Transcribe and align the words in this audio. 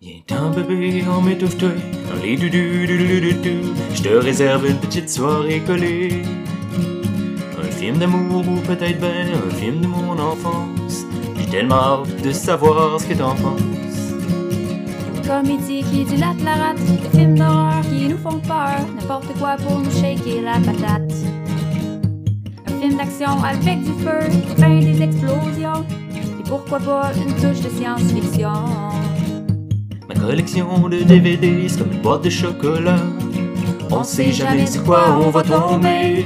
Viens-t'en 0.00 0.50
bébé, 0.50 1.02
on 1.08 1.20
m'étouffe-toi 1.20 1.70
dans 2.08 2.22
les 2.22 2.36
doudou 2.36 2.86
doudou 2.86 3.74
Je 3.94 4.02
te 4.02 4.08
réserve 4.08 4.66
une 4.66 4.78
petite 4.78 5.10
soirée 5.10 5.60
collée. 5.66 6.22
Un 7.60 7.64
film 7.64 7.98
d'amour 7.98 8.44
ou 8.46 8.60
peut-être 8.60 9.00
ben 9.00 9.26
un 9.28 9.50
film 9.54 9.80
de 9.80 9.86
mon 9.88 10.16
enfance. 10.18 11.04
J'ai 11.36 11.46
tellement 11.46 12.02
hâte 12.02 12.22
de 12.22 12.30
savoir 12.30 13.00
ce 13.00 13.06
que 13.06 13.14
t'en 13.14 13.34
penses. 13.34 14.14
Comédie 15.26 15.82
qui 15.82 16.04
dilate 16.04 16.40
la 16.44 16.54
rate, 16.54 16.78
des 16.84 17.18
films 17.18 17.36
d'horreur 17.36 17.80
qui 17.82 18.08
nous 18.08 18.18
font 18.18 18.38
peur, 18.38 18.86
n'importe 18.94 19.36
quoi 19.38 19.56
pour 19.56 19.80
nous 19.80 19.90
shaker 19.90 20.42
la 20.42 20.60
patate. 20.60 21.12
Un 22.66 22.80
film 22.80 22.98
d'action 22.98 23.42
avec 23.42 23.82
du 23.82 23.92
feu, 24.04 24.28
ben 24.58 24.80
des 24.80 25.02
explosions, 25.02 25.84
et 26.12 26.42
pourquoi 26.46 26.78
pas 26.78 27.12
une 27.16 27.34
touche 27.34 27.62
de 27.62 27.70
science-fiction? 27.70 29.03
Collection 30.26 30.88
de 30.88 31.02
DVD, 31.02 31.68
c'est 31.68 31.80
comme 31.80 31.92
une 31.92 32.00
boîte 32.00 32.24
de 32.24 32.30
chocolat. 32.30 32.96
On 33.90 34.02
sait 34.02 34.32
jamais 34.32 34.66
sur 34.66 34.82
quoi 34.82 35.18
on 35.20 35.28
va 35.28 35.42
tomber. 35.42 36.24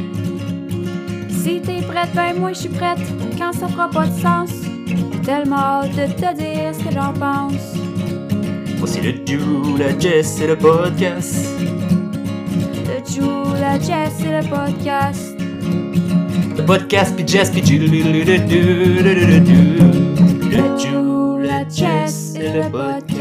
Si 1.29 1.61
t'es 1.61 1.83
prête, 1.83 2.11
ben 2.15 2.39
moi 2.39 2.53
je 2.53 2.61
suis 2.61 2.69
prête, 2.69 3.01
quand 3.37 3.53
ça 3.53 3.67
fera 3.67 3.91
pas 3.91 4.07
de 4.07 4.21
sens. 4.21 4.51
J'ai 4.87 5.21
tellement 5.23 5.57
hâte 5.57 5.91
de 5.97 6.07
te 6.13 6.37
dire 6.37 6.73
ce 6.73 6.85
que 6.85 6.93
j'en 6.95 7.13
pense. 7.13 7.75
Voici 8.79 9.01
le 9.01 9.15
Jou, 9.27 9.77
la 9.77 9.99
Jess 9.99 10.41
et 10.43 10.47
le 10.47 10.57
podcast. 10.57 11.49
Le 12.87 13.05
Jou, 13.05 13.53
la 13.61 13.81
Jess 13.81 14.21
et 14.21 14.31
le 14.31 14.49
podcast. 14.49 15.37
Le 16.57 16.65
podcast 16.65 17.17
pis 17.17 17.27
Jess 17.27 17.51
pis 17.51 17.67
Jou, 17.67 17.79
le 17.81 17.89
Jou, 20.79 21.39
la 21.39 21.69
Jess 21.69 22.35
et 22.37 22.53
le 22.53 22.71
podcast. 22.71 23.18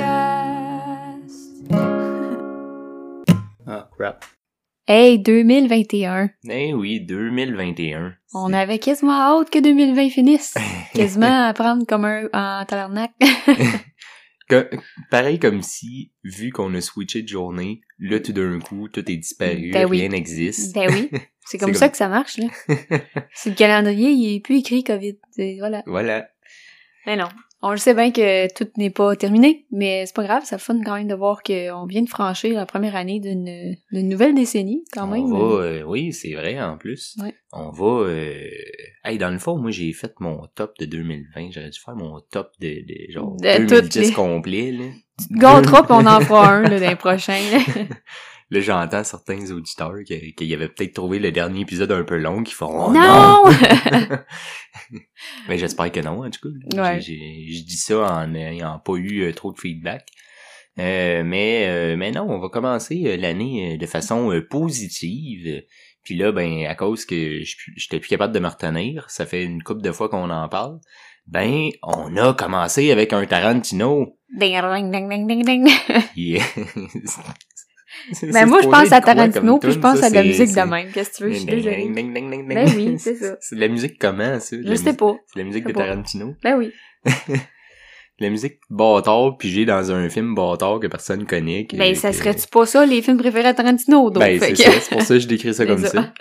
Crap. 3.98 4.26
Hey, 4.88 5.20
2021. 5.20 6.30
Eh 6.50 6.74
oui, 6.74 7.02
2021. 7.02 8.14
On 8.34 8.54
avait 8.54 8.80
quasiment 8.80 9.12
hâte 9.40 9.50
que 9.50 9.60
2020 9.60 10.10
finisse. 10.10 10.54
quasiment 10.94 11.48
à 11.48 11.54
prendre 11.54 11.86
comme 11.86 12.06
un 12.06 12.30
en 12.34 12.66
tabarnak. 12.66 13.12
Que- 14.50 14.70
pareil 15.12 15.40
comme 15.40 15.62
si, 15.62 16.14
vu 16.24 16.52
qu'on 16.52 16.74
a 16.74 16.80
switché 16.80 17.22
de 17.22 17.28
journée, 17.28 17.82
là 18.00 18.22
tout 18.22 18.32
d'un 18.32 18.60
coup, 18.60 18.88
tout 18.88 19.02
est 19.12 19.18
disparu, 19.18 19.72
Ben 19.74 19.86
oui. 19.90 20.00
rien 20.00 20.08
n'existe. 20.08 20.74
ben 20.74 20.90
oui. 20.90 21.10
C'est 21.46 21.58
comme 21.58 21.74
ça 21.74 21.88
comme- 21.88 21.92
que 21.92 21.98
ça 21.98 22.08
marche, 22.08 22.38
là. 22.38 22.48
C'est 23.34 23.50
le 23.50 23.56
calendrier, 23.58 24.10
il 24.12 24.36
est 24.36 24.40
plus 24.40 24.60
écrit 24.60 24.86
COVID. 24.86 25.18
Voilà. 25.60 25.84
Voilà. 25.86 26.30
Mais 27.06 27.18
non. 27.18 27.28
On 27.70 27.72
le 27.72 27.78
sait 27.78 27.94
bien 27.94 28.12
que 28.12 28.48
tout 28.54 28.70
n'est 28.78 28.90
pas 28.92 29.18
terminé, 29.18 29.66
mais 29.72 30.06
c'est 30.06 30.16
pas 30.16 30.24
grave, 30.24 30.44
ça 30.46 30.58
fun 30.58 30.80
quand 30.86 30.96
même 30.96 31.10
de 31.10 31.16
voir 31.16 31.44
qu'on 31.44 31.86
vient 31.86 32.02
de 32.02 32.08
franchir 32.08 32.56
la 32.56 32.66
première 32.66 32.96
année 32.96 33.20
d'une 33.20 34.08
nouvelle 34.08 34.34
décennie, 34.36 34.86
quand 34.94 35.06
même. 35.06 35.24
On 35.24 35.38
va, 35.58 35.64
euh, 35.66 35.84
oui, 35.86 36.14
c'est 36.14 36.34
vrai 36.34 36.62
en 36.62 36.78
plus. 36.78 37.18
Ouais. 37.22 37.36
On 37.52 37.72
va. 37.72 38.08
Euh... 38.08 38.48
Hey, 39.04 39.18
dans 39.18 39.32
le 39.32 39.38
fond, 39.38 39.58
moi 39.58 39.70
j'ai 39.72 39.92
fait 39.92 40.14
mon 40.22 40.48
top 40.56 40.76
de 40.80 40.86
2020. 40.86 41.50
J'aurais 41.52 41.70
dû 41.70 41.78
faire 41.78 41.96
mon 41.98 42.22
top 42.32 42.52
de, 42.62 42.70
de 42.70 43.12
genre 43.12 43.36
De 43.36 43.58
2010 43.68 43.82
toutes 43.82 43.96
les- 43.96 44.14
complet. 44.14 44.72
Là. 44.72 44.86
Tu 45.20 45.28
te 45.28 45.34
gâteras 45.38 45.86
on 45.90 46.06
en 46.06 46.22
fera 46.22 46.50
un, 46.54 46.62
les 46.70 46.96
prochains, 46.96 47.42
là. 48.50 48.60
J'entends 48.60 49.04
certains 49.04 49.52
auditeurs 49.52 50.04
qui, 50.06 50.34
qui 50.34 50.54
avaient 50.54 50.70
peut-être 50.70 50.94
trouvé 50.94 51.20
le 51.20 51.32
dernier 51.32 51.62
épisode 51.62 51.92
un 51.92 52.04
peu 52.04 52.18
long, 52.18 52.44
qui 52.44 52.54
font 52.54 52.88
oh, 52.88 52.92
non! 52.92 53.44
Mais 55.50 55.58
j'espère 55.58 55.92
que 55.92 56.00
non, 56.00 56.26
en 56.26 56.30
tout 56.30 56.50
cas. 56.50 56.82
Ouais. 56.82 57.02
Je 57.02 57.64
dis 57.64 57.78
ça 57.78 58.00
en 58.00 58.28
n'ayant 58.28 58.80
pas 58.80 58.94
eu 58.94 59.24
euh, 59.24 59.34
trop 59.34 59.52
de 59.52 59.60
feedback. 59.60 60.06
Euh, 60.80 61.24
mais, 61.24 61.66
euh, 61.68 61.96
mais 61.98 62.12
non, 62.12 62.28
on 62.30 62.40
va 62.40 62.50
commencer 62.50 63.04
euh, 63.06 63.18
l'année 63.18 63.74
euh, 63.74 63.78
de 63.78 63.86
façon 63.88 64.32
euh, 64.32 64.46
positive. 64.48 65.64
Puis 66.04 66.16
là, 66.16 66.32
ben, 66.32 66.66
à 66.68 66.76
cause 66.76 67.06
que 67.06 67.44
je 67.44 67.56
j'étais 67.76 68.00
plus 68.00 68.10
capable 68.10 68.34
de 68.34 68.40
me 68.40 68.48
retenir, 68.48 69.10
ça 69.10 69.26
fait 69.26 69.44
une 69.44 69.64
couple 69.64 69.82
de 69.82 69.92
fois 69.92 70.08
qu'on 70.08 70.30
en 70.30 70.48
parle, 70.48 70.80
ben, 71.26 71.70
on 71.82 72.16
a 72.16 72.34
commencé 72.34 72.92
avec 72.92 73.12
un 73.12 73.26
Tarantino. 73.26 74.18
ding, 74.38 74.62
ding, 74.62 74.92
ding, 74.92 75.10
ding, 75.10 75.28
ding, 75.28 75.46
ding. 75.46 75.68
qui 76.14 76.38
C'est 78.14 78.32
Ben 78.32 78.46
moi, 78.46 78.62
je 78.62 78.68
pense 78.68 78.92
à 78.92 79.02
Tarantino, 79.02 79.60
puis 79.60 79.72
je 79.72 79.80
pense 79.80 80.02
à 80.04 80.10
de 80.10 80.16
la 80.16 80.24
musique 80.24 80.54
de 80.54 80.62
même. 80.62 80.92
Qu'est-ce 80.92 81.12
que 81.12 81.18
tu 81.18 81.24
veux? 81.24 81.32
Je 81.32 81.38
suis 81.38 81.46
désolée. 81.46 81.90
Ben 81.94 82.68
oui, 82.76 82.96
c'est 82.98 83.16
ça. 83.16 83.38
C'est 83.40 83.56
de 83.56 83.62
la 83.62 83.68
musique 83.68 84.00
comment, 84.00 84.40
ça? 84.40 84.56
Je 84.64 84.76
sais 84.76 84.94
pas. 84.94 85.16
C'est 85.28 85.40
la 85.40 85.46
musique 85.46 85.66
de. 85.68 85.74
Tarantino? 85.74 86.36
Ben 86.44 86.58
oui. 86.58 86.72
La 88.20 88.32
musique 88.32 88.60
bâtard 88.72 89.38
pigée 89.38 89.66
dans 89.66 89.92
un 89.92 90.10
film 90.10 90.34
bâtard 90.34 90.80
que 90.80 90.88
personne 90.88 91.28
connaît. 91.28 91.68
Ben, 91.74 91.94
ça 91.94 92.12
serait-tu 92.12 92.48
pas 92.48 92.66
ça, 92.66 92.84
les 92.84 93.04
films 93.04 93.18
préférés 93.18 93.50
à 93.50 93.54
Tarantino, 93.54 94.10
donc? 94.10 94.24
Ben, 94.24 94.40
c'est 94.40 94.56
ça. 94.56 94.72
C'est 94.72 94.90
pour 94.90 95.02
ça 95.04 95.14
que 95.14 95.20
je 95.20 95.28
décris 95.28 95.54
ça 95.54 95.66
comme 95.68 95.86
ça. 95.86 96.12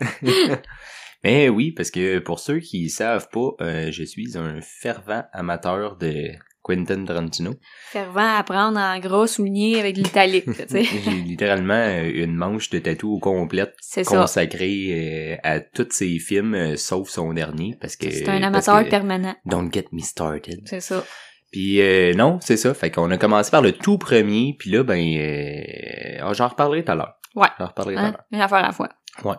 Mais 1.24 1.48
oui, 1.48 1.72
parce 1.72 1.90
que 1.90 2.18
pour 2.18 2.38
ceux 2.38 2.58
qui 2.58 2.90
savent 2.90 3.28
pas, 3.32 3.48
euh, 3.62 3.90
je 3.92 4.04
suis 4.04 4.36
un 4.36 4.60
fervent 4.60 5.24
amateur 5.32 5.96
de 5.96 6.32
Quentin 6.66 7.04
Tarantino. 7.04 7.54
Fervent 7.90 8.36
à 8.38 8.42
prendre 8.42 8.78
en 8.78 8.98
gros 8.98 9.26
souligné 9.28 9.78
avec 9.78 9.96
l'italique. 9.96 10.46
J'ai 10.70 11.10
littéralement 11.10 11.74
euh, 11.74 12.10
une 12.12 12.34
manche 12.34 12.70
de 12.70 12.80
tatou 12.80 13.20
complète 13.20 13.74
consacrée 14.04 15.34
euh, 15.34 15.36
à 15.42 15.60
tous 15.60 15.86
ses 15.90 16.18
films, 16.18 16.54
euh, 16.54 16.76
sauf 16.76 17.08
son 17.08 17.32
dernier, 17.32 17.76
parce 17.80 17.94
que... 17.96 18.10
C'est 18.10 18.28
un 18.28 18.42
amateur 18.42 18.82
que- 18.84 18.90
permanent. 18.90 19.34
Don't 19.44 19.70
get 19.72 19.84
me 19.92 20.00
started. 20.00 20.60
C'est 20.66 20.80
ça. 20.80 21.04
Puis 21.52 21.80
euh, 21.80 22.12
non, 22.14 22.38
c'est 22.42 22.56
ça. 22.56 22.74
Fait 22.74 22.90
qu'on 22.90 23.10
a 23.12 23.16
commencé 23.18 23.50
par 23.50 23.62
le 23.62 23.72
tout 23.72 23.98
premier, 23.98 24.56
puis 24.58 24.70
là, 24.70 24.82
ben, 24.82 24.98
euh, 25.00 26.18
ah, 26.20 26.32
j'en 26.32 26.48
reparlerai 26.48 26.84
tout 26.84 26.92
à 26.92 26.94
l'heure. 26.96 27.14
Ouais. 27.36 27.48
J'en 27.58 27.66
reparlerai 27.66 27.94
tout 27.94 28.00
à 28.00 28.04
Hein? 28.04 28.10
l'heure. 28.10 28.24
Une 28.32 28.40
affaire 28.40 28.58
à 28.58 28.62
la 28.62 28.72
fois. 28.72 28.88
Ouais, 29.24 29.34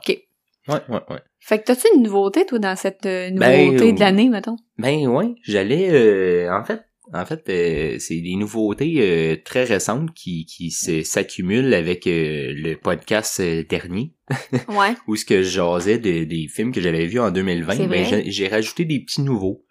ouais, 0.90 1.00
ouais. 1.10 1.20
Fait 1.40 1.60
que 1.60 1.66
t'as-tu 1.66 1.88
une 1.96 2.04
nouveauté, 2.04 2.46
toi, 2.46 2.60
dans 2.60 2.76
cette 2.76 3.06
euh, 3.06 3.30
Ben, 3.34 3.68
nouveauté 3.68 3.94
de 3.94 4.00
l'année, 4.00 4.28
mettons? 4.30 4.58
Ben 4.78 5.08
ouais, 5.08 5.34
j'allais 5.44 5.90
euh, 5.92 6.52
en 6.54 6.64
fait 6.66 6.82
en 7.14 7.26
fait 7.26 7.44
euh, 7.50 7.96
c'est 8.00 8.20
des 8.22 8.36
nouveautés 8.36 8.96
euh, 9.00 9.36
très 9.44 9.64
récentes 9.64 10.14
qui 10.14 10.46
qui 10.46 10.72
se- 10.72 11.04
s'accumulent 11.04 11.74
avec 11.74 12.06
euh, 12.08 12.54
le 12.56 12.76
podcast 12.76 13.40
euh, 13.40 13.64
dernier 13.64 14.14
Ouais. 14.70 14.94
où 15.08 15.16
ce 15.16 15.26
que 15.26 15.42
jasais 15.42 16.00
de- 16.00 16.24
des 16.26 16.48
films 16.48 16.72
que 16.72 16.82
j'avais 16.82 17.06
vus 17.06 17.20
en 17.20 17.32
2020 17.32 17.76
C'est 17.76 17.88
ben 17.88 18.24
j'ai- 18.28 18.48
rajouté 18.48 18.86
des 18.86 19.00
petits 19.00 19.22
nouveaux 19.22 19.64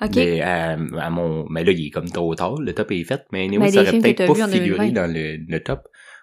OK. 0.00 0.16
mais 0.16 0.40
à, 0.40 0.72
à 0.98 1.10
mon 1.10 1.46
mais 1.48 1.62
là 1.64 1.72
il 1.72 1.86
est 1.86 1.90
comme 1.90 2.10
trop 2.10 2.34
tard 2.34 2.60
le 2.60 2.72
top 2.72 2.90
est 2.92 3.04
fait 3.04 3.22
mais 3.32 3.44
anyway, 3.44 3.66
Ben, 3.66 3.72
ça 3.72 3.80
aurait 3.82 3.98
peut-être 4.00 4.26
pas 4.26 4.48
figuré 4.48 4.88
2020. 4.88 4.92
dans 4.92 5.12
le, 5.12 5.36
le 5.46 5.62
top 5.62 5.80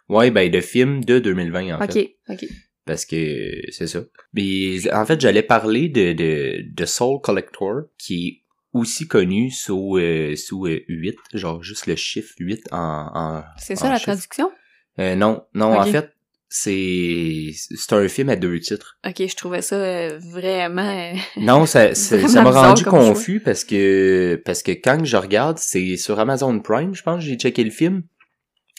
ouais 0.09 0.31
ben 0.31 0.49
de 0.51 0.59
films 0.61 1.03
de 1.05 1.19
2020 1.19 1.75
en 1.75 1.87
fait 1.87 2.15
OK. 2.29 2.33
OK. 2.43 2.49
parce 2.85 3.05
que 3.05 3.61
c'est 3.69 3.85
ça. 3.85 4.01
Mais 4.33 4.91
en 4.91 5.05
fait, 5.05 5.21
j'allais 5.21 5.43
parler 5.43 5.89
de, 5.89 6.13
de, 6.13 6.63
de 6.73 6.85
Soul 6.85 7.19
Collector, 7.21 7.83
qui 7.99 8.27
est 8.27 8.38
aussi 8.73 9.07
connu 9.07 9.51
sous, 9.51 9.97
euh, 9.97 10.35
sous 10.35 10.65
euh, 10.67 10.81
8, 10.87 11.17
genre 11.33 11.63
juste 11.63 11.87
le 11.87 11.95
chiffre 11.95 12.33
8 12.39 12.67
en... 12.71 12.77
en 13.13 13.43
C'est 13.57 13.73
en 13.73 13.77
ça, 13.77 13.89
la 13.89 13.95
chiffre. 13.95 14.11
traduction? 14.11 14.51
Euh, 14.99 15.15
non, 15.15 15.43
non, 15.53 15.77
en 15.79 15.85
fait, 15.85 16.11
c'est 16.49 17.51
c'est 17.53 17.93
un 17.93 18.07
film 18.07 18.29
à 18.29 18.35
deux 18.35 18.59
titres. 18.59 18.97
OK, 19.07 19.15
je 19.27 19.35
trouvais 19.35 19.61
ça 19.61 19.75
euh, 19.75 20.19
vraiment... 20.19 21.13
Non, 21.37 21.65
ça 21.65 21.93
ça 21.95 22.27
ça 22.27 22.41
m'a 22.41 22.51
rendu 22.51 22.83
choix. 22.83 22.91
confus 22.91 23.39
parce 23.39 23.63
que 23.63 24.41
parce 24.45 24.63
que 24.63 24.71
quand 24.71 25.03
je 25.05 25.17
regarde, 25.17 25.57
c'est 25.59 25.95
sur 25.97 26.19
Amazon 26.19 26.59
Prime, 26.59 26.93
je 26.95 27.03
pense, 27.03 27.23
j'ai 27.23 27.35
checké 27.35 27.63
le 27.63 27.71
film. 27.71 28.03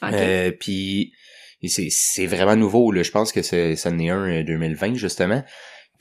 OK. 0.03 0.13
Euh, 0.13 0.51
puis 0.59 1.13
c'est 1.67 1.89
c'est 1.91 2.27
vraiment 2.27 2.57
nouveau 2.57 2.91
là, 2.91 3.03
je 3.03 3.11
pense 3.11 3.33
que 3.33 3.43
c'est 3.43 3.77
ça 3.77 3.91
en 3.91 3.99
est 3.99 4.09
un 4.11 4.41
euh, 4.41 4.43
2020 4.45 4.95
justement. 4.95 5.43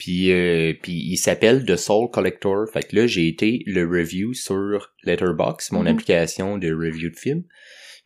Puis 0.00 0.32
euh, 0.32 0.72
puis 0.82 0.92
il 0.94 1.16
s'appelle 1.18 1.64
The 1.66 1.76
Soul 1.76 2.08
Collector. 2.10 2.66
Fait 2.72 2.82
que 2.82 2.96
là 2.96 3.06
j'ai 3.06 3.28
été 3.28 3.62
le 3.66 3.86
review 3.86 4.32
sur 4.34 4.92
Letterboxd, 5.04 5.72
mon 5.72 5.82
Mhm. 5.82 5.86
application 5.88 6.56
de 6.58 6.72
review 6.72 7.10
de 7.10 7.16
film. 7.16 7.44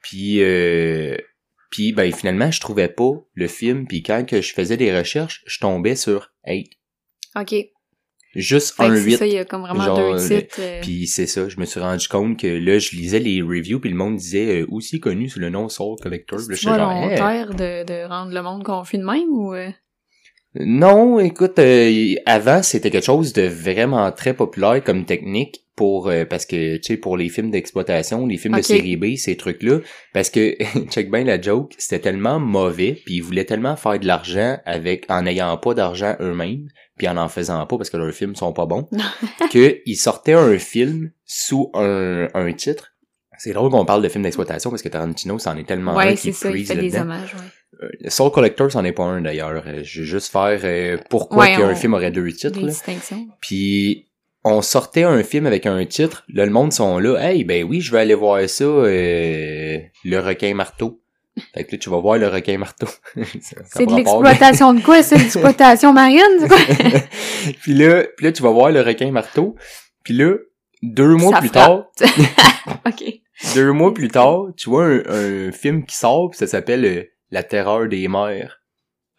Puis 0.02 0.42
euh, 0.42 1.16
puis 1.70 1.92
ben 1.92 2.12
finalement 2.12 2.50
je 2.50 2.60
trouvais 2.60 2.88
pas 2.88 3.12
le 3.34 3.46
film 3.46 3.86
puis 3.86 4.02
quand 4.02 4.26
que 4.28 4.40
je 4.42 4.52
faisais 4.52 4.76
des 4.76 4.92
recherches, 4.96 5.42
je 5.46 5.58
tombais 5.60 5.94
sur 5.96 6.32
8. 6.46 6.68
OK. 7.36 7.54
Juste 8.36 8.74
Fait 8.74 8.82
un 8.86 8.88
que 8.90 8.96
c'est 8.96 9.04
8. 9.04 9.16
ça, 9.18 9.26
il 9.28 9.32
y 9.34 9.38
a 9.38 9.44
comme 9.44 9.60
vraiment 9.60 9.84
Genre, 9.84 9.96
deux 10.16 10.40
titres. 10.40 10.56
euh, 10.58 10.80
Puis 10.82 11.06
c'est 11.06 11.28
ça, 11.28 11.48
je 11.48 11.60
me 11.60 11.64
suis 11.64 11.78
rendu 11.78 12.08
compte 12.08 12.40
que 12.40 12.48
là, 12.48 12.80
je 12.80 12.90
lisais 12.96 13.20
les 13.20 13.40
reviews, 13.40 13.78
puis 13.78 13.90
le 13.90 13.96
monde 13.96 14.16
disait 14.16 14.62
euh, 14.62 14.66
aussi 14.70 14.98
connu 14.98 15.28
sous 15.28 15.38
le 15.38 15.50
nom 15.50 15.68
Soul 15.68 15.96
Collector. 16.02 16.40
C'est 16.40 16.56
genre, 16.56 16.90
Hey. 16.90 17.00
volontaire 17.02 17.50
de, 17.54 17.84
de 17.84 18.08
rendre 18.08 18.32
le 18.34 18.42
monde 18.42 18.64
confus 18.64 18.98
de 18.98 19.04
même 19.04 19.28
ou... 19.30 19.54
Non, 20.56 21.18
écoute, 21.18 21.58
euh, 21.58 22.14
avant 22.26 22.62
c'était 22.62 22.90
quelque 22.90 23.04
chose 23.04 23.32
de 23.32 23.42
vraiment 23.42 24.10
très 24.12 24.34
populaire 24.34 24.82
comme 24.84 25.04
technique 25.04 25.64
pour 25.74 26.08
euh, 26.08 26.24
parce 26.24 26.46
que 26.46 26.76
tu 26.76 26.82
sais 26.84 26.96
pour 26.96 27.16
les 27.16 27.28
films 27.28 27.50
d'exploitation, 27.50 28.26
les 28.26 28.36
films 28.36 28.56
de 28.56 28.62
série 28.62 28.96
B, 28.96 29.16
ces 29.16 29.36
trucs-là, 29.36 29.80
parce 30.12 30.30
que 30.30 30.56
check 30.90 31.10
bien 31.10 31.24
la 31.24 31.40
joke, 31.40 31.74
c'était 31.78 31.98
tellement 31.98 32.38
mauvais, 32.38 33.00
puis 33.04 33.16
ils 33.16 33.22
voulaient 33.22 33.44
tellement 33.44 33.74
faire 33.74 33.98
de 33.98 34.06
l'argent 34.06 34.58
avec 34.64 35.06
en 35.08 35.22
n'ayant 35.22 35.56
pas 35.56 35.74
d'argent 35.74 36.14
eux-mêmes, 36.20 36.68
puis 36.96 37.08
en 37.08 37.16
en 37.16 37.28
faisant 37.28 37.66
pas 37.66 37.76
parce 37.76 37.90
que 37.90 37.96
leurs 37.96 38.12
films 38.12 38.36
sont 38.36 38.52
pas 38.52 38.66
bons, 38.66 38.88
que 39.50 39.80
ils 39.86 39.96
sortaient 39.96 40.34
un 40.34 40.56
film 40.58 41.10
sous 41.24 41.70
un, 41.74 42.28
un 42.32 42.52
titre. 42.52 42.92
C'est 43.38 43.52
drôle 43.52 43.70
qu'on 43.70 43.84
parle 43.84 44.02
de 44.02 44.08
films 44.08 44.22
d'exploitation 44.22 44.70
parce 44.70 44.82
que 44.82 44.88
Tarantino, 44.88 45.40
c'en 45.40 45.56
est 45.56 45.66
tellement 45.66 45.98
un 45.98 46.06
Ouais, 46.06 46.14
qui 46.14 46.32
c'est 46.32 46.32
ça, 46.32 46.50
il 46.50 46.64
fait 46.64 46.76
des 46.76 46.94
hommages, 46.94 47.34
ouais. 47.34 47.40
Euh, 47.84 48.08
Soul 48.10 48.30
Collector, 48.30 48.70
c'en 48.70 48.84
est 48.84 48.92
pas 48.92 49.04
un 49.04 49.20
d'ailleurs. 49.20 49.62
Euh, 49.66 49.80
Je 49.82 50.00
vais 50.00 50.06
juste 50.06 50.30
faire 50.32 50.60
euh, 50.64 50.98
pourquoi 51.10 51.44
Ouais, 51.44 51.56
qu'un 51.56 51.70
on- 51.70 51.74
film 51.76 51.94
aurait 51.94 52.10
deux 52.10 52.30
titres. 52.32 52.58
Des 52.58 52.60
là. 52.62 52.68
distinctions. 52.68 53.26
Puis 53.40 54.08
on 54.44 54.60
sortait 54.62 55.04
un 55.04 55.22
film 55.22 55.46
avec 55.46 55.64
un 55.66 55.84
titre, 55.86 56.24
là 56.28 56.44
le 56.44 56.52
monde 56.52 56.72
sont 56.72 56.98
là, 56.98 57.16
hey 57.18 57.44
ben 57.44 57.64
oui, 57.64 57.80
je 57.80 57.90
vais 57.92 58.00
aller 58.00 58.14
voir 58.14 58.46
ça, 58.48 58.64
euh, 58.64 59.78
le 60.04 60.18
requin 60.18 60.52
marteau. 60.54 61.00
Fait 61.54 61.64
que 61.64 61.72
là 61.72 61.78
tu 61.78 61.88
vas 61.90 61.98
voir 61.98 62.18
le 62.18 62.28
requin 62.28 62.58
marteau. 62.58 62.86
C'est 63.40 63.86
de 63.86 63.94
l'exploitation 63.96 64.74
de 64.74 64.80
quoi, 64.82 65.02
ça? 65.02 65.16
L'exploitation 65.18 65.92
marine, 65.94 66.20
c'est 66.40 66.48
quoi? 66.48 66.58
puis 67.62 67.72
là, 67.74 68.04
puis 68.16 68.26
là 68.26 68.32
tu 68.32 68.42
vas 68.42 68.50
voir 68.50 68.70
le 68.70 68.82
requin 68.82 69.10
marteau. 69.10 69.56
Puis 70.04 70.12
là, 70.14 70.34
deux 70.82 71.14
mois 71.16 71.32
Ça 71.32 71.38
plus 71.40 71.48
frappe. 71.48 71.86
tard, 71.96 72.10
ok. 72.86 73.04
deux 73.54 73.72
mois 73.72 73.94
plus 73.94 74.08
tard, 74.08 74.48
tu 74.58 74.68
vois 74.68 74.84
un, 74.84 75.02
un 75.08 75.52
film 75.52 75.84
qui 75.86 75.96
sort, 75.96 76.28
puis 76.30 76.38
ça 76.38 76.46
s'appelle 76.46 76.84
euh, 76.84 77.02
La 77.34 77.42
terreur 77.42 77.88
des 77.88 78.06
mers. 78.06 78.60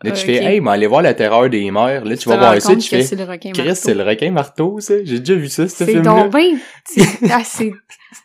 Là 0.04 0.12
tu 0.12 0.20
Ok. 0.22 0.26
fais, 0.26 0.44
hey, 0.44 0.62
mais 0.62 0.72
allez 0.72 0.88
voir 0.88 1.02
La 1.02 1.14
terreur 1.14 1.50
des 1.50 1.70
mers. 1.70 2.06
Là 2.06 2.16
tu 2.16 2.30
vas 2.30 2.38
voir 2.38 2.62
ça, 2.62 2.76
tu 2.76 2.88
fais, 2.88 3.02
c'est 3.02 3.16
le 3.18 3.26
requin 3.26 3.52
Chris, 3.52 3.76
c'est 3.76 3.94
le 3.94 4.04
requin 4.04 4.32
marteau, 4.32 4.80
ça. 4.80 4.94
J'ai 5.04 5.20
déjà 5.20 5.36
vu 5.36 5.50
ça, 5.50 5.68
ce 5.68 5.84
film-là. 5.84 6.30
bien, 6.30 6.58
c'est 6.86 7.02
ah, 7.32 7.44
c'est 7.44 7.74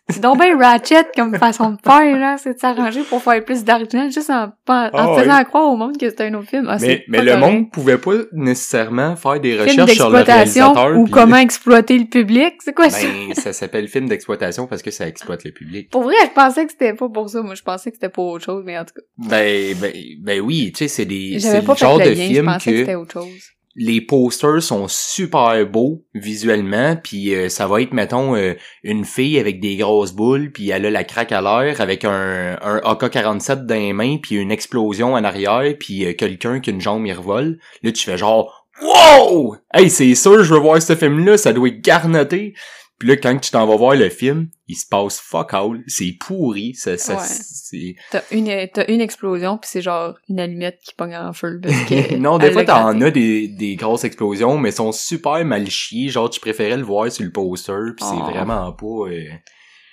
c'est 0.08 0.20
donc 0.20 0.38
bien 0.40 0.56
ratchet 0.58 1.04
comme 1.16 1.36
façon 1.36 1.70
de 1.72 1.76
faire, 1.84 2.16
là. 2.18 2.36
C'est 2.38 2.54
de 2.54 2.58
s'arranger 2.58 3.02
pour 3.02 3.22
faire 3.22 3.44
plus 3.44 3.64
d'argent, 3.64 4.08
juste 4.10 4.30
en, 4.30 4.44
en, 4.44 4.72
en 4.72 4.90
Ah, 4.92 5.14
faisant 5.20 5.44
croire 5.44 5.68
au 5.72 5.76
monde 5.76 5.96
que 5.98 6.08
c'est 6.10 6.20
un 6.22 6.34
autre 6.34 6.48
film. 6.48 6.66
Ah, 6.68 6.76
Mais, 6.80 7.04
mais 7.08 7.22
le 7.22 7.36
monde 7.36 7.70
pouvait 7.70 7.98
pas 7.98 8.12
nécessairement 8.32 9.16
faire 9.16 9.40
des 9.40 9.58
recherches 9.60 9.92
sur 9.94 10.10
le 10.10 10.18
réalisateur. 10.18 10.96
ou 10.98 11.04
puis- 11.04 11.12
comment 11.12 11.36
exploiter 11.36 11.98
le 11.98 12.06
public, 12.06 12.54
c'est 12.64 12.74
quoi 12.74 12.90
ça? 12.90 13.06
Ben, 13.06 13.34
ça 13.34 13.52
s'appelle 13.52 13.88
film 13.88 14.08
d'exploitation 14.08 14.66
parce 14.66 14.82
que 14.82 14.90
ça 14.90 15.06
exploite 15.06 15.44
le 15.44 15.52
public. 15.52 15.90
Pour 15.90 16.02
vrai, 16.02 16.14
je 16.24 16.30
pensais 16.34 16.64
que 16.66 16.72
c'était 16.72 16.94
pas 16.94 17.08
pour 17.08 17.28
ça. 17.30 17.42
Moi, 17.42 17.54
je 17.54 17.62
pensais 17.62 17.90
que 17.90 17.96
c'était 17.96 18.08
pour 18.08 18.26
autre 18.26 18.44
chose, 18.44 18.62
mais 18.66 18.78
en 18.78 18.84
tout 18.84 18.94
cas, 18.94 19.02
Ben, 19.28 19.74
ben, 19.80 19.92
ben 20.22 20.40
oui, 20.40 20.72
tu 20.72 20.84
sais, 20.84 20.88
c'est 20.88 21.04
des, 21.04 21.38
c'est 21.40 21.60
le 21.66 21.74
genre 21.76 21.98
de 21.98 22.04
lien. 22.04 22.10
Je 22.10 22.14
film 22.14 22.46
pensais 22.46 22.58
que, 22.70 22.70
que 22.76 22.80
c'était 22.80 22.94
autre 22.94 23.12
chose. 23.12 23.50
Les 23.76 24.00
posters 24.00 24.62
sont 24.62 24.88
super 24.88 25.64
beaux 25.66 26.04
visuellement, 26.14 26.96
puis 26.96 27.34
euh, 27.34 27.48
ça 27.48 27.66
va 27.66 27.80
être, 27.82 27.92
mettons, 27.92 28.34
euh, 28.34 28.54
une 28.82 29.04
fille 29.04 29.38
avec 29.38 29.60
des 29.60 29.76
grosses 29.76 30.12
boules, 30.12 30.50
puis 30.50 30.70
elle 30.70 30.86
a 30.86 30.90
la 30.90 31.04
craque 31.04 31.32
à 31.32 31.40
l'air 31.40 31.80
avec 31.80 32.04
un, 32.04 32.58
un 32.60 32.76
AK-47 32.78 33.66
dans 33.66 33.74
les 33.74 33.92
mains, 33.92 34.16
puis 34.20 34.34
une 34.36 34.50
explosion 34.50 35.14
en 35.14 35.22
arrière, 35.22 35.72
puis 35.78 36.04
euh, 36.04 36.14
quelqu'un 36.14 36.60
qui 36.60 36.70
une 36.70 36.80
jambe 36.80 37.06
y 37.06 37.12
revole. 37.12 37.58
Là, 37.82 37.92
tu 37.92 38.04
fais 38.04 38.18
genre 38.18 38.66
«Wow! 38.82 39.56
Hey, 39.72 39.90
c'est 39.90 40.14
sûr, 40.14 40.42
je 40.42 40.52
veux 40.52 40.60
voir 40.60 40.80
ce 40.82 40.96
film-là, 40.96 41.36
ça 41.36 41.52
doit 41.52 41.68
être 41.68 41.80
garnoté!» 41.80 42.54
Puis 43.00 43.08
là, 43.08 43.16
quand 43.16 43.36
tu 43.38 43.50
t'en 43.50 43.66
vas 43.66 43.74
voir 43.76 43.96
le 43.96 44.08
film, 44.10 44.48
il 44.68 44.76
se 44.76 44.86
passe 44.86 45.18
fuck 45.18 45.52
all, 45.54 45.82
c'est 45.88 46.12
pourri, 46.20 46.74
ça, 46.74 46.96
ça, 46.98 47.14
Ouais. 47.16 47.24
c'est... 47.24 47.96
T'as 48.12 48.20
une, 48.30 48.68
t'as 48.72 48.84
une 48.92 49.00
explosion, 49.00 49.58
puis 49.58 49.68
c'est 49.72 49.80
genre 49.82 50.14
une 50.28 50.38
allumette 50.38 50.78
qui 50.84 50.94
pogne 50.94 51.16
en 51.16 51.32
feu. 51.32 51.60
Parce 51.62 51.74
que 51.86 52.16
non, 52.18 52.38
des 52.38 52.52
fois, 52.52 52.64
t'en 52.64 53.00
as 53.00 53.10
des, 53.10 53.48
des 53.48 53.74
grosses 53.74 54.04
explosions, 54.04 54.58
mais 54.58 54.70
sont 54.70 54.92
super 54.92 55.44
mal 55.44 55.68
chiées. 55.68 56.10
Genre, 56.10 56.30
tu 56.30 56.38
préférais 56.40 56.76
le 56.76 56.84
voir 56.84 57.10
sur 57.10 57.24
le 57.24 57.32
poster, 57.32 57.72
pis 57.96 58.04
Oh. 58.06 58.12
c'est 58.26 58.32
vraiment 58.32 58.70
pas... 58.72 58.86
euh, 59.10 59.24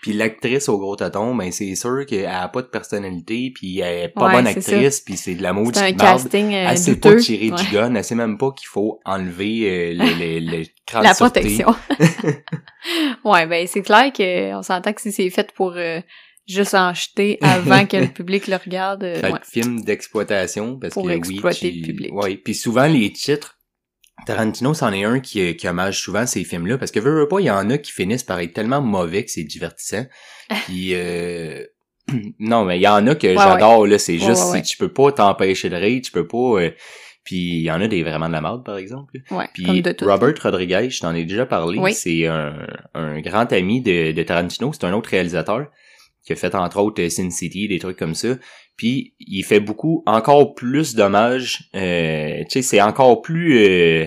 Puis 0.01 0.13
l'actrice 0.13 0.69
au 0.69 0.77
gros 0.77 0.95
tâton, 0.95 1.33
ben 1.35 1.51
c'est 1.51 1.73
sûr 1.75 2.05
qu'elle 2.05 2.27
a 2.27 2.47
pas 2.49 2.61
de 2.61 2.67
personnalité, 2.67 3.51
puis 3.53 3.79
elle 3.79 4.03
est 4.05 4.07
pas 4.09 4.27
Ouais, 4.27 4.33
bonne 4.33 4.47
actrice, 4.47 5.01
puis 5.01 5.17
c'est 5.17 5.35
de 5.35 5.41
la 5.43 5.53
maudite 5.53 5.75
C'est 5.77 5.85
un 5.85 5.93
casting 5.93 6.53
euh, 6.53 6.67
Elle 6.69 6.77
sait 6.77 6.93
douteux. 6.95 7.15
pas 7.15 7.21
tirer 7.21 7.49
Ouais. 7.51 7.57
du 7.63 7.71
gun, 7.71 7.95
elle 7.95 8.03
sait 8.03 8.15
même 8.15 8.37
pas 8.37 8.51
qu'il 8.51 8.67
faut 8.67 8.99
enlever 9.05 9.63
euh, 9.63 9.93
le, 9.95 10.39
le, 10.39 10.57
le 10.59 10.63
crâne 10.85 11.03
La 11.03 11.13
protection. 11.15 11.73
ouais, 13.25 13.45
ben 13.47 13.67
c'est 13.67 13.81
clair 13.81 14.11
que 14.13 14.53
on 14.55 14.61
s'entend 14.61 14.93
que 14.93 15.01
si 15.01 15.11
c'est 15.11 15.29
fait 15.29 15.51
pour 15.53 15.73
euh, 15.75 15.99
juste 16.47 16.75
en 16.75 16.93
jeter 16.93 17.37
avant 17.41 17.85
que 17.85 17.97
le 17.97 18.07
public 18.07 18.47
le 18.47 18.55
regarde, 18.57 19.03
euh, 19.03 19.19
Fait 19.19 19.31
ouais. 19.31 19.39
film 19.43 19.81
d'exploitation, 19.81 20.77
parce 20.79 20.93
Pour 20.93 21.05
que 21.07 21.11
exploiter 21.11 21.67
oui, 21.69 21.79
le 21.79 21.85
tu- 21.85 21.91
public. 21.93 22.13
Ouais, 22.13 22.37
puis 22.37 22.55
souvent 22.55 22.85
les 22.87 23.11
titres, 23.11 23.56
Tarantino, 24.25 24.73
c'en 24.73 24.91
est 24.93 25.03
un 25.05 25.19
qui, 25.19 25.55
qui 25.55 25.67
hommage 25.67 25.99
souvent 26.01 26.25
ces 26.25 26.43
films-là, 26.43 26.77
parce 26.77 26.91
que 26.91 26.99
veux, 26.99 27.13
veux 27.19 27.27
pas, 27.27 27.39
il 27.39 27.45
y 27.45 27.51
en 27.51 27.69
a 27.69 27.77
qui 27.77 27.91
finissent 27.91 28.23
par 28.23 28.39
être 28.39 28.53
tellement 28.53 28.81
mauvais 28.81 29.23
que 29.23 29.31
c'est 29.31 29.43
divertissant. 29.43 30.05
Puis 30.65 30.89
euh... 30.93 31.63
non, 32.39 32.65
mais 32.65 32.77
il 32.77 32.81
y 32.81 32.87
en 32.87 33.05
a 33.07 33.15
que 33.15 33.27
Ouais, 33.27 33.35
j'adore, 33.37 33.85
là, 33.85 33.99
c'est 33.99 34.17
juste, 34.17 34.51
ouais, 34.51 34.61
tu 34.61 34.77
peux 34.77 34.91
pas 34.91 35.11
t'empêcher 35.11 35.69
de 35.69 35.75
rire, 35.75 36.01
tu 36.03 36.11
peux 36.11 36.25
pas... 36.27 36.37
euh, 36.61 36.71
Puis 37.23 37.35
il 37.35 37.61
y 37.63 37.71
en 37.71 37.81
a 37.81 37.87
des 37.87 38.01
vraiment 38.03 38.27
de 38.27 38.33
la 38.33 38.41
merde, 38.41 38.63
par 38.65 38.77
exemple. 38.77 39.17
Ouais, 39.31 39.47
Puis 39.53 39.63
comme 39.65 39.81
de 39.81 39.91
tout. 39.91 40.05
Robert 40.05 40.33
Rodriguez, 40.41 40.89
je 40.89 40.99
t'en 41.01 41.13
ai 41.13 41.25
déjà 41.25 41.45
parlé, 41.45 41.77
Oui. 41.79 41.93
c'est 41.93 42.25
un, 42.27 42.65
un 42.93 43.19
grand 43.19 43.51
ami 43.51 43.81
de, 43.81 44.13
de 44.13 44.23
Tarantino, 44.23 44.71
c'est 44.73 44.85
un 44.85 44.93
autre 44.93 45.09
réalisateur 45.09 45.67
qui 46.27 46.33
a 46.33 46.35
fait 46.35 46.53
entre 46.55 46.77
autres 46.77 47.01
euh, 47.01 47.09
Sin 47.09 47.29
City, 47.31 47.67
des 47.67 47.79
trucs 47.79 47.97
comme 47.97 48.13
ça. 48.13 48.35
Puis 48.75 49.15
il 49.19 49.43
fait 49.43 49.59
beaucoup, 49.61 50.03
encore 50.05 50.53
plus 50.53 50.93
d'hommages. 50.93 51.69
Euh, 51.73 52.39
tu 52.43 52.45
sais, 52.49 52.61
c'est 52.61 52.81
encore 52.81 53.21
plus... 53.21 53.57
euh, 53.65 54.05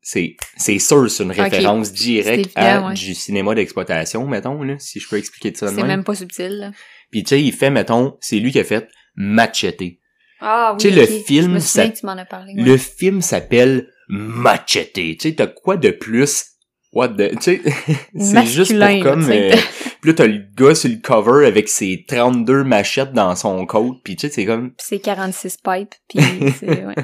c'est 0.00 0.36
c'est 0.56 0.78
sûr, 0.78 1.10
c'est 1.10 1.22
une 1.22 1.32
référence 1.32 1.92
directe 1.92 2.46
évident, 2.56 2.84
à 2.84 2.88
ouais. 2.88 2.94
du 2.94 3.14
cinéma 3.14 3.54
d'exploitation, 3.54 4.26
mettons, 4.26 4.62
là, 4.62 4.76
si 4.78 5.00
je 5.00 5.08
peux 5.08 5.18
expliquer 5.18 5.52
ça 5.54 5.70
de 5.70 5.76
C'est 5.76 5.82
même. 5.86 6.02
pas 6.02 6.14
subtil. 6.14 6.48
là. 6.58 6.70
Puis 7.10 7.22
tu 7.24 7.28
sais, 7.28 7.42
il 7.42 7.52
fait, 7.52 7.68
mettons, 7.70 8.16
c'est 8.20 8.38
lui 8.38 8.50
qui 8.50 8.58
a 8.58 8.64
fait 8.64 8.88
Machete. 9.16 9.98
Ah 10.40 10.72
oui, 10.72 10.78
Tu 10.80 10.88
sais, 10.90 10.96
le 10.96 11.06
film, 11.06 11.44
Je 11.44 11.50
me 11.50 11.58
souviens 11.60 11.84
ça- 11.84 11.88
que 11.90 11.98
tu 11.98 12.06
m'en 12.06 12.12
as 12.16 12.24
parlé. 12.24 12.54
ouais. 12.54 12.62
Le 12.62 12.76
film 12.78 13.20
s'appelle 13.20 13.88
Machete. 14.08 14.92
Tu 14.94 15.16
sais, 15.20 15.34
t'as 15.34 15.46
quoi 15.46 15.76
de 15.76 15.90
plus? 15.90 16.46
What 16.92 17.08
the... 17.10 17.32
Tu 17.38 17.42
sais, 17.42 17.60
c'est 18.18 18.46
juste 18.46 18.72
pour 18.78 19.02
comme... 19.02 19.30
euh, 19.30 19.54
Puis 20.00 20.10
là, 20.10 20.14
t'as 20.14 20.26
le 20.26 20.44
gars 20.56 20.74
sur 20.74 20.90
le 20.90 20.96
cover 20.96 21.46
avec 21.46 21.68
ses 21.68 22.04
32 22.06 22.62
machettes 22.64 23.12
dans 23.12 23.34
son 23.34 23.66
coat. 23.66 24.00
Puis 24.04 24.16
tu 24.16 24.28
sais, 24.28 24.32
c'est 24.32 24.46
comme... 24.46 24.70
Puis 24.70 24.86
c'est 24.88 24.98
46 25.00 25.56
pipes, 25.58 25.94
puis 26.08 26.20
c'est... 26.60 26.84
Ouais. 26.86 26.94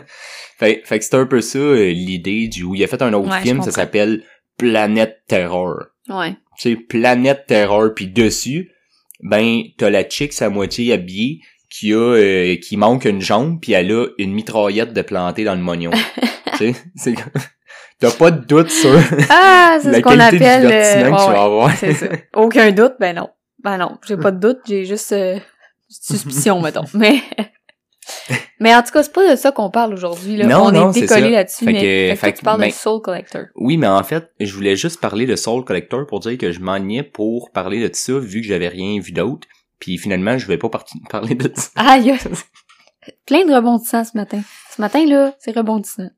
Fait, 0.59 0.83
fait 0.85 0.99
que 0.99 1.05
c'est 1.05 1.15
un 1.17 1.27
peu 1.27 1.41
ça, 1.41 1.59
euh, 1.59 1.91
l'idée 1.93 2.49
du... 2.49 2.65
Il 2.75 2.85
a 2.85 2.87
fait 2.87 3.03
un 3.03 3.13
autre 3.13 3.31
Ouais, 3.31 3.43
film, 3.43 3.63
ça 3.63 3.73
s'appelle 3.73 4.23
Planète 4.59 5.19
Terror. 5.27 5.81
ouais. 6.09 6.37
Tu 6.57 6.71
sais, 6.71 6.77
Planète 6.77 7.47
Terror. 7.49 7.91
Puis 7.97 8.07
dessus, 8.07 8.71
ben, 9.21 9.63
t'as 9.77 9.91
la 9.91 10.09
chick 10.09 10.41
à 10.41 10.49
moitié 10.49 10.93
habillée 10.93 11.41
qui 11.69 11.93
a... 11.93 11.97
euh, 11.97 12.55
qui 12.57 12.77
manque 12.77 13.07
une 13.07 13.21
jambe, 13.21 13.59
puis 13.61 13.73
elle 13.73 13.91
a 13.91 14.07
une 14.19 14.33
mitraillette 14.33 14.93
de 14.93 15.03
plantée 15.03 15.43
dans 15.43 15.57
le 15.57 15.61
mognon. 15.63 15.91
tu 16.53 16.59
sais, 16.59 16.75
c'est... 16.95 17.15
T'as 18.01 18.11
pas 18.11 18.31
de 18.31 18.45
doute 18.45 18.71
sur 18.71 18.91
Ah, 19.31 19.79
c'est 19.81 19.91
la 19.91 19.99
ce 19.99 20.03
qu'on 20.03 20.11
qualité 20.17 20.39
du 20.39 20.45
appelle... 20.45 20.61
divertissement 20.63 21.17
euh, 21.17 21.19
que 21.19 21.25
tu 21.27 21.33
vas 21.33 21.43
avoir. 21.45 21.77
C'est 21.77 21.93
ça. 21.95 22.07
Aucun 22.35 22.73
doute, 22.73 22.95
ben 23.01 23.17
non. 23.17 23.29
Ben 23.63 23.79
non, 23.79 23.99
j'ai 24.07 24.17
pas 24.17 24.31
de 24.31 24.39
doute, 24.39 24.61
j'ai 24.67 24.85
juste 24.85 25.13
euh, 25.13 25.39
suspicion, 25.89 26.61
mettons. 26.63 26.85
Mais... 26.95 27.23
Mais 28.61 28.75
en 28.75 28.83
tout 28.83 28.93
cas, 28.93 29.03
c'est 29.03 29.13
pas 29.13 29.31
de 29.31 29.37
ça 29.37 29.51
qu'on 29.53 29.71
parle 29.71 29.95
aujourd'hui. 29.95 30.37
Là. 30.37 30.47
Non, 30.47 30.67
On 30.67 30.73
non, 30.73 30.91
est 30.91 30.95
c'est 30.95 31.01
décollé 31.03 31.23
ça. 31.23 31.31
là-dessus, 31.31 31.65
Fait 31.65 31.73
mais 31.73 31.81
que- 32.15 32.21
toi, 32.21 32.33
tu 32.33 32.43
parles 32.45 32.61
ben- 32.61 32.69
de 32.69 32.73
Soul 32.75 33.01
Collector. 33.01 33.43
Oui, 33.57 33.77
mais 33.79 33.87
en 33.87 34.03
fait, 34.03 34.31
je 34.41 34.53
voulais 34.55 34.77
juste 34.77 35.01
parler 35.01 35.25
de 35.27 35.37
Soul 35.37 35.65
Collector 35.65 36.07
pour 36.07 36.21
dire 36.21 36.37
que 36.37 36.53
je 36.53 36.61
m'ennuyais 36.61 37.03
pour 37.03 37.51
parler 37.53 37.87
de 37.87 37.95
ça 37.95 38.19
vu 38.19 38.41
que 38.43 38.47
j'avais 38.47 38.69
rien 38.69 39.01
vu 39.01 39.13
d'autre. 39.13 39.49
Puis 39.79 39.97
finalement, 39.99 40.37
je 40.39 40.47
vais 40.47 40.59
pas 40.59 40.69
parler 41.11 41.35
de 41.35 41.51
ça. 41.55 41.69
Ah, 41.77 41.97
il 41.99 42.07
y 42.07 42.11
a 42.11 42.17
plein 43.27 43.45
de 43.47 43.55
rebondissants 43.55 44.05
ce 44.05 44.17
matin. 44.17 44.41
Ce 44.75 44.81
matin, 44.81 45.05
là, 45.07 45.35
c'est 45.39 45.57
rebondissant. 45.57 46.09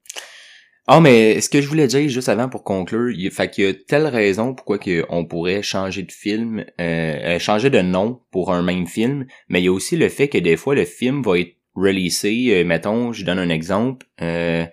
Ah, 0.89 1.01
mais 1.01 1.41
ce 1.41 1.49
que 1.49 1.61
je 1.61 1.69
voulais 1.69 1.89
dire 1.89 2.09
juste 2.09 2.29
avant 2.29 2.49
pour 2.49 2.63
conclure, 2.63 3.11
il, 3.11 3.31
fait 3.33 3.51
qu'il 3.51 3.65
y 3.65 3.67
a 3.69 3.75
telle 3.75 4.07
raison 4.07 4.55
pourquoi 4.55 4.79
on 5.09 5.25
pourrait 5.25 5.63
changer 5.63 6.03
de 6.03 6.13
film, 6.13 6.61
euh, 6.61 6.65
euh, 6.81 7.39
changer 7.41 7.71
de 7.71 7.81
nom 7.81 8.21
pour 8.31 8.53
un 8.53 8.63
même 8.63 8.87
film, 8.87 9.27
mais 9.49 9.61
il 9.61 9.65
y 9.65 9.69
a 9.69 9.73
aussi 9.73 9.97
le 9.97 10.09
fait 10.09 10.29
que 10.29 10.39
des 10.39 10.57
fois 10.57 10.77
le 10.77 10.85
film 10.85 11.23
va 11.23 11.41
être 11.41 11.57
releasé, 11.75 12.57
euh, 12.57 12.65
mettons, 12.65 13.13
je 13.13 13.25
donne 13.25 13.41
un 13.41 13.49
exemple, 13.49 14.07
euh, 14.23 14.65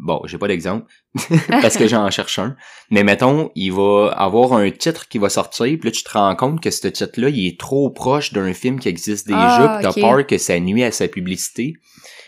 bon, 0.00 0.20
j'ai 0.24 0.38
pas 0.38 0.48
d'exemple, 0.48 0.86
parce 1.48 1.76
que 1.76 1.86
j'en 1.86 2.10
cherche 2.10 2.40
un, 2.40 2.56
mais 2.90 3.04
mettons, 3.04 3.52
il 3.54 3.72
va 3.72 4.08
avoir 4.16 4.54
un 4.54 4.68
titre 4.72 5.06
qui 5.06 5.18
va 5.18 5.28
sortir, 5.28 5.78
puis 5.78 5.88
là 5.88 5.92
tu 5.92 6.02
te 6.02 6.10
rends 6.10 6.34
compte 6.34 6.60
que 6.60 6.70
ce 6.70 6.88
titre-là, 6.88 7.28
il 7.28 7.46
est 7.46 7.60
trop 7.60 7.90
proche 7.90 8.32
d'un 8.32 8.52
film 8.52 8.80
qui 8.80 8.88
existe 8.88 9.28
déjà, 9.28 9.38
Ah, 9.38 9.78
puis 9.78 9.88
t'as 9.88 10.00
peur 10.00 10.26
que 10.26 10.36
ça 10.36 10.58
nuit 10.58 10.82
à 10.82 10.90
sa 10.90 11.06
publicité, 11.06 11.74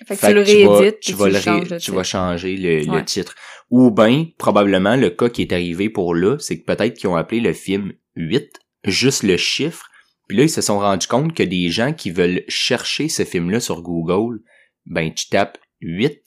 Fait 0.06 0.14
que 0.14 0.20
fait 0.20 0.28
tu 0.28 0.34
le 0.34 0.44
que 0.44 0.50
tu 0.50 0.64
vas- 0.64 0.78
réédites, 0.78 1.00
tu 1.00 1.12
vas, 1.12 1.28
le 1.28 1.38
ré- 1.68 1.78
tu 1.78 1.90
vas 1.92 2.02
changer 2.04 2.56
le, 2.56 3.04
titre. 3.04 3.34
Ou 3.70 3.90
bien, 3.90 4.26
probablement, 4.38 4.96
le 4.96 5.10
cas 5.10 5.28
qui 5.28 5.42
est 5.42 5.52
arrivé 5.52 5.90
pour 5.90 6.14
là, 6.14 6.36
c'est 6.38 6.58
que 6.58 6.64
peut-être 6.64 6.94
qu'ils 6.96 7.08
ont 7.10 7.16
appelé 7.16 7.40
le 7.40 7.52
film 7.52 7.92
8, 8.16 8.50
juste 8.84 9.22
le 9.22 9.36
chiffre, 9.36 9.86
puis 10.28 10.36
là, 10.38 10.44
ils 10.44 10.50
se 10.50 10.62
sont 10.62 10.78
rendus 10.78 11.06
compte 11.06 11.34
que 11.34 11.42
des 11.42 11.68
gens 11.70 11.92
qui 11.92 12.10
veulent 12.10 12.44
chercher 12.48 13.08
ce 13.08 13.24
film-là 13.24 13.60
sur 13.60 13.82
Google, 13.82 14.40
ben, 14.86 15.12
tu 15.12 15.28
tapes 15.28 15.58
8, 15.80 16.22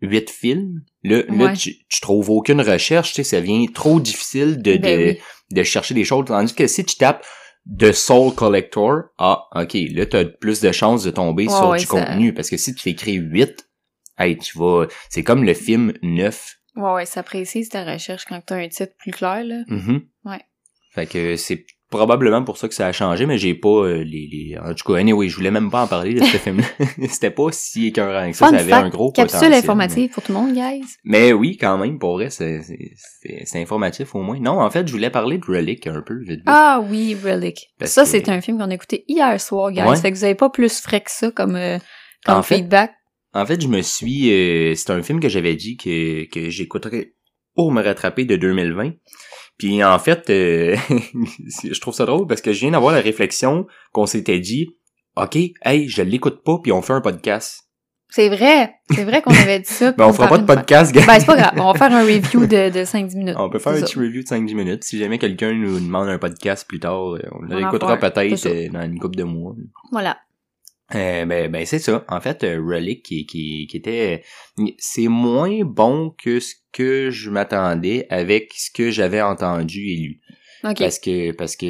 8 0.00 0.30
films, 0.30 0.82
là, 1.02 1.22
là 1.28 1.52
tu, 1.54 1.76
tu 1.88 2.00
trouves 2.00 2.30
aucune 2.30 2.60
recherche, 2.60 3.10
tu 3.10 3.16
sais, 3.16 3.24
ça 3.24 3.40
devient 3.40 3.70
trop 3.72 4.00
difficile 4.00 4.60
de, 4.62 4.76
Ben 4.76 4.98
de, 5.00 5.04
oui. 5.12 5.18
de 5.52 5.62
chercher 5.62 5.94
des 5.94 6.04
choses, 6.04 6.24
tandis 6.26 6.54
que 6.54 6.66
si 6.66 6.84
tu 6.84 6.96
tapes 6.96 7.24
The 7.66 7.92
Soul 7.92 8.34
Collector, 8.34 9.04
ah, 9.18 9.48
ok, 9.54 9.74
là, 9.92 10.04
t'as 10.06 10.24
plus 10.26 10.60
de 10.60 10.70
chances 10.72 11.02
de 11.04 11.10
tomber 11.10 11.48
sur 11.48 11.72
du 11.74 11.84
ça- 11.84 11.86
contenu, 11.88 12.34
parce 12.34 12.50
que 12.50 12.56
si 12.56 12.74
tu 12.74 12.88
écris 12.90 13.14
8, 13.14 13.66
hey, 14.18 14.36
tu 14.36 14.58
vas, 14.58 14.86
c'est 15.08 15.22
comme 15.24 15.44
le 15.44 15.54
film 15.54 15.94
9. 16.02 16.56
Ouais, 16.76 16.92
ouais, 16.92 17.06
ça 17.06 17.22
précise 17.22 17.68
ta 17.70 17.84
recherche 17.90 18.24
quand 18.26 18.40
t'as 18.44 18.56
un 18.56 18.68
titre 18.68 18.92
plus 18.98 19.12
clair, 19.12 19.44
là. 19.44 19.62
Mhm. 19.68 20.02
Ouais. 20.24 20.42
Fait 20.92 21.06
que 21.06 21.36
c'est 21.36 21.64
probablement 21.96 22.42
pour 22.42 22.56
ça 22.58 22.68
que 22.68 22.74
ça 22.74 22.86
a 22.86 22.92
changé, 22.92 23.26
mais 23.26 23.38
j'ai 23.38 23.54
pas 23.54 23.68
euh, 23.68 24.04
les, 24.04 24.28
les... 24.30 24.56
En 24.62 24.74
tout 24.74 24.92
cas, 24.92 24.98
anyway, 24.98 25.28
je 25.28 25.36
voulais 25.36 25.50
même 25.50 25.70
pas 25.70 25.82
en 25.84 25.86
parler 25.86 26.14
de 26.14 26.24
ce 26.24 26.36
film-là. 26.38 26.66
C'était 27.08 27.30
pas 27.30 27.46
si 27.52 27.86
écœurant 27.88 28.30
que 28.30 28.36
ça, 28.36 28.46
Fun 28.46 28.52
ça 28.52 28.58
avait 28.60 28.70
fact, 28.70 28.84
un 28.86 28.88
gros 28.88 29.12
Capsule 29.12 29.38
potentiel, 29.38 29.58
informative 29.58 30.10
pour 30.10 30.22
tout 30.22 30.32
le 30.32 30.38
monde, 30.38 30.52
guys. 30.54 30.84
Mais... 31.04 31.20
mais 31.26 31.32
oui, 31.32 31.56
quand 31.56 31.78
même, 31.78 31.98
pour 31.98 32.14
vrai, 32.14 32.30
c'est 32.30 32.60
informatif 33.54 34.14
au 34.14 34.22
moins. 34.22 34.38
Non, 34.40 34.60
en 34.60 34.70
fait, 34.70 34.86
je 34.86 34.92
voulais 34.92 35.10
parler 35.10 35.38
de 35.38 35.44
Relic 35.46 35.86
un 35.86 36.02
peu, 36.02 36.18
vite. 36.22 36.40
Ah 36.46 36.82
oui, 36.88 37.16
Relic. 37.22 37.68
Parce 37.78 37.92
ça, 37.92 38.02
que- 38.02 38.08
c'est 38.08 38.28
un 38.28 38.40
film 38.40 38.58
qu'on 38.58 38.70
a 38.70 38.74
écouté 38.74 39.04
hier 39.08 39.40
soir, 39.40 39.70
guys. 39.70 39.82
Ouais. 39.82 39.96
Fait 39.96 40.10
que 40.12 40.16
vous 40.16 40.24
avez 40.24 40.34
pas 40.34 40.50
plus 40.50 40.80
frais 40.80 41.00
que 41.00 41.10
ça 41.10 41.30
comme, 41.30 41.56
euh, 41.56 41.78
comme 42.24 42.38
En 42.38 42.42
fait, 42.42 42.56
feedback. 42.56 42.92
En 43.32 43.44
fait, 43.46 43.60
je 43.60 43.68
me 43.68 43.82
suis... 43.82 44.32
euh, 44.32 44.74
c'est 44.76 44.90
un 44.90 45.02
film 45.02 45.20
que 45.20 45.28
j'avais 45.28 45.56
dit 45.56 45.76
que, 45.76 46.24
que 46.30 46.50
j'écouterais 46.50 47.14
pour 47.54 47.72
me 47.72 47.82
rattraper 47.82 48.24
de 48.24 48.36
2020. 48.36 48.92
Puis 49.58 49.84
en 49.84 49.98
fait, 49.98 50.28
euh, 50.30 50.76
je 51.64 51.80
trouve 51.80 51.94
ça 51.94 52.06
drôle 52.06 52.26
parce 52.26 52.40
que 52.40 52.52
je 52.52 52.60
viens 52.60 52.72
d'avoir 52.72 52.92
la 52.92 53.00
réflexion 53.00 53.66
qu'on 53.92 54.06
s'était 54.06 54.40
dit, 54.40 54.76
OK, 55.16 55.36
hey, 55.62 55.88
je 55.88 56.02
l'écoute 56.02 56.42
pas, 56.42 56.58
puis 56.62 56.72
on 56.72 56.82
fait 56.82 56.92
un 56.92 57.00
podcast. 57.00 57.64
C'est 58.10 58.28
vrai. 58.28 58.74
C'est 58.90 59.02
vrai 59.02 59.22
qu'on 59.22 59.34
avait 59.34 59.58
dit 59.58 59.68
ça. 59.68 59.90
Ben, 59.98 60.06
on 60.06 60.12
fera 60.12 60.28
pas 60.28 60.38
de 60.38 60.46
podcast, 60.46 60.94
gars. 60.94 61.04
Ben, 61.04 61.18
c'est 61.18 61.26
pas 61.26 61.36
grave. 61.36 61.54
On 61.56 61.72
va 61.72 61.78
faire 61.78 61.92
un 61.92 62.04
review 62.04 62.46
de, 62.46 62.70
de 62.70 62.84
5-10 62.84 63.16
minutes. 63.16 63.34
On 63.36 63.50
peut 63.50 63.58
faire 63.58 63.72
un 63.72 63.80
petit 63.80 63.98
review 63.98 64.22
de 64.22 64.28
5-10 64.28 64.54
minutes. 64.54 64.84
Si 64.84 64.98
jamais 64.98 65.18
quelqu'un 65.18 65.52
nous 65.52 65.80
demande 65.80 66.08
un 66.08 66.18
podcast 66.18 66.64
plus 66.68 66.78
tard, 66.78 67.14
euh, 67.14 67.22
on 67.32 67.50
On 67.50 67.64
un. 67.64 67.96
peut-être 67.96 68.46
euh, 68.46 68.68
dans 68.70 68.82
une 68.82 69.00
couple 69.00 69.16
de 69.16 69.24
mois. 69.24 69.54
Voilà. 69.90 70.18
Euh, 70.94 71.24
ben, 71.24 71.50
ben 71.50 71.64
c'est 71.64 71.78
ça. 71.78 72.04
En 72.08 72.20
fait, 72.20 72.44
euh, 72.44 72.60
Relic 72.62 73.02
qui, 73.04 73.24
qui, 73.26 73.66
qui 73.68 73.76
était, 73.76 74.22
c'est 74.78 75.08
moins 75.08 75.60
bon 75.64 76.10
que 76.22 76.40
ce 76.40 76.54
que 76.72 77.10
je 77.10 77.30
m'attendais 77.30 78.06
avec 78.10 78.52
ce 78.54 78.70
que 78.70 78.90
j'avais 78.90 79.22
entendu 79.22 79.86
et 79.88 79.96
lu. 79.96 80.20
OK. 80.64 80.78
Parce 80.78 80.98
que 80.98 81.32
parce 81.32 81.56
que 81.56 81.66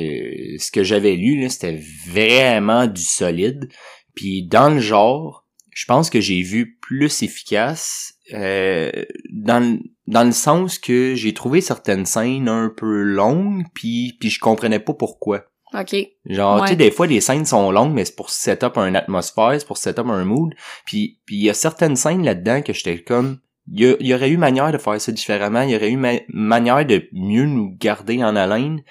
ce 0.58 0.70
que 0.72 0.82
j'avais 0.82 1.14
lu 1.16 1.40
là, 1.40 1.48
c'était 1.48 1.80
vraiment 2.08 2.86
du 2.86 3.02
solide. 3.02 3.68
Puis 4.14 4.46
dans 4.46 4.68
le 4.72 4.80
genre, 4.80 5.46
je 5.72 5.84
pense 5.86 6.10
que 6.10 6.20
j'ai 6.20 6.42
vu 6.42 6.76
plus 6.80 7.22
efficace 7.22 8.14
euh, 8.32 8.90
dans 9.32 9.58
le- 9.60 9.80
dans 10.06 10.24
le 10.24 10.32
sens 10.32 10.78
que 10.78 11.14
j'ai 11.14 11.34
trouvé 11.34 11.60
certaines 11.60 12.06
scènes 12.06 12.48
un 12.48 12.68
peu 12.76 13.02
longues 13.02 13.64
puis 13.74 14.16
puis 14.20 14.30
je 14.30 14.38
comprenais 14.38 14.78
pas 14.80 14.94
pourquoi. 14.94 15.44
OK. 15.74 15.96
Genre, 16.26 16.60
tu 16.60 16.66
sais, 16.66 16.70
Ouais. 16.72 16.76
des 16.76 16.90
fois, 16.90 17.06
les 17.06 17.20
scènes 17.20 17.44
sont 17.44 17.70
longues, 17.72 17.92
mais 17.92 18.04
c'est 18.04 18.14
pour 18.16 18.30
set 18.30 18.62
up 18.62 18.78
un 18.78 18.94
atmosphère, 18.94 19.54
c'est 19.58 19.66
pour 19.66 19.76
set 19.78 19.98
up 19.98 20.06
un 20.08 20.24
mood. 20.24 20.54
Puis 20.86 21.18
puis 21.26 21.36
il 21.36 21.42
y 21.42 21.50
a 21.50 21.54
certaines 21.54 21.96
scènes 21.96 22.24
là-dedans 22.24 22.62
que 22.62 22.72
j'étais 22.72 23.02
comme... 23.02 23.38
Il 23.72 23.96
y, 24.00 24.12
aurait 24.12 24.28
eu 24.28 24.36
manière 24.36 24.70
de 24.72 24.76
faire 24.78 25.00
ça 25.00 25.10
différemment, 25.10 25.62
il 25.62 25.70
y 25.70 25.76
aurait 25.76 25.90
eu 25.90 25.96
ma- 25.96 26.20
manière 26.28 26.84
de 26.84 27.08
mieux 27.12 27.46
nous 27.46 27.74
garder 27.80 28.22
en 28.22 28.36
haleine. 28.36 28.82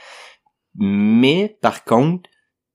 Mais, 0.76 1.58
par 1.62 1.84
contre, 1.84 2.28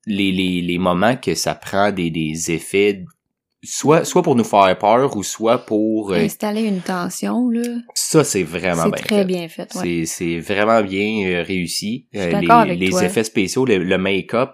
les, 0.06 0.30
les, 0.32 0.62
les 0.62 0.78
moments 0.78 1.16
que 1.16 1.34
ça 1.34 1.54
prend 1.56 1.90
des, 1.90 2.10
des 2.10 2.52
effets, 2.52 3.04
soit, 3.64 4.04
soit 4.04 4.22
pour 4.22 4.36
nous 4.36 4.44
faire 4.44 4.76
peur 4.78 5.16
ou 5.16 5.22
soit 5.22 5.58
pour... 5.58 6.12
euh, 6.12 6.16
Installer 6.24 6.62
une 6.62 6.80
tension, 6.80 7.48
là. 7.50 7.62
ça, 7.94 8.24
c'est 8.24 8.42
vraiment 8.44 8.84
C'est 8.84 8.90
bien 8.90 9.02
très 9.04 9.16
fait. 9.18 9.24
bien 9.24 9.48
fait, 9.48 9.74
ouais. 9.74 10.04
C'est, 10.06 10.06
c'est 10.06 10.38
vraiment 10.40 10.82
bien 10.82 11.26
euh, 11.26 11.42
réussi. 11.42 12.06
Je 12.12 12.18
suis 12.20 12.34
Euh, 12.34 12.40
les 12.40 12.50
avec 12.50 12.78
les 12.78 12.90
toi. 12.90 13.04
effets 13.04 13.24
spéciaux, 13.24 13.64
le, 13.64 13.78
le 13.78 13.98
make-up, 13.98 14.50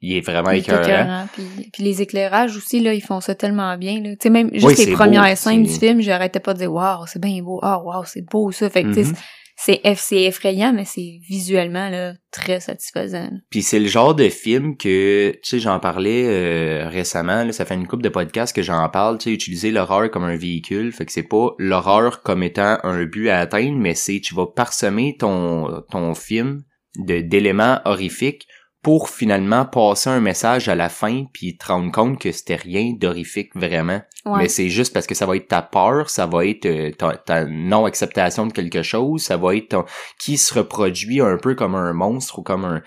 il 0.00 0.16
est 0.16 0.20
vraiment 0.20 0.50
Il 0.50 0.58
est 0.58 0.60
écœurant. 0.60 0.82
écœurant, 0.82 1.26
Puis, 1.32 1.70
puis 1.72 1.82
les 1.82 2.02
éclairages 2.02 2.56
aussi, 2.56 2.80
là, 2.80 2.94
ils 2.94 3.00
font 3.02 3.20
ça 3.20 3.34
tellement 3.34 3.76
bien. 3.76 4.00
Là. 4.00 4.10
Tu 4.12 4.16
sais, 4.22 4.30
même 4.30 4.50
juste 4.52 4.66
Oui, 4.66 4.74
les 4.76 4.84
c'est 4.84 4.92
premières 4.92 5.28
beau, 5.30 5.34
scènes 5.36 5.62
du 5.64 5.70
c'est- 5.72 5.80
film, 5.80 6.00
j'arrêtais 6.00 6.40
pas 6.40 6.54
de 6.54 6.58
dire 6.58 6.72
Waouh, 6.72 7.06
c'est 7.06 7.20
bien 7.20 7.42
beau, 7.42 7.58
ah 7.62 7.82
waouh, 7.82 8.04
c'est 8.06 8.22
beau 8.28 8.50
ça. 8.52 8.68
Fait 8.70 8.82
que 8.84 8.92
sais, 8.92 9.02
Mhm. 9.04 9.14
C'est 9.60 9.80
eff- 9.84 9.98
c'est 10.00 10.22
effrayant, 10.22 10.72
mais 10.72 10.84
c'est 10.84 11.18
visuellement 11.28 11.90
très 12.30 12.60
satisfaisant. 12.60 13.28
Puis 13.50 13.62
c'est 13.62 13.80
le 13.80 13.88
genre 13.88 14.14
de 14.14 14.28
film 14.28 14.76
que, 14.76 15.32
tu 15.32 15.38
sais, 15.42 15.58
j'en 15.58 15.80
parlais 15.80 16.26
euh, 16.26 16.88
récemment, 16.88 17.42
là, 17.42 17.52
ça 17.52 17.64
fait 17.64 17.74
une 17.74 17.88
couple 17.88 18.04
de 18.04 18.08
podcasts 18.08 18.54
que 18.54 18.62
j'en 18.62 18.88
parle, 18.88 19.18
tu 19.18 19.24
sais, 19.24 19.34
utiliser 19.34 19.72
l'horreur 19.72 20.10
comme 20.12 20.22
un 20.22 20.36
véhicule, 20.36 20.92
fait 20.92 21.06
que 21.06 21.12
c'est 21.12 21.24
pas 21.24 21.54
l'horreur 21.58 22.22
comme 22.22 22.44
étant 22.44 22.78
un 22.84 23.04
but 23.04 23.30
à 23.30 23.40
atteindre, 23.40 23.76
mais 23.76 23.94
c'est 23.94 24.20
tu 24.20 24.34
vas 24.34 24.46
parsemer 24.46 25.16
ton 25.18 25.82
ton 25.90 26.14
film 26.14 26.62
de 26.96 27.20
d'éléments 27.20 27.80
horrifiques 27.84 28.46
pour 28.82 29.10
finalement 29.10 29.64
passer 29.66 30.08
un 30.08 30.20
message 30.20 30.68
à 30.68 30.76
la 30.76 30.88
fin 30.88 31.24
puis 31.32 31.56
te 31.58 31.66
rendre 31.66 31.90
compte 31.90 32.20
que 32.20 32.30
c'était 32.30 32.54
rien 32.56 32.94
d'horrifique 32.96 33.50
vraiment. 33.56 34.00
Ouais. 34.32 34.38
Mais 34.42 34.48
c'est 34.48 34.68
juste 34.68 34.92
parce 34.92 35.06
que 35.06 35.14
ça 35.14 35.26
va 35.26 35.36
être 35.36 35.48
ta 35.48 35.62
peur, 35.62 36.10
ça 36.10 36.26
va 36.26 36.44
être 36.46 36.66
euh, 36.66 36.90
ta, 36.92 37.16
ta 37.16 37.44
non-acceptation 37.46 38.46
de 38.46 38.52
quelque 38.52 38.82
chose, 38.82 39.22
ça 39.22 39.36
va 39.36 39.54
être 39.56 39.68
ton- 39.70 39.84
qui 40.18 40.36
se 40.38 40.54
reproduit 40.54 41.20
un 41.20 41.36
peu 41.38 41.54
comme 41.54 41.74
un 41.74 41.92
monstre 41.92 42.38
ou 42.38 42.42
comme 42.42 42.64
un... 42.64 42.82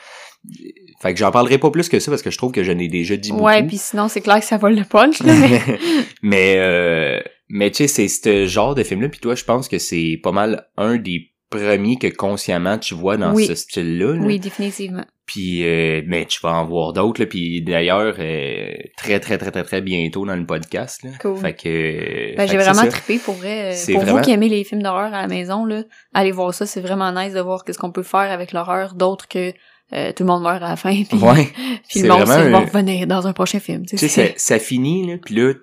Fait 1.02 1.14
que 1.14 1.20
j'en 1.20 1.32
parlerai 1.32 1.58
pas 1.60 1.70
plus 1.72 1.88
que 1.90 2.00
ça 2.00 2.12
parce 2.12 2.22
que 2.24 2.32
je 2.32 2.38
trouve 2.38 2.52
que 2.52 2.64
je 2.64 2.72
n'ai 2.72 2.88
déjà 2.88 3.16
dit 3.16 3.32
beaucoup. 3.32 3.44
Ouais, 3.46 3.64
puis 3.66 3.78
sinon 3.78 4.08
c'est 4.08 4.22
clair 4.22 4.40
que 4.40 4.46
ça 4.46 4.58
vole 4.58 4.76
le 4.76 4.84
punch 4.84 5.22
là, 5.22 5.34
mais 5.36 5.62
mais 6.24 6.56
euh, 6.58 7.20
mais 7.50 7.70
tu 7.72 7.88
sais 7.88 7.88
c'est 7.88 8.08
ce 8.08 8.48
genre 8.48 8.74
de 8.74 8.84
film 8.84 9.02
là 9.02 9.10
puis 9.10 9.20
toi 9.20 9.36
je 9.36 9.44
pense 9.44 9.68
que 9.68 9.78
c'est 9.78 10.20
pas 10.24 10.32
mal 10.32 10.68
un 10.78 10.98
des 10.98 11.32
premiers 11.52 11.98
que 11.98 12.08
consciemment 12.08 12.78
tu 12.80 12.96
vois 12.96 13.18
dans 13.18 13.34
Oui. 13.36 13.46
ce 13.46 13.54
style 13.56 14.00
là, 14.00 14.14
oui, 14.14 14.40
définitivement. 14.40 15.06
Puis 15.32 15.64
euh, 15.66 16.02
mais 16.08 16.26
tu 16.26 16.40
vas 16.42 16.54
en 16.54 16.66
voir 16.66 16.92
d'autres 16.92 17.22
là 17.22 17.28
puis 17.28 17.62
d'ailleurs 17.62 18.16
euh, 18.20 18.74
très 18.98 19.20
très 19.22 19.38
très 19.38 19.52
très 19.52 19.64
très 19.64 19.82
bientôt 19.82 20.26
dans 20.26 20.36
le 20.36 20.46
podcast 20.46 21.04
là 21.04 21.12
Cool. 21.22 21.38
fait 21.38 21.54
que 21.54 22.36
Ben, 22.36 22.48
fait 22.48 22.48
j'ai 22.52 22.58
vraiment 22.58 22.90
trippé 22.90 23.18
pour 23.18 23.36
vrai. 23.36 23.74
euh, 23.74 23.94
Pour 23.94 24.02
vraiment- 24.02 24.18
vous 24.18 24.24
qui 24.24 24.32
aimez 24.32 24.50
les 24.50 24.64
films 24.64 24.84
d'horreur 24.84 25.14
à 25.14 25.22
la 25.22 25.28
maison, 25.28 25.64
là, 25.66 25.84
allez 26.14 26.32
voir 26.32 26.54
ça. 26.54 26.66
C'est 26.66 26.82
vraiment 26.82 27.12
nice 27.14 27.34
de 27.34 27.40
voir 27.40 27.64
qu'est-ce 27.64 27.78
qu'on 27.80 27.92
peut 27.92 28.04
faire 28.04 28.30
avec 28.32 28.52
l'horreur 28.52 28.94
d'autre 28.96 29.28
que 29.30 29.54
euh, 29.94 30.12
tout 30.14 30.24
le 30.24 30.28
monde 30.28 30.44
meurt 30.44 30.62
à 30.64 30.70
la 30.70 30.76
fin. 30.76 30.94
Puis, 31.04 31.18
ouais 31.18 31.48
puis 31.90 32.02
le 32.02 32.10
monde 32.10 32.26
va 32.28 32.60
revenir 32.60 33.08
dans 33.08 33.28
un 33.28 33.34
prochain 33.34 33.60
film. 33.60 33.86
tu 33.86 33.98
sais 33.98 34.08
ça, 34.08 34.24
ça 34.36 34.60
finit 34.60 35.08
là 35.08 35.16
puis 35.24 35.36
là 35.36 35.54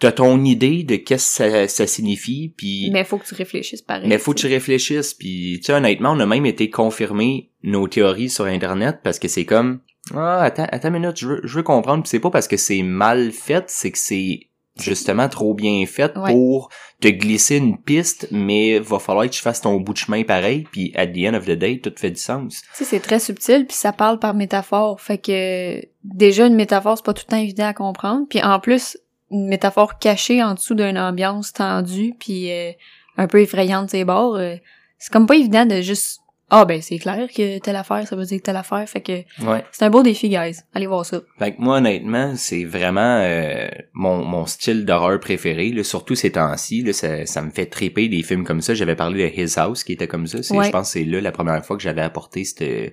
t'as 0.00 0.12
ton 0.12 0.42
idée 0.44 0.82
de 0.82 0.96
qu'est-ce 0.96 1.38
que 1.42 1.50
ça, 1.50 1.68
ça 1.68 1.86
signifie 1.86 2.52
puis 2.56 2.90
Mais 2.90 3.04
faut 3.04 3.18
que 3.18 3.26
tu 3.26 3.34
réfléchisses 3.34 3.82
pareil. 3.82 4.08
Mais 4.08 4.18
faut 4.18 4.32
que 4.34 4.40
tu 4.40 4.46
réfléchisses, 4.48 5.14
puis 5.14 5.58
tu 5.60 5.66
sais 5.66 5.72
honnêtement, 5.74 6.12
on 6.12 6.20
a 6.20 6.26
même 6.26 6.46
été 6.46 6.70
confirmer 6.70 7.50
nos 7.62 7.86
théories 7.86 8.30
sur 8.30 8.46
internet 8.46 8.98
parce 9.04 9.18
que 9.18 9.28
c'est 9.28 9.44
comme 9.44 9.80
ah 10.14 10.42
attends 10.42 10.66
attends 10.72 10.88
une 10.88 11.00
minute, 11.00 11.18
je 11.18 11.26
veux 11.28 11.40
je 11.44 11.56
veux 11.58 11.62
comprendre, 11.62 12.02
puis 12.02 12.10
c'est 12.10 12.18
pas 12.20 12.30
parce 12.30 12.48
que 12.48 12.56
c'est 12.56 12.82
mal 12.82 13.30
fait, 13.30 13.64
c'est 13.68 13.90
que 13.92 13.98
c'est 13.98 14.40
justement 14.78 15.28
trop 15.28 15.52
bien 15.52 15.84
fait 15.84 16.16
Ouais. 16.16 16.32
pour 16.32 16.70
te 17.00 17.08
glisser 17.08 17.56
une 17.56 17.76
piste, 17.76 18.28
mais 18.30 18.78
va 18.78 18.98
falloir 18.98 19.26
que 19.26 19.30
tu 19.32 19.42
fasses 19.42 19.60
ton 19.60 19.78
bout 19.78 19.92
de 19.92 19.98
chemin 19.98 20.22
pareil, 20.22 20.66
puis 20.72 20.92
at 20.96 21.08
the 21.08 21.18
end 21.26 21.34
of 21.34 21.44
the 21.44 21.50
day, 21.52 21.80
tout 21.80 21.92
fait 21.96 22.10
du 22.10 22.20
sens. 22.20 22.62
Tu 22.62 22.68
sais, 22.72 22.84
c'est 22.84 23.00
très 23.00 23.20
subtil, 23.20 23.66
puis 23.66 23.76
ça 23.76 23.92
parle 23.92 24.18
par 24.18 24.32
métaphore. 24.32 25.00
Fait 25.00 25.18
que 25.18 25.82
déjà, 26.04 26.46
une 26.46 26.54
métaphore, 26.54 26.96
c'est 26.96 27.04
pas 27.04 27.12
tout 27.12 27.24
le 27.26 27.30
temps 27.32 27.42
évident 27.42 27.66
à 27.66 27.74
comprendre. 27.74 28.26
Puis 28.30 28.42
en 28.42 28.58
plus, 28.60 28.96
une 29.30 29.48
métaphore 29.48 29.98
cachée 29.98 30.42
en 30.42 30.54
dessous 30.54 30.74
d'une 30.74 30.98
ambiance 30.98 31.52
tendue, 31.52 32.14
puis 32.18 32.50
euh, 32.50 32.72
un 33.16 33.26
peu 33.26 33.40
effrayante 33.40 33.86
de 33.86 33.90
ses 33.90 34.04
bords, 34.04 34.36
euh, 34.36 34.56
c'est 34.98 35.12
comme 35.12 35.26
pas 35.26 35.36
évident 35.36 35.66
de 35.66 35.80
juste... 35.80 36.20
Ah 36.52 36.64
ben, 36.64 36.82
c'est 36.82 36.98
clair 36.98 37.28
que 37.32 37.58
telle 37.60 37.76
affaire, 37.76 38.08
ça 38.08 38.16
veut 38.16 38.24
dire 38.24 38.40
telle 38.42 38.56
affaire. 38.56 38.84
Fait 38.88 39.00
que 39.00 39.12
Ouais. 39.46 39.64
c'est 39.70 39.84
un 39.84 39.90
beau 39.90 40.02
défi, 40.02 40.28
guys. 40.28 40.56
Allez 40.74 40.88
voir 40.88 41.06
ça. 41.06 41.20
Fait 41.38 41.54
que 41.54 41.60
moi, 41.60 41.76
honnêtement, 41.76 42.34
c'est 42.34 42.64
vraiment 42.64 43.20
euh, 43.22 43.68
mon, 43.92 44.24
mon 44.24 44.46
style 44.46 44.84
d'horreur 44.84 45.20
préféré, 45.20 45.70
là, 45.70 45.84
surtout 45.84 46.16
ces 46.16 46.32
temps-ci. 46.32 46.82
Là, 46.82 46.92
ça, 46.92 47.24
ça 47.24 47.40
me 47.42 47.50
fait 47.50 47.66
triper 47.66 48.08
des 48.08 48.24
films 48.24 48.42
comme 48.42 48.62
ça. 48.62 48.74
J'avais 48.74 48.96
parlé 48.96 49.30
de 49.30 49.40
His 49.40 49.54
House 49.60 49.84
qui 49.84 49.92
était 49.92 50.08
comme 50.08 50.26
ça. 50.26 50.42
C'est, 50.42 50.56
Ouais. 50.56 50.64
Je 50.64 50.70
pense 50.70 50.88
que 50.88 50.98
c'est 50.98 51.04
là 51.04 51.20
la 51.20 51.30
première 51.30 51.64
fois 51.64 51.76
que 51.76 51.82
j'avais 51.84 52.02
apporté 52.02 52.44
ce 52.44 52.90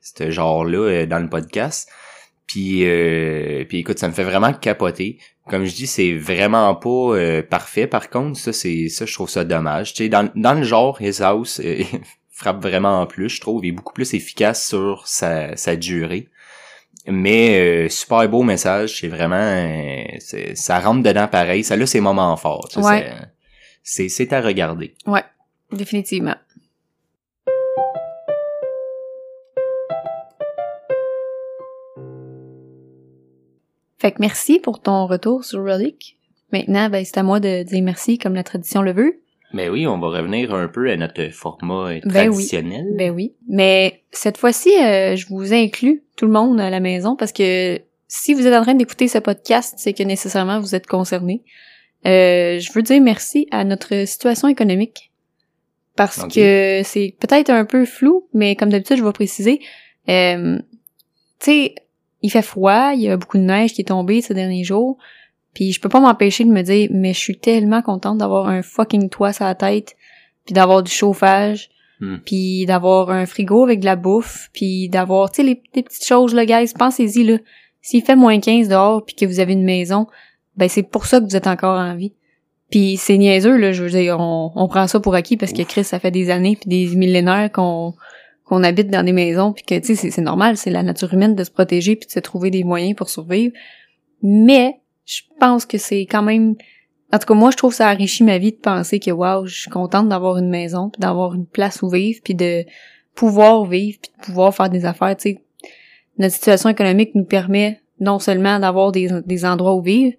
ce 0.00 0.30
genre-là 0.30 0.78
euh, 0.78 1.06
dans 1.06 1.18
le 1.18 1.28
podcast. 1.28 1.88
Puis, 2.52 2.84
euh, 2.84 3.64
puis 3.66 3.78
écoute, 3.78 3.98
ça 3.98 4.08
me 4.08 4.12
fait 4.12 4.24
vraiment 4.24 4.52
capoter. 4.52 5.18
Comme 5.48 5.64
je 5.64 5.74
dis, 5.74 5.86
c'est 5.86 6.12
vraiment 6.14 6.74
pas 6.74 6.88
euh, 7.16 7.42
parfait. 7.42 7.86
Par 7.86 8.10
contre, 8.10 8.38
ça, 8.38 8.52
c'est 8.52 8.88
ça, 8.88 9.06
je 9.06 9.14
trouve 9.14 9.30
ça 9.30 9.44
dommage. 9.44 9.94
Tu 9.94 10.04
sais, 10.04 10.08
dans, 10.10 10.30
dans 10.34 10.52
le 10.54 10.62
genre, 10.62 11.00
His 11.00 11.22
House 11.22 11.60
euh, 11.64 11.82
frappe 12.30 12.60
vraiment 12.62 13.00
en 13.00 13.06
plus, 13.06 13.30
je 13.30 13.40
trouve, 13.40 13.64
il 13.64 13.68
est 13.68 13.72
beaucoup 13.72 13.94
plus 13.94 14.12
efficace 14.12 14.68
sur 14.68 15.06
sa, 15.06 15.56
sa 15.56 15.76
durée. 15.76 16.28
Mais 17.06 17.58
euh, 17.58 17.88
super 17.88 18.28
beau 18.28 18.42
message, 18.42 19.00
c'est 19.00 19.08
vraiment 19.08 19.34
euh, 19.36 20.02
c'est- 20.20 20.54
ça 20.54 20.78
rentre 20.78 21.02
dedans 21.02 21.26
pareil, 21.26 21.64
ça 21.64 21.74
a 21.74 21.86
ses 21.86 22.00
moments 22.00 22.36
forts. 22.36 22.68
tu 22.68 22.80
sais, 22.80 22.86
Ouais. 22.86 23.12
C'est 23.82 24.08
c'est 24.08 24.26
c'est 24.26 24.32
à 24.34 24.40
regarder. 24.40 24.94
Ouais, 25.06 25.24
définitivement. 25.72 26.36
Fait 34.02 34.10
que 34.10 34.16
merci 34.18 34.58
pour 34.58 34.80
ton 34.82 35.06
retour 35.06 35.44
sur 35.44 35.62
Relic. 35.62 36.18
Maintenant, 36.52 36.90
ben, 36.90 37.04
c'est 37.04 37.18
à 37.18 37.22
moi 37.22 37.38
de 37.38 37.62
dire 37.62 37.84
merci 37.84 38.18
comme 38.18 38.34
la 38.34 38.42
tradition 38.42 38.82
le 38.82 38.92
veut. 38.92 39.20
Mais 39.52 39.68
oui, 39.68 39.86
on 39.86 39.96
va 40.00 40.08
revenir 40.08 40.52
un 40.52 40.66
peu 40.66 40.90
à 40.90 40.96
notre 40.96 41.28
format 41.28 41.92
euh, 41.92 42.00
Ben 42.06 42.26
oui. 42.28 42.32
traditionnel. 42.32 42.84
Ben 42.98 43.12
oui. 43.12 43.36
Mais 43.48 44.02
cette 44.10 44.38
fois-ci, 44.38 44.70
euh, 44.76 45.14
je 45.14 45.28
vous 45.28 45.54
inclus 45.54 46.02
tout 46.16 46.26
le 46.26 46.32
monde 46.32 46.60
à 46.60 46.68
la 46.68 46.80
maison 46.80 47.14
parce 47.14 47.30
que 47.30 47.80
si 48.08 48.34
vous 48.34 48.44
êtes 48.44 48.54
en 48.54 48.62
train 48.62 48.74
d'écouter 48.74 49.06
ce 49.06 49.18
podcast, 49.18 49.74
c'est 49.78 49.92
que 49.92 50.02
nécessairement 50.02 50.58
vous 50.58 50.74
êtes 50.74 50.88
concerné. 50.88 51.44
Euh, 52.04 52.58
je 52.58 52.72
veux 52.72 52.82
dire 52.82 53.00
merci 53.00 53.46
à 53.52 53.62
notre 53.62 54.04
situation 54.08 54.48
économique 54.48 55.12
parce 55.94 56.26
que 56.26 56.80
c'est 56.82 57.14
peut-être 57.20 57.50
un 57.50 57.64
peu 57.64 57.84
flou, 57.84 58.26
mais 58.34 58.56
comme 58.56 58.70
d'habitude, 58.70 58.96
je 58.96 59.04
vais 59.04 59.12
préciser. 59.12 59.60
Euh, 60.08 60.58
tu 61.38 61.44
sais, 61.44 61.74
il 62.22 62.30
fait 62.30 62.42
froid, 62.42 62.92
il 62.94 63.02
y 63.02 63.08
a 63.08 63.16
beaucoup 63.16 63.38
de 63.38 63.42
neige 63.42 63.72
qui 63.72 63.82
est 63.82 63.86
tombée 63.86 64.22
ces 64.22 64.34
derniers 64.34 64.64
jours, 64.64 64.96
puis 65.54 65.72
je 65.72 65.80
peux 65.80 65.88
pas 65.88 66.00
m'empêcher 66.00 66.44
de 66.44 66.50
me 66.50 66.62
dire, 66.62 66.88
mais 66.92 67.12
je 67.12 67.18
suis 67.18 67.38
tellement 67.38 67.82
contente 67.82 68.18
d'avoir 68.18 68.48
un 68.48 68.62
fucking 68.62 69.10
toit 69.10 69.32
sur 69.32 69.44
la 69.44 69.54
tête, 69.54 69.96
puis 70.44 70.54
d'avoir 70.54 70.82
du 70.82 70.90
chauffage, 70.90 71.70
Hmm. 72.02 72.16
puis 72.26 72.66
d'avoir 72.66 73.10
un 73.10 73.26
frigo 73.26 73.62
avec 73.62 73.78
de 73.78 73.84
la 73.84 73.94
bouffe, 73.94 74.50
puis 74.52 74.88
d'avoir, 74.88 75.30
tu 75.30 75.36
sais, 75.36 75.42
les, 75.44 75.62
les 75.76 75.84
petites 75.84 76.04
choses, 76.04 76.34
là, 76.34 76.44
guys, 76.44 76.72
pensez-y, 76.76 77.22
là. 77.22 77.38
S'il 77.80 78.02
fait 78.02 78.16
moins 78.16 78.40
15 78.40 78.66
dehors, 78.66 79.04
puis 79.04 79.14
que 79.14 79.24
vous 79.24 79.38
avez 79.38 79.52
une 79.52 79.62
maison, 79.62 80.08
ben 80.56 80.68
c'est 80.68 80.82
pour 80.82 81.06
ça 81.06 81.20
que 81.20 81.26
vous 81.26 81.36
êtes 81.36 81.46
encore 81.46 81.78
en 81.78 81.94
vie. 81.94 82.12
Puis 82.72 82.96
c'est 82.96 83.16
niaiseux, 83.18 83.56
là, 83.56 83.70
je 83.70 83.84
veux 83.84 83.90
dire, 83.90 84.18
on, 84.18 84.50
on 84.56 84.66
prend 84.66 84.88
ça 84.88 84.98
pour 84.98 85.14
acquis 85.14 85.36
parce 85.36 85.52
que 85.52 85.62
Chris, 85.62 85.84
ça 85.84 86.00
fait 86.00 86.10
des 86.10 86.30
années 86.30 86.56
puis 86.60 86.68
des 86.68 86.96
millénaires 86.96 87.52
qu'on 87.52 87.94
qu'on 88.44 88.62
habite 88.64 88.88
dans 88.88 89.04
des 89.04 89.12
maisons 89.12 89.52
puis 89.52 89.64
que, 89.64 89.78
tu 89.78 89.94
sais, 89.94 90.10
c'est- 90.10 90.20
normal, 90.20 90.56
c'est 90.56 90.70
la 90.70 90.82
nature 90.82 91.12
humaine 91.14 91.34
de 91.34 91.44
se 91.44 91.50
protéger 91.50 91.96
puis 91.96 92.06
de 92.06 92.12
se 92.12 92.20
trouver 92.20 92.50
des 92.50 92.64
moyens 92.64 92.94
pour 92.94 93.08
survivre. 93.08 93.52
Mais 94.22 94.80
je 95.04 95.22
pense 95.40 95.66
que 95.66 95.78
c'est 95.78 96.02
quand 96.02 96.22
même... 96.22 96.54
En 97.12 97.18
tout 97.18 97.26
cas, 97.26 97.34
moi, 97.34 97.50
je 97.50 97.56
trouve 97.56 97.70
que 97.70 97.76
ça 97.76 97.92
enrichit 97.92 98.24
ma 98.24 98.38
vie 98.38 98.52
de 98.52 98.56
penser 98.56 98.98
que, 98.98 99.10
waouh, 99.10 99.46
je 99.46 99.60
suis 99.62 99.70
contente 99.70 100.08
d'avoir 100.08 100.38
une 100.38 100.48
maison 100.48 100.88
puis 100.88 101.00
d'avoir 101.00 101.34
une 101.34 101.46
place 101.46 101.82
où 101.82 101.90
vivre 101.90 102.20
puis 102.24 102.34
de 102.34 102.64
pouvoir 103.14 103.64
vivre 103.66 103.98
puis 104.00 104.10
de 104.18 104.24
pouvoir 104.24 104.54
faire 104.54 104.70
des 104.70 104.84
affaires, 104.84 105.16
tu 105.16 105.32
sais. 105.32 105.42
Notre 106.18 106.34
situation 106.34 106.68
économique 106.68 107.14
nous 107.14 107.24
permet 107.24 107.80
non 108.00 108.18
seulement 108.18 108.58
d'avoir 108.58 108.92
des, 108.92 109.44
endroits 109.44 109.74
où 109.74 109.82
vivre, 109.82 110.14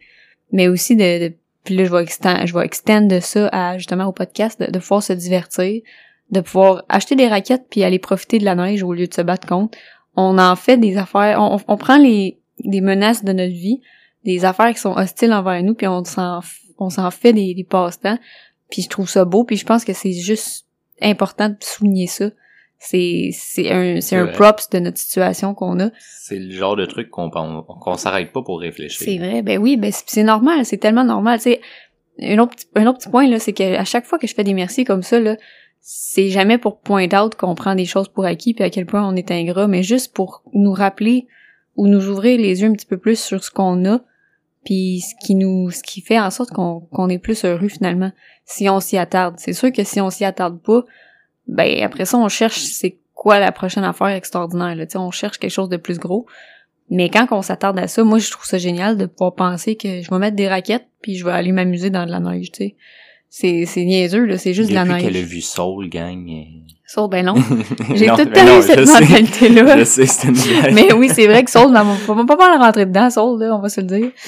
mais 0.52 0.68
aussi 0.68 0.96
de, 0.96 1.28
de 1.28 1.34
puis 1.64 1.76
là, 1.76 1.86
je 1.86 1.92
vais 1.92 2.04
extendre, 2.04 2.46
je 2.46 2.54
vais 2.54 2.66
extendre 2.66 3.20
ça 3.22 3.48
à, 3.48 3.78
justement, 3.78 4.06
au 4.06 4.12
podcast, 4.12 4.60
de, 4.60 4.70
de 4.70 4.80
pouvoir 4.80 5.02
se 5.02 5.14
divertir, 5.14 5.82
de 6.32 6.42
pouvoir 6.42 6.84
acheter 6.90 7.16
des 7.16 7.28
raquettes 7.28 7.66
puis 7.70 7.84
aller 7.84 8.00
profiter 8.00 8.40
de 8.40 8.46
la 8.46 8.56
neige 8.56 8.84
au 8.84 8.94
lieu 8.94 9.08
de 9.08 9.14
se 9.14 9.22
battre 9.22 9.48
contre. 9.48 9.78
On 10.16 10.38
en 10.38 10.56
fait 10.56 10.78
des 10.78 10.98
affaires, 10.98 11.42
on, 11.42 11.60
on 11.68 11.78
prend 11.78 11.98
les, 11.98 12.40
les 12.64 12.82
menaces 12.82 13.24
de 13.24 13.34
notre 13.34 13.54
vie, 13.54 13.82
des 14.26 14.46
affaires 14.46 14.74
qui 14.74 14.80
sont 14.80 14.94
hostiles 14.94 15.34
envers 15.34 15.62
nous 15.64 15.76
puis 15.76 15.88
on 15.88 16.04
s'en, 16.04 16.42
on 16.78 16.90
s'en 16.90 17.12
fait 17.12 17.34
des, 17.34 17.54
des 17.54 17.64
passe-temps. 17.64 18.18
Puis 18.70 18.84
je 18.84 18.90
trouve 18.90 19.10
ça 19.10 19.26
beau 19.26 19.44
puis 19.44 19.58
je 19.58 19.66
pense 19.66 19.86
que 19.86 19.94
c'est 19.94 20.14
juste 20.14 20.66
important 21.02 21.50
de 21.50 21.58
souligner 21.62 22.08
ça. 22.08 22.30
C'est, 22.80 23.30
c'est 23.32 23.72
un, 23.72 24.02
c'est 24.02 24.18
un 24.18 24.26
vrai. 24.26 24.34
props 24.34 24.70
de 24.72 24.80
notre 24.80 24.98
situation 24.98 25.54
qu'on 25.54 25.80
a. 25.80 25.90
C'est 26.00 26.38
le 26.38 26.52
genre 26.52 26.76
de 26.76 26.86
truc 26.86 27.10
qu'on 27.10 27.30
qu'on 27.30 27.64
qu'on 27.64 27.96
s'arrête 27.96 28.34
pas 28.34 28.42
pour 28.42 28.60
réfléchir. 28.60 29.06
C'est 29.06 29.18
vrai, 29.20 29.42
ben 29.42 29.58
oui, 29.58 29.78
ben 29.78 29.90
c'est 29.90 30.04
c'est 30.08 30.24
normal, 30.24 30.66
c'est 30.66 30.80
tellement 30.80 31.06
normal. 31.06 31.40
Tu 31.40 31.44
sais, 31.44 31.62
un 32.22 32.38
autre 32.40 32.56
petit, 32.56 32.68
un 32.76 32.86
autre 32.88 33.00
petit 33.00 33.10
point 33.10 33.28
là, 33.28 33.40
c'est 33.40 33.54
que 33.54 33.78
à 33.78 33.86
chaque 33.86 34.06
fois 34.06 34.20
que 34.20 34.28
je 34.28 34.34
fais 34.34 34.44
des 34.44 34.54
merci 34.54 34.84
comme 34.84 35.02
ça 35.02 35.18
là, 35.22 35.38
c'est 35.86 36.30
jamais 36.30 36.58
pour 36.58 36.80
point 36.80 37.10
out 37.14 37.36
qu'on 37.36 37.56
prend 37.56 37.76
des 37.76 37.84
choses 37.84 38.08
pour 38.08 38.24
acquis 38.24 38.54
puis 38.54 38.64
à 38.64 38.70
quel 38.70 38.86
point 38.86 39.06
on 39.06 39.18
est 39.18 39.32
ingrat, 39.32 39.68
mais 39.68 39.84
juste 39.84 40.14
pour 40.14 40.42
nous 40.54 40.72
rappeler 40.72 41.28
ou 41.76 41.88
nous 41.88 42.08
ouvrir 42.08 42.40
les 42.40 42.62
yeux 42.62 42.70
un 42.70 42.74
petit 42.74 42.86
peu 42.86 42.98
plus 42.98 43.20
sur 43.20 43.44
ce 43.44 43.52
qu'on 43.52 43.84
a, 43.86 44.00
puis 44.64 45.02
ce 45.02 45.14
qui 45.26 45.36
nous, 45.36 45.72
ce 45.72 45.84
qui 45.84 46.00
fait 46.00 46.18
en 46.18 46.32
sorte 46.32 46.52
qu'on 46.52 46.80
qu'on 46.80 47.10
est 47.10 47.20
plus 47.20 47.44
heureux 47.44 47.68
finalement 47.68 48.14
si 48.46 48.70
on 48.70 48.80
s'y 48.80 48.98
attarde. 48.98 49.36
C'est 49.40 49.52
sûr 49.52 49.74
que 49.74 49.84
si 49.84 50.00
on 50.00 50.10
s'y 50.10 50.24
attarde 50.24 50.62
pas, 50.62 50.86
ben 51.48 51.84
après 51.84 52.06
ça 52.06 52.18
on 52.18 52.30
cherche 52.30 52.62
c'est 52.62 52.98
quoi 53.14 53.40
la 53.40 53.52
prochaine 53.52 53.84
affaire 53.84 54.08
extraordinaire 54.08 54.76
là, 54.76 54.86
on 54.96 55.12
cherche 55.12 55.38
quelque 55.38 55.52
chose 55.52 55.70
de 55.70 55.78
plus 55.78 56.00
gros. 56.00 56.26
Mais 56.90 57.10
quand 57.10 57.28
on 57.32 57.42
s'attarde 57.42 57.78
à 57.78 57.90
ça, 57.90 58.06
moi 58.06 58.20
je 58.20 58.32
trouve 58.32 58.46
ça 58.46 58.58
génial 58.58 58.98
de 58.98 59.06
pouvoir 59.06 59.36
penser 59.36 59.76
que 59.76 60.02
je 60.02 60.10
vais 60.10 60.18
mettre 60.18 60.38
des 60.38 60.48
raquettes 60.48 60.88
puis 61.02 61.16
je 61.16 61.26
vais 61.26 61.32
aller 61.32 61.52
m'amuser 61.52 61.90
dans 61.90 62.06
de 62.06 62.12
la 62.12 62.22
neige, 62.22 62.52
tu 62.54 62.64
sais. 62.64 62.76
C'est 63.36 63.66
c'est 63.66 63.84
niaiseux 63.84 64.26
là, 64.26 64.38
c'est 64.38 64.54
juste 64.54 64.70
de 64.70 64.76
la 64.76 64.84
Depuis 64.84 65.02
qu'elle 65.06 65.18
a 65.18 65.20
neige. 65.22 65.28
vu 65.28 65.42
Soul, 65.42 65.90
gang. 65.90 66.24
euh, 66.30 66.44
Sauf 66.86 67.10
ben 67.10 67.26
non, 67.26 67.34
j'ai 67.96 68.06
tout 68.06 68.12
non, 68.18 68.26
temps 68.26 68.60
eu 68.60 68.62
cette 68.62 68.80
je 68.82 68.86
sais. 68.86 69.02
mentalité 69.02 69.50
là. 69.50 69.78
Je 69.80 69.84
sais, 69.86 70.06
c'est 70.06 70.28
une 70.28 70.36
blague. 70.36 70.74
Mais 70.76 70.94
oui, 70.94 71.10
c'est 71.12 71.26
vrai 71.26 71.44
que 71.44 71.50
Soul, 71.50 71.76
on 71.76 72.14
va 72.14 72.26
pas 72.26 72.36
mal 72.36 72.62
rentrer 72.62 72.86
dedans, 72.86 73.10
Soul, 73.10 73.40
là, 73.42 73.56
on 73.56 73.60
va 73.60 73.70
se 73.70 73.82
le 73.82 73.88
dire. 73.88 74.12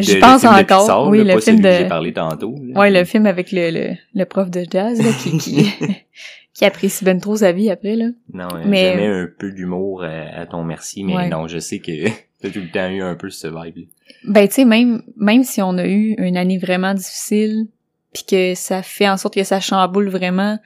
J'y 0.00 0.16
le- 0.16 0.20
pense 0.20 0.42
le 0.42 0.48
film 0.50 0.52
de 0.52 0.62
encore, 0.64 0.80
Pixar, 0.80 1.08
oui, 1.08 1.18
là, 1.18 1.24
le 1.24 1.34
pas 1.36 1.40
film 1.40 1.60
de- 1.60 1.70
j'ai 1.70 1.88
parlé 1.88 2.12
tantôt. 2.12 2.54
là. 2.62 2.78
Ouais, 2.78 2.90
le 2.90 3.04
film 3.06 3.24
avec 3.24 3.52
le, 3.52 3.70
le, 3.70 3.94
le 4.14 4.24
prof 4.26 4.50
de 4.50 4.66
jazz, 4.70 5.00
là, 5.00 5.10
qui, 5.18 5.38
qui, 5.38 5.70
qui 6.52 6.64
apprécie 6.66 7.06
ben 7.06 7.18
trop 7.18 7.36
sa 7.36 7.52
vie 7.52 7.70
après, 7.70 7.96
là. 7.96 8.08
Non, 8.34 8.48
euh, 8.54 8.62
Mais- 8.66 8.90
j'aimais 8.92 9.06
un 9.06 9.28
peu 9.38 9.50
d'humour 9.50 10.02
à, 10.04 10.40
à 10.40 10.44
ton 10.44 10.62
merci, 10.62 11.04
mais 11.04 11.14
Ouais. 11.16 11.28
non, 11.30 11.46
je 11.48 11.58
sais 11.58 11.78
que 11.78 12.08
t'as 12.42 12.50
tout 12.50 12.60
le 12.60 12.70
temps 12.70 12.90
eu 12.90 13.00
un 13.00 13.14
peu 13.14 13.30
ce 13.30 13.46
vibe. 13.46 13.86
Ben, 14.26 14.46
tu 14.46 14.56
sais, 14.56 14.64
même, 14.66 15.00
même 15.16 15.42
si 15.44 15.62
on 15.62 15.78
a 15.78 15.86
eu 15.86 16.14
une 16.18 16.36
année 16.36 16.58
vraiment 16.58 16.92
difficile, 16.92 17.68
puis 18.12 18.24
que 18.24 18.54
ça 18.54 18.82
fait 18.82 19.08
en 19.08 19.16
sorte 19.16 19.34
que 19.34 19.44
ça 19.44 19.60
chamboule 19.60 20.08
vraiment 20.08 20.58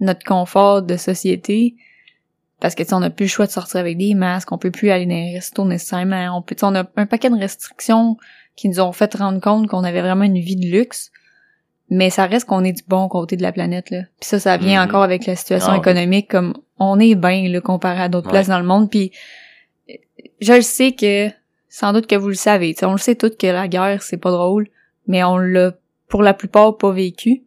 notre 0.00 0.24
confort 0.24 0.82
de 0.82 0.96
société, 0.96 1.74
parce 2.60 2.74
que, 2.74 2.82
tu 2.82 2.90
sais, 2.90 2.94
on 2.94 3.00
n'a 3.00 3.10
plus 3.10 3.24
le 3.24 3.28
choix 3.30 3.46
de 3.46 3.50
sortir 3.50 3.80
avec 3.80 3.96
des 3.98 4.14
masques, 4.14 4.52
on 4.52 4.58
peut 4.58 4.70
plus 4.70 4.90
aller 4.90 5.06
dans 5.06 5.14
les 5.14 5.34
restos 5.34 5.64
nécessairement, 5.64 6.36
on 6.36 6.42
peut, 6.42 6.54
tu 6.54 6.60
sais, 6.60 6.66
on 6.66 6.74
a 6.74 6.84
un 6.96 7.06
paquet 7.06 7.28
de 7.30 7.36
restrictions 7.38 8.16
qui 8.56 8.68
nous 8.68 8.80
ont 8.80 8.92
fait 8.92 9.12
rendre 9.14 9.40
compte 9.40 9.66
qu'on 9.68 9.82
avait 9.84 10.00
vraiment 10.02 10.24
une 10.24 10.38
vie 10.38 10.56
de 10.56 10.66
luxe, 10.66 11.10
mais 11.90 12.10
ça 12.10 12.26
reste 12.26 12.46
qu'on 12.46 12.62
est 12.64 12.72
du 12.72 12.82
bon 12.86 13.08
côté 13.08 13.36
de 13.36 13.42
la 13.42 13.52
planète, 13.52 13.90
là. 13.90 14.02
Puis 14.20 14.28
ça, 14.28 14.38
ça 14.38 14.56
vient 14.56 14.80
Mhm. 14.82 14.88
encore 14.88 15.02
avec 15.02 15.26
la 15.26 15.34
situation 15.36 15.70
Ah 15.70 15.74
oui. 15.74 15.78
économique, 15.80 16.28
comme 16.30 16.54
on 16.78 16.98
est 17.00 17.14
bien, 17.16 17.48
là, 17.48 17.60
comparé 17.60 18.00
à 18.02 18.08
d'autres 18.08 18.26
Ouais. 18.28 18.32
places 18.32 18.48
dans 18.48 18.58
le 18.60 18.64
monde, 18.66 18.90
puis 18.90 19.10
je 20.40 20.52
le 20.52 20.62
sais 20.62 20.92
que 20.92 21.28
sans 21.68 21.92
doute 21.92 22.06
que 22.06 22.16
vous 22.16 22.28
le 22.28 22.34
savez. 22.34 22.74
On 22.82 22.92
le 22.92 22.98
sait 22.98 23.14
tous 23.14 23.30
que 23.36 23.46
la 23.46 23.66
guerre, 23.68 24.02
c'est 24.02 24.16
pas 24.18 24.30
drôle, 24.30 24.68
mais 25.06 25.24
on 25.24 25.36
l'a 25.38 25.72
pour 26.12 26.22
la 26.22 26.34
plupart 26.34 26.76
pas 26.76 26.92
vécu. 26.92 27.42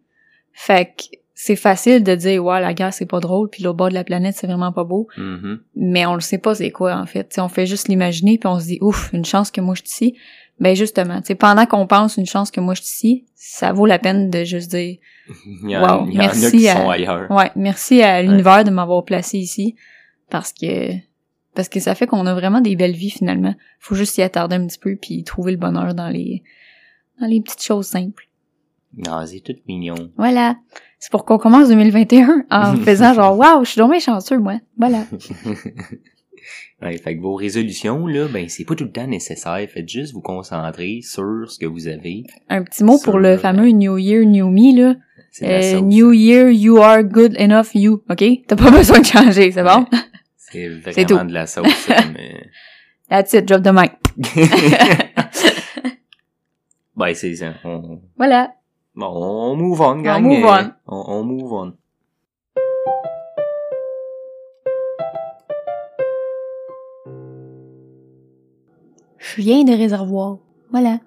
Fait 0.51 0.85
que 0.97 1.03
c'est 1.35 1.55
facile 1.55 2.03
de 2.03 2.15
dire 2.15 2.43
ouais 2.43 2.59
la 2.61 2.73
guerre 2.73 2.93
c'est 2.93 3.05
pas 3.05 3.19
drôle 3.19 3.47
puis 3.51 3.61
l'autre 3.61 3.77
bord 3.77 3.89
de 3.89 3.93
la 3.93 4.03
planète 4.03 4.35
c'est 4.35 4.47
vraiment 4.47 4.71
pas 4.71 4.83
beau. 4.83 5.07
Mhm. 5.17 5.59
mais 5.75 6.05
on 6.07 6.15
le 6.15 6.21
sait 6.21 6.39
pas 6.39 6.55
c'est 6.55 6.71
quoi 6.71 6.95
en 6.97 7.05
fait. 7.05 7.25
T'sais, 7.25 7.41
on 7.41 7.47
fait 7.47 7.67
juste 7.67 7.89
l'imaginer 7.89 8.39
puis 8.39 8.47
on 8.47 8.59
se 8.59 8.65
dit 8.65 8.79
ouf 8.81 9.11
une 9.13 9.23
chance 9.23 9.51
que 9.51 9.61
moi 9.61 9.75
je 9.75 9.81
suis 9.81 9.89
ici. 10.07 10.17
Ben 10.59 10.75
justement 10.75 11.19
tu 11.21 11.27
sais 11.27 11.35
pendant 11.35 11.67
qu'on 11.67 11.85
pense 11.85 12.17
une 12.17 12.25
chance 12.25 12.49
que 12.49 12.59
moi 12.59 12.73
je 12.73 12.81
suis 12.81 12.91
ici 12.93 13.25
ça 13.35 13.71
vaut 13.71 13.85
la 13.85 13.99
peine 13.99 14.31
de 14.31 14.43
juste 14.43 14.71
dire 14.71 14.97
Wow, 15.81 16.05
merci 16.17 16.67
à- 16.69 16.87
ouais 17.29 17.51
merci 17.55 18.01
à 18.01 18.21
l'univers 18.23 18.63
de 18.63 18.71
m'avoir 18.71 19.03
placé 19.05 19.37
ici 19.37 19.75
parce 20.31 20.51
que 20.53 20.93
parce 21.53 21.69
que 21.69 21.79
ça 21.79 21.93
fait 21.93 22.07
qu'on 22.07 22.25
a 22.25 22.33
vraiment 22.33 22.61
des 22.61 22.75
belles 22.75 22.95
vies 22.95 23.11
finalement. 23.11 23.53
Faut 23.79 23.95
juste 23.95 24.13
s'y 24.15 24.21
attarder 24.23 24.55
un 24.55 24.65
petit 24.65 24.79
peu 24.79 24.95
puis 24.95 25.23
trouver 25.23 25.51
le 25.51 25.57
bonheur 25.57 25.93
dans 25.93 26.09
les 26.09 26.41
dans 27.21 27.27
les 27.27 27.41
petites 27.41 27.63
choses 27.63 27.85
simples 27.87 28.27
Non, 28.97 29.25
c'est 29.25 29.41
tout 29.41 29.55
mignon. 29.67 29.95
voilà 30.17 30.55
c'est 30.99 31.11
pour 31.11 31.25
qu'on 31.25 31.37
commence 31.37 31.67
2021 31.69 32.45
en 32.49 32.75
faisant 32.85 33.13
genre 33.13 33.37
waouh 33.37 33.63
je 33.65 33.71
suis 33.71 33.79
donc 33.79 33.99
chanceux 33.99 34.39
moi 34.39 34.59
voilà 34.77 35.03
Ouais, 36.81 36.97
fait 36.97 37.15
que 37.15 37.21
vos 37.21 37.35
résolutions, 37.35 38.05
là, 38.05 38.27
ben, 38.27 38.47
c'est 38.49 38.65
pas 38.65 38.75
tout 38.75 38.83
le 38.83 38.91
temps 38.91 39.07
nécessaire. 39.07 39.65
Faites 39.73 39.87
juste 39.87 40.13
vous 40.13 40.21
concentrer 40.21 40.99
sur 41.01 41.49
ce 41.49 41.57
que 41.57 41.65
vous 41.65 41.87
avez. 41.87 42.23
un 42.49 42.63
petit 42.63 42.83
mot 42.83 42.99
pour 43.03 43.17
le 43.17 43.37
fameux 43.37 43.69
New 43.69 43.97
Year 43.97 44.25
New 44.25 44.49
Me 44.49 44.75
là 44.77 44.95
Euh. 45.41 45.79
New 45.81 46.11
Year 46.11 46.49
you 46.51 46.77
are 46.77 47.01
good 47.03 47.35
enough 47.39 47.73
you 47.73 48.03
ok? 48.09 48.23
T'as 48.47 48.55
pas 48.57 48.69
besoin 48.77 48.99
de 48.99 49.05
changer 49.05 49.51
c'est 49.51 49.63
bon? 49.63 49.85
C'est 50.37 50.69
C'est 50.91 51.03
vraiment 51.03 51.23
tout. 51.23 51.27
de 51.29 51.33
la 51.33 51.47
sauce. 51.47 51.89
euh, 51.89 51.93
that's 53.09 53.33
it 53.33 53.45
drop 53.47 53.63
the 53.63 53.71
mic 53.73 53.91
ben, 56.95 57.13
c'est 57.13 57.35
ça. 57.35 57.53
Voilà 58.17 58.53
Bon, 58.95 59.07
on 59.07 59.57
move 59.57 59.81
on, 59.81 59.97
gang. 59.97 60.23
move 60.23 60.45
euh, 60.45 60.63
on. 60.87 60.95
On, 60.95 61.19
on 61.19 61.23
move 61.25 61.51
on. 61.51 61.73
Je 69.17 69.41
viens 69.41 69.65
de 69.65 69.73
réservoir. 69.73 70.37
Voilà. 70.71 70.99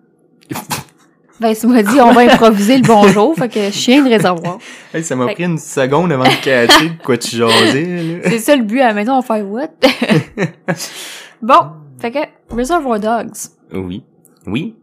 ben, 1.40 1.55
tu 1.55 1.66
m'as 1.66 1.83
dit, 1.83 1.98
on 1.98 2.12
va 2.12 2.31
improviser 2.31 2.77
le 2.77 2.83
bonjour, 2.83 3.35
fait 3.35 3.48
que 3.48 3.70
je 3.70 3.87
viens 3.87 4.05
de 4.05 4.11
réservoir. 4.11 4.59
Hey, 4.92 5.03
ça 5.03 5.16
m'a 5.16 5.29
pris 5.29 5.44
une 5.44 5.57
seconde 5.57 6.12
avant 6.12 6.24
de 6.24 6.44
catcher 6.44 6.90
de 6.90 7.03
quoi 7.03 7.16
tu 7.16 7.37
jasais. 7.37 8.20
C'est 8.24 8.38
ça 8.38 8.55
le 8.55 8.64
but 8.64 8.81
à 8.81 8.88
la 8.88 8.94
maison, 8.94 9.16
on 9.16 9.22
fait 9.22 9.40
what? 9.40 9.68
bon, 11.40 11.70
fait 11.98 12.11
que, 12.11 12.55
Reservoir 12.55 13.01
Dogs. 13.01 13.48
Oui. 13.72 14.05
Oui. 14.46 14.77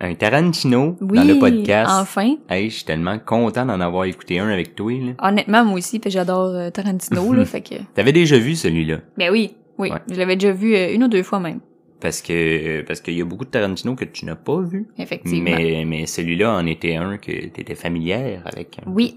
Un 0.00 0.14
Tarantino 0.14 0.96
Oui, 1.00 1.16
dans 1.16 1.24
le 1.24 1.38
podcast. 1.38 1.90
enfin. 1.90 2.34
Hey, 2.50 2.68
je 2.68 2.76
suis 2.76 2.84
tellement 2.84 3.18
content 3.18 3.64
d'en 3.64 3.80
avoir 3.80 4.04
écouté 4.04 4.38
un 4.38 4.48
avec 4.48 4.74
toi, 4.74 4.92
là. 4.92 5.12
Honnêtement, 5.26 5.64
moi 5.64 5.78
aussi, 5.78 5.98
puis 5.98 6.10
j'adore 6.10 6.54
euh, 6.54 6.70
Tarantino, 6.70 7.32
là, 7.32 7.44
fait 7.46 7.62
que... 7.62 7.74
T'avais 7.94 8.12
déjà 8.12 8.36
vu 8.38 8.54
celui-là? 8.56 8.98
Ben 9.16 9.30
oui, 9.32 9.54
oui, 9.78 9.90
Ouais. 9.90 9.98
je 10.10 10.16
l'avais 10.16 10.36
déjà 10.36 10.52
vu 10.52 10.74
euh, 10.74 10.92
une 10.92 11.04
ou 11.04 11.08
deux 11.08 11.22
fois 11.22 11.40
même, 11.40 11.60
Parce 11.98 12.20
que, 12.20 12.82
parce 12.82 13.00
qu'il 13.00 13.14
y 13.16 13.22
a 13.22 13.24
beaucoup 13.24 13.46
de 13.46 13.50
Tarantino 13.50 13.94
que 13.94 14.04
tu 14.04 14.26
n'as 14.26 14.34
pas 14.34 14.60
vu. 14.60 14.86
effectivement. 14.98 15.42
Mais, 15.56 15.84
mais 15.86 16.04
celui-là 16.04 16.52
en 16.54 16.66
était 16.66 16.96
un 16.96 17.16
que 17.16 17.32
t'étais 17.46 17.74
familière 17.74 18.42
avec. 18.44 18.76
Oui, 18.86 19.16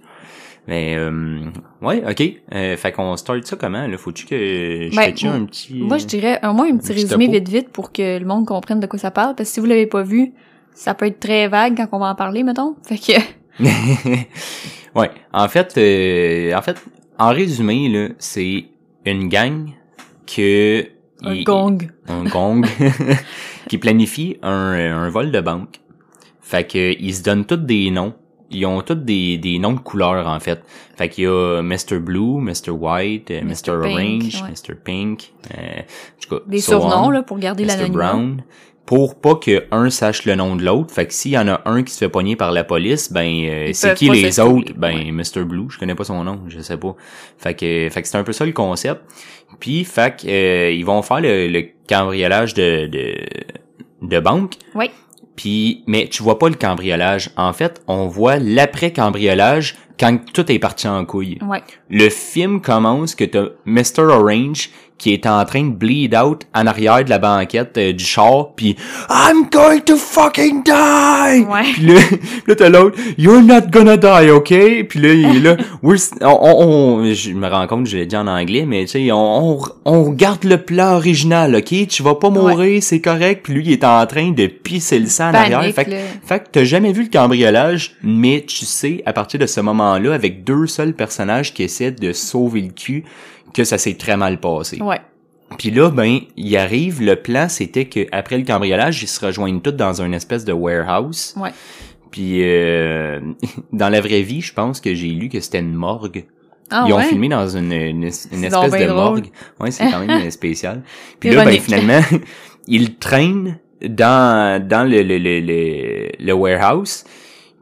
Mais, 0.67 0.95
euh, 0.97 1.41
ouais, 1.81 2.01
ok. 2.09 2.23
Euh, 2.53 2.77
fait 2.77 2.91
qu'on 2.93 3.17
start 3.17 3.43
ça 3.45 3.57
comment, 3.57 3.85
là? 3.85 3.97
Faut-tu 3.97 4.25
que 4.25 4.35
je 4.89 4.95
Ben, 4.95 5.13
un 5.29 5.45
petit... 5.45 5.73
moi 5.81 5.97
je 5.97 6.05
dirais 6.05 6.39
au 6.41 6.53
moins 6.53 6.67
un 6.71 6.77
petit 6.77 6.93
petit 6.93 7.01
résumé 7.01 7.25
topo? 7.25 7.37
vite 7.37 7.49
vite 7.49 7.69
pour 7.69 7.91
que 7.91 8.17
le 8.17 8.25
monde 8.25 8.45
comprenne 8.45 8.79
de 8.79 8.87
quoi 8.87 8.97
ça 8.99 9.11
parle, 9.11 9.35
parce 9.35 9.49
que 9.49 9.53
si 9.55 9.59
vous 9.59 9.65
l'avez 9.65 9.87
pas 9.87 10.03
vu, 10.03 10.31
ça 10.73 10.93
peut 10.93 11.05
être 11.07 11.19
très 11.19 11.47
vague 11.47 11.75
quand 11.77 11.87
on 11.91 11.99
va 11.99 12.07
en 12.11 12.15
parler, 12.15 12.43
mettons. 12.43 12.75
Fait 12.83 12.97
que... 12.97 13.19
ouais. 14.95 15.11
En 15.33 15.47
fait, 15.47 15.73
euh, 15.77 16.55
en 16.57 16.61
fait, 16.61 16.77
en 17.17 17.29
résumé, 17.29 17.89
là, 17.89 18.09
c'est 18.17 18.65
une 19.05 19.27
gang 19.29 19.69
que 20.25 20.85
Un 21.23 21.33
il- 21.33 21.43
gong. 21.43 21.77
un 22.07 22.23
gong 22.25 22.61
qui 23.67 23.77
planifie 23.77 24.37
un, 24.41 24.51
un 25.05 25.09
vol 25.09 25.31
de 25.31 25.41
banque. 25.41 25.81
Fait 26.41 26.65
que 26.65 26.95
ils 26.99 27.13
se 27.13 27.23
donnent 27.23 27.45
tous 27.45 27.57
des 27.57 27.91
noms. 27.91 28.13
Ils 28.51 28.65
ont 28.65 28.81
tous 28.81 28.95
des, 28.95 29.37
des 29.37 29.59
noms 29.59 29.73
de 29.73 29.79
couleurs 29.79 30.27
en 30.27 30.39
fait. 30.39 30.63
Fait 30.95 31.07
qu'il 31.09 31.25
y 31.25 31.27
a 31.27 31.61
Mr. 31.61 31.99
Blue, 31.99 32.41
Mr. 32.41 32.71
White, 32.71 33.29
euh, 33.29 33.41
Mr. 33.43 33.53
Pink, 33.83 33.85
Orange, 33.85 34.43
ouais. 34.43 34.49
Mr. 34.49 34.75
Pink, 34.83 35.33
euh, 35.55 35.81
en 35.81 36.19
tout 36.19 36.35
cas, 36.39 36.41
Des 36.47 36.59
so 36.61 36.79
surnoms, 36.79 37.07
on, 37.07 37.09
là, 37.11 37.21
pour 37.21 37.37
garder 37.37 37.63
Mr. 37.65 37.67
l'anonymat. 37.67 37.93
Brown. 38.13 38.43
Pour 38.89 39.21
pas 39.21 39.35
que 39.35 39.65
un 39.69 39.91
sache 39.91 40.25
le 40.25 40.33
nom 40.33 40.55
de 40.55 40.65
l'autre. 40.65 40.91
Fait 40.91 41.05
que 41.05 41.13
s'il 41.13 41.33
y 41.33 41.37
en 41.37 41.47
a 41.47 41.61
un 41.65 41.83
qui 41.83 41.93
se 41.93 41.99
fait 41.99 42.09
pogner 42.09 42.35
par 42.35 42.51
la 42.51 42.63
police, 42.63 43.13
ben 43.13 43.45
euh, 43.45 43.69
c'est 43.71 43.93
qui 43.93 44.09
les 44.09 44.39
autres? 44.39 44.73
Ben 44.75 44.95
ouais. 44.95 45.11
Mr. 45.11 45.43
Blue, 45.43 45.69
je 45.69 45.77
connais 45.77 45.93
pas 45.93 46.05
son 46.05 46.23
nom, 46.23 46.39
je 46.47 46.59
sais 46.59 46.75
pas. 46.75 46.95
Fait 47.37 47.53
que, 47.53 47.87
fait 47.91 48.01
que 48.01 48.07
c'est 48.07 48.17
un 48.17 48.23
peu 48.23 48.33
ça 48.33 48.47
le 48.47 48.51
concept. 48.51 49.01
Puis, 49.59 49.83
fait 49.83 50.19
que, 50.19 50.27
euh, 50.27 50.71
ils 50.71 50.83
vont 50.83 51.03
faire 51.03 51.21
le, 51.21 51.49
le 51.49 51.67
cambriolage 51.87 52.55
de, 52.55 52.87
de, 52.87 53.13
de 54.01 54.19
banque. 54.19 54.53
Oui. 54.73 54.89
Puis, 55.35 55.83
mais 55.85 56.07
tu 56.07 56.23
vois 56.23 56.39
pas 56.39 56.49
le 56.49 56.55
cambriolage. 56.55 57.29
En 57.37 57.53
fait, 57.53 57.83
on 57.85 58.07
voit 58.07 58.39
l'après-cambriolage 58.39 59.75
quand 59.99 60.17
tout 60.33 60.51
est 60.51 60.57
parti 60.57 60.87
en 60.87 61.05
couille. 61.05 61.37
Ouais. 61.47 61.61
Le 61.91 62.09
film 62.09 62.59
commence 62.59 63.13
que 63.13 63.25
t'as 63.25 63.49
Mr. 63.65 64.01
Orange 64.09 64.71
qui 64.99 65.11
est 65.13 65.25
en 65.25 65.43
train 65.45 65.63
de 65.63 65.71
bleed 65.73 66.15
out 66.15 66.43
en 66.53 66.67
arrière 66.67 67.03
de 67.03 67.09
la 67.09 67.17
banquette 67.17 67.75
euh, 67.77 67.93
du 67.93 68.03
char 68.05 68.53
puis 68.55 68.75
I'm 69.09 69.49
going 69.51 69.79
to 69.85 69.95
fucking 69.95 70.61
die. 70.63 71.45
Ouais. 71.49 71.71
Puis 71.73 71.85
là, 71.87 71.99
là 72.47 72.55
t'as 72.55 72.69
l'autre 72.69 72.97
You're 73.17 73.41
not 73.41 73.61
gonna 73.71 73.97
die, 73.97 74.29
ok? 74.29 74.53
Puis 74.89 74.99
là 74.99 75.13
il 75.13 75.37
est 75.37 75.39
là 75.39 75.57
We're 75.81 75.97
on, 76.21 76.27
on, 76.27 76.99
on- 76.99 77.13
je 77.13 77.31
me 77.31 77.47
rends 77.47 77.65
compte 77.65 77.87
je 77.87 77.97
l'ai 77.97 78.05
dit 78.05 78.15
en 78.17 78.27
anglais 78.27 78.65
mais 78.67 78.81
tu 78.81 78.91
sais 78.91 79.11
on, 79.11 79.55
on 79.55 79.59
on 79.85 80.03
regarde 80.03 80.43
le 80.43 80.57
plan 80.57 80.95
original, 80.97 81.55
ok? 81.55 81.87
Tu 81.87 82.03
vas 82.03 82.15
pas 82.15 82.29
mourir, 82.29 82.83
c'est 82.83 83.01
correct. 83.01 83.41
Puis 83.43 83.53
lui 83.53 83.63
il 83.65 83.71
est 83.71 83.83
en 83.83 84.05
train 84.05 84.29
de 84.31 84.45
pisser 84.47 84.99
le 84.99 85.07
sang 85.07 85.29
en 85.29 85.33
arrière. 85.33 85.63
Fait 85.73 85.85
que 85.85 85.91
fait 86.25 86.39
que 86.39 86.45
t'as 86.51 86.63
jamais 86.65 86.91
vu 86.91 87.03
le 87.03 87.09
cambriolage, 87.09 87.95
mais 88.03 88.43
tu 88.47 88.65
sais, 88.65 89.01
à 89.05 89.13
partir 89.13 89.39
de 89.39 89.45
ce 89.45 89.61
moment-là, 89.61 90.13
avec 90.13 90.43
deux 90.43 90.67
seuls 90.67 90.93
personnages 90.93 91.53
qui 91.53 91.63
essaient 91.63 91.91
de 91.91 92.11
sauver 92.13 92.61
le 92.61 92.71
cul, 92.73 93.03
que 93.53 93.63
ça 93.63 93.77
s'est 93.77 93.95
très 93.95 94.17
mal 94.17 94.39
passé. 94.39 94.81
Ouais. 94.81 94.99
Puis 95.57 95.71
là, 95.71 95.89
ben, 95.89 96.19
il 96.37 96.57
arrive, 96.57 97.01
le 97.01 97.15
plan, 97.15 97.49
c'était 97.49 97.85
que 97.85 98.05
après 98.11 98.37
le 98.37 98.43
cambriolage, 98.45 99.01
ils 99.01 99.07
se 99.07 99.25
rejoignent 99.25 99.61
tous 99.61 99.71
dans 99.71 100.01
une 100.01 100.13
espèce 100.13 100.45
de 100.45 100.53
warehouse. 100.53 101.33
Ouais. 101.37 101.49
Puis 102.11 102.43
euh, 102.43 103.19
dans 103.73 103.89
la 103.89 104.01
vraie 104.01 104.21
vie, 104.21 104.41
je 104.41 104.53
pense 104.53 104.79
que 104.79 104.93
j'ai 104.93 105.07
lu 105.09 105.29
que 105.29 105.39
c'était 105.39 105.59
une 105.59 105.73
morgue. 105.73 106.25
Ah, 106.71 106.85
Ils 106.87 106.93
ont 106.93 106.97
ouais? 106.97 107.05
filmé 107.05 107.29
dans 107.29 107.47
une, 107.49 107.71
une, 107.71 108.03
une 108.03 108.11
C'est 108.11 108.35
espèce 108.35 108.51
donc 108.51 108.71
de 108.71 108.85
drôle. 108.85 108.95
morgue. 108.95 109.27
Ouais, 109.59 109.71
c'est 109.71 109.89
quand 109.89 110.05
même 110.05 110.29
spécial. 110.31 110.83
Puis 111.19 111.31
là, 111.31 111.43
ben, 111.43 111.59
finalement, 111.59 112.01
ils 112.67 112.95
traînent 112.97 113.57
dans, 113.81 114.63
dans 114.67 114.83
le, 114.87 115.01
le, 115.01 115.17
le, 115.17 115.39
le, 115.39 116.09
le 116.19 116.33
warehouse. 116.33 117.05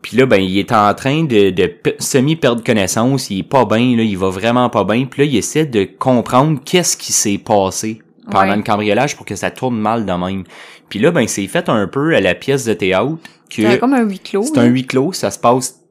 Puis 0.08 0.16
là, 0.16 0.26
ben, 0.26 0.38
il 0.42 0.58
est 0.58 0.72
en 0.72 0.94
train 0.94 1.24
de, 1.26 1.50
de 1.50 1.66
pe- 1.68 1.96
semi-perdre 2.00 2.64
connaissance. 2.64 3.30
Il 3.30 3.40
est 3.40 3.44
pas 3.44 3.66
bien, 3.66 3.94
là. 3.98 4.04
Il 4.04 4.18
va 4.18 4.30
vraiment 4.30 4.70
pas 4.70 4.86
bien. 4.86 5.04
Puis 5.06 5.24
là, 5.24 5.28
il 5.30 5.36
essaie 5.36 5.66
de 5.66 5.84
comprendre 5.84 6.62
qu'est-ce 6.64 6.96
qui 6.96 7.12
s'est 7.12 7.38
passé 7.38 8.02
pendant 8.32 8.52
Ouais. 8.52 8.56
le 8.56 8.64
cambriolage 8.64 9.18
pour 9.18 9.26
que 9.26 9.36
ça 9.36 9.52
tourne 9.52 9.78
mal 9.78 10.06
de 10.06 10.12
même. 10.14 10.46
Puis 10.88 11.00
là, 11.00 11.12
ben, 11.12 11.28
c'est 11.28 11.46
fait 11.48 11.68
un 11.68 11.88
peu 11.88 12.16
à 12.16 12.22
la 12.22 12.36
pièce 12.36 12.64
de 12.64 12.74
théâtre 12.74 13.18
que 13.50 13.62
C'est 13.70 13.80
comme 13.80 13.94
un 13.96 14.04
huis 14.04 14.20
clos. 14.20 14.44
c'est 14.44 14.58
un 14.58 14.66
huis 14.68 14.86
clos, 14.88 15.12
ça 15.12 15.30
se 15.30 15.40
passe 15.40 15.82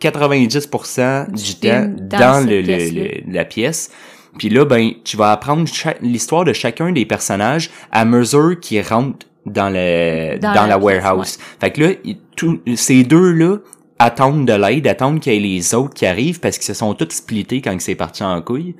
90% 0.00 1.32
du, 1.32 1.42
Du 1.42 1.54
temps 1.56 1.90
dans, 1.98 2.46
le, 2.46 2.60
le- 2.60 2.90
le- 3.26 3.32
la 3.32 3.44
pièce. 3.44 3.90
Puis 4.38 4.50
là, 4.50 4.64
ben, 4.64 4.90
tu 5.04 5.16
vas 5.16 5.32
apprendre 5.32 5.64
l'histoire 6.02 6.44
de 6.44 6.52
chacun 6.52 6.92
des 6.92 7.06
personnages 7.06 7.70
à 7.90 8.04
mesure 8.04 8.58
qu'ils 8.60 8.82
rentrent 8.82 9.26
dans 9.46 9.70
le 9.70 10.38
dans, 10.38 10.52
Dans 10.54 10.66
la, 10.66 10.78
warehouse. 10.78 11.38
Fait 11.60 11.70
que 11.70 11.80
là, 11.82 11.88
tout- 12.36 12.60
ces 12.74 13.04
deux-là 13.04 13.58
attendent 13.98 14.44
de 14.46 14.52
l'aide, 14.52 14.86
attendent 14.86 15.20
qu'il 15.20 15.32
y 15.32 15.36
ait 15.36 15.40
les 15.40 15.74
autres 15.74 15.94
qui 15.94 16.04
arrivent 16.06 16.40
parce 16.40 16.58
qu'ils 16.58 16.66
se 16.66 16.74
sont 16.74 16.92
tous 16.94 17.08
splittés 17.10 17.60
quand 17.62 17.74
c'est 17.80 17.94
parti 17.94 18.22
en 18.22 18.40
couille. 18.42 18.74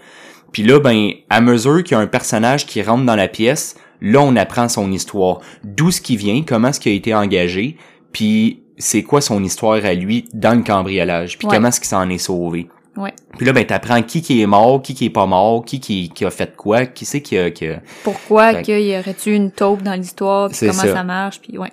Puis 0.52 0.62
là, 0.62 0.78
ben, 0.80 1.10
à 1.30 1.40
mesure 1.40 1.82
qu'il 1.82 1.96
y 1.96 2.00
a 2.00 2.02
un 2.02 2.06
personnage 2.06 2.66
qui 2.66 2.82
rentre 2.82 3.04
dans 3.04 3.16
la 3.16 3.28
pièce, 3.28 3.76
là, 4.00 4.20
on 4.20 4.36
apprend 4.36 4.68
son 4.68 4.90
histoire. 4.92 5.40
D'où 5.64 5.90
ce 5.90 6.00
qui 6.00 6.16
vient, 6.16 6.42
comment 6.46 6.68
est-ce 6.68 6.80
qu'il 6.80 6.92
a 6.92 6.94
été 6.94 7.14
engagé, 7.14 7.76
puis 8.12 8.62
c'est 8.78 9.02
quoi 9.02 9.20
son 9.22 9.42
histoire 9.42 9.84
à 9.84 9.94
lui 9.94 10.26
dans 10.34 10.54
le 10.54 10.62
cambriolage, 10.62 11.38
puis 11.38 11.46
Ouais. 11.48 11.54
comment 11.56 11.68
est-ce 11.68 11.80
qu'il 11.80 11.88
s'en 11.88 12.08
est 12.10 12.18
sauvé. 12.18 12.68
Ouais. 12.96 13.12
Puis 13.36 13.44
là, 13.46 13.52
ben, 13.52 13.64
t'apprends 13.66 14.00
qui 14.02 14.22
qui 14.22 14.40
est 14.40 14.46
mort, 14.46 14.80
qui 14.82 14.94
qui 14.94 15.04
est 15.06 15.10
pas 15.10 15.26
mort, 15.26 15.64
qui 15.64 15.80
qui, 15.80 16.08
qui 16.08 16.24
a 16.24 16.30
fait 16.30 16.56
quoi, 16.56 16.86
qui 16.86 17.04
c'est 17.04 17.20
qui 17.20 17.36
a, 17.36 17.50
qui 17.50 17.66
a... 17.68 17.80
Pourquoi 18.04 18.52
Fait 18.54 18.62
qu'il 18.62 18.80
y 18.80 18.96
aurait-tu 18.98 19.34
une 19.34 19.50
taupe 19.50 19.82
dans 19.82 19.94
l'histoire, 19.94 20.48
puis 20.48 20.58
comment 20.60 20.72
ça. 20.72 20.92
ça. 20.94 21.04
marche, 21.04 21.40
puis 21.40 21.58
ouais. 21.58 21.70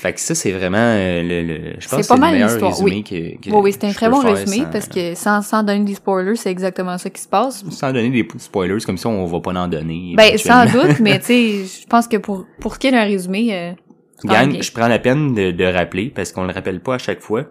Fait 0.00 0.12
que 0.12 0.20
ça, 0.20 0.34
c'est 0.34 0.50
vraiment 0.52 0.76
euh, 0.78 1.22
le, 1.22 1.42
le- 1.42 1.70
je 1.78 1.88
pense 1.88 1.90
C'est 1.90 2.02
que 2.02 2.02
pas 2.02 2.02
c'est 2.02 2.14
le 2.14 2.20
mal 2.20 2.32
meilleur 2.34 2.50
résumé 2.60 2.90
oui. 2.90 3.04
que, 3.04 3.40
que 3.40 3.50
Oui, 3.54 3.60
oui, 3.62 3.72
c'est 3.72 3.84
un 3.86 3.92
très 3.92 4.10
bon 4.10 4.18
résumé 4.18 4.64
sans- 4.64 4.70
parce 4.70 4.86
que 4.88 5.14
sans, 5.14 5.40
sans 5.40 5.62
donner 5.62 5.84
des 5.84 5.94
spoilers, 5.94 6.36
c'est 6.36 6.50
exactement 6.50 6.98
ça 6.98 7.08
qui 7.08 7.22
se 7.22 7.28
passe. 7.28 7.64
Sans 7.70 7.90
donner 7.92 8.10
des 8.10 8.28
spoilers, 8.36 8.80
comme 8.84 8.98
ça, 8.98 9.08
on 9.08 9.24
va 9.24 9.40
pas 9.40 9.52
en 9.58 9.66
donner. 9.68 10.12
Ben, 10.16 10.36
sans 10.36 10.66
doute, 10.66 10.98
mais 11.00 11.18
tu 11.20 11.26
sais, 11.26 11.50
je 11.82 11.86
pense 11.86 12.06
que 12.06 12.18
pour, 12.18 12.44
pour 12.60 12.74
ce 12.74 12.80
qui 12.80 12.88
est 12.88 12.92
d'un 12.92 13.04
résumé, 13.04 13.48
euh, 13.54 13.72
Gang, 14.24 14.56
je 14.60 14.72
prends 14.72 14.88
la 14.88 14.98
peine 14.98 15.34
de, 15.34 15.50
de 15.52 15.64
rappeler 15.64 16.10
parce 16.14 16.32
qu'on 16.32 16.44
le 16.44 16.52
rappelle 16.52 16.80
pas 16.80 16.94
à 16.96 16.98
chaque 16.98 17.20
fois. 17.20 17.44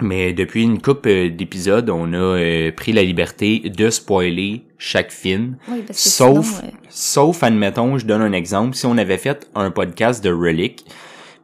Mais 0.00 0.32
depuis 0.32 0.62
une 0.62 0.80
coupe 0.80 1.06
euh, 1.06 1.30
d'épisodes, 1.30 1.90
on 1.90 2.12
a 2.12 2.16
euh, 2.16 2.72
pris 2.72 2.92
la 2.92 3.02
liberté 3.02 3.60
de 3.60 3.90
spoiler 3.90 4.64
chaque 4.78 5.10
film. 5.10 5.56
Oui, 5.68 5.82
parce 5.86 6.02
que 6.02 6.08
Sauf, 6.10 6.46
sinon, 6.46 6.72
sauf, 6.88 7.42
admettons, 7.42 7.98
je 7.98 8.06
donne 8.06 8.22
un 8.22 8.32
exemple, 8.32 8.74
si 8.74 8.86
on 8.86 8.96
avait 8.96 9.18
fait 9.18 9.48
un 9.54 9.70
podcast 9.70 10.24
de 10.24 10.30
Relic, 10.30 10.84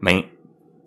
ben, 0.03 0.23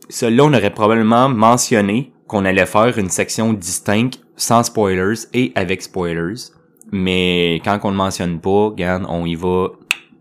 celui-là, 0.10 0.45
on 0.45 0.53
aurait 0.53 0.73
probablement 0.73 1.29
mentionné 1.29 2.12
qu'on 2.27 2.45
allait 2.45 2.65
faire 2.65 2.97
une 2.97 3.10
section 3.10 3.53
distincte 3.53 4.19
sans 4.36 4.63
spoilers 4.63 5.27
et 5.34 5.51
avec 5.55 5.82
spoilers. 5.82 6.51
Mais 6.91 7.62
quand 7.63 7.79
on 7.84 7.91
le 7.91 7.97
mentionne 7.97 8.39
pas, 8.39 8.69
regarde, 8.69 9.05
on 9.08 9.25
y 9.25 9.36
va 9.36 9.69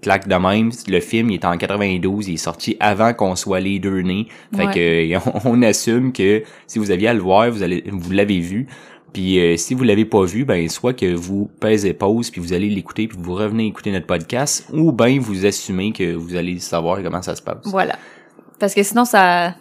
claque 0.00 0.28
de 0.28 0.34
même. 0.36 0.70
Le 0.88 1.00
film, 1.00 1.30
il 1.30 1.34
est 1.34 1.44
en 1.44 1.56
92, 1.56 2.28
il 2.28 2.34
est 2.34 2.36
sorti 2.36 2.76
avant 2.80 3.12
qu'on 3.14 3.34
soit 3.36 3.60
les 3.60 3.78
deux 3.78 4.00
nés. 4.02 4.28
Fait 4.54 4.66
Ouais. 4.66 4.72
que 4.74 5.14
euh, 5.16 5.18
on, 5.44 5.58
on 5.58 5.62
assume 5.62 6.12
que 6.12 6.42
si 6.66 6.78
vous 6.78 6.90
aviez 6.90 7.08
à 7.08 7.14
le 7.14 7.20
voir, 7.20 7.50
vous 7.50 7.62
allez 7.62 7.84
vous 7.90 8.10
l'avez 8.10 8.40
vu. 8.40 8.66
Puis 9.12 9.38
euh, 9.40 9.56
si 9.56 9.72
vous 9.74 9.84
l'avez 9.84 10.04
pas 10.04 10.24
vu, 10.24 10.44
ben 10.44 10.68
soit 10.68 10.92
que 10.92 11.14
vous 11.14 11.50
pèsez 11.60 11.94
pause 11.94 12.30
puis 12.30 12.40
vous 12.42 12.52
allez 12.52 12.68
l'écouter 12.68 13.08
puis 13.08 13.16
vous 13.18 13.34
revenez 13.34 13.66
écouter 13.66 13.90
notre 13.90 14.06
podcast 14.06 14.66
ou 14.72 14.92
ben 14.92 15.18
vous 15.18 15.46
assumez 15.46 15.92
que 15.92 16.14
vous 16.14 16.36
allez 16.36 16.58
savoir 16.58 17.02
comment 17.02 17.22
ça 17.22 17.34
se 17.34 17.40
passe. 17.42 17.58
voilà. 17.64 17.96
Parce 18.58 18.74
que 18.74 18.82
sinon, 18.82 19.04
ça, 19.06 19.54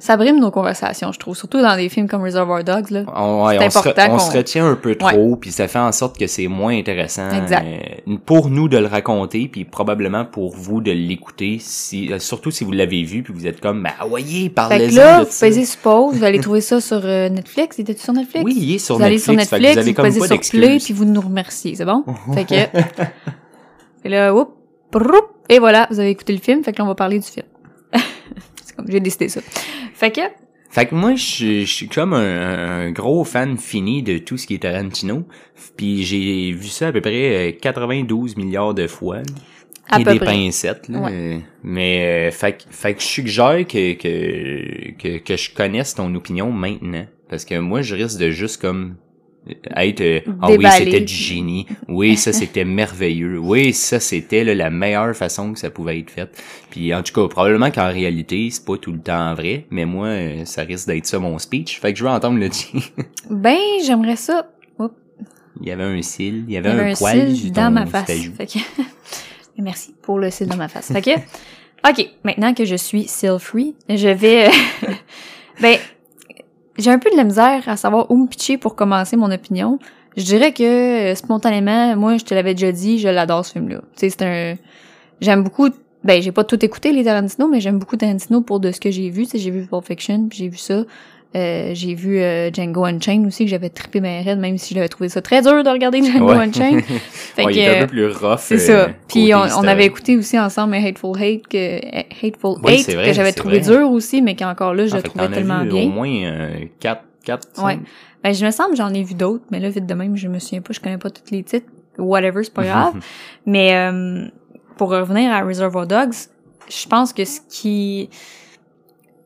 ça 0.00 0.16
brime 0.16 0.40
nos 0.40 0.50
conversations, 0.50 1.12
je 1.12 1.18
trouve. 1.18 1.36
Surtout 1.36 1.60
dans 1.62 1.76
des 1.76 1.88
films 1.88 2.08
comme 2.08 2.22
Reservoir 2.22 2.64
Dogs, 2.64 2.90
là. 2.90 3.04
On, 3.14 3.46
ouais, 3.46 3.58
C'est 3.58 3.66
on 3.66 3.70
se, 3.70 3.78
important 3.78 4.02
on 4.08 4.10
qu'on- 4.12 4.18
se 4.18 4.36
retient 4.36 4.66
un 4.66 4.74
peu 4.74 4.96
trop, 4.96 5.36
puis 5.36 5.52
ça 5.52 5.68
fait 5.68 5.78
en 5.78 5.92
sorte 5.92 6.18
que 6.18 6.26
c'est 6.26 6.48
moins 6.48 6.76
intéressant 6.76 7.30
Exact. 7.30 7.64
euh, 7.64 8.16
pour 8.26 8.50
nous 8.50 8.68
de 8.68 8.78
le 8.78 8.86
raconter, 8.86 9.46
puis 9.46 9.64
probablement 9.64 10.24
pour 10.24 10.50
vous 10.56 10.80
de 10.80 10.90
l'écouter, 10.90 11.58
si, 11.60 12.12
euh, 12.12 12.18
surtout 12.18 12.50
si 12.50 12.64
vous 12.64 12.72
l'avez 12.72 13.04
vu, 13.04 13.22
puis 13.22 13.32
vous 13.32 13.46
êtes 13.46 13.60
comme, 13.60 13.82
bah 13.82 13.90
voyez, 14.08 14.44
Fait 14.44 14.48
parlez-en 14.50 14.90
que 14.90 14.94
là, 14.96 15.20
de 15.20 15.24
vous 15.26 15.30
ça. 15.30 15.46
pèsez 15.46 15.64
sur 15.66 15.80
pause, 15.80 16.16
vous 16.16 16.24
allez 16.24 16.38
trouver 16.40 16.60
ça 16.62 16.80
sur 16.80 17.00
euh, 17.04 17.28
Netflix. 17.28 17.76
Il 17.78 17.82
était 17.82 17.96
sur 17.96 18.12
Netflix? 18.12 18.44
Oui, 18.44 18.54
il 18.56 18.74
est 18.74 18.78
sur 18.78 18.96
vous 18.96 19.02
allez 19.02 19.16
Netflix, 19.16 19.42
sur 19.42 19.50
fait 19.50 19.58
Netflix, 19.60 19.74
vous 19.74 19.78
avez 19.80 19.90
vous 19.90 19.94
comme 19.96 20.06
pesez 20.06 20.42
sur 20.50 20.58
play, 20.58 20.78
puis 20.78 20.92
vous 20.94 21.04
nous 21.04 21.20
remerciez, 21.20 21.74
c'est 21.74 21.84
bon? 21.84 22.04
fait 22.34 22.44
que... 22.44 23.04
Et 24.04 24.08
là, 24.08 24.34
oup, 24.34 24.48
proup, 24.90 25.26
et 25.50 25.58
voilà, 25.58 25.86
vous 25.90 26.00
avez 26.00 26.08
écouté 26.10 26.32
le 26.32 26.38
film, 26.40 26.64
fait 26.64 26.72
que 26.72 26.78
là, 26.78 26.84
on 26.84 26.88
va 26.88 26.94
parler 26.94 27.18
du 27.18 27.26
film. 27.26 27.44
C'est 28.70 28.76
comme, 28.76 28.86
j'ai 28.90 29.00
décidé 29.00 29.28
ça. 29.28 29.40
Fait 29.94 30.10
que, 30.10 30.20
Fait 30.70 30.86
que 30.86 30.94
moi, 30.94 31.14
je, 31.16 31.60
je 31.64 31.72
suis 31.72 31.88
comme 31.88 32.12
un, 32.14 32.86
un 32.86 32.90
gros 32.92 33.24
fan 33.24 33.58
fini 33.58 34.02
de 34.02 34.18
tout 34.18 34.36
ce 34.38 34.46
qui 34.46 34.54
est 34.54 34.58
Tarantino. 34.58 35.26
Puis 35.76 36.04
j'ai 36.04 36.52
vu 36.52 36.68
ça 36.68 36.88
à 36.88 36.92
peu 36.92 37.00
près 37.00 37.50
euh, 37.50 37.52
92 37.60 38.36
milliards 38.36 38.74
de 38.74 38.86
fois. 38.86 39.18
À 39.92 40.00
et 40.00 40.04
peu 40.04 40.12
des 40.12 40.18
près. 40.20 40.26
pincettes. 40.34 40.88
Là. 40.88 41.00
Ouais. 41.00 41.10
Euh, 41.12 41.38
Mais 41.64 42.28
euh, 42.28 42.30
fait, 42.30 42.58
que- 42.58 42.62
fait 42.72 42.94
que 42.94 43.00
je 43.02 43.06
suggère 43.06 43.66
que, 43.66 43.94
que, 43.94 44.92
que, 44.92 45.18
que 45.18 45.36
je 45.36 45.50
connaisse 45.52 45.94
ton 45.96 46.14
opinion 46.14 46.52
maintenant. 46.52 47.06
Parce 47.28 47.44
que 47.44 47.58
moi, 47.58 47.82
je 47.82 47.96
risque 47.96 48.18
de 48.18 48.30
juste 48.30 48.60
comme 48.60 48.94
être 49.76 50.00
euh, 50.00 50.20
ah 50.42 50.48
oui 50.50 50.66
c'était 50.70 51.00
du 51.00 51.12
génie. 51.12 51.66
Oui 51.88 52.16
ça 52.16 52.32
c'était 52.32 52.64
merveilleux. 52.64 53.38
Oui 53.38 53.72
ça 53.72 54.00
c'était 54.00 54.44
la 54.44 54.70
meilleure 54.70 55.14
façon 55.16 55.52
que 55.52 55.58
ça 55.58 55.70
pouvait 55.70 55.98
être 55.98 56.10
fait. 56.10 56.30
Puis 56.70 56.94
en 56.94 57.02
tout 57.02 57.12
cas 57.12 57.26
probablement 57.28 57.70
qu'en 57.70 57.88
réalité 57.88 58.48
c'est 58.50 58.64
pas 58.64 58.76
tout 58.76 58.92
le 58.92 59.00
temps 59.00 59.34
vrai 59.34 59.66
mais 59.70 59.86
moi 59.86 60.08
euh, 60.08 60.44
ça 60.44 60.62
risque 60.62 60.86
d'être 60.88 61.06
ça 61.06 61.18
mon 61.18 61.38
speech. 61.38 61.80
Fait 61.80 61.92
que 61.92 61.98
je 61.98 62.04
veux 62.04 62.10
entendre 62.10 62.38
le 62.38 62.48
tien. 62.48 62.80
Ben, 63.30 63.58
j'aimerais 63.84 64.16
ça. 64.16 64.50
Oups, 64.78 64.94
il 65.60 65.68
y 65.68 65.70
avait 65.70 65.84
un 65.84 66.02
cil 66.02 66.44
il 66.46 66.50
y 66.50 66.54
il 66.54 66.56
avait, 66.56 66.68
y 66.70 66.72
avait 66.72 66.92
un 66.92 66.94
poil 66.94 67.36
cil 67.36 67.52
dans 67.52 67.70
ma 67.70 67.86
face. 67.86 68.10
Fait 68.36 68.46
que... 68.46 68.58
Merci 69.58 69.94
pour 70.02 70.18
le 70.18 70.30
cil 70.30 70.46
dans 70.46 70.56
ma 70.56 70.68
face. 70.68 70.92
Fait 70.92 71.02
que, 71.02 71.10
ok, 71.88 72.08
maintenant 72.24 72.54
que 72.54 72.64
je 72.64 72.76
suis 72.76 73.06
seal-free, 73.06 73.74
je 73.88 74.08
vais... 74.08 74.48
ben, 75.60 75.76
j'ai 76.78 76.90
un 76.90 76.98
peu 76.98 77.10
de 77.10 77.16
la 77.16 77.24
misère 77.24 77.68
à 77.68 77.76
savoir 77.76 78.10
où 78.10 78.16
me 78.16 78.26
pitcher 78.26 78.58
pour 78.58 78.74
commencer 78.74 79.16
mon 79.16 79.30
opinion. 79.30 79.78
Je 80.16 80.24
dirais 80.24 80.52
que, 80.52 81.12
euh, 81.12 81.14
spontanément, 81.14 81.96
moi, 81.96 82.16
je 82.16 82.24
te 82.24 82.34
l'avais 82.34 82.54
déjà 82.54 82.72
dit, 82.72 82.98
je 82.98 83.08
l'adore, 83.08 83.44
ce 83.44 83.52
film-là. 83.52 83.80
C'est 83.94 84.22
un... 84.22 84.56
J'aime 85.20 85.42
beaucoup... 85.42 85.68
Ben, 86.02 86.22
j'ai 86.22 86.32
pas 86.32 86.44
tout 86.44 86.64
écouté, 86.64 86.92
les 86.92 87.04
Tarantino, 87.04 87.46
mais 87.46 87.60
j'aime 87.60 87.78
beaucoup 87.78 87.96
Tarantino 87.96 88.40
pour 88.40 88.58
de 88.58 88.72
ce 88.72 88.80
que 88.80 88.90
j'ai 88.90 89.10
vu. 89.10 89.26
J'ai 89.32 89.50
vu 89.50 89.66
Pulp 89.66 89.84
Fiction, 89.84 90.28
puis 90.28 90.38
j'ai 90.38 90.48
vu 90.48 90.56
ça. 90.56 90.84
Euh, 91.36 91.70
j'ai 91.74 91.94
vu 91.94 92.18
euh, 92.18 92.50
Django 92.52 92.84
Unchained 92.84 93.24
aussi, 93.24 93.44
que 93.44 93.50
j'avais 93.50 93.68
trippé 93.68 94.00
ma 94.00 94.20
raide, 94.20 94.40
même 94.40 94.58
si 94.58 94.74
j'avais 94.74 94.88
trouvé 94.88 95.08
ça 95.08 95.22
très 95.22 95.42
dur 95.42 95.62
de 95.62 95.68
regarder 95.70 96.02
Django 96.02 96.26
Ouais. 96.32 96.36
Unchained. 96.38 96.82
Fait 96.84 97.44
Ouais, 97.44 97.52
que, 97.52 97.56
il 97.58 97.62
est 97.62 97.68
un 97.68 97.72
euh, 97.78 97.80
peu 97.82 97.86
plus 97.86 98.06
rough. 98.08 98.38
c'est 98.40 98.70
euh, 98.70 98.86
ça. 98.86 98.92
Puis 99.06 99.32
on, 99.34 99.38
on 99.58 99.64
avait 99.64 99.84
écouté 99.86 100.16
aussi 100.16 100.36
ensemble 100.38 100.74
Hateful 100.74 101.16
Hate, 101.22 101.46
que 101.46 101.78
Hateful 102.26 102.56
Oui, 102.64 102.80
Hate, 102.80 102.94
vrai, 102.94 103.06
que 103.06 103.12
j'avais 103.12 103.32
trouvé 103.32 103.60
vrai. 103.60 103.76
dur 103.76 103.90
aussi, 103.92 104.22
mais 104.22 104.34
qu'encore 104.34 104.74
là, 104.74 104.86
je 104.86 104.92
Ah, 104.94 104.96
le 104.96 105.02
fait 105.02 105.08
trouvais 105.08 105.28
tellement 105.28 105.62
vu 105.62 105.68
bien. 105.68 105.84
Au 105.84 105.88
moins 105.90 106.10
euh, 106.24 106.64
4, 106.80 107.02
4, 107.24 107.48
5. 107.54 107.64
Ouais. 107.64 107.78
Ben, 108.24 108.34
je 108.34 108.44
me 108.44 108.50
semble 108.50 108.74
j'en 108.76 108.92
ai 108.92 109.02
vu 109.04 109.14
d'autres, 109.14 109.44
mais 109.52 109.60
là, 109.60 109.68
vite 109.70 109.86
de 109.86 109.94
même, 109.94 110.16
je 110.16 110.26
me 110.26 110.40
souviens 110.40 110.60
pas, 110.62 110.72
je 110.72 110.80
connais 110.80 110.98
pas 110.98 111.10
tous 111.10 111.30
les 111.30 111.44
titres. 111.44 111.66
Whatever, 111.96 112.42
c'est 112.42 112.52
pas 112.52 112.64
grave. 112.64 112.94
mais 113.46 113.74
euh, 113.76 114.26
pour 114.76 114.90
revenir 114.90 115.30
à 115.32 115.42
Reservoir 115.42 115.86
Dogs, 115.86 116.12
je 116.68 116.88
pense 116.88 117.12
que 117.12 117.24
ce 117.24 117.40
qui... 117.48 118.10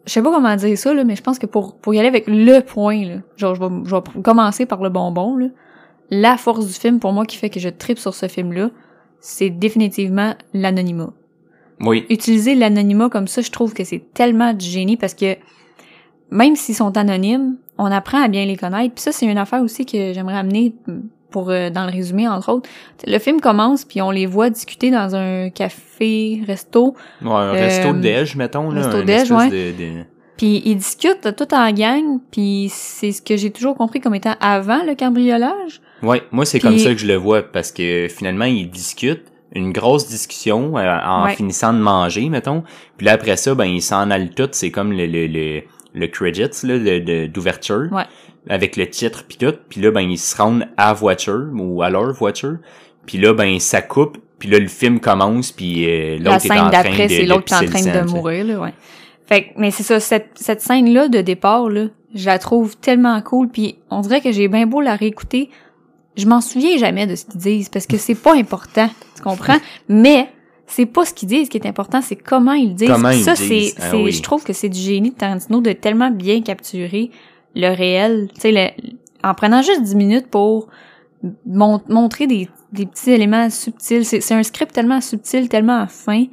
Je 0.07 0.13
sais 0.13 0.23
pas 0.23 0.31
comment 0.31 0.55
dire 0.57 0.77
ça, 0.77 0.93
là, 0.93 1.05
mais 1.05 1.17
je 1.17 1.23
pense 1.23 1.39
que 1.39 1.47
pour, 1.47 1.77
pour 1.77 1.95
y 1.95 1.99
aller 1.99 2.09
avec 2.09 2.25
le 2.27 2.61
point, 2.61 3.05
là, 3.05 3.17
genre, 3.37 3.55
je 3.55 3.61
vais, 3.61 3.69
je 3.85 3.95
vais 3.95 4.23
commencer 4.23 4.67
par 4.67 4.83
le 4.83 4.91
bonbon, 4.91 5.37
là, 5.37 5.47
la 6.11 6.37
force 6.37 6.67
du 6.67 6.73
film, 6.75 7.01
pour 7.01 7.13
moi, 7.13 7.25
qui 7.25 7.37
fait 7.39 7.49
que 7.51 7.59
je 7.59 7.71
tripe 7.71 7.99
sur 7.99 8.15
ce 8.15 8.29
film-là, 8.29 8.71
c'est 9.21 9.49
définitivement 9.49 10.35
l'anonymat 10.53 11.13
Oui. 11.81 12.05
utiliser 12.11 12.55
l'anonymat 12.55 13.09
comme 13.09 13.27
ça, 13.27 13.41
je 13.41 13.51
trouve 13.51 13.73
que 13.73 13.85
c'est 13.85 14.13
tellement 14.13 14.53
du 14.53 14.67
génie 14.67 14.99
parce 14.99 15.15
que 15.15 15.37
même 16.31 16.57
s'ils 16.57 16.75
sont 16.75 16.97
anonymes, 16.99 17.57
on 17.79 17.87
apprend 17.87 18.23
à 18.23 18.29
bien 18.29 18.45
les 18.45 18.57
connaître. 18.57 18.95
Puis 18.95 19.03
ça, 19.03 19.13
c'est 19.13 19.27
une 19.27 19.39
affaire 19.39 19.63
aussi 19.63 19.87
que 19.87 20.13
j'aimerais 20.13 20.37
amener 20.37 20.75
pour 21.35 21.51
euh, 21.51 21.69
dans 21.69 21.85
le 21.85 21.91
résumé 21.91 22.29
entre 22.29 22.49
autres. 22.53 22.69
Le 23.07 23.19
film 23.19 23.41
commence 23.41 23.85
puis 23.85 24.01
on 24.01 24.11
les 24.13 24.27
voit 24.27 24.49
discuter 24.51 24.91
dans 24.93 25.17
un 25.17 25.51
café 25.51 26.41
resto, 26.47 26.95
Ouais, 27.23 27.31
un 27.33 27.51
resto 27.53 27.89
Euh, 27.89 27.93
de 27.93 27.99
déj, 28.01 28.37
mettons. 28.37 28.71
Là, 28.71 28.83
resto 28.87 29.03
déj, 29.03 29.31
ouais. 29.33 29.51
de- 29.51 29.73
de- 29.79 30.05
puis 30.37 30.63
ils 30.65 30.77
discutent 30.77 31.35
tout 31.37 31.53
en 31.55 31.71
gang, 31.73 32.19
puis 32.33 32.69
c'est 32.71 33.13
ce 33.13 33.21
que 33.23 33.37
j'ai 33.37 33.51
toujours 33.51 33.77
compris 33.77 34.01
comme 34.01 34.15
étant 34.15 34.35
avant 34.41 34.83
le 34.85 34.95
cambriolage. 34.95 35.81
Ouais, 36.03 36.23
moi 36.33 36.45
c'est 36.45 36.61
comme 36.61 36.79
ça 36.79 36.91
que 36.93 36.99
je 36.99 37.07
le 37.07 37.17
vois 37.17 37.43
parce 37.43 37.73
que 37.73 38.07
finalement 38.09 38.45
ils 38.45 38.69
discutent 38.71 39.27
une 39.57 39.73
grosse 39.73 40.09
discussion 40.09 40.77
euh, 40.77 40.99
en 41.05 41.25
Ouais. 41.27 41.35
finissant 41.37 41.73
de 41.73 41.79
manger 41.79 42.29
mettons. 42.29 42.63
Puis 42.97 43.07
là 43.07 43.13
après 43.13 43.37
ça 43.37 43.55
ben 43.55 43.65
ils 43.67 43.83
s'en 43.83 44.11
allent 44.11 44.31
tout, 44.35 44.49
c'est 44.53 44.71
comme 44.71 44.93
le 44.93 45.07
le 45.07 45.27
le, 45.29 45.63
le 45.95 46.07
credits 46.07 46.67
là 46.67 47.27
d'ouverture 47.29 47.89
Ouais. 47.93 48.05
avec 48.49 48.77
le 48.77 48.89
titre 48.89 49.25
puis 49.27 49.39
tout. 49.39 49.55
Puis 49.69 49.81
là 49.81 49.91
ben 49.91 50.01
ils 50.03 50.19
se 50.19 50.37
rendent 50.37 50.67
à 50.77 50.93
voiture 50.93 51.47
ou 51.55 51.83
à 51.83 51.91
leur 51.91 52.13
voiture. 52.13 52.59
Puis 53.07 53.19
là 53.19 53.33
ben 53.33 53.59
ça 53.59 53.81
coupe, 53.83 54.19
puis 54.39 54.49
là 54.49 54.59
le 54.59 54.69
film 54.69 55.01
commence 55.01 55.53
puis 55.53 55.87
euh, 55.89 56.19
La 56.21 56.33
l'autre 56.33 56.47
est 56.47 56.51
en 56.59 56.71
scène 56.71 56.83
train 56.93 57.05
de 57.05 57.09
c'est 57.09 57.27
l'autre 57.27 57.45
qui 57.45 57.55
est 57.55 57.57
en 57.57 57.71
train 57.71 58.03
de 58.03 58.11
mourir, 58.11 58.45
là, 58.45 58.61
ouais. 58.61 58.75
Fait 59.27 59.45
que, 59.45 59.49
mais 59.57 59.71
c'est 59.71 59.83
ça, 59.85 60.01
cette, 60.01 60.33
cette 60.35 60.61
scène-là 60.61 61.09
de 61.09 61.23
départ, 61.23 61.71
là, 61.71 61.87
je 62.15 62.27
la 62.27 62.39
trouve 62.39 62.77
tellement 62.77 63.19
cool, 63.23 63.49
puis 63.49 63.77
on 63.91 64.01
dirait 64.03 64.21
que 64.21 64.31
j'ai 64.33 64.49
bien 64.49 64.67
beau 64.67 64.83
la 64.83 64.97
réécouter, 64.97 65.49
je 66.17 66.27
m'en 66.27 66.43
souviens 66.43 66.77
jamais 66.77 67.07
de 67.07 67.15
ce 67.15 67.25
qu'ils 67.25 67.41
disent, 67.41 67.69
parce 67.71 67.87
que 67.87 67.97
c'est 67.97 68.15
pas 68.15 68.35
important, 68.35 68.89
tu 69.17 69.23
comprends? 69.23 69.57
Mais, 69.89 70.29
c'est 70.67 70.87
pas 70.87 71.05
ce 71.05 71.13
qu'ils 71.13 71.29
disent 71.29 71.49
qui 71.49 71.59
est 71.59 71.67
important, 71.67 72.01
c'est 72.01 72.17
comment 72.17 72.53
ils 72.53 72.75
disent. 72.75 72.89
Comment 72.89 73.11
ils 73.11 73.23
ça, 73.23 73.37
c'est, 73.37 73.75
ah 73.81 73.97
oui. 73.97 74.13
je 74.13 74.23
trouve 74.23 74.45
que 74.45 74.53
c'est 74.53 74.69
du 74.69 74.79
génie 74.81 75.11
de 75.11 75.15
Tarantino 75.17 75.61
de 75.61 75.73
tellement 75.73 76.11
bien 76.11 76.41
capturer 76.43 77.11
le 77.55 77.69
réel, 77.75 78.29
tu 78.35 78.41
sais, 78.41 78.75
en 79.23 79.35
prenant 79.35 79.63
juste 79.63 79.83
10 79.83 79.95
minutes 79.95 80.27
pour 80.29 80.69
mon- 81.47 81.81
montrer 81.89 82.27
des, 82.27 82.49
des 82.73 82.87
petits 82.87 83.11
éléments 83.11 83.49
subtils. 83.51 84.05
C'est, 84.05 84.33
un 84.33 84.43
script 84.43 84.73
tellement 84.73 85.01
subtil, 85.01 85.49
tellement 85.49 85.87
fin. 85.87 86.25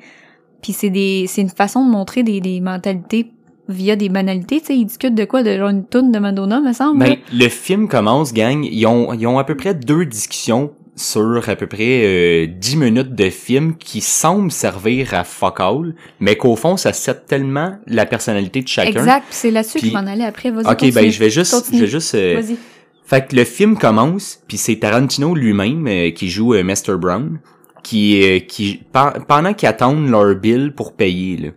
Puis 0.62 0.74
c'est 0.74 0.90
des 0.90 1.26
c'est 1.28 1.42
une 1.42 1.50
façon 1.50 1.86
de 1.86 1.92
montrer 1.92 2.24
des, 2.24 2.40
des 2.42 2.60
mentalités 2.62 3.32
via 3.68 3.96
des 3.96 4.10
banalités. 4.10 4.60
Tu 4.60 4.66
sais, 4.68 4.78
ils 4.78 4.86
discutent 4.86 5.16
de 5.16 5.26
quoi? 5.26 5.44
De 5.44 5.56
genre 5.58 5.70
une 5.70 5.86
toune 5.86 6.12
de 6.12 6.20
Madonna, 6.20 6.60
me 6.60 6.74
semble. 6.74 7.00
Ben, 7.00 7.18
le 7.34 7.48
film 7.50 7.88
commence, 7.88 8.34
gang. 8.34 8.64
Ils 8.64 8.86
ont, 8.86 9.14
ils 9.14 9.26
ont 9.28 9.40
à 9.40 9.44
peu 9.44 9.56
près 9.56 9.74
deux 9.74 10.06
discussions 10.06 10.72
sur 11.02 11.50
à 11.50 11.56
peu 11.56 11.68
près 11.68 12.04
euh, 12.04 12.48
10 12.48 12.78
minutes 12.78 13.16
de 13.16 13.30
film 13.30 13.76
qui 13.76 14.02
semblent 14.02 14.52
servir 14.52 15.14
à 15.14 15.24
fuck 15.24 15.60
all, 15.60 15.96
mais 16.20 16.36
qu'au 16.36 16.56
fond, 16.56 16.78
ça 16.78 16.94
set 16.94 17.26
tellement 17.26 17.78
la 17.88 18.06
personnalité 18.06 18.62
de 18.62 18.68
chacun. 18.68 18.92
exact. 18.92 19.26
C'est 19.32 19.52
là-dessus 19.52 19.80
que 19.80 19.88
je 19.88 19.92
m'en 19.94 20.00
allais 20.08 20.24
après. 20.26 20.52
Vas-y, 20.52 20.66
Ok, 20.66 20.72
continue. 20.74 20.92
ben 20.94 21.12
je 21.12 21.20
vais 21.20 21.30
juste, 21.30 21.52
Continue. 21.54 21.78
je 21.80 21.84
vais 21.86 21.90
juste. 21.92 22.16
euh, 22.16 22.36
Vas-y. 22.42 22.58
fait 23.06 23.28
que 23.28 23.36
le 23.36 23.44
film 23.44 23.78
commence, 23.78 24.40
puis 24.48 24.58
c'est 24.58 24.78
Tarantino 24.78 25.36
lui-même 25.36 25.86
euh, 25.88 26.12
qui 26.12 26.30
joue 26.30 26.54
euh, 26.54 26.64
Mr. 26.64 26.98
Brown, 26.98 27.40
qui, 27.84 28.22
euh, 28.24 28.40
qui 28.40 28.82
pen- 28.94 29.24
pendant 29.28 29.54
qu'ils 29.54 29.68
attendent 29.68 30.10
leur 30.10 30.36
bill 30.36 30.74
pour 30.76 30.96
payer, 30.96 31.38
là. 31.38 31.50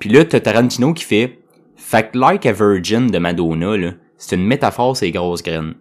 Puis 0.00 0.10
là, 0.10 0.24
t'as 0.24 0.40
Tarantino 0.40 0.92
qui 0.92 1.04
fait 1.04 1.38
Fait 1.76 2.10
que 2.10 2.18
Like 2.18 2.46
a 2.46 2.52
Virgin 2.52 3.08
de 3.08 3.18
Madonna, 3.18 3.76
là, 3.76 3.90
c'est 4.18 4.36
une 4.36 4.44
métaphore, 4.46 4.96
c'est 4.96 5.10
grosses 5.10 5.42
graines. 5.42 5.74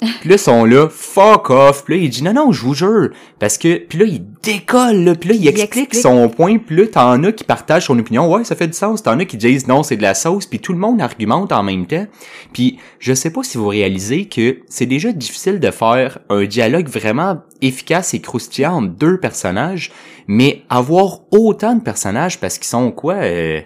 Puis 0.00 0.28
là, 0.28 0.36
ils 0.36 0.38
sont 0.38 0.64
là, 0.64 0.88
fuck 0.88 1.50
off. 1.50 1.84
Puis 1.84 1.96
là, 1.98 2.04
il 2.04 2.10
dit, 2.10 2.22
non, 2.22 2.32
non, 2.32 2.52
je 2.52 2.62
vous 2.62 2.74
jure. 2.74 3.10
Parce 3.38 3.58
que, 3.58 3.76
puis 3.78 3.98
là, 3.98 4.04
il 4.06 4.22
décolle, 4.42 5.04
là. 5.04 5.14
Puis 5.14 5.28
là, 5.30 5.34
il, 5.34 5.42
Il 5.42 5.48
explique, 5.48 5.84
explique. 5.84 5.94
son 6.02 6.28
point. 6.28 6.58
Puis 6.58 6.76
là, 6.76 6.86
t'en 6.86 7.22
as 7.24 7.32
qui 7.32 7.44
partagent 7.44 7.86
son 7.86 7.98
opinion. 7.98 8.32
Ouais, 8.32 8.44
ça 8.44 8.56
fait 8.56 8.66
du 8.66 8.72
sens. 8.72 9.02
T'en 9.02 9.18
as 9.18 9.24
qui 9.24 9.36
disent, 9.36 9.66
non, 9.66 9.82
c'est 9.82 9.96
de 9.96 10.02
la 10.02 10.14
sauce. 10.14 10.46
Puis 10.46 10.58
tout 10.58 10.72
le 10.72 10.78
monde 10.78 11.00
argumente 11.00 11.52
en 11.52 11.62
même 11.62 11.86
temps. 11.86 12.06
Puis 12.52 12.78
je 12.98 13.12
sais 13.12 13.30
pas 13.30 13.42
si 13.42 13.58
vous 13.58 13.68
réalisez 13.68 14.26
que 14.26 14.58
c'est 14.68 14.86
déjà 14.86 15.12
difficile 15.12 15.60
de 15.60 15.70
faire 15.70 16.18
un 16.28 16.44
dialogue 16.44 16.88
vraiment 16.88 17.38
efficace 17.62 18.14
et 18.14 18.20
croustillant 18.20 18.76
entre 18.76 18.94
deux 18.94 19.18
personnages, 19.18 19.92
mais 20.26 20.62
avoir 20.70 21.20
autant 21.30 21.74
de 21.74 21.82
personnages 21.82 22.40
parce 22.40 22.58
qu'ils 22.58 22.68
sont 22.68 22.90
quoi 22.90 23.14
euh, 23.16 23.60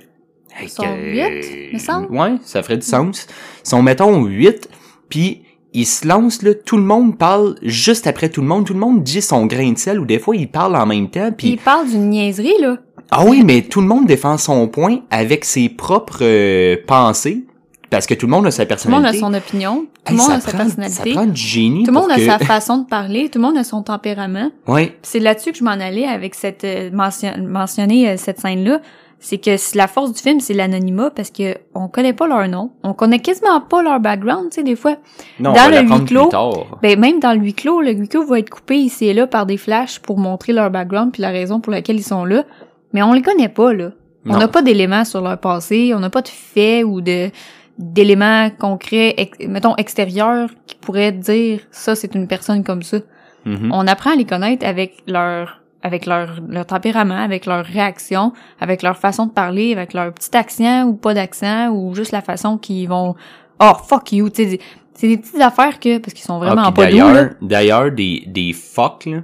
Ils 0.60 0.68
sont 0.68 0.84
me 0.84 1.78
semble. 1.78 2.12
Ouais, 2.16 2.34
ça 2.42 2.62
ferait 2.62 2.76
du 2.76 2.86
sens. 2.86 3.26
Ils 3.64 3.68
sont 3.68 3.82
mettons 3.82 4.24
huit, 4.24 4.68
puis 5.08 5.43
ils 5.74 5.86
se 5.86 6.06
lancent 6.06 6.42
là, 6.42 6.54
tout 6.54 6.76
le 6.76 6.82
monde 6.84 7.18
parle 7.18 7.56
juste 7.62 8.06
après 8.06 8.28
tout 8.28 8.40
le 8.40 8.46
monde, 8.46 8.64
tout 8.66 8.72
le 8.74 8.78
monde 8.80 9.02
dit 9.02 9.20
son 9.20 9.44
grain 9.46 9.72
de 9.72 9.78
sel 9.78 9.98
ou 10.00 10.04
des 10.06 10.18
fois 10.18 10.36
ils 10.36 10.48
parlent 10.48 10.76
en 10.76 10.86
même 10.86 11.10
temps 11.10 11.30
Puis 11.36 11.48
puis 11.48 11.48
il 11.50 11.58
parle 11.58 11.88
d'une 11.88 12.10
niaiserie, 12.10 12.54
là. 12.60 12.78
ah 13.10 13.24
oui, 13.26 13.42
mais 13.44 13.62
tout 13.62 13.80
le 13.80 13.86
monde 13.86 14.06
défend 14.06 14.38
son 14.38 14.68
point 14.68 15.00
avec 15.10 15.44
ses 15.44 15.68
propres 15.68 16.18
euh, 16.22 16.76
pensées 16.86 17.44
parce 17.90 18.06
que 18.06 18.14
tout 18.14 18.26
le 18.26 18.30
monde 18.32 18.46
a 18.46 18.50
sa 18.50 18.64
Tout 18.66 18.88
le 18.88 18.90
monde 18.92 19.02
personnalité. 19.02 19.18
a 19.18 19.20
son 19.20 19.34
opinion. 19.34 19.86
Tout 20.04 20.12
Hey, 20.12 20.16
le 20.18 20.22
monde 20.22 20.32
a 20.32 20.40
sa 20.40 20.48
prend- 20.48 20.58
personnalité. 20.58 21.10
Ça 21.12 21.16
prend 21.16 21.26
du 21.26 21.40
génie. 21.40 21.84
Tout 21.84 21.92
le 21.92 22.00
monde 22.00 22.10
a 22.10 22.16
que- 22.16 22.26
sa 22.26 22.38
façon 22.54 22.78
de 22.78 22.86
parler. 22.86 23.28
Tout 23.30 23.38
le 23.38 23.44
monde 23.44 23.56
a 23.56 23.62
son 23.64 23.82
tempérament. 23.82 24.50
Puis 24.66 24.90
c'est 25.02 25.20
là-dessus 25.20 25.52
que 25.52 25.58
je 25.58 25.64
m'en 25.64 25.70
allais 25.70 26.04
avec 26.06 26.34
cette 26.34 26.64
euh, 26.64 26.90
mention- 26.92 27.34
mentionner 27.40 28.08
euh, 28.10 28.14
cette 28.16 28.40
scène-là, 28.40 28.80
c'est 29.20 29.38
que 29.38 29.56
la 29.76 29.86
force 29.86 30.12
du 30.12 30.20
film 30.20 30.40
c'est 30.40 30.54
l'anonymat 30.54 31.10
parce 31.10 31.30
que 31.30 31.56
on 31.74 31.88
connaît 31.88 32.12
pas 32.12 32.26
leur 32.26 32.46
nom, 32.48 32.70
on 32.82 32.92
connaît 32.92 33.18
quasiment 33.20 33.60
pas 33.60 33.82
leur 33.82 34.00
background, 34.00 34.50
tu 34.50 34.56
sais 34.56 34.62
des 34.62 34.76
fois. 34.76 34.96
Non, 35.40 35.52
Dans 35.52 35.66
on 35.66 35.70
va 35.70 35.82
le 35.82 35.88
huis 35.88 36.04
clos, 36.04 36.20
plus 36.22 36.28
tard. 36.30 36.78
Ben 36.82 36.98
même 36.98 37.20
dans 37.20 37.32
le 37.32 37.40
huis 37.40 37.54
clos, 37.54 37.80
le 37.80 37.92
huis 37.92 38.08
clos 38.08 38.24
va 38.26 38.38
être 38.38 38.50
coupé 38.50 38.76
ici 38.76 39.06
et 39.06 39.14
là 39.14 39.26
par 39.26 39.46
des 39.46 39.56
flashs 39.56 39.98
pour 39.98 40.18
montrer 40.18 40.52
leur 40.52 40.70
background 40.70 41.12
puis 41.12 41.22
la 41.22 41.30
raison 41.30 41.60
pour 41.60 41.72
laquelle 41.72 41.96
ils 41.96 42.02
sont 42.04 42.24
là, 42.24 42.44
mais 42.92 43.02
on 43.02 43.12
les 43.12 43.22
connaît 43.22 43.48
pas 43.48 43.72
là. 43.72 43.90
On 44.26 44.38
n'a 44.38 44.48
pas 44.48 44.62
d'éléments 44.62 45.04
sur 45.04 45.20
leur 45.20 45.38
passé, 45.38 45.92
on 45.94 46.00
n'a 46.00 46.08
pas 46.10 46.22
de 46.22 46.28
faits 46.28 46.84
ou 46.84 47.00
de 47.02 47.30
d'éléments 47.78 48.50
concrets, 48.50 49.14
ex- 49.16 49.38
mettons 49.48 49.74
extérieurs 49.76 50.48
qui 50.66 50.76
pourraient 50.76 51.12
dire 51.12 51.60
ça 51.70 51.94
c'est 51.94 52.14
une 52.14 52.26
personne 52.28 52.62
comme 52.64 52.82
ça 52.82 52.98
Mhm. 53.46 53.70
on 53.72 53.86
apprend 53.86 54.12
à 54.12 54.16
les 54.16 54.24
connaître 54.24 54.64
avec 54.66 55.02
leur 55.06 55.60
avec 55.84 56.06
leur, 56.06 56.40
leur 56.48 56.66
tempérament, 56.66 57.22
avec 57.22 57.46
leur 57.46 57.64
réaction, 57.64 58.32
avec 58.58 58.82
leur 58.82 58.96
façon 58.96 59.26
de 59.26 59.30
parler, 59.32 59.72
avec 59.72 59.92
leur 59.92 60.12
petit 60.12 60.36
accent 60.36 60.82
ou 60.86 60.94
pas 60.94 61.14
d'accent 61.14 61.68
ou 61.68 61.94
juste 61.94 62.10
la 62.10 62.22
façon 62.22 62.58
qu'ils 62.58 62.88
vont 62.88 63.14
oh 63.60 63.72
fuck 63.86 64.10
you, 64.12 64.28
tu 64.30 64.42
sais 64.42 64.46
des- 64.50 64.60
c'est 64.94 65.08
des 65.08 65.16
petites 65.18 65.40
affaires 65.40 65.78
que 65.78 65.98
parce 65.98 66.12
qu'ils 66.14 66.24
sont 66.24 66.38
vraiment 66.38 66.62
Ah, 66.66 66.72
pas 66.72 66.86
doux 66.86 66.96
d'ailleurs 67.42 67.90
des 67.92 68.24
des 68.26 68.52
fuck 68.52 69.06
là, 69.06 69.18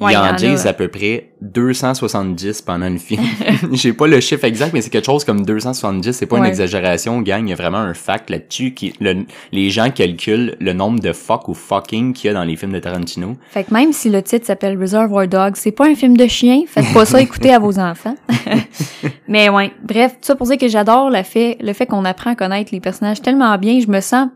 Ouais, 0.00 0.12
ils 0.12 0.14
il 0.14 0.14
y 0.14 0.16
en 0.18 0.34
disent 0.34 0.66
à 0.66 0.72
peu 0.72 0.88
près 0.88 1.30
270 1.40 2.62
pendant 2.62 2.88
le 2.90 2.98
film. 2.98 3.22
J'ai 3.72 3.92
pas 3.92 4.06
le 4.06 4.18
chiffre 4.20 4.44
exact, 4.44 4.72
mais 4.72 4.80
c'est 4.80 4.90
quelque 4.90 5.06
chose 5.06 5.24
comme 5.24 5.44
270. 5.44 6.12
C'est 6.12 6.26
pas 6.26 6.38
une 6.38 6.44
exagération, 6.46 7.20
gang. 7.22 7.46
Il 7.46 7.50
y 7.50 7.52
a 7.52 7.56
vraiment 7.56 7.78
un 7.78 7.94
fact 7.94 8.30
là-dessus 8.30 8.74
qui 8.74 8.92
le- 9.00 9.24
les 9.52 9.70
gens 9.70 9.90
calculent 9.90 10.56
le 10.60 10.72
nombre 10.72 11.00
de 11.00 11.12
fuck 11.12 11.48
ou 11.48 11.54
fucking 11.54 12.12
qu'il 12.12 12.28
y 12.28 12.30
a 12.30 12.34
dans 12.34 12.44
les 12.44 12.56
films 12.56 12.72
de 12.72 12.78
Tarantino. 12.80 13.36
Fait 13.50 13.64
que 13.64 13.72
même 13.72 13.92
si 13.92 14.10
le 14.10 14.22
titre 14.22 14.46
s'appelle 14.46 14.78
Reservoir 14.78 15.28
Dogs, 15.28 15.54
c'est 15.56 15.70
pas 15.72 15.86
un 15.88 15.94
film 15.94 16.16
de 16.16 16.26
chien, 16.26 16.62
faites 16.66 16.92
pas 16.92 17.04
ça 17.04 17.20
écouter 17.20 17.52
à 17.52 17.58
vos 17.58 17.78
enfants. 17.78 18.16
Mais 19.28 19.48
ouais, 19.48 19.72
bref, 19.82 20.12
tout 20.14 20.18
ça 20.26 20.34
pour 20.34 20.46
dire 20.46 20.58
que 20.58 20.68
j'adore 20.68 21.10
le 21.10 21.22
fait 21.22 21.56
le 21.60 21.72
fait 21.72 21.86
qu'on 21.86 22.04
apprend 22.04 22.30
à 22.32 22.34
connaître 22.34 22.70
les 22.72 22.80
personnages 22.80 23.22
tellement 23.22 23.56
bien, 23.58 23.80
je 23.80 23.88
me 23.90 24.00
sens 24.00 24.28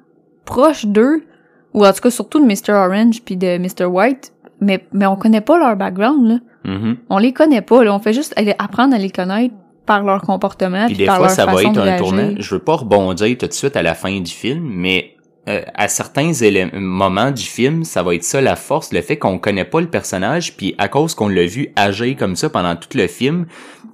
proche 0.45 0.87
d'eux 0.87 1.25
ou 1.75 1.85
en 1.85 1.93
tout 1.93 2.01
cas 2.01 2.11
surtout 2.11 2.41
de 2.41 2.47
Mr. 2.47 2.73
Orange 2.73 3.23
puis 3.25 3.37
de 3.37 3.59
Mr. 3.59 3.85
White, 3.85 4.33
mais 4.61 4.85
mais 4.93 5.07
on 5.07 5.17
connaît 5.17 5.41
pas 5.41 5.59
leur 5.59 5.77
background 5.77 6.27
là. 6.27 6.39
Mhm. 6.65 6.97
On 7.09 7.19
les 7.19 7.33
connaît 7.33 7.63
pas 7.63 7.85
là, 7.85 7.95
on 7.95 7.99
fait 7.99 8.13
juste 8.13 8.35
apprendre 8.59 8.95
à 8.95 8.99
les 8.99 9.11
connaître 9.11 9.55
par 9.87 10.03
leur 10.03 10.21
comportement 10.21 10.87
Puis 10.87 10.95
puis, 10.95 11.05
des 11.05 11.07
par 11.07 11.17
fois, 11.17 11.27
leur 11.29 11.37
ça 11.37 11.47
va 11.47 11.63
être 11.63 11.79
un 11.79 11.97
tournant. 11.97 12.35
Je 12.39 12.55
veux 12.55 12.61
pas 12.61 12.77
rebondir 12.77 13.37
tout 13.39 13.47
de 13.47 13.53
suite 13.53 13.75
à 13.77 13.83
la 13.83 13.95
fin 13.95 14.21
du 14.21 14.31
film, 14.31 14.69
mais 14.71 15.17
euh, 15.49 15.63
à 15.75 15.89
certains 15.89 16.33
moments 16.75 17.31
du 17.31 17.43
film, 17.43 17.85
ça 17.85 18.03
va 18.03 18.15
être 18.15 18.23
ça 18.23 18.43
la 18.43 18.55
force, 18.55 18.93
le 18.93 19.01
fait 19.01 19.17
qu'on 19.17 19.39
connaît 19.39 19.65
pas 19.65 19.81
le 19.81 19.89
personnage, 19.89 20.55
puis 20.59 20.75
à 20.77 20.89
cause 20.89 21.15
qu'on 21.15 21.29
l'a 21.29 21.47
vu 21.47 21.73
agir 21.75 22.17
comme 22.19 22.37
ça 22.37 22.51
pendant 22.51 22.77
tout 22.77 22.91
le 22.95 23.07
film, 23.07 23.47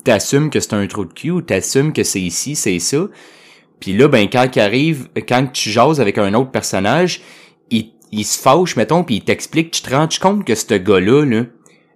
t'assumes 0.03 0.51
que 0.51 0.59
c'est 0.59 0.75
un 0.75 0.85
trou 0.89 1.05
de 1.05 1.13
cul, 1.13 1.31
ou 1.31 1.43
t'assumes 1.43 1.93
que 1.93 2.03
c'est 2.03 2.21
ici, 2.21 2.57
c'est 2.57 2.81
ça. 2.81 3.07
Puis 3.79 3.97
là, 3.97 4.09
ben 4.09 4.29
quand 4.29 4.49
arrive, 4.57 5.09
quand 5.29 5.47
tu 5.53 5.71
jases 5.71 6.01
avec 6.01 6.19
un 6.19 6.35
autre 6.35 6.51
personnage, 6.51 7.21
il, 8.19 8.25
se 8.25 8.39
fâche, 8.41 8.77
mettons, 8.77 9.05
puis 9.05 9.17
il 9.17 9.21
t'explique, 9.23 9.71
tu 9.71 9.83
te 9.83 9.95
rends 9.95 10.09
compte 10.21 10.45
que 10.45 10.55
ce 10.55 10.75
gars-là, 10.75 11.25
là, 11.25 11.45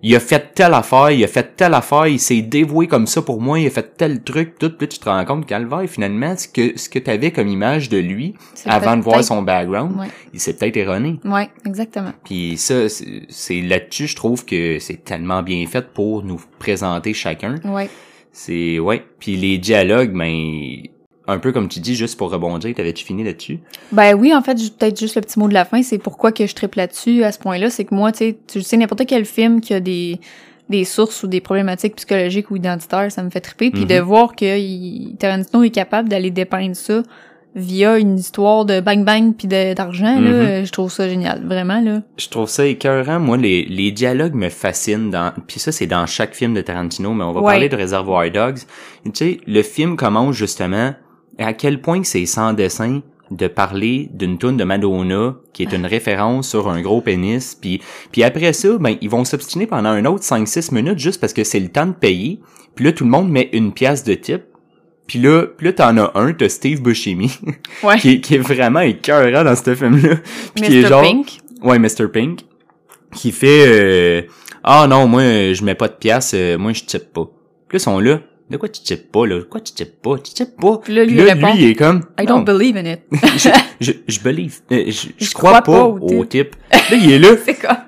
il 0.01 0.15
a 0.15 0.21
fait 0.21 0.55
telle 0.55 0.75
affaire, 0.75 1.11
il 1.11 1.25
a 1.25 1.27
fait 1.27 1.57
telle 1.57 1.75
affaire, 1.75 2.07
il 2.07 2.21
s'est 2.21 2.41
dévoué 2.41 2.87
comme 2.87 3.07
ça 3.09 3.21
pour 3.21 3.41
moi, 3.41 3.59
il 3.59 3.67
a 3.67 3.71
fait 3.71 3.97
tel 3.97 4.23
truc, 4.23 4.57
tout, 4.59 4.71
puis 4.71 4.87
tu 4.87 4.99
te 4.99 5.09
rends 5.09 5.25
compte, 5.25 5.45
Calvaire, 5.45 5.89
finalement, 5.89 6.37
ce 6.37 6.47
que, 6.47 6.79
ce 6.79 6.89
que 6.89 7.01
t'avais 7.01 7.33
comme 7.33 7.49
image 7.49 7.89
de 7.89 7.99
lui, 7.99 8.35
avant 8.65 8.97
de 8.97 9.03
voir 9.03 9.25
son 9.25 9.43
background, 9.43 9.99
Ouais. 9.99 10.07
il 10.33 10.39
s'est 10.39 10.55
peut-être 10.55 10.77
erroné. 10.77 11.19
Ouais, 11.25 11.49
exactement. 11.67 12.13
Puis 12.25 12.57
ça, 12.59 12.89
c'est 12.89 13.23
c'est 13.29 13.61
là-dessus, 13.61 14.07
je 14.07 14.17
trouve 14.17 14.45
que 14.45 14.79
c'est 14.79 15.05
tellement 15.05 15.43
bien 15.43 15.67
fait 15.67 15.89
pour 15.93 16.23
nous 16.23 16.41
présenter 16.59 17.13
chacun. 17.13 17.57
Ouais. 17.65 17.91
C'est, 18.31 18.79
ouais. 18.79 19.05
Puis 19.19 19.37
les 19.37 19.59
dialogues, 19.59 20.13
ben, 20.13 20.83
un 21.29 21.39
peu 21.39 21.53
comme 21.53 21.69
tu 21.69 21.79
dis, 21.81 21.95
juste 21.95 22.19
pour 22.19 22.31
rebondir, 22.31 22.75
t'avais-tu 22.75 23.05
fini 23.05 23.23
là-dessus? 23.23 23.61
Ben 23.93 24.15
oui, 24.15 24.35
en 24.35 24.43
fait, 24.43 24.55
peut-être 24.79 24.99
juste 24.99 25.15
le 25.15 25.21
petit 25.21 25.39
mot 25.39 25.47
de 25.49 25.55
la 25.55 25.65
fin, 25.65 25.83
c'est 25.83 25.99
pourquoi 25.99 26.33
que 26.33 26.47
je 26.47 26.55
tripe 26.55 26.75
là-dessus 26.75 27.23
à 27.23 27.31
ce 27.33 27.39
point-là, 27.39 27.71
c'est 27.71 27.85
que 27.85 27.95
moi, 27.95 28.11
tu 28.13 28.19
sais, 28.19 28.39
tu 28.47 28.63
sais, 28.63 28.77
n'importe 28.77 29.07
quel 29.07 29.25
film 29.25 29.61
qui 29.61 29.75
a 29.75 29.81
des, 29.81 30.19
des 30.69 30.85
sources 30.85 31.23
ou 31.23 31.27
des 31.29 31.41
problématiques 31.41 31.97
psychologiques 31.97 32.51
ou 32.51 32.57
identitaires, 32.57 33.13
ça 33.13 33.23
me 33.23 33.31
fait 33.31 33.41
triper. 33.41 33.71
Puis 33.71 33.85
de 33.87 33.99
voir 33.99 34.35
que 34.35 34.59
il- 34.59 35.15
Tarantino 35.19 35.63
est 35.63 35.71
capable 35.71 36.09
d'aller 36.09 36.31
dépeindre 36.31 36.75
ça 36.77 37.03
via 37.55 37.99
une 37.99 38.19
histoire 38.19 38.65
de 38.67 38.79
bang 38.81 39.05
bang 39.05 39.35
puis 39.35 39.49
d'argent, 39.49 40.21
là, 40.21 40.31
euh, 40.31 40.65
je 40.65 40.71
trouve 40.71 40.93
ça 40.93 41.09
génial, 41.09 41.45
vraiment, 41.45 41.81
là. 41.81 42.03
Je 42.19 42.29
trouve 42.29 42.49
ça 42.49 42.65
écœurant. 42.67 43.19
Moi, 43.19 43.37
les, 43.39 43.65
les 43.65 43.91
dialogues 43.91 44.35
me 44.35 44.49
fascinent. 44.49 45.11
Dans... 45.11 45.33
Puis 45.47 45.59
ça, 45.59 45.73
c'est 45.73 45.87
dans 45.87 46.07
chaque 46.07 46.35
film 46.35 46.55
de 46.55 46.61
Tarantino, 46.61 47.13
mais 47.15 47.25
on 47.25 47.33
va 47.33 47.41
Ouais. 47.41 47.53
parler 47.53 47.69
de 47.69 47.77
Reservoir 47.77 48.31
Dogs. 48.31 48.59
Tu 49.07 49.11
sais, 49.15 49.41
le 49.47 49.63
film 49.63 49.97
commence 49.97 50.37
justement 50.37 50.93
à 51.45 51.53
quel 51.53 51.81
point 51.81 52.03
c'est 52.05 52.27
sans 52.27 52.53
dessin 52.53 53.01
de 53.31 53.47
parler 53.47 54.09
d'une 54.15 54.39
toune 54.39 54.57
de 54.57 54.65
Madonna 54.65 55.37
qui 55.53 55.63
est 55.63 55.73
une 55.73 55.85
référence 55.97 56.49
sur 56.49 56.69
un 56.69 56.81
gros 56.81 57.01
pénis 57.03 57.55
puis 57.61 57.81
puis 58.11 58.23
après 58.25 58.53
ça 58.55 58.69
ben 58.81 58.97
ils 59.03 59.11
vont 59.11 59.25
s'obstiner 59.25 59.67
pendant 59.67 59.91
un 59.91 60.05
autre 60.07 60.25
5 60.25 60.49
6 60.49 60.73
minutes 60.73 60.99
juste 60.99 61.21
parce 61.21 61.35
que 61.35 61.45
c'est 61.45 61.61
le 61.61 61.69
temps 61.69 61.87
de 61.87 61.93
payer 61.93 62.41
puis 62.75 62.85
là 62.87 62.93
tout 62.93 63.05
le 63.05 63.11
monde 63.11 63.31
met 63.31 63.51
une 63.53 63.73
pièce 63.73 64.03
de 64.03 64.15
type 64.15 64.45
puis 65.07 65.19
là 65.19 65.43
puis 65.57 65.67
là 65.67 65.73
t'en 65.75 65.97
as 65.99 66.11
un 66.15 66.33
t'as 66.33 66.49
Steve 66.49 66.81
Buscemi 66.83 67.31
Ouais. 67.83 67.99
qui, 67.99 68.13
est- 68.13 68.21
qui 68.21 68.35
est 68.37 68.39
vraiment 68.39 68.81
écœurant 68.81 69.45
dans 69.45 69.55
ce 69.57 69.75
film 69.75 70.01
là 70.03 70.17
puis 70.55 70.65
qui 70.65 70.79
est 70.79 70.83
Mr. 70.83 70.89
genre 70.89 71.03
Pink. 71.03 71.39
Ouais, 71.63 71.79
Mr. 71.79 72.09
Pink. 72.13 72.41
Qui 73.15 73.33
fait 73.33 73.65
euh, 73.67 74.23
Ah 74.65 74.87
non, 74.89 75.07
moi 75.09 75.23
euh, 75.23 75.55
je 75.55 75.65
mets 75.65 75.75
pas 75.75 75.89
de 75.89 75.95
pièces, 75.95 76.33
euh, 76.35 76.57
moi 76.59 76.73
je 76.73 76.85
type 76.85 77.13
pas. 77.13 77.25
Puis 77.69 77.77
là, 77.77 77.79
ils 77.79 77.81
sont 77.81 77.99
là. 78.01 78.21
De 78.51 78.57
quoi 78.57 78.69
tu 78.69 78.81
types 78.83 79.13
pas, 79.13 79.27
là? 79.27 79.41
Quoi 79.49 79.61
tu 79.61 79.73
types 79.73 80.01
pas? 80.03 80.17
Tu 80.19 80.33
types 80.33 80.57
pas? 80.59 80.79
Puis 80.83 80.95
là, 80.95 81.05
lui, 81.05 81.17
là, 81.17 81.35
lui, 81.35 81.47
il 81.57 81.65
est 81.71 81.75
comme. 81.75 82.03
I 82.19 82.25
non, 82.25 82.37
don't 82.41 82.45
believe 82.45 82.77
in 82.77 82.85
it. 82.87 83.01
je, 83.37 83.51
je, 83.81 83.93
je 84.07 84.21
believe. 84.25 84.61
euh, 84.73 84.85
je, 84.87 85.09
je 85.19 85.25
Je 85.27 85.35
crois, 85.35 85.61
crois 85.61 85.63
pas 85.63 85.85
au 85.85 85.99
au 86.21 86.25
type. 86.25 86.57
Là, 86.73 86.79
il 86.93 87.13
est 87.13 87.19
là. 87.19 87.29
c'est 87.45 87.55
quoi? 87.61 87.81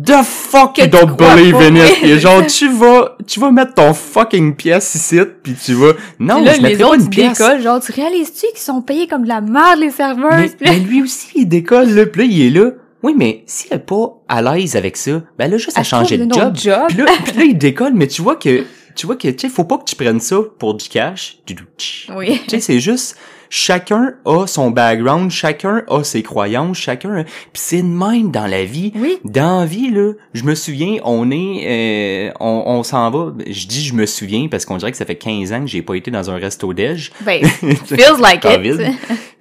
The 0.00 0.22
fuck 0.22 0.76
Que 0.76 0.82
you 0.82 0.86
don't 0.88 1.16
believe 1.16 1.56
in 1.56 1.74
it. 1.74 1.94
Puis 2.00 2.18
genre, 2.20 2.46
tu 2.46 2.68
vas, 2.68 3.16
tu 3.26 3.40
vas 3.40 3.50
mettre 3.50 3.74
ton 3.74 3.92
fucking 3.94 4.54
pièce 4.54 4.94
ici, 4.94 5.18
puis 5.42 5.54
tu 5.54 5.74
vas. 5.74 5.92
Non, 6.20 6.42
là, 6.42 6.54
je 6.54 6.62
mettrai 6.62 6.84
pas 6.84 6.94
une 6.96 7.08
pièce. 7.08 7.38
décollent, 7.38 7.60
genre, 7.62 7.80
tu 7.80 7.90
réalises-tu 7.92 8.46
qu'ils 8.48 8.58
sont 8.58 8.80
payés 8.82 9.06
comme 9.08 9.22
de 9.24 9.28
la 9.28 9.40
merde, 9.40 9.80
les 9.80 9.90
serveurs? 9.90 10.40
Mais, 10.60 10.78
lui 10.78 11.02
aussi, 11.02 11.28
il 11.34 11.46
décolle, 11.46 11.90
là. 11.90 12.06
Puis 12.06 12.22
là, 12.22 12.28
il 12.32 12.42
est 12.46 12.50
là. 12.60 12.70
Oui, 13.02 13.14
mais 13.16 13.42
s'il 13.46 13.72
est 13.72 13.78
pas 13.78 14.20
à 14.28 14.42
l'aise 14.42 14.74
avec 14.76 14.96
ça, 14.96 15.22
ben 15.38 15.48
là, 15.50 15.56
juste 15.56 15.78
à 15.78 15.84
changer 15.84 16.18
de 16.18 16.32
job. 16.32 16.56
job. 16.56 16.82
Puis 16.88 16.98
là, 16.98 17.04
puis 17.24 17.36
là, 17.36 17.44
il 17.44 17.56
décolle, 17.58 17.92
mais 17.94 18.08
tu 18.08 18.22
vois 18.22 18.34
que, 18.36 18.64
tu 18.98 19.06
vois 19.06 19.16
que, 19.16 19.28
tu 19.28 19.38
sais, 19.38 19.48
faut 19.48 19.64
pas 19.64 19.78
que 19.78 19.84
tu 19.84 19.94
prennes 19.96 20.20
ça 20.20 20.38
pour 20.58 20.74
du 20.74 20.88
cash. 20.88 21.38
Tu 21.46 21.54
Oui. 22.14 22.40
sais, 22.48 22.60
c'est 22.60 22.80
juste, 22.80 23.16
chacun 23.48 24.14
a 24.24 24.46
son 24.46 24.70
background, 24.70 25.30
chacun 25.30 25.82
a 25.88 26.02
ses 26.02 26.22
croyances, 26.22 26.76
chacun, 26.78 27.22
puis 27.24 27.62
c'est 27.62 27.82
de 27.82 27.86
même 27.86 28.30
dans 28.30 28.46
la 28.46 28.64
vie. 28.64 28.92
Oui. 28.96 29.18
Dans 29.24 29.60
la 29.60 29.66
vie, 29.66 29.90
là, 29.90 30.12
je 30.34 30.42
me 30.42 30.54
souviens, 30.54 30.96
on 31.04 31.30
est, 31.30 32.28
euh, 32.28 32.32
on, 32.40 32.64
on 32.66 32.82
s'en 32.82 33.10
va, 33.10 33.32
je 33.46 33.66
dis 33.66 33.84
je 33.84 33.94
me 33.94 34.04
souviens 34.04 34.48
parce 34.50 34.64
qu'on 34.66 34.76
dirait 34.76 34.90
que 34.90 34.98
ça 34.98 35.06
fait 35.06 35.16
15 35.16 35.52
ans 35.52 35.60
que 35.60 35.66
j'ai 35.68 35.82
pas 35.82 35.94
été 35.94 36.10
dans 36.10 36.28
un 36.30 36.36
resto 36.36 36.72
déj. 36.74 37.12
Ben, 37.24 37.44
feels 37.86 38.20
like 38.20 38.44
it. 38.44 38.80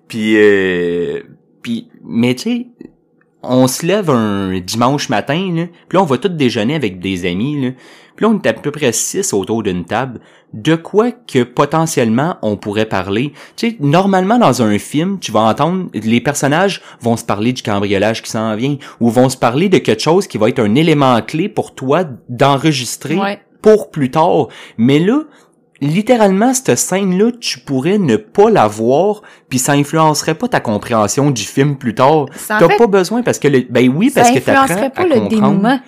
Puis, 0.08 0.38
euh, 0.38 1.22
puis, 1.62 1.90
mais 2.06 2.34
tu 2.36 2.44
sais, 2.44 2.68
on 3.44 3.68
se 3.68 3.86
lève 3.86 4.10
un 4.10 4.60
dimanche 4.60 5.10
matin, 5.10 5.52
là, 5.56 5.66
puis 5.88 5.98
là, 5.98 6.02
on 6.02 6.06
va 6.06 6.18
tous 6.18 6.30
déjeuner 6.30 6.76
avec 6.76 7.00
des 7.00 7.26
amis, 7.30 7.62
là. 7.62 7.72
Puis 8.16 8.26
là, 8.26 8.32
on 8.32 8.42
est 8.42 8.48
à 8.48 8.54
peu 8.54 8.72
près 8.72 8.92
six 8.92 9.32
autour 9.32 9.62
d'une 9.62 9.86
table. 9.86 10.20
De 10.52 10.76
quoi 10.76 11.12
que 11.12 11.44
potentiellement 11.44 12.38
on 12.42 12.58
pourrait 12.58 12.88
parler? 12.88 13.32
Tu 13.56 13.70
sais, 13.70 13.78
normalement 13.80 14.40
dans 14.40 14.64
un 14.64 14.80
film, 14.80 15.20
tu 15.20 15.32
vas 15.32 15.42
entendre 15.42 15.86
les 15.94 16.20
personnages 16.20 16.82
vont 17.00 17.16
se 17.16 17.24
parler 17.24 17.54
du 17.54 17.62
cambriolage 17.62 18.24
qui 18.24 18.32
s'en 18.32 18.56
vient 18.56 18.78
ou 19.00 19.12
vont 19.12 19.30
se 19.30 19.38
parler 19.38 19.70
de 19.70 19.78
quelque 19.78 20.02
chose 20.02 20.26
qui 20.26 20.40
va 20.40 20.50
être 20.50 20.58
un 20.60 20.74
élément 20.74 21.22
clé 21.22 21.48
pour 21.48 21.76
toi 21.76 22.06
d'enregistrer 22.28 23.18
Ouais. 23.20 23.40
pour 23.62 23.92
plus 23.92 24.10
tard. 24.10 24.48
Mais 24.80 24.98
là, 24.98 25.22
littéralement, 25.82 26.54
cette 26.54 26.76
scène-là, 26.78 27.32
tu 27.40 27.60
pourrais 27.60 27.98
ne 27.98 28.16
pas 28.16 28.50
la 28.50 28.68
voir, 28.68 29.22
puis 29.50 29.60
ça 29.60 29.74
influencerait 29.74 30.36
pas 30.36 30.48
ta 30.48 30.60
compréhension 30.60 31.32
du 31.32 31.44
film 31.44 31.76
plus 31.78 31.96
tard. 31.96 32.26
T'as 32.48 32.68
fait, 32.68 32.78
pas 32.78 32.88
besoin 32.88 33.22
parce 33.24 33.40
que 33.40 33.48
le, 33.48 33.66
ben 33.70 33.92
oui, 33.96 34.12
parce 34.14 34.28
ça 34.30 34.34
que 34.34 34.40
t'apprends 34.40 34.64
influencerait 34.64 34.86
à 34.88 34.90
pas 34.90 35.04
le 35.04 35.10
comprendre. 35.16 35.30
dénouement, 35.30 35.80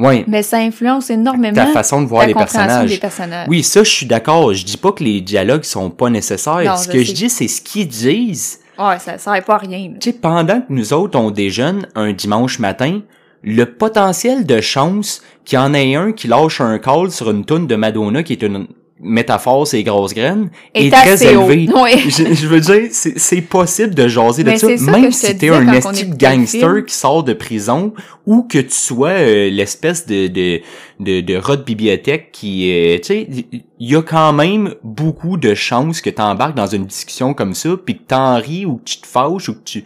Ouais, 0.00 0.24
mais 0.26 0.42
ça 0.42 0.56
influence 0.56 1.08
énormément 1.10 1.54
ta 1.54 1.66
façon 1.66 2.02
de 2.02 2.08
voir 2.08 2.22
ta 2.22 2.26
les 2.26 2.34
personnages. 2.34 2.90
des 2.90 2.96
personnages. 2.98 3.46
Oui, 3.48 3.62
ça, 3.62 3.84
je 3.84 3.90
suis 3.90 4.06
d'accord. 4.06 4.52
Je 4.52 4.64
dis 4.64 4.76
pas 4.76 4.90
que 4.90 5.04
les 5.04 5.20
dialogues 5.20 5.62
sont 5.62 5.88
pas 5.88 6.10
nécessaires. 6.10 6.64
Non, 6.64 6.76
Ce 6.76 6.86
je 6.86 6.90
que 6.90 6.98
sais. 6.98 7.04
je 7.04 7.12
dis, 7.12 7.30
c'est 7.30 7.46
ce 7.46 7.60
qu'ils 7.62 7.86
disent. 7.86 8.58
Ouais, 8.76 8.98
ça 8.98 9.18
sert 9.18 9.44
pas 9.44 9.54
à 9.54 9.58
rien. 9.58 9.92
Tu 10.00 10.10
sais, 10.10 10.16
pendant 10.18 10.60
que 10.60 10.66
nous 10.70 10.92
autres, 10.92 11.16
on 11.16 11.30
déjeune 11.30 11.86
un 11.94 12.12
dimanche 12.12 12.58
matin, 12.58 13.02
le 13.44 13.66
potentiel 13.66 14.44
de 14.44 14.60
chance 14.60 15.22
qu'il 15.44 15.60
y 15.60 15.62
en 15.62 15.72
ait 15.74 15.94
un 15.94 16.10
qui 16.10 16.26
lâche 16.26 16.60
un 16.60 16.78
call 16.80 17.12
sur 17.12 17.30
une 17.30 17.44
toune 17.44 17.68
de 17.68 17.76
Madonna 17.76 18.24
qui 18.24 18.32
est 18.32 18.42
une 18.42 18.66
métaphore, 19.04 19.66
c'est 19.66 19.82
grosses 19.82 20.14
graines, 20.14 20.50
Est 20.74 20.90
très 20.90 21.24
élevé. 21.24 21.68
Je, 22.08 22.34
je 22.34 22.46
veux 22.46 22.60
dire, 22.60 22.88
c'est 22.90 23.40
possible 23.42 23.94
de 23.94 24.08
jaser 24.08 24.42
de 24.42 24.50
Mais 24.50 24.58
ça, 24.58 24.66
même 24.90 25.12
si 25.12 25.36
t'es 25.36 25.50
un 25.50 25.72
esti 25.72 26.06
gangster 26.06 26.84
qui 26.86 26.94
sort 26.94 27.22
de 27.22 27.34
prison 27.34 27.92
ou 28.26 28.42
que 28.42 28.58
tu 28.58 28.74
sois 28.74 29.10
euh, 29.10 29.50
l'espèce 29.50 30.06
de 30.06 30.28
de 30.28 30.60
de, 31.00 31.20
de 31.20 31.36
rat 31.36 31.56
de 31.56 31.62
bibliothèque 31.62 32.30
qui, 32.32 32.72
euh, 32.72 32.96
tu 32.98 33.04
sais, 33.04 33.28
il 33.52 33.62
y 33.78 33.96
a 33.96 34.02
quand 34.02 34.32
même 34.32 34.74
beaucoup 34.82 35.36
de 35.36 35.54
chances 35.54 36.00
que 36.00 36.10
t'embarques 36.10 36.56
dans 36.56 36.66
une 36.66 36.86
discussion 36.86 37.34
comme 37.34 37.54
ça, 37.54 37.70
puis 37.84 37.98
que 37.98 38.04
t'en 38.06 38.36
ris 38.36 38.64
ou 38.64 38.76
que 38.76 38.84
tu 38.84 38.98
te 38.98 39.06
fâches 39.06 39.48
ou 39.48 39.54
que 39.54 39.64
tu 39.64 39.84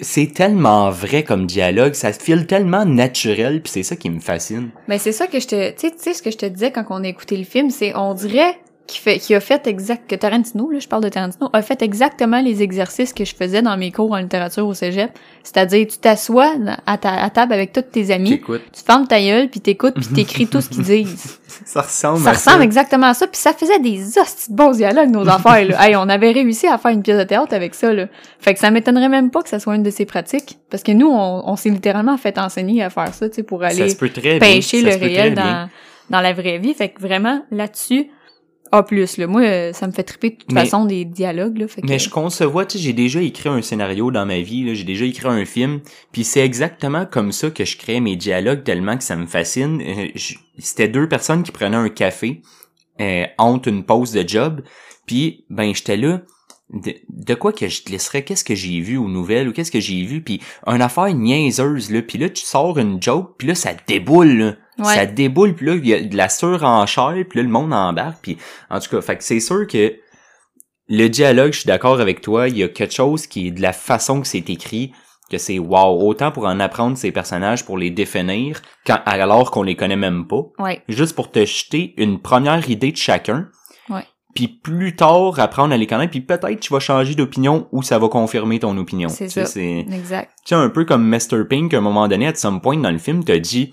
c'est 0.00 0.32
tellement 0.32 0.90
vrai 0.90 1.22
comme 1.22 1.46
dialogue, 1.46 1.94
ça 1.94 2.12
file 2.12 2.46
tellement 2.46 2.84
naturel, 2.84 3.62
puis 3.62 3.72
c'est 3.72 3.82
ça 3.82 3.96
qui 3.96 4.10
me 4.10 4.20
fascine. 4.20 4.70
Mais 4.88 4.98
c'est 4.98 5.12
ça 5.12 5.26
que 5.26 5.40
je 5.40 5.46
te, 5.46 5.70
tu 5.70 5.78
sais, 5.78 5.90
tu 5.90 5.98
sais 5.98 6.14
ce 6.14 6.22
que 6.22 6.30
je 6.30 6.36
te 6.36 6.46
disais 6.46 6.70
quand 6.70 6.84
on 6.90 7.04
a 7.04 7.08
écouté 7.08 7.36
le 7.36 7.44
film, 7.44 7.70
c'est 7.70 7.94
on 7.96 8.14
dirait 8.14 8.58
qu'il 8.86 9.00
fait, 9.00 9.18
qu'il 9.18 9.36
a 9.36 9.40
fait 9.40 9.66
exact, 9.66 10.08
que 10.08 10.14
Tarantino, 10.14 10.70
là, 10.70 10.78
je 10.78 10.88
parle 10.88 11.02
de 11.02 11.08
Tarantino, 11.08 11.48
a 11.52 11.62
fait 11.62 11.82
exactement 11.82 12.40
les 12.40 12.62
exercices 12.62 13.12
que 13.12 13.24
je 13.24 13.34
faisais 13.34 13.62
dans 13.62 13.76
mes 13.76 13.92
cours 13.92 14.12
en 14.12 14.18
littérature 14.18 14.66
au 14.66 14.74
cégep. 14.74 15.10
C'est-à-dire, 15.42 15.86
tu 15.86 15.98
t'assois 15.98 16.54
à, 16.86 16.98
ta, 16.98 17.12
à 17.22 17.30
table 17.30 17.52
avec 17.52 17.72
tous 17.72 17.82
tes 17.82 18.10
amis, 18.10 18.40
tu 18.40 18.82
fermes 18.84 19.06
ta 19.06 19.20
gueule, 19.20 19.48
puis 19.48 19.60
t'écoutes, 19.60 19.94
puis 19.94 20.06
t'écris 20.06 20.46
tout 20.46 20.60
ce 20.60 20.68
qu'ils 20.68 20.82
disent. 20.82 21.38
ça 21.64 21.82
ressemble 21.82 22.20
Ça 22.20 22.30
à 22.30 22.32
ressemble 22.32 22.62
exactement 22.62 23.06
à 23.06 23.14
ça, 23.14 23.26
puis 23.26 23.38
ça 23.38 23.52
faisait 23.52 23.78
des 23.78 24.18
hosties 24.18 24.50
de 24.50 24.56
bons 24.56 24.72
dialogues, 24.72 25.10
nos 25.10 25.28
affaires, 25.28 25.66
là. 25.68 25.86
Hey, 25.86 25.96
on 25.96 26.08
avait 26.08 26.32
réussi 26.32 26.66
à 26.66 26.78
faire 26.78 26.92
une 26.92 27.02
pièce 27.02 27.18
de 27.18 27.24
théâtre 27.24 27.54
avec 27.54 27.74
ça, 27.74 27.92
là. 27.92 28.06
Fait 28.40 28.54
que 28.54 28.60
ça 28.60 28.70
m'étonnerait 28.70 29.08
même 29.08 29.30
pas 29.30 29.42
que 29.42 29.48
ça 29.48 29.58
soit 29.58 29.74
une 29.74 29.82
de 29.82 29.90
ses 29.90 30.06
pratiques. 30.06 30.58
Parce 30.70 30.82
que 30.82 30.92
nous, 30.92 31.08
on, 31.08 31.42
on 31.46 31.56
s'est 31.56 31.70
littéralement 31.70 32.16
fait 32.16 32.38
enseigner 32.38 32.82
à 32.82 32.90
faire 32.90 33.12
ça, 33.14 33.28
tu 33.28 33.36
sais, 33.36 33.42
pour 33.42 33.60
Ça 33.62 33.68
aller 33.68 33.94
pêcher 34.38 34.82
ça 34.82 34.90
le 34.90 35.02
réel 35.02 35.34
dans, 35.34 35.68
dans 36.10 36.20
la 36.20 36.32
vraie 36.32 36.58
vie. 36.58 36.74
Fait 36.74 36.88
que 36.88 37.00
vraiment, 37.00 37.42
là-dessus, 37.50 38.08
A+, 38.78 38.84
là. 38.90 39.26
Moi, 39.26 39.42
euh, 39.42 39.72
ça 39.72 39.86
me 39.86 39.92
fait 39.92 40.02
triper 40.04 40.30
de 40.30 40.36
toute 40.36 40.52
Mais- 40.52 40.64
façon 40.64 40.84
des 40.84 41.04
dialogues, 41.04 41.58
là. 41.58 41.68
Fait 41.68 41.82
que, 41.82 41.86
Mais 41.86 41.98
je 41.98 42.10
concevois, 42.10 42.66
tu 42.66 42.78
sais, 42.78 42.84
j'ai 42.84 42.92
déjà 42.92 43.20
écrit 43.22 43.48
un 43.48 43.62
scénario 43.62 44.10
dans 44.10 44.26
ma 44.26 44.40
vie, 44.40 44.64
là, 44.64 44.74
j'ai 44.74 44.84
déjà 44.84 45.04
écrit 45.04 45.28
un 45.28 45.44
film, 45.44 45.80
puis 46.12 46.24
c'est 46.24 46.44
exactement 46.44 47.06
comme 47.06 47.32
ça 47.32 47.50
que 47.50 47.64
je 47.64 47.76
crée 47.76 48.00
mes 48.00 48.16
dialogues 48.16 48.64
tellement 48.64 48.96
que 48.96 49.04
ça 49.04 49.16
me 49.16 49.26
fascine. 49.26 49.80
Euh, 49.80 50.08
C'était 50.58 50.88
deux 50.88 51.08
personnes 51.08 51.42
qui 51.42 51.52
prenaient 51.52 51.76
un 51.76 51.88
café 51.88 52.40
euh, 53.00 53.24
entre 53.38 53.68
une 53.68 53.84
pause 53.84 54.12
de 54.12 54.26
job, 54.26 54.62
puis 55.06 55.44
ben 55.50 55.74
j'étais 55.74 55.96
là. 55.96 56.22
De, 56.72 56.94
de 57.10 57.34
quoi 57.34 57.52
que 57.52 57.68
je 57.68 57.82
te 57.84 57.92
laisserais, 57.92 58.24
qu'est-ce 58.24 58.42
que 58.42 58.56
j'ai 58.56 58.80
vu 58.80 58.96
aux 58.96 59.06
nouvelles 59.08 59.48
ou 59.48 59.52
qu'est-ce 59.52 59.70
que 59.70 59.78
j'ai 59.78 60.02
vu, 60.02 60.20
puis 60.20 60.40
une 60.66 60.82
affaire 60.82 61.14
niaiseuse, 61.14 61.92
là, 61.92 62.02
puis 62.02 62.18
là 62.18 62.28
tu 62.28 62.44
sors 62.44 62.76
une 62.80 63.00
joke, 63.00 63.34
puis 63.38 63.46
là 63.46 63.54
ça 63.54 63.70
déboule, 63.86 64.32
là. 64.36 64.56
Ouais. 64.78 64.94
ça 64.94 65.06
déboule, 65.06 65.54
puis 65.54 65.66
là 65.66 65.74
il 65.74 65.86
y 65.86 65.94
a 65.94 66.00
de 66.02 66.16
la 66.16 66.28
surenchère, 66.28 67.14
puis 67.28 67.38
là 67.38 67.42
le 67.42 67.48
monde 67.48 67.72
embarque, 67.72 68.18
puis 68.22 68.36
en 68.70 68.78
tout 68.80 68.90
cas, 68.90 69.00
fait 69.00 69.16
que 69.16 69.24
c'est 69.24 69.40
sûr 69.40 69.66
que 69.66 69.94
le 70.88 71.08
dialogue, 71.08 71.52
je 71.52 71.60
suis 71.60 71.66
d'accord 71.66 72.00
avec 72.00 72.20
toi, 72.20 72.48
il 72.48 72.58
y 72.58 72.62
a 72.62 72.68
quelque 72.68 72.94
chose 72.94 73.26
qui 73.26 73.48
est 73.48 73.50
de 73.50 73.62
la 73.62 73.72
façon 73.72 74.20
que 74.20 74.26
c'est 74.26 74.48
écrit, 74.50 74.92
que 75.30 75.38
c'est 75.38 75.58
wow, 75.58 76.00
autant 76.08 76.30
pour 76.30 76.44
en 76.46 76.60
apprendre 76.60 76.96
ces 76.96 77.10
personnages, 77.10 77.64
pour 77.64 77.76
les 77.78 77.90
définir, 77.90 78.62
quand, 78.86 79.00
alors 79.06 79.50
qu'on 79.50 79.64
les 79.64 79.74
connaît 79.74 79.96
même 79.96 80.26
pas, 80.28 80.42
Ouais. 80.60 80.82
juste 80.88 81.16
pour 81.16 81.32
te 81.32 81.44
jeter 81.44 81.94
une 81.96 82.20
première 82.20 82.68
idée 82.70 82.92
de 82.92 82.96
chacun. 82.96 83.48
Puis 84.34 84.48
plus 84.48 84.94
tard, 84.94 85.40
apprendre 85.40 85.72
à 85.72 85.78
les 85.78 85.86
connaître, 85.86 86.10
puis 86.10 86.20
peut-être 86.20 86.60
tu 86.60 86.70
vas 86.70 86.78
changer 86.78 87.14
d'opinion 87.14 87.68
ou 87.72 87.82
ça 87.82 87.98
va 87.98 88.06
confirmer 88.10 88.58
ton 88.58 88.76
opinion. 88.76 89.08
C'est 89.08 89.30
sais, 89.30 89.46
ça. 89.46 89.50
c'est- 89.50 89.78
Exact. 89.90 90.30
tu 90.44 90.50
sais, 90.50 90.54
un 90.54 90.68
peu 90.68 90.84
comme 90.84 91.08
Mr. 91.08 91.46
Pink, 91.48 91.72
à 91.72 91.78
un 91.78 91.80
moment 91.80 92.06
donné, 92.06 92.26
à 92.26 92.34
some 92.34 92.60
point 92.60 92.76
dans 92.76 92.90
le 92.90 92.98
film, 92.98 93.24
t'as 93.24 93.38
dit, 93.38 93.72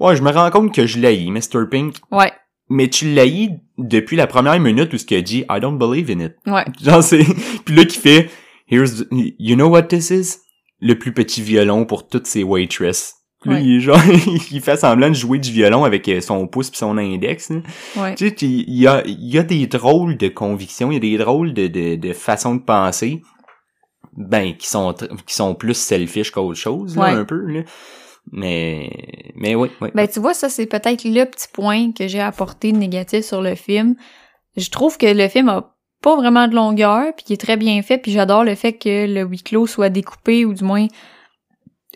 ouais, 0.00 0.16
je 0.16 0.22
me 0.22 0.30
rends 0.30 0.50
compte 0.50 0.74
que 0.74 0.86
je 0.86 0.98
l'haïs, 1.00 1.30
Mr. 1.30 1.66
Pink, 1.70 1.96
Ouais. 2.10 2.32
mais 2.68 2.88
tu 2.88 3.12
l'haïs 3.14 3.50
depuis 3.78 4.16
la 4.16 4.26
première 4.26 4.58
minute 4.60 4.92
où 4.92 4.98
ce 4.98 5.04
qu'il 5.04 5.16
a 5.18 5.22
dit, 5.22 5.44
I 5.50 5.60
don't 5.60 5.78
believe 5.78 6.10
in 6.10 6.20
it. 6.24 6.34
Ouais. 6.46 6.64
Genre, 6.82 7.02
c'est, 7.02 7.24
puis 7.64 7.74
là, 7.74 7.84
qui 7.84 7.98
fait, 7.98 8.30
here's, 8.68 8.94
the- 8.96 9.08
you 9.38 9.54
know 9.56 9.68
what 9.68 9.84
this 9.84 10.10
is? 10.10 10.38
Le 10.80 10.94
plus 10.98 11.12
petit 11.12 11.40
violon 11.42 11.84
pour 11.86 12.06
toutes 12.08 12.26
ces 12.26 12.42
waitresses. 12.42 13.14
Là, 13.44 13.54
Ouais. 13.54 13.62
il 13.64 13.76
est 13.76 13.80
genre, 13.80 13.98
il 14.50 14.60
fait 14.60 14.76
semblant 14.76 15.08
de 15.08 15.14
jouer 15.14 15.38
du 15.38 15.52
violon 15.52 15.84
avec 15.84 16.08
euh, 16.08 16.20
son 16.20 16.46
pouce 16.48 16.70
pis 16.70 16.78
son 16.78 16.98
index. 16.98 17.50
là. 17.50 17.60
Ouais. 17.96 18.14
Tu 18.14 18.28
sais, 18.28 18.34
il 18.40 18.74
y 18.78 18.86
a, 18.86 19.02
il 19.06 19.32
y 19.32 19.38
a 19.38 19.42
des 19.42 19.66
drôles 19.66 20.16
de 20.16 20.28
convictions, 20.28 20.90
il 20.90 20.94
y 20.94 20.96
a 20.96 21.00
des 21.00 21.16
drôles 21.22 21.52
de, 21.54 21.66
de, 21.68 21.94
de 21.96 22.12
façons 22.12 22.56
de 22.56 22.62
penser, 22.62 23.22
ben, 24.16 24.54
qui 24.56 24.66
sont, 24.68 24.94
qui 25.26 25.34
sont 25.34 25.54
plus 25.54 25.74
selfish 25.76 26.30
qu'autre 26.30 26.58
chose, 26.58 26.96
là, 26.96 27.02
Ouais. 27.04 27.10
un 27.10 27.24
peu, 27.24 27.40
là. 27.46 27.60
Mais, 28.32 28.90
mais 29.34 29.54
oui, 29.54 29.70
oui. 29.80 29.90
Ben, 29.94 30.08
tu 30.08 30.20
vois, 30.20 30.34
ça, 30.34 30.48
c'est 30.48 30.66
peut-être 30.66 31.04
le 31.04 31.24
petit 31.24 31.48
point 31.52 31.92
que 31.92 32.08
j'ai 32.08 32.20
apporté 32.20 32.72
de 32.72 32.76
négatif 32.76 33.24
sur 33.24 33.40
le 33.40 33.54
film. 33.54 33.94
Je 34.56 34.68
trouve 34.70 34.98
que 34.98 35.06
le 35.06 35.28
film 35.28 35.48
a 35.48 35.74
pas 36.02 36.16
vraiment 36.16 36.48
de 36.48 36.54
longueur, 36.54 37.14
puis 37.16 37.24
qu'il 37.24 37.34
est 37.34 37.40
très 37.40 37.56
bien 37.56 37.80
fait, 37.82 37.98
puis 37.98 38.12
j'adore 38.12 38.44
le 38.44 38.54
fait 38.54 38.72
que 38.74 39.06
le 39.06 39.22
huis 39.22 39.42
clos 39.42 39.66
soit 39.66 39.88
découpé, 39.88 40.44
ou 40.44 40.54
du 40.54 40.64
moins, 40.64 40.86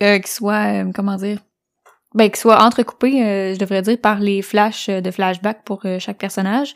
euh, 0.03 0.19
qu'il 0.19 0.27
soit, 0.29 0.85
euh, 0.85 0.91
comment 0.95 1.17
dire, 1.17 1.39
ben, 2.15 2.29
qu'il 2.29 2.39
soit 2.39 2.63
entrecoupé, 2.63 3.23
euh, 3.25 3.55
je 3.55 3.59
devrais 3.59 3.83
dire, 3.83 3.99
par 4.01 4.19
les 4.21 4.43
flashs 4.43 4.89
euh, 4.89 5.01
de 5.01 5.11
flashback 5.11 5.65
pour 5.65 5.85
euh, 5.85 5.99
chaque 5.99 6.19
personnage. 6.19 6.75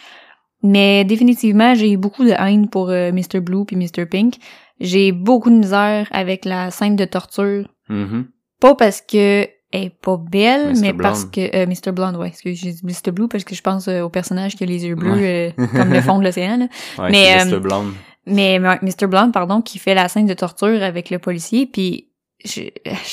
Mais 0.63 1.05
définitivement, 1.05 1.75
j'ai 1.75 1.97
beaucoup 1.97 2.25
de 2.25 2.31
haine 2.31 2.69
pour 2.69 2.89
euh, 2.91 3.13
Mr. 3.13 3.41
Blue 3.41 3.65
puis 3.67 3.77
Mr. 3.77 4.07
Pink. 4.07 4.37
J'ai 4.81 5.13
beaucoup 5.13 5.51
de 5.51 5.57
misère 5.57 6.09
avec 6.11 6.45
la 6.45 6.71
scène 6.71 6.97
de 6.97 7.05
torture 7.05 7.69
Mhm. 7.89 8.29
Pas 8.61 8.75
parce 8.75 9.01
que 9.01 9.47
elle 9.73 9.83
est 9.87 9.91
pas 9.91 10.17
belle, 10.17 10.69
Mr. 10.75 10.81
mais 10.81 10.93
Blonde. 10.93 11.03
parce 11.03 11.25
que 11.25 11.57
euh, 11.57 11.67
Mr. 11.67 11.91
Blonde, 11.93 12.17
ouais, 12.17 12.33
j'ai 12.45 12.53
dit 12.53 12.81
Mr. 12.85 13.11
Blue 13.11 13.27
parce 13.29 13.43
que 13.45 13.55
je 13.57 13.61
pense 13.63 13.89
euh, 13.89 14.03
au 14.03 14.09
personnage 14.09 14.55
qui 14.55 14.63
a 14.63 14.67
les 14.67 14.85
yeux 14.87 14.95
bleus 14.95 15.19
euh, 15.19 15.51
comme 15.73 15.93
le 15.93 16.01
fond 16.01 16.19
de 16.19 16.25
l'océan. 16.25 16.57
là. 16.59 16.69
Ouais, 16.99 17.11
Mais, 17.11 17.41
euh, 17.41 17.45
Mr. 17.45 17.59
Blonde. 17.61 17.93
Mais 18.27 18.59
Mr. 18.61 19.07
Blonde, 19.09 19.33
pardon, 19.33 19.61
qui 19.61 19.79
fait 19.79 19.95
la 19.95 20.09
scène 20.09 20.27
de 20.27 20.35
torture 20.35 20.83
avec 20.83 21.11
le 21.11 21.19
policier, 21.19 21.67
puis 21.67 22.09
je- 22.45 22.71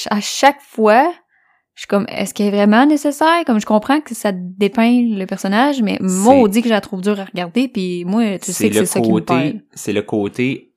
à 0.09 0.21
chaque 0.21 0.61
fois, 0.61 1.11
je 1.73 1.81
suis 1.81 1.87
comme, 1.87 2.05
est-ce 2.09 2.33
qu'elle 2.33 2.47
est 2.47 2.51
vraiment 2.57 2.85
nécessaire? 2.85 3.43
Comme 3.47 3.59
je 3.59 3.65
comprends 3.65 3.99
que 3.99 4.13
ça 4.13 4.31
dépeint 4.31 5.01
le 5.01 5.25
personnage, 5.25 5.81
mais 5.81 5.97
maudit 5.99 6.61
que 6.61 6.67
je 6.69 6.73
la 6.73 6.81
trouve 6.81 7.01
dure 7.01 7.19
à 7.19 7.25
regarder, 7.25 7.67
puis 7.69 8.05
moi, 8.05 8.37
tu 8.39 8.53
sais 8.53 8.69
que 8.69 8.75
c'est 8.75 8.85
ça 8.85 9.01
qui 9.01 9.11
me 9.11 9.19
c'est 9.73 9.93
le 9.93 10.01
côté 10.03 10.70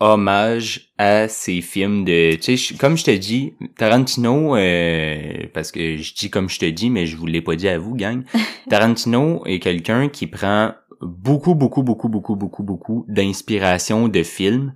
hommage 0.00 0.92
à 0.98 1.28
ces 1.28 1.60
films 1.60 2.04
de, 2.04 2.34
tu 2.36 2.56
sais, 2.56 2.74
comme 2.76 2.96
je 2.96 3.04
te 3.04 3.10
dis, 3.10 3.54
Tarantino, 3.76 4.56
euh, 4.56 5.46
parce 5.52 5.70
que 5.72 5.96
je 5.96 6.14
dis 6.14 6.30
comme 6.30 6.48
je 6.48 6.58
te 6.58 6.66
dis, 6.66 6.90
mais 6.90 7.06
je 7.06 7.16
vous 7.16 7.26
l'ai 7.26 7.42
pas 7.42 7.56
dit 7.56 7.68
à 7.68 7.78
vous, 7.78 7.94
gang. 7.94 8.24
Tarantino 8.68 9.44
est 9.46 9.60
quelqu'un 9.60 10.08
qui 10.08 10.26
prend 10.26 10.72
beaucoup, 11.00 11.54
beaucoup, 11.54 11.82
beaucoup, 11.82 12.08
beaucoup, 12.08 12.36
beaucoup, 12.36 12.62
beaucoup 12.62 13.04
d'inspiration 13.08 14.08
de 14.08 14.22
films, 14.22 14.74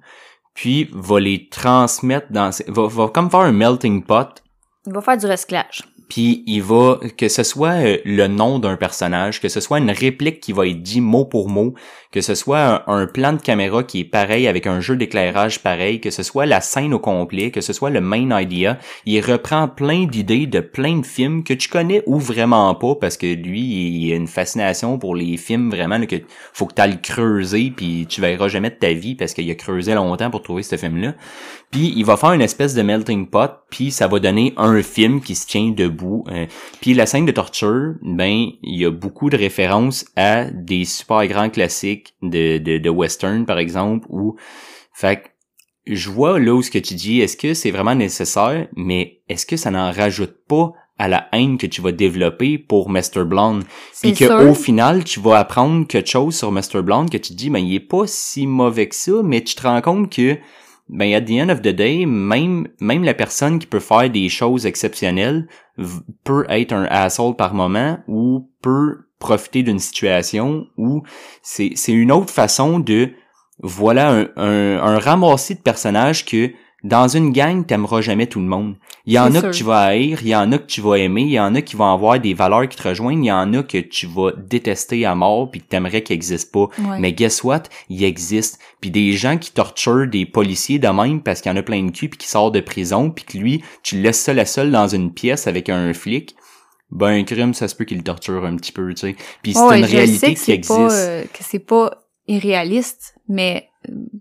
puis 0.54 0.88
va 0.92 1.20
les 1.20 1.48
transmettre 1.48 2.30
dans, 2.30 2.50
va 2.68 3.08
comme 3.08 3.30
faire 3.30 3.40
un 3.40 3.52
melting 3.52 4.04
pot 4.04 4.42
Il 4.86 4.92
va 4.92 5.00
faire 5.00 5.16
du 5.16 5.26
recyclage. 5.26 5.82
Puis 6.08 6.42
il 6.46 6.62
va 6.62 6.98
que 7.16 7.28
ce 7.28 7.42
soit 7.42 7.84
euh, 7.84 7.98
le 8.04 8.26
nom 8.26 8.58
d'un 8.58 8.76
personnage, 8.76 9.40
que 9.40 9.48
ce 9.48 9.60
soit 9.60 9.78
une 9.78 9.90
réplique 9.90 10.40
qui 10.40 10.52
va 10.52 10.66
être 10.66 10.82
dit 10.82 11.00
mot 11.00 11.24
pour 11.24 11.48
mot, 11.48 11.74
que 12.12 12.20
ce 12.20 12.34
soit 12.34 12.88
un, 12.90 13.06
plan 13.06 13.32
de 13.32 13.40
caméra 13.40 13.84
qui 13.84 14.00
est 14.00 14.04
pareil 14.04 14.48
avec 14.48 14.66
un 14.66 14.80
jeu 14.80 14.96
d'éclairage 14.96 15.62
pareil, 15.62 16.00
que 16.00 16.10
ce 16.10 16.22
soit 16.22 16.46
la 16.46 16.60
scène 16.60 16.94
au 16.94 16.98
complet, 16.98 17.50
que 17.50 17.60
ce 17.60 17.72
soit 17.72 17.90
le 17.90 18.00
main 18.00 18.40
idea, 18.40 18.78
il 19.06 19.20
reprend 19.20 19.68
plein 19.68 20.04
d'idées 20.04 20.46
de 20.46 20.60
plein 20.60 20.98
de 20.98 21.06
films 21.06 21.44
que 21.44 21.54
tu 21.54 21.68
connais 21.68 22.02
ou 22.06 22.18
vraiment 22.18 22.74
pas 22.74 22.94
parce 22.94 23.16
que 23.16 23.26
lui 23.26 23.60
il 23.60 24.12
a 24.12 24.16
une 24.16 24.26
fascination 24.26 24.98
pour 24.98 25.14
les 25.14 25.36
films 25.36 25.70
vraiment 25.70 25.98
là, 25.98 26.06
que 26.06 26.16
faut 26.52 26.66
que 26.66 26.74
tu 26.74 26.98
creuser 27.00 27.72
puis 27.74 28.06
tu 28.08 28.20
verras 28.20 28.48
jamais 28.48 28.70
de 28.70 28.76
ta 28.76 28.92
vie 28.92 29.14
parce 29.14 29.34
qu'il 29.34 29.50
a 29.50 29.54
creusé 29.54 29.94
longtemps 29.94 30.30
pour 30.30 30.42
trouver 30.42 30.62
ce 30.62 30.76
film 30.76 31.00
là. 31.00 31.14
Puis 31.70 31.92
il 31.96 32.04
va 32.04 32.16
faire 32.16 32.32
une 32.32 32.40
espèce 32.40 32.74
de 32.74 32.80
melting 32.80 33.26
pot, 33.26 33.50
puis 33.68 33.90
ça 33.90 34.06
va 34.06 34.18
donner 34.20 34.54
un 34.56 34.82
film 34.82 35.20
qui 35.20 35.34
se 35.34 35.46
tient 35.46 35.70
debout. 35.70 35.97
Euh, 36.04 36.46
puis 36.80 36.94
la 36.94 37.06
scène 37.06 37.26
de 37.26 37.32
torture, 37.32 37.94
ben 38.02 38.48
il 38.62 38.80
y 38.80 38.84
a 38.84 38.90
beaucoup 38.90 39.30
de 39.30 39.36
références 39.36 40.04
à 40.16 40.44
des 40.44 40.84
super 40.84 41.26
grands 41.26 41.50
classiques 41.50 42.14
de, 42.22 42.58
de, 42.58 42.78
de 42.78 42.90
western 42.90 43.46
par 43.46 43.58
exemple. 43.58 44.06
Ou 44.10 44.36
fait 44.92 45.16
que 45.16 45.28
je 45.88 46.10
vois 46.10 46.38
là 46.38 46.54
où 46.54 46.62
ce 46.62 46.70
que 46.70 46.78
tu 46.78 46.94
dis, 46.94 47.20
est-ce 47.20 47.36
que 47.36 47.54
c'est 47.54 47.70
vraiment 47.70 47.94
nécessaire, 47.94 48.68
mais 48.76 49.20
est-ce 49.28 49.46
que 49.46 49.56
ça 49.56 49.70
n'en 49.70 49.90
rajoute 49.90 50.36
pas 50.46 50.72
à 50.98 51.08
la 51.08 51.28
haine 51.32 51.58
que 51.58 51.66
tu 51.66 51.80
vas 51.80 51.92
développer 51.92 52.58
pour 52.58 52.90
Mr. 52.90 53.24
Blonde? 53.24 53.64
Puis 54.02 54.12
que 54.12 54.26
sûr. 54.26 54.50
au 54.50 54.54
final, 54.54 55.04
tu 55.04 55.20
vas 55.20 55.38
apprendre 55.38 55.86
quelque 55.86 56.10
chose 56.10 56.36
sur 56.36 56.52
Mr. 56.52 56.82
Blonde 56.82 57.10
que 57.10 57.16
tu 57.16 57.30
te 57.30 57.34
dis, 57.34 57.50
ben, 57.50 57.60
il 57.60 57.74
est 57.74 57.80
pas 57.80 58.06
si 58.06 58.46
mauvais 58.46 58.88
que 58.88 58.94
ça, 58.94 59.22
mais 59.24 59.42
tu 59.42 59.54
te 59.54 59.62
rends 59.62 59.80
compte 59.80 60.12
que, 60.14 60.36
ben, 60.88 61.12
at 61.14 61.22
the 61.22 61.32
end 61.32 61.50
of 61.50 61.62
the 61.62 61.68
day, 61.74 62.06
même, 62.06 62.68
même 62.80 63.04
la 63.04 63.14
personne 63.14 63.58
qui 63.58 63.66
peut 63.66 63.80
faire 63.80 64.10
des 64.10 64.28
choses 64.28 64.66
exceptionnelles 64.66 65.46
peut 66.24 66.46
être 66.48 66.72
un 66.72 66.84
asshole 66.84 67.36
par 67.36 67.54
moment 67.54 67.98
ou 68.08 68.50
peut 68.62 68.98
profiter 69.18 69.62
d'une 69.62 69.78
situation 69.78 70.66
où 70.76 71.02
c'est, 71.42 71.72
c'est 71.74 71.92
une 71.92 72.12
autre 72.12 72.32
façon 72.32 72.78
de, 72.78 73.10
voilà, 73.60 74.10
un, 74.10 74.28
un, 74.36 74.78
un 74.78 74.98
ramassis 74.98 75.56
de 75.56 75.60
personnages 75.60 76.24
que, 76.24 76.52
dans 76.84 77.08
une 77.08 77.32
gang, 77.32 77.66
t'aimeras 77.66 78.00
jamais 78.02 78.28
tout 78.28 78.38
le 78.38 78.46
monde. 78.46 78.76
Il 79.04 79.12
y 79.12 79.18
en 79.18 79.34
a 79.34 79.40
sûr. 79.40 79.50
que 79.50 79.56
tu 79.56 79.64
vas 79.64 79.80
haïr, 79.80 80.20
il 80.22 80.28
y 80.28 80.36
en 80.36 80.52
a 80.52 80.58
que 80.58 80.66
tu 80.66 80.80
vas 80.80 80.96
aimer, 80.96 81.22
il 81.22 81.30
y 81.30 81.40
en 81.40 81.54
a 81.56 81.62
qui 81.62 81.74
vont 81.74 81.92
avoir 81.92 82.20
des 82.20 82.34
valeurs 82.34 82.68
qui 82.68 82.76
te 82.76 82.86
rejoignent, 82.88 83.24
il 83.24 83.28
y 83.28 83.32
en 83.32 83.52
a 83.54 83.62
que 83.64 83.78
tu 83.78 84.06
vas 84.06 84.30
détester 84.32 85.04
à 85.04 85.14
mort 85.16 85.50
puis 85.50 85.60
que 85.60 85.66
t'aimerais 85.66 86.02
qu'ils 86.02 86.14
existent 86.14 86.68
pas. 86.68 86.82
Ouais. 86.82 87.00
Mais 87.00 87.12
guess 87.12 87.42
what? 87.42 87.64
Il 87.88 88.04
existe. 88.04 88.60
Puis 88.80 88.90
des 88.90 89.12
gens 89.12 89.38
qui 89.38 89.50
torturent 89.50 90.06
des 90.06 90.24
policiers 90.24 90.78
de 90.78 90.88
même 90.88 91.20
parce 91.20 91.40
qu'il 91.40 91.50
y 91.50 91.54
en 91.54 91.58
a 91.58 91.62
plein 91.62 91.82
de 91.82 91.90
cul 91.90 92.08
puis 92.08 92.18
qui 92.18 92.28
sort 92.28 92.52
de 92.52 92.60
prison 92.60 93.10
puis 93.10 93.24
que 93.24 93.38
lui, 93.38 93.64
tu 93.82 93.96
le 93.96 94.02
laisses 94.02 94.22
seul 94.22 94.38
à 94.38 94.44
seul 94.44 94.70
dans 94.70 94.86
une 94.86 95.12
pièce 95.12 95.48
avec 95.48 95.68
un 95.68 95.92
flic. 95.92 96.36
Ben, 96.90 97.08
un 97.08 97.24
crime, 97.24 97.54
ça 97.54 97.66
se 97.68 97.74
peut 97.74 97.84
qu'il 97.84 97.98
le 97.98 98.04
torture 98.04 98.44
un 98.46 98.56
petit 98.56 98.72
peu, 98.72 98.94
tu 98.94 99.00
sais. 99.00 99.16
Puis 99.42 99.52
c'est 99.52 99.60
Ouais, 99.60 99.78
une 99.80 99.84
réalité 99.84 100.34
qui 100.34 100.52
existe. 100.52 100.68
Pas, 100.68 100.92
euh, 100.92 101.24
que 101.24 101.40
c'est 101.40 101.58
pas 101.58 101.90
irréaliste, 102.28 103.14
mais 103.28 103.67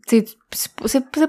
c'est 0.07 0.25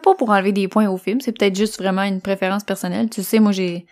pas 0.02 0.14
pour 0.14 0.30
enlever 0.30 0.52
des 0.52 0.68
points 0.68 0.88
au 0.88 0.96
film, 0.96 1.20
c'est 1.20 1.36
peut-être 1.36 1.56
juste 1.56 1.78
vraiment 1.80 2.02
une 2.02 2.20
préférence 2.20 2.64
personnelle. 2.64 3.08
Tu 3.10 3.22
sais, 3.22 3.38
moi 3.40 3.52
j'ai 3.52 3.86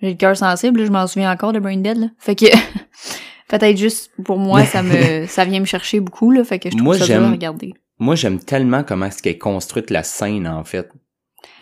j'ai 0.00 0.10
le 0.10 0.16
cœur 0.16 0.36
sensible, 0.36 0.84
je 0.84 0.90
m'en 0.90 1.06
souviens 1.06 1.32
encore 1.32 1.52
de 1.52 1.58
Brain 1.58 1.78
Dead, 1.78 1.96
là. 1.96 2.06
Fait 2.18 2.34
que 2.34 2.46
peut-être 3.48 3.76
juste 3.78 4.10
pour 4.24 4.38
moi 4.38 4.64
ça 4.64 4.82
me 4.82 5.26
ça 5.28 5.44
vient 5.44 5.60
me 5.60 5.64
chercher 5.66 6.00
beaucoup 6.00 6.30
là, 6.30 6.44
fait 6.44 6.58
que 6.58 6.68
je 6.70 6.74
trouve 6.76 6.84
Moi, 6.84 6.98
ça 6.98 7.06
dur 7.06 7.16
à 7.16 7.20
j'aime- 7.20 7.32
regarder. 7.32 7.74
Moi, 7.98 8.14
j'aime 8.14 8.38
tellement 8.40 8.84
comment 8.84 9.06
est-ce 9.06 9.22
qu'elle 9.22 9.32
est 9.36 9.38
construite 9.38 9.88
la 9.88 10.02
scène, 10.02 10.46
en 10.46 10.64
fait. 10.64 10.86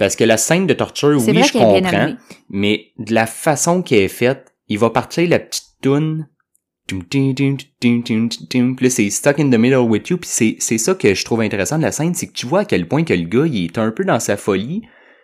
Parce 0.01 0.17
que 0.17 0.25
la 0.25 0.37
scène 0.37 0.67
de 0.67 0.75
torture, 0.75 1.17
oui, 1.25 1.43
je 1.45 1.53
comprends, 1.53 2.15
mais 2.49 2.87
de 2.99 3.15
la 3.15 3.27
façon 3.27 3.83
qu'elle 3.83 4.01
est 4.01 4.09
faite, 4.09 4.53
il 4.67 4.81
va 4.81 4.91
partir 4.91 5.29
la 5.29 5.39
petite 5.39 5.69
toune. 5.81 6.27
Là, 8.81 8.91
c'est 8.91 9.11
stuck 9.11 9.41
in 9.41 9.51
the 9.51 9.59
middle 9.59 9.79
with 9.79 10.09
you. 10.09 10.19
Puis 10.19 10.29
c'est, 10.31 10.57
c'est 10.59 10.79
ça 10.79 10.95
que 10.95 11.15
je 11.15 11.25
trouve 11.25 11.41
intéressant 11.41 11.79
de 11.79 11.83
la 11.83 11.93
scène, 11.93 12.15
c'est 12.15 12.27
que 12.27 12.33
tu 12.33 12.47
vois 12.47 12.61
à 12.61 12.65
quel 12.65 12.87
point 12.87 13.05
que 13.05 13.15
le 13.15 13.25
gars, 13.25 13.47
il 13.47 13.65
est 13.65 13.79
un 13.79 13.91
peu 13.91 14.05
dans 14.05 14.21
sa 14.21 14.37
folie, 14.37 14.83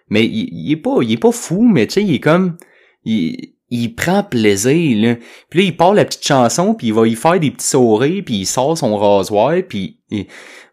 mais 0.09 0.27
il, 0.27 0.73
est 0.73 0.77
pas, 0.77 0.99
il 1.03 1.13
est 1.13 1.21
pas 1.21 1.33
fou, 1.33 1.63
mais 1.63 1.87
tu 1.87 1.95
sais, 1.95 2.03
il 2.03 2.15
est 2.15 2.21
comme, 2.21 2.57
il, 3.05 3.55
il 3.71 3.95
prend 3.95 4.23
plaisir, 4.25 4.99
là. 5.01 5.17
Puis 5.49 5.61
là, 5.61 5.65
il 5.67 5.77
part 5.77 5.95
la 5.95 6.05
petite 6.05 6.27
chanson, 6.27 6.75
puis 6.75 6.89
il 6.89 6.95
va 6.95 7.07
y 7.07 7.15
faire 7.15 7.39
des 7.39 7.51
petits 7.51 7.69
sourires, 7.69 8.23
puis 8.25 8.39
il 8.39 8.47
sort 8.47 8.77
son 8.77 8.97
rasoir, 8.97 9.55
puis 9.69 9.99
il, 10.11 10.27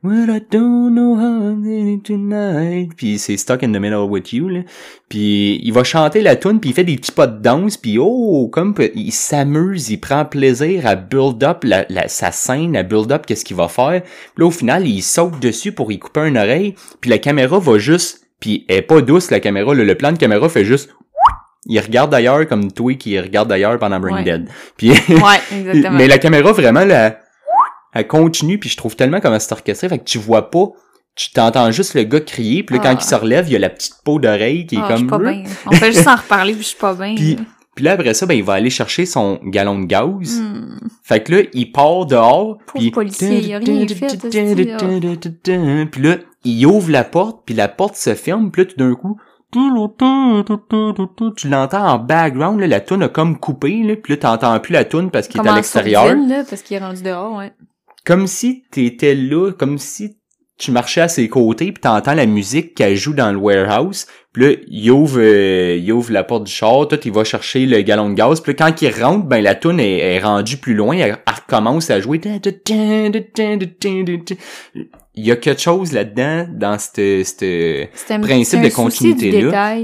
Well, 0.04 0.30
I 0.30 0.40
don't 0.52 0.94
know 0.94 1.16
how 1.16 1.42
I'm 1.50 1.64
feeling 1.64 2.02
tonight. 2.04 2.92
Puis 2.96 3.18
c'est 3.18 3.36
Stuck 3.36 3.64
in 3.64 3.72
the 3.72 3.80
Middle 3.80 4.06
with 4.08 4.32
You, 4.32 4.48
là. 4.48 4.60
Puis 5.10 5.60
il 5.64 5.72
va 5.74 5.84
chanter 5.84 6.22
la 6.22 6.36
tune 6.36 6.60
puis 6.60 6.70
il 6.70 6.74
fait 6.74 6.84
des 6.84 6.98
petits 6.98 7.12
pas 7.12 7.26
de 7.26 7.42
danse, 7.42 7.78
puis 7.78 7.98
oh, 8.00 8.48
comme 8.52 8.76
il 8.94 9.12
s'amuse, 9.12 9.90
il 9.90 9.98
prend 10.00 10.24
plaisir 10.26 10.86
à 10.86 10.96
build 10.96 11.44
up 11.44 11.64
la, 11.64 11.86
la- 11.90 12.08
sa 12.08 12.32
scène, 12.32 12.76
à 12.78 12.84
build 12.84 13.12
up 13.12 13.26
qu'est-ce 13.26 13.44
qu'il 13.44 13.58
va 13.58 13.68
faire. 13.68 14.02
Puis 14.04 14.12
là, 14.44 14.46
au 14.46 14.52
final, 14.52 14.88
il 14.88 15.02
saute 15.02 15.40
dessus 15.40 15.72
pour 15.72 15.92
y 15.92 15.98
couper 15.98 16.28
une 16.28 16.38
oreille, 16.38 16.76
puis 17.02 17.10
la 17.10 17.18
caméra 17.18 17.58
va 17.58 17.78
juste, 17.80 18.22
puis 18.40 18.66
elle 18.70 18.78
est 18.78 18.82
pas 18.84 19.02
douce, 19.02 19.32
la 19.32 19.40
caméra, 19.40 19.74
là, 19.74 19.84
le 19.84 19.96
plan 19.96 20.12
de 20.12 20.18
caméra 20.18 20.48
fait 20.48 20.64
juste... 20.66 20.92
Il 21.70 21.78
regarde 21.82 22.12
d'ailleurs 22.12 22.48
comme 22.48 22.72
toi 22.72 22.94
qui 22.94 23.20
regarde 23.20 23.50
d'ailleurs 23.50 23.78
pendant 23.78 24.00
Brain 24.00 24.18
Ouais. 24.18 24.24
Dead. 24.24 24.48
Puis 24.78 24.92
Ouais, 24.92 24.96
exactement. 25.60 25.98
mais 25.98 26.08
la 26.08 26.18
caméra 26.18 26.54
vraiment 26.54 26.86
la 26.86 27.18
elle 27.94 28.08
continue 28.08 28.60
puis 28.60 28.70
je 28.70 28.78
trouve 28.78 28.96
tellement 28.96 29.20
comment 29.20 29.40
c'est 29.40 29.52
orchestré 29.52 29.90
fait 29.90 30.00
que 30.00 30.04
tu 30.06 30.18
vois 30.18 30.50
pas 30.50 30.68
tu 31.18 31.32
t'entends 31.32 31.72
juste 31.72 31.96
le 31.96 32.04
gars 32.04 32.20
crier, 32.20 32.62
puis 32.62 32.76
là, 32.76 32.82
Ah. 32.86 32.94
quand 32.94 33.02
il 33.02 33.04
se 33.04 33.16
relève, 33.16 33.48
il 33.50 33.54
y 33.54 33.56
a 33.56 33.60
la 33.60 33.72
petite 33.72 33.96
peau 34.06 34.20
d'oreille 34.20 34.68
qui 34.68 34.76
est 34.76 34.80
Ah, 34.80 34.90
je 34.92 34.98
suis 34.98 35.08
comme... 35.08 35.24
pas 35.24 35.32
bien. 35.32 35.44
On 35.66 35.72
fait 35.72 35.92
juste 35.92 36.08
en 36.08 36.16
reparler, 36.16 36.54
puis 36.54 36.62
je 36.62 36.68
suis 36.68 36.78
pas 36.78 36.94
bien. 36.94 37.16
Puis, 37.16 37.36
là. 37.36 37.42
puis 37.76 37.86
là, 37.86 37.92
après 37.94 38.14
ça, 38.14 38.28
ben, 38.28 38.36
il 38.36 38.44
va 38.44 38.54
aller 38.54 38.70
chercher 38.70 39.08
son 39.08 39.40
galon 39.44 39.80
de 39.80 39.86
gaz. 39.88 40.40
Hmm. 40.40 40.78
Fait 41.04 41.24
que 41.24 41.34
là, 41.34 41.42
il 41.54 41.72
part 41.72 42.06
dehors. 42.06 42.60
Puis 42.76 42.92
policier, 42.92 43.40
il 43.40 43.52
a 43.56 43.58
rien 43.58 43.88
fait, 43.88 44.06
hostie, 44.26 45.86
Puis 45.92 46.02
là, 46.04 46.18
il 46.46 46.66
ouvre 46.68 46.92
la 46.92 47.04
porte, 47.04 47.42
puis 47.48 47.56
la 47.56 47.68
porte 47.68 47.96
se 47.96 48.14
ferme, 48.14 48.52
puis 48.52 48.62
là, 48.62 48.70
tout 48.70 48.78
d'un 48.78 48.94
coup, 48.94 49.18
tu 49.52 51.48
l'entends 51.50 51.88
en 51.88 51.98
background, 51.98 52.60
là, 52.60 52.68
la 52.68 52.80
toune 52.80 53.02
a 53.02 53.10
comme 53.10 53.40
coupé, 53.40 53.82
là, 53.82 53.96
puis 53.96 54.14
là, 54.14 54.18
t'entends 54.18 54.60
plus 54.60 54.74
la 54.74 54.86
toune 54.86 55.10
parce 55.10 55.28
qu'il 55.28 55.42
est 55.42 55.44
Comme 55.44 55.54
à 55.54 55.56
l'extérieur. 55.56 56.16
parce 56.48 56.62
qu'il 56.62 56.78
est 56.78 56.80
rendu 56.80 57.02
dehors, 57.02 57.38
ouais. 57.38 57.52
Comme 58.08 58.26
si 58.26 58.64
t'étais 58.72 59.16
là, 59.16 59.52
comme 59.52 59.78
si 59.78 60.18
tu 60.58 60.72
marchais 60.72 61.02
à 61.02 61.10
ses 61.10 61.28
côtés, 61.28 61.74
puis 61.74 61.82
t'entends 61.82 62.14
la 62.14 62.26
musique 62.26 62.74
qu'elle 62.74 62.96
joue 62.96 63.14
dans 63.14 63.34
le 63.34 63.38
warehouse, 63.38 64.08
puis 64.32 64.44
là, 64.44 64.56
il 64.70 64.92
ouvre, 64.92 65.20
euh, 65.20 65.76
il 65.76 65.92
ouvre 65.92 66.14
la 66.14 66.24
porte 66.24 66.46
du 66.46 66.52
char, 66.52 66.88
tout, 66.88 66.98
il 67.04 67.12
va 67.12 67.26
chercher 67.26 67.66
le 67.66 67.82
galon 67.82 68.10
de 68.10 68.14
gaz, 68.14 68.40
puis 68.40 68.54
là, 68.54 68.70
quand 68.70 68.82
il 68.82 69.04
rentre, 69.04 69.26
ben 69.26 69.44
la 69.44 69.56
tune 69.56 69.82
est, 69.82 69.98
est 69.98 70.20
rendue 70.20 70.56
plus 70.56 70.74
loin, 70.74 70.96
elle, 70.96 71.18
elle 71.28 71.34
recommence 71.34 71.90
à 71.90 72.00
jouer. 72.00 72.22
Il 75.16 75.26
y 75.26 75.32
a 75.32 75.36
quelque 75.36 75.62
chose 75.62 75.92
là-dedans, 75.92 76.48
dans 76.50 76.78
un 76.78 78.22
Principe 78.22 78.62
de 78.62 78.70
continuité-là. 78.74 79.80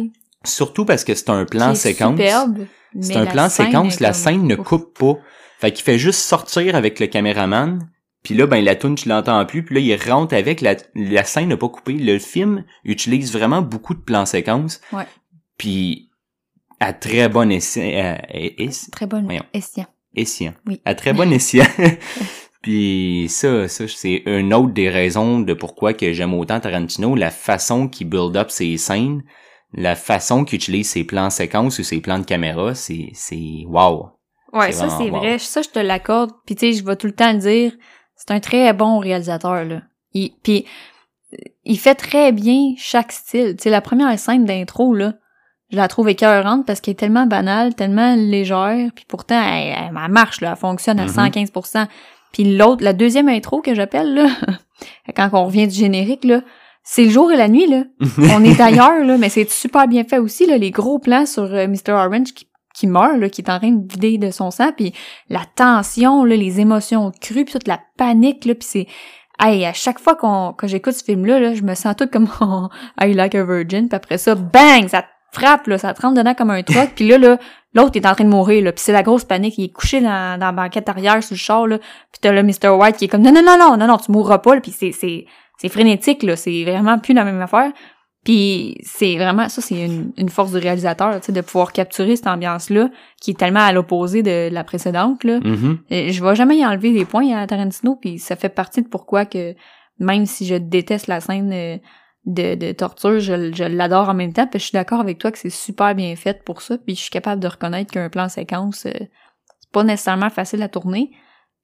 surtout 0.45 0.86
parce 0.86 1.03
que 1.03 1.13
c'est 1.13 1.30
un 1.30 1.43
plan 1.43 1.76
séquence. 1.76 2.17
C'est 3.01 3.17
un 3.17 3.26
la 3.26 3.32
plan 3.32 3.49
séquence, 3.49 3.99
la 3.99 4.13
scène 4.13 4.47
ne 4.47 4.55
coupe 4.55 4.97
pas. 4.97 5.17
Fait 5.59 5.71
qu'il 5.74 5.84
fait 5.84 5.97
juste 5.97 6.19
sortir 6.19 6.76
avec 6.76 7.01
le 7.01 7.07
caméraman, 7.07 7.80
puis 8.24 8.34
là, 8.36 8.47
ben, 8.47 8.63
la 8.63 8.76
tune 8.76 8.95
tu 8.95 9.09
l'entends 9.09 9.45
plus, 9.45 9.63
puis 9.63 9.76
là, 9.76 9.82
il 9.82 10.09
rentre 10.11 10.34
avec, 10.36 10.61
la, 10.61 10.76
la 10.95 11.24
scène 11.24 11.49
n'a 11.49 11.57
pas 11.57 11.69
coupé. 11.69 11.93
Le 11.93 12.17
film 12.19 12.63
utilise 12.86 13.32
vraiment 13.34 13.61
beaucoup 13.61 13.93
de 13.93 13.99
plans 14.01 14.26
séquences. 14.26 14.82
Ouais. 14.91 15.05
Puis, 15.57 16.09
à 16.80 16.93
très 16.93 17.30
bon 17.30 17.51
essai, 17.51 18.01
euh, 18.01 18.15
es- 18.30 18.69
Très 18.91 19.05
bonne 19.07 19.26
Voyons. 19.26 19.43
escient. 19.53 19.86
escient. 20.15 20.53
Oui. 20.65 20.82
À 20.86 20.95
très 20.95 21.13
bon 21.13 21.32
escient. 21.32 21.65
Puis 22.61 23.28
ça, 23.30 23.67
ça 23.67 23.88
c'est 23.89 24.24
une 24.26 24.53
autre 24.53 24.71
des 24.74 24.89
raisons 24.89 25.39
de 25.41 25.53
pourquoi 25.53 25.93
que 25.93 26.13
j'aime 26.13 26.34
autant 26.34 26.59
Tarantino, 26.61 27.15
la 27.15 27.30
façon 27.30 27.89
qu'il 27.89 28.07
build 28.09 28.38
up 28.38 28.49
ses 28.51 28.78
scènes, 28.78 29.24
la 29.74 29.95
façon 29.95 30.45
qu'il 30.45 30.55
utilise 30.57 30.89
ses 30.89 31.03
plans 31.03 31.30
séquences 31.30 31.80
ou 31.80 31.84
ses 31.84 31.99
plans 31.99 32.19
de 32.19 32.26
caméra, 32.26 32.74
c'est 32.74 33.09
c'est 33.13 33.65
wow. 33.67 34.11
Ouais, 34.53 34.71
ça 34.71 34.88
c'est 34.89 35.09
wow. 35.09 35.17
vrai, 35.17 35.39
ça 35.39 35.61
je 35.61 35.69
te 35.69 35.80
l'accorde. 35.80 36.32
Puis 36.45 36.55
tu 36.55 36.71
sais, 36.71 36.80
je 36.80 36.86
vais 36.86 36.95
tout 36.95 37.07
le 37.07 37.13
temps 37.15 37.34
le 37.34 37.39
dire, 37.39 37.74
c'est 38.26 38.34
un 38.34 38.39
très 38.39 38.71
bon 38.74 38.99
réalisateur 38.99 39.65
là. 39.65 39.82
Il 40.13 40.32
puis 40.43 40.65
il 41.65 41.80
fait 41.80 41.95
très 41.95 42.32
bien 42.32 42.74
chaque 42.78 43.11
style. 43.11 43.55
Tu 43.57 43.63
sais 43.63 43.69
la 43.69 43.82
première 43.82 44.17
scène 44.19 44.45
d'intro 44.45 44.93
là, 44.93 45.13
je 45.71 45.78
la 45.78 45.88
trouve 45.88 46.09
écœurante 46.09 46.65
parce 46.65 46.80
qu'elle 46.82 46.91
est 46.91 46.95
tellement 46.95 47.26
banale, 47.26 47.74
tellement 47.74 48.15
légère, 48.15 48.91
puis 48.95 49.05
pourtant 49.07 49.41
elle, 49.41 49.74
elle- 49.76 49.91
elle 50.05 50.11
marche 50.11 50.41
là, 50.41 50.51
elle 50.51 50.57
fonctionne 50.57 50.99
à 50.99 51.05
Mhm. 51.05 51.09
115%. 51.09 51.88
Puis 52.32 52.55
l'autre, 52.57 52.84
la 52.84 52.93
deuxième 52.93 53.30
intro 53.30 53.61
que 53.61 53.74
j'appelle 53.74 54.13
là, 54.13 54.28
quand 55.15 55.30
on 55.34 55.45
revient 55.45 55.67
du 55.67 55.76
générique 55.76 56.24
là, 56.24 56.41
c'est 56.84 57.05
le 57.05 57.09
jour 57.11 57.32
et 57.32 57.38
la 57.38 57.47
nuit 57.47 57.67
là. 57.67 57.84
on 58.38 58.43
est 58.43 58.59
ailleurs 58.61 59.03
là, 59.03 59.17
mais 59.17 59.30
c'est 59.30 59.49
super 59.49 59.88
bien 59.88 60.03
fait 60.03 60.19
aussi 60.19 60.45
là, 60.45 60.57
les 60.57 60.71
gros 60.71 60.99
plans 60.99 61.26
sur 61.26 61.43
euh, 61.43 61.67
Mr. 61.67 61.91
Orange 61.93 62.34
qui 62.34 62.45
qui 62.74 62.88
meurt, 62.88 63.17
là, 63.17 63.30
qui 63.30 63.41
est 63.41 63.49
en 63.49 63.59
train 63.59 63.71
de 63.71 63.91
vider 63.91 64.17
de 64.17 64.32
son 64.32 64.51
sang, 64.51 64.71
puis 64.76 64.93
la 65.30 65.41
tension, 65.55 66.26
là, 66.26 66.36
les 66.36 66.59
émotions 66.59 67.11
crues, 67.21 67.45
puis 67.45 67.53
toute 67.53 67.67
la 67.67 67.80
panique, 67.97 68.45
là, 68.45 68.55
puis 68.55 68.67
c'est... 68.67 68.88
Hey, 69.39 69.65
à 69.65 69.74
chaque 69.74 69.99
fois 69.99 70.15
qu'on 70.15 70.53
que 70.53 70.67
j'écoute 70.67 70.93
ce 70.93 71.03
film-là, 71.03 71.39
là, 71.39 71.53
je 71.55 71.63
me 71.63 71.74
sens 71.74 71.95
tout 71.95 72.07
comme 72.07 72.30
I 73.01 73.13
Like 73.13 73.36
a 73.36 73.43
Virgin, 73.43 73.89
puis 73.89 73.95
après 73.95 74.17
ça, 74.17 74.36
bang, 74.36 74.88
ça 74.88 75.05
frappe, 75.32 75.65
là, 75.67 75.78
ça 75.80 75.93
te 75.93 76.01
rentre 76.01 76.15
dedans 76.15 76.36
comme 76.36 76.51
un 76.51 76.61
truc, 76.61 76.91
puis 76.95 77.07
là, 77.07 77.17
là, 77.17 77.38
l'autre 77.74 77.95
est 77.95 78.05
en 78.05 78.13
train 78.13 78.24
de 78.24 78.30
mourir, 78.30 78.63
là, 78.63 78.71
puis 78.71 78.84
c'est 78.84 78.91
la 78.91 79.03
grosse 79.03 79.24
panique, 79.24 79.57
il 79.57 79.65
est 79.65 79.74
couché 79.74 80.01
dans, 80.01 80.39
dans 80.39 80.45
la 80.45 80.51
banquette 80.51 80.88
arrière 80.88 81.24
sur 81.24 81.34
le 81.34 81.39
char, 81.39 81.67
là, 81.67 81.80
puis 81.80 82.19
t'as 82.21 82.32
là 82.32 82.43
Mr. 82.43 82.69
White 82.69 82.97
qui 82.97 83.05
est 83.05 83.07
comme 83.07 83.24
non, 83.24 83.32
non, 83.32 83.41
non, 83.43 83.57
non, 83.57 83.78
non, 83.78 83.88
non, 83.88 83.97
tu 83.97 84.11
mourras 84.11 84.38
pas, 84.38 84.59
puis 84.61 84.71
c'est, 84.71 84.91
c'est, 84.91 85.26
c'est 85.57 85.69
frénétique, 85.69 86.21
là, 86.24 86.36
c'est 86.36 86.63
vraiment 86.63 86.99
plus 86.99 87.13
la 87.13 87.26
même 87.26 87.41
affaire. 87.41 87.71
Puis 88.24 88.78
c'est 88.84 89.17
vraiment 89.17 89.49
ça, 89.49 89.61
c'est 89.61 89.86
une, 89.86 90.13
une 90.17 90.30
force 90.30 90.51
du 90.51 90.57
réalisateur, 90.57 91.19
tu 91.19 91.26
sais, 91.26 91.32
de 91.32 91.41
pouvoir 91.41 91.74
capturer 91.74 92.15
cette 92.15 92.28
ambiance-là 92.28 92.89
qui 93.21 93.32
est 93.32 93.38
tellement 93.38 93.59
à 93.59 93.74
l'opposé 93.74 94.24
de 94.24 94.49
la 94.51 94.63
précédente. 94.63 95.24
Là. 95.24 95.39
Mhm. 95.41 95.80
Et 95.89 96.13
Je 96.13 96.24
vais 96.24 96.36
jamais 96.36 96.57
y 96.57 96.65
enlever 96.65 96.93
des 96.93 97.05
points 97.05 97.36
à 97.36 97.45
Tarantino, 97.45 97.97
puis 97.99 98.19
ça 98.19 98.36
fait 98.36 98.49
partie 98.49 98.82
de 98.82 98.88
pourquoi 98.88 99.26
que 99.26 99.55
même 99.99 100.26
si 100.26 100.45
je 100.45 100.55
déteste 100.55 101.07
la 101.07 101.19
scène 101.19 101.51
euh, 101.53 101.78
de, 102.26 102.55
de 102.55 102.71
torture, 102.71 103.19
je, 103.19 103.51
je 103.53 103.63
l'adore 103.63 104.09
en 104.09 104.13
même 104.13 104.34
temps. 104.34 104.47
Puis 104.47 104.59
je 104.59 104.65
suis 104.65 104.74
d'accord 104.74 105.01
avec 105.01 105.17
toi 105.17 105.32
que 105.32 105.38
c'est 105.38 105.49
super 105.49 105.93
bien 105.93 106.15
fait 106.15 106.43
pour 106.43 106.61
ça. 106.61 106.78
Puis 106.78 106.95
je 106.95 107.01
suis 107.01 107.11
capable 107.11 107.41
de 107.41 107.47
reconnaître 107.47 107.91
qu'un 107.91 108.09
plan 108.09 108.30
séquence, 108.30 108.86
euh, 108.86 108.91
c'est 108.93 109.71
pas 109.71 109.84
nécessairement 109.84 110.30
facile 110.30 110.61
à 110.63 110.69
tourner. 110.69 111.11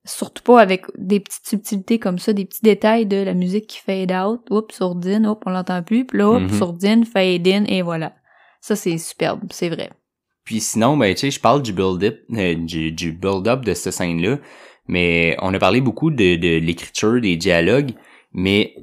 Surtout 0.06 0.43
pas 0.43 0.62
avec 0.62 0.86
des 0.97 1.20
petites 1.20 1.45
subtilités 1.47 2.00
comme 2.00 2.20
ça, 2.20 2.34
des 2.34 2.45
petits 2.45 2.62
détails 2.64 3.06
de 3.06 3.18
la 3.18 3.34
musique 3.34 3.68
qui 3.68 3.80
fade 3.80 4.12
out, 4.12 4.41
oups, 4.50 4.74
sourdine, 4.76 5.28
oups, 5.28 5.41
on 5.45 5.52
l'entend 5.52 5.84
plus, 5.84 6.06
puis 6.06 6.18
là, 6.20 6.30
oups, 6.32 6.52
Mhm. 6.52 6.58
sourdine, 6.58 7.06
fade 7.06 7.47
in, 7.47 7.66
et 7.66 7.82
voilà. 7.82 8.14
Ça, 8.62 8.76
c'est 8.76 8.97
superbe, 8.97 9.41
c'est 9.52 9.70
vrai. 9.70 9.89
Puis 10.45 10.62
sinon, 10.62 10.97
ben 10.97 11.14
tu 11.14 11.20
sais, 11.22 11.32
je 11.32 11.39
parle 11.39 11.62
du 11.62 11.74
build-up, 11.74 12.22
euh, 12.34 12.56
du, 12.56 12.91
du 12.91 13.12
build-up 13.12 13.64
de 13.64 13.74
cette 13.74 13.93
scène-là, 13.93 14.39
mais 14.88 15.36
on 15.41 15.54
a 15.54 15.60
parlé 15.60 15.80
beaucoup 15.82 16.10
de, 16.12 16.36
de 16.38 16.58
l'écriture, 16.58 17.22
des 17.22 17.36
dialogues, 17.36 17.91
mais 18.34 18.74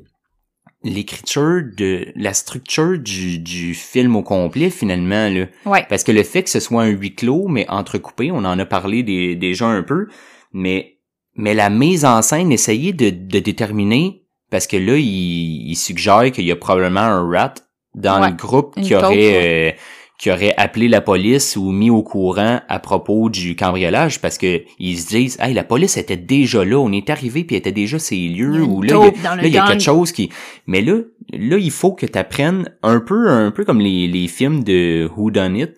l'écriture 0.84 1.62
de 1.76 2.12
la 2.14 2.32
structure 2.34 2.98
du, 2.98 3.38
du 3.38 3.74
film 3.74 4.14
au 4.16 4.22
complet 4.22 4.70
finalement 4.70 5.28
là 5.28 5.46
Ouais. 5.64 5.84
parce 5.88 6.04
que 6.04 6.12
le 6.12 6.22
fait 6.22 6.44
que 6.44 6.50
ce 6.50 6.60
soit 6.60 6.82
un 6.84 6.88
huis 6.90 7.14
clos 7.14 7.48
mais 7.48 7.68
entrecoupé 7.68 8.30
on 8.30 8.38
en 8.44 8.58
a 8.58 8.66
parlé 8.66 9.02
des- 9.02 9.34
déjà 9.34 9.66
un 9.66 9.82
peu 9.82 10.06
mais 10.52 10.95
mais 11.36 11.54
la 11.54 11.70
mise 11.70 12.04
en 12.04 12.22
scène 12.22 12.52
essayer 12.52 12.92
de, 12.92 13.10
de 13.10 13.38
déterminer 13.38 14.22
parce 14.50 14.66
que 14.66 14.76
là 14.76 14.96
il, 14.96 15.70
il 15.70 15.76
suggère 15.76 16.30
qu'il 16.32 16.44
y 16.46 16.52
a 16.52 16.56
probablement 16.56 17.00
un 17.00 17.28
rat 17.30 17.54
dans 17.94 18.20
Ouais, 18.20 18.30
le 18.30 18.36
groupe 18.36 18.74
qui 18.80 18.90
taupe, 18.90 19.02
aurait 19.04 19.70
euh, 19.70 19.72
qui 20.18 20.30
aurait 20.30 20.54
appelé 20.56 20.88
la 20.88 21.00
police 21.02 21.56
ou 21.56 21.72
mis 21.72 21.90
au 21.90 22.02
courant 22.02 22.60
à 22.68 22.78
propos 22.78 23.28
du 23.28 23.54
cambriolage 23.56 24.20
parce 24.20 24.38
que 24.38 24.62
ils 24.78 24.98
se 24.98 25.08
disent 25.08 25.36
hey 25.40 25.52
la 25.52 25.64
police 25.64 25.96
était 25.98 26.16
déjà 26.16 26.64
là 26.64 26.76
on 26.78 26.90
est 26.92 27.10
arrivé 27.10 27.44
puis 27.44 27.56
était 27.56 27.72
déjà 27.72 27.98
ces 27.98 28.16
lieux 28.28 28.62
où 28.62 28.80
là 28.82 28.94
il 29.14 29.22
y 29.22 29.26
a- 29.26 29.36
là 29.36 29.42
il 29.46 29.52
y 29.52 29.58
a 29.58 29.66
quelque 29.66 29.82
chose 29.82 30.12
qui 30.12 30.30
mais 30.66 30.80
là 30.80 30.94
là 31.32 31.58
il 31.58 31.70
faut 31.70 31.92
que 31.92 32.06
tu 32.06 32.18
apprennes 32.18 32.70
un 32.82 33.00
peu 33.00 33.28
un 33.28 33.50
peu 33.50 33.64
comme 33.64 33.80
les, 33.80 34.06
les 34.08 34.28
films 34.28 34.62
de 34.64 35.10
Who 35.16 35.30
Done 35.30 35.56
It 35.56 35.72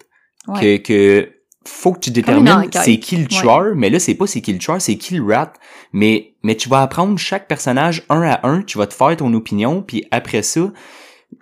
Ouais. 0.47 0.79
que 0.81 1.23
que 1.23 1.29
faut 1.69 1.93
que 1.93 2.01
tu 2.01 2.11
détermines 2.11 2.45
c'est 2.85 2.99
qui 2.99 3.17
le 3.17 3.27
tueur 3.43 3.75
mais 3.77 3.91
là 3.91 3.99
c'est 3.99 4.15
pas 4.15 4.27
c'est 4.27 4.41
qui 4.41 4.53
le 4.53 4.59
tueur 4.59 4.81
c'est 4.81 4.97
qui 4.97 5.15
le 5.15 5.25
rat 5.25 5.53
mais 5.93 6.35
mais 6.43 6.55
tu 6.57 6.69
vas 6.69 6.83
apprendre 6.83 7.19
chaque 7.19 7.47
personnage 7.49 8.03
un 8.09 8.23
à 8.23 8.47
un 8.47 8.63
tu 8.63 8.79
vas 8.79 8.87
te 8.87 8.95
faire 8.95 9.17
ton 9.17 9.33
opinion 9.35 9.83
puis 9.83 10.05
après 10.11 10.43
ça 10.43 10.73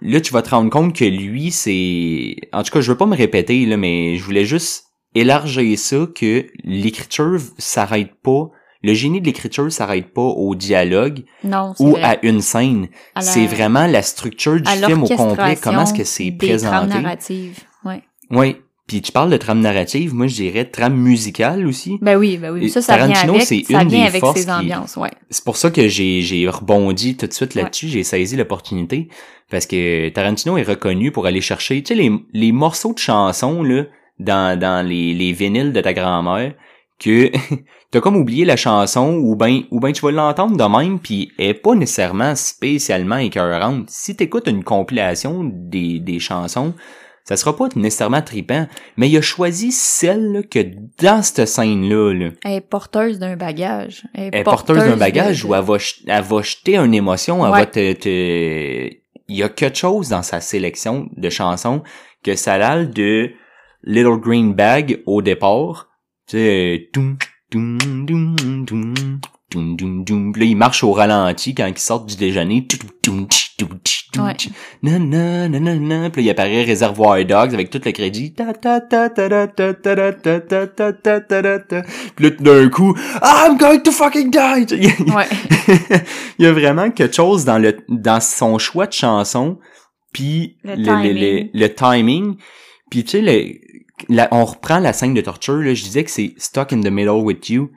là 0.02 0.20
tu 0.20 0.32
vas 0.32 0.42
te 0.42 0.50
rendre 0.50 0.70
compte 0.70 0.94
que 0.94 1.04
lui 1.04 1.50
c'est 1.50 2.36
en 2.52 2.62
tout 2.62 2.72
cas 2.72 2.80
je 2.80 2.90
veux 2.90 2.96
pas 2.98 3.06
me 3.06 3.16
répéter 3.16 3.64
là 3.66 3.76
mais 3.76 4.16
je 4.16 4.24
voulais 4.24 4.44
juste 4.44 4.86
élargir 5.14 5.78
ça 5.78 6.06
que 6.14 6.46
l'écriture 6.64 7.38
s'arrête 7.58 8.14
pas 8.22 8.50
le 8.82 8.92
génie 8.94 9.20
de 9.20 9.26
l'écriture 9.26 9.72
s'arrête 9.72 10.12
pas 10.12 10.20
au 10.22 10.54
dialogue 10.54 11.24
Non, 11.42 11.72
ou 11.80 11.92
vrai. 11.92 12.02
à 12.02 12.26
une 12.26 12.40
scène 12.40 12.88
la- 13.14 13.22
c'est 13.22 13.46
vraiment 13.46 13.86
la 13.86 14.02
structure 14.02 14.60
du 14.60 14.70
film 14.88 15.02
au 15.04 15.06
complet 15.16 15.56
comment 15.62 15.82
est-ce 15.82 15.94
que 15.94 16.04
c'est 16.04 16.30
présenté 16.32 16.86
narratives. 17.02 17.60
Ouais. 18.30 18.60
Puis 18.86 19.02
tu 19.02 19.10
parles 19.12 19.30
de 19.30 19.36
trame 19.36 19.60
narrative 19.60 20.14
moi 20.14 20.26
je 20.28 20.34
dirais 20.36 20.64
trame 20.64 20.96
musicale 20.96 21.66
aussi 21.66 21.98
Ben 22.02 22.16
oui, 22.16 22.36
ben 22.36 22.52
oui. 22.52 22.68
Ça, 22.70 22.80
ça 22.82 22.96
vient 22.96 23.08
Tarantino, 23.08 23.34
avec, 23.34 23.46
c'est 23.46 23.62
ça 23.64 23.82
une 23.82 23.88
vient 23.88 24.04
avec 24.04 24.22
ses 24.34 24.44
qui- 24.44 24.50
ambiances, 24.50 24.96
ouais. 24.96 25.10
c'est 25.30 25.44
pour 25.44 25.56
ça 25.56 25.70
que 25.70 25.88
j'ai 25.88 26.20
j'ai 26.22 26.48
rebondi 26.48 27.16
tout 27.16 27.26
de 27.26 27.32
suite 27.32 27.54
là-dessus, 27.54 27.88
j'ai 27.88 28.04
saisi 28.04 28.36
l'opportunité 28.36 29.08
parce 29.50 29.66
que 29.66 30.08
Tarantino 30.10 30.56
est 30.56 30.62
reconnu 30.62 31.12
pour 31.12 31.26
aller 31.26 31.40
chercher 31.40 31.82
tu 31.82 31.94
sais 31.94 32.00
les, 32.00 32.10
les 32.32 32.52
morceaux 32.52 32.92
de 32.92 32.98
chansons 32.98 33.62
là 33.62 33.84
dans 34.18 34.58
dans 34.58 34.86
les 34.86 35.14
les 35.14 35.32
vinyles 35.32 35.72
de 35.72 35.80
ta 35.80 35.92
grand-mère 35.92 36.54
que 36.98 37.30
t'as 37.90 38.00
comme 38.00 38.16
oublié 38.16 38.44
la 38.46 38.56
chanson 38.56 39.14
ou 39.22 39.36
ben 39.36 39.62
ou 39.70 39.80
ben 39.80 39.92
tu 39.92 40.00
vas 40.02 40.10
l'entendre 40.12 40.56
de 40.56 40.78
même 40.78 40.98
puis 40.98 41.30
elle 41.38 41.48
est 41.48 41.54
pas 41.54 41.74
nécessairement 41.74 42.34
spécialement 42.34 43.18
écœurante. 43.18 43.84
Si 43.90 44.16
t'écoutes 44.16 44.48
une 44.48 44.64
compilation 44.64 45.42
des 45.44 45.98
des 46.00 46.18
chansons, 46.18 46.72
ça 47.28 47.36
sera 47.36 47.54
pas 47.56 47.68
nécessairement 47.76 48.22
trippant, 48.22 48.66
mais 48.96 49.10
il 49.10 49.16
a 49.18 49.20
choisi 49.20 49.72
celle 49.72 50.32
là, 50.32 50.42
que 50.42 50.60
dans 51.02 51.22
cette 51.22 51.46
scène 51.46 51.88
là, 51.88 52.12
là 52.14 52.30
Elle 52.44 52.52
est 52.52 52.60
porteuse 52.60 53.18
d'un 53.18 53.36
bagage. 53.36 54.04
Elle 54.14 54.24
est, 54.24 54.30
elle 54.32 54.44
porteuse 54.44 54.78
d'un 54.78 54.96
bagage 54.96 55.42
de- 55.42 55.48
ou 55.48 55.54
elle 55.54 55.64
va, 55.64 55.76
elle 56.06 56.22
va 56.24 56.42
jeter 56.42 56.76
une 56.78 56.94
émotion, 56.94 57.44
elle 57.44 57.52
Ouais. 57.52 57.58
va 57.60 57.66
te, 57.66 57.92
te- 57.94 58.96
Il 59.28 59.36
y 59.36 59.42
a 59.42 59.48
quelque 59.48 59.76
chose 59.76 60.08
dans 60.10 60.22
sa 60.22 60.40
sélection 60.40 61.08
de 61.16 61.28
chansons 61.30 61.82
que 62.22 62.36
ça 62.36 62.58
l'alle 62.58 62.90
de 62.90 63.32
Little 63.82 64.18
Green 64.20 64.54
Bag 64.54 65.02
au 65.04 65.20
départ. 65.20 65.88
Tu 66.28 66.36
sais, 66.38 66.90
Là, 69.56 70.44
il 70.44 70.56
marche 70.56 70.84
au 70.84 70.92
ralenti 70.92 71.54
quand 71.54 71.66
il 71.66 71.78
sort 71.78 72.04
du 72.04 72.16
déjeuner. 72.16 72.66
Ouais. 74.18 74.36
Nanana, 74.82 75.48
nanana. 75.48 76.10
Puis 76.10 76.22
là, 76.22 76.26
il 76.26 76.30
apparaît 76.30 76.64
Réservoir 76.64 77.24
Dogs 77.24 77.54
avec 77.54 77.70
tout 77.70 77.80
le 77.84 77.92
crédit. 77.92 78.34
Puis 82.16 82.24
là, 82.24 82.30
d'un 82.38 82.68
coup, 82.68 82.94
ah, 83.22 83.46
I'm 83.46 83.56
going 83.56 83.80
to 83.80 83.92
fucking 83.92 84.30
die! 84.30 84.66
Il 84.76 84.84
y, 84.84 84.88
a, 84.88 85.16
ouais. 85.16 85.26
il 86.38 86.44
y 86.44 86.48
a 86.48 86.52
vraiment 86.52 86.90
quelque 86.90 87.14
chose 87.14 87.44
dans 87.44 87.58
le 87.58 87.76
dans 87.88 88.20
son 88.20 88.58
choix 88.58 88.86
de 88.86 88.92
chanson, 88.92 89.58
puis 90.12 90.58
le, 90.64 91.66
timing. 91.68 92.36
Puis 92.90 93.04
tu 93.04 93.24
sais, 93.24 93.60
on 94.30 94.44
reprend 94.44 94.78
la 94.78 94.92
scène 94.92 95.14
de 95.14 95.20
torture, 95.20 95.62
je 95.62 95.82
disais 95.82 96.04
que 96.04 96.10
c'est 96.10 96.34
Stuck 96.38 96.72
in 96.72 96.80
the 96.80 96.90
Middle 96.90 97.22
with 97.22 97.48
You 97.48 97.70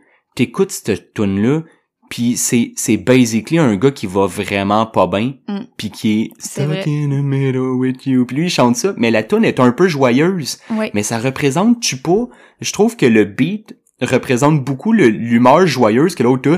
t'écoutes 0.45 0.71
cette 0.71 1.13
tune 1.13 1.41
là 1.41 1.61
puis 2.09 2.37
c'est 2.37 2.71
c'est 2.75 2.97
basically 2.97 3.59
un 3.59 3.75
gars 3.75 3.91
qui 3.91 4.07
va 4.07 4.25
vraiment 4.25 4.85
pas 4.87 5.05
bien 5.07 5.33
Mm. 5.47 5.59
puis 5.77 5.89
qui 5.91 6.21
est 6.21 6.29
C'est 6.39 6.63
stuck 6.63 6.87
in 6.87 7.09
the 7.09 7.23
middle 7.23 7.59
with 7.83 8.05
you 8.05 8.25
puis 8.25 8.35
lui 8.37 8.45
il 8.45 8.49
chante 8.49 8.75
ça 8.77 8.93
mais 8.97 9.11
la 9.11 9.23
tune 9.23 9.43
est 9.45 9.59
un 9.59 9.71
peu 9.71 9.87
joyeuse 9.87 10.57
Ouais. 10.71 10.89
mais 10.93 11.03
ça 11.03 11.19
représente 11.19 11.79
tu 11.81 11.97
pas 11.97 12.27
je 12.61 12.71
trouve 12.71 12.95
que 12.97 13.05
le 13.05 13.25
beat 13.25 13.75
représente 14.01 14.63
beaucoup 14.63 14.93
l'humeur 14.93 15.67
joyeuse 15.67 16.15
que 16.15 16.23
l'autre 16.23 16.51
a. 16.53 16.57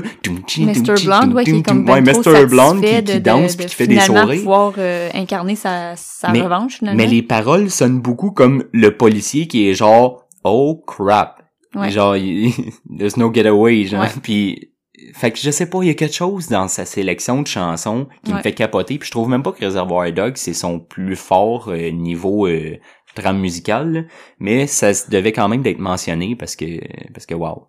Mr. 0.60 1.04
Blonde, 1.04 1.34
ouais, 1.34 1.42
qui 1.42 1.50
est 1.56 1.62
comme 1.66 1.88
ouais, 1.90 2.00
ben 2.00 2.12
trop 2.22 2.30
Mr. 2.30 2.46
Blonde 2.46 2.84
qui, 2.84 3.02
qui 3.04 3.20
danse 3.20 3.56
puis 3.56 3.66
qui 3.66 3.74
fait 3.74 3.88
des 3.88 3.98
sourires. 3.98 4.38
pouvoir 4.38 4.74
euh, 4.78 5.08
incarner 5.12 5.56
sa, 5.56 5.94
sa 5.96 6.30
Mais- 6.30 6.40
revanche, 6.42 6.76
finalement. 6.78 6.96
Mais 7.02 7.08
les 7.08 7.20
paroles 7.22 7.68
sonnent 7.68 7.98
beaucoup 8.00 8.30
comme 8.30 8.62
le 8.72 8.96
policier 8.96 9.48
qui 9.48 9.68
est 9.68 9.74
genre 9.74 10.28
oh 10.44 10.80
crap. 10.86 11.41
Ouais. 11.74 11.90
Genre 11.90 12.16
il- 12.16 12.52
there's 12.98 13.16
no 13.16 13.32
getaway 13.32 13.84
genre 13.84 14.02
Ouais. 14.02 14.08
puis 14.22 14.68
fait 15.14 15.30
que 15.32 15.38
je 15.38 15.50
sais 15.50 15.66
pas, 15.68 15.78
il 15.82 15.86
y 15.88 15.90
a 15.90 15.94
quelque 15.94 16.14
chose 16.14 16.48
dans 16.48 16.68
sa 16.68 16.84
sélection 16.84 17.42
de 17.42 17.46
chansons 17.46 18.06
qui 18.24 18.32
me 18.34 18.40
fait 18.40 18.52
capoter 18.52 18.98
puis 18.98 19.06
je 19.06 19.10
trouve 19.10 19.28
même 19.28 19.42
pas 19.42 19.52
que 19.52 19.64
Reservoir 19.64 20.10
Dogs 20.12 20.36
c'est 20.36 20.54
son 20.54 20.78
plus 20.78 21.16
fort 21.16 21.68
euh, 21.68 21.90
niveau 21.90 22.46
euh, 22.46 22.76
trame 23.14 23.38
musicale, 23.40 23.92
là. 23.92 24.00
mais 24.38 24.66
ça 24.66 24.92
devait 25.10 25.32
quand 25.32 25.48
même 25.48 25.62
d'être 25.62 25.78
mentionné 25.80 26.34
parce 26.36 26.56
que 26.56 26.80
parce 27.12 27.26
que 27.26 27.34
wow. 27.34 27.68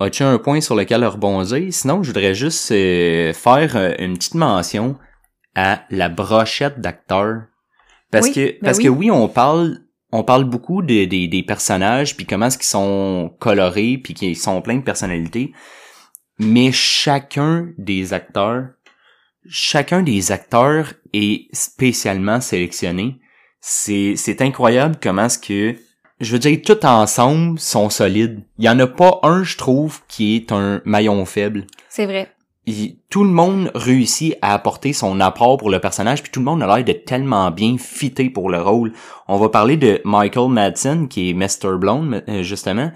As-tu 0.00 0.22
un 0.24 0.38
point 0.38 0.60
sur 0.60 0.74
lequel 0.74 1.04
rebondir? 1.04 1.72
Sinon, 1.72 2.02
je 2.02 2.08
voudrais 2.08 2.34
juste 2.34 2.72
euh, 2.72 3.32
faire 3.32 3.76
euh, 3.76 3.92
une 4.00 4.14
petite 4.14 4.34
mention 4.34 4.96
à 5.54 5.82
la 5.90 6.08
brochette 6.08 6.80
d'acteurs. 6.80 7.42
Parce 8.10 8.26
Oui, 8.26 8.32
que 8.32 8.40
ben 8.40 8.58
parce 8.64 8.78
oui. 8.78 8.84
que 8.84 8.88
oui, 8.88 9.10
on 9.12 9.28
parle 9.28 9.78
on 10.14 10.22
parle 10.22 10.44
beaucoup 10.44 10.80
des 10.80 11.44
personnages 11.44 12.16
puis 12.16 12.24
comment 12.24 12.46
est-ce 12.46 12.56
qu'ils 12.56 12.66
sont 12.66 13.34
colorés 13.40 13.98
puis 13.98 14.14
qu'ils 14.14 14.36
sont 14.36 14.62
pleins 14.62 14.76
de 14.76 14.82
personnalités. 14.82 15.52
Mais 16.38 16.70
chacun 16.70 17.72
des 17.78 18.12
acteurs, 18.12 18.68
chacun 19.48 20.02
des 20.02 20.30
acteurs 20.30 20.92
est 21.12 21.48
spécialement 21.52 22.40
sélectionné. 22.40 23.18
C'est 23.60 24.14
c'est 24.16 24.40
incroyable 24.40 24.96
comment 25.02 25.24
est-ce 25.24 25.38
que 25.40 25.76
je 26.20 26.32
veux 26.32 26.38
dire 26.38 26.60
tout 26.64 26.86
ensemble 26.86 27.58
sont 27.58 27.90
solides. 27.90 28.44
Il 28.58 28.64
y 28.64 28.68
en 28.68 28.78
a 28.78 28.86
pas 28.86 29.18
un 29.24 29.42
je 29.42 29.56
trouve 29.56 30.00
qui 30.06 30.36
est 30.36 30.52
un 30.52 30.80
maillon 30.84 31.24
faible 31.24 31.66
C'est 31.88 32.06
vrai. 32.06 32.33
Tout 33.10 33.24
le 33.24 33.30
monde 33.30 33.70
réussit 33.74 34.36
à 34.40 34.54
apporter 34.54 34.92
son 34.92 35.20
apport 35.20 35.58
pour 35.58 35.70
le 35.70 35.80
personnage, 35.80 36.22
puis 36.22 36.32
tout 36.32 36.40
le 36.40 36.46
monde 36.46 36.62
a 36.62 36.66
l'air 36.66 36.84
de 36.84 36.92
tellement 36.92 37.50
bien 37.50 37.76
fité 37.78 38.30
pour 38.30 38.48
le 38.48 38.60
rôle. 38.60 38.92
On 39.28 39.36
va 39.36 39.48
parler 39.48 39.76
de 39.76 40.00
Michael 40.04 40.50
Madsen, 40.50 41.08
qui 41.08 41.30
est 41.30 41.34
Mr. 41.34 41.76
Blonde, 41.78 42.24
euh, 42.28 42.42
justement, 42.42 42.90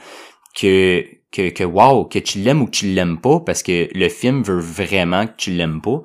que, 0.58 1.04
que, 1.30 1.50
que 1.50 1.64
wow, 1.64 2.04
que 2.04 2.18
tu 2.18 2.38
l'aimes 2.38 2.62
ou 2.62 2.66
que 2.66 2.70
tu 2.70 2.86
l'aimes 2.86 3.20
pas, 3.20 3.40
parce 3.40 3.62
que 3.62 3.88
le 3.92 4.08
film 4.08 4.42
veut 4.42 4.60
vraiment 4.60 5.26
que 5.26 5.36
tu 5.36 5.50
l'aimes 5.50 5.82
pas. 5.82 6.02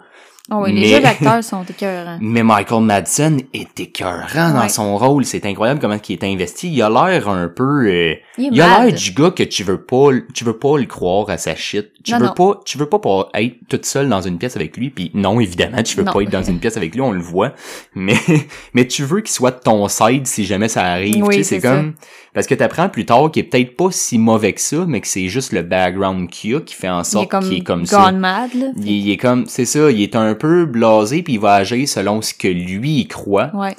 Oh, 0.51 0.55
oui, 0.63 0.73
les 0.73 0.81
Mais- 0.81 0.87
jeux 0.87 0.99
d'acteurs 1.01 1.41
sont 1.41 1.63
écœurants. 1.63 2.17
Mais 2.19 2.43
Michael 2.43 2.83
Madsen 2.83 3.41
est 3.53 3.79
écœurant 3.79 4.51
dans 4.53 4.67
son 4.67 4.97
rôle. 4.97 5.23
C'est 5.23 5.45
incroyable 5.45 5.79
comment 5.79 5.97
il 6.09 6.13
est 6.13 6.23
investi. 6.25 6.69
Il 6.69 6.81
a 6.81 6.89
l'air 6.89 7.29
un 7.29 7.47
peu... 7.47 7.87
euh, 7.87 8.15
Il 8.37 8.61
a 8.61 8.83
l'air 8.83 8.93
du 8.93 9.11
gars 9.13 9.31
que 9.31 9.43
tu 9.43 9.63
veux 9.63 9.81
pas, 9.81 10.09
tu 10.33 10.43
veux 10.43 10.57
pas 10.57 10.77
le 10.77 10.83
croire 10.85 11.29
à 11.29 11.37
sa 11.37 11.55
shit. 11.55 11.91
Tu 12.03 12.11
Non, 12.11 12.19
veux 12.19 12.25
non. 12.25 12.33
pas, 12.33 12.59
tu 12.65 12.77
veux 12.77 12.89
pas 12.89 12.99
être 13.35 13.55
toute 13.69 13.85
seule 13.85 14.09
dans 14.09 14.19
une 14.21 14.37
pièce 14.37 14.57
avec 14.57 14.75
lui. 14.75 14.89
Puis 14.89 15.11
non, 15.13 15.39
évidemment, 15.39 15.81
tu 15.81 15.95
veux 15.95 16.03
Non. 16.03 16.11
pas 16.11 16.21
être 16.21 16.29
dans 16.31 16.43
une 16.43 16.59
pièce 16.59 16.75
avec 16.75 16.93
lui, 16.93 16.99
on 17.01 17.11
le 17.13 17.21
voit. 17.21 17.53
Mais, 17.95 18.15
mais 18.73 18.85
tu 18.85 19.03
veux 19.05 19.21
qu'il 19.21 19.31
soit 19.31 19.51
de 19.51 19.59
ton 19.59 19.87
side 19.87 20.27
si 20.27 20.43
jamais 20.45 20.67
ça 20.67 20.83
arrive. 20.83 21.23
Oui, 21.23 21.37
tu 21.37 21.43
sais, 21.45 21.61
c'est 21.61 21.67
ça. 21.67 21.83
Comme, 22.34 22.36
parce 22.36 22.47
que 22.47 22.55
t'apprends 22.55 22.89
plus 22.89 23.05
tard 23.05 23.31
qu'il 23.31 23.43
est 23.43 23.47
peut-être 23.47 23.75
pas 23.75 23.91
si 23.91 24.17
mauvais 24.17 24.53
que 24.53 24.61
ça, 24.61 24.86
mais 24.88 25.01
que 25.01 25.07
c'est 25.07 25.27
juste 25.27 25.51
le 25.53 25.61
background 25.61 26.29
qu'il 26.29 26.55
a 26.55 26.61
qui 26.61 26.73
fait 26.75 26.89
en 26.89 27.01
est 27.01 27.03
sorte 27.03 27.29
comme, 27.29 27.43
qu'il 27.43 27.59
est 27.59 27.63
comme 27.63 27.86
ça. 27.86 28.05
gone 28.11 28.19
mad, 28.19 28.53
là. 28.53 28.71
Il, 28.77 28.88
il 28.89 29.11
est 29.11 29.17
comme, 29.17 29.45
c'est 29.47 29.65
ça, 29.65 29.91
il 29.91 30.01
est 30.01 30.15
un 30.15 30.34
peu 30.36 30.65
blasé 30.65 31.23
puis 31.23 31.34
il 31.34 31.39
va 31.39 31.53
agir 31.55 31.88
selon 31.88 32.21
ce 32.21 32.34
que 32.34 32.47
lui 32.47 32.99
il 33.01 33.07
croit 33.07 33.51
Ouais. 33.53 33.75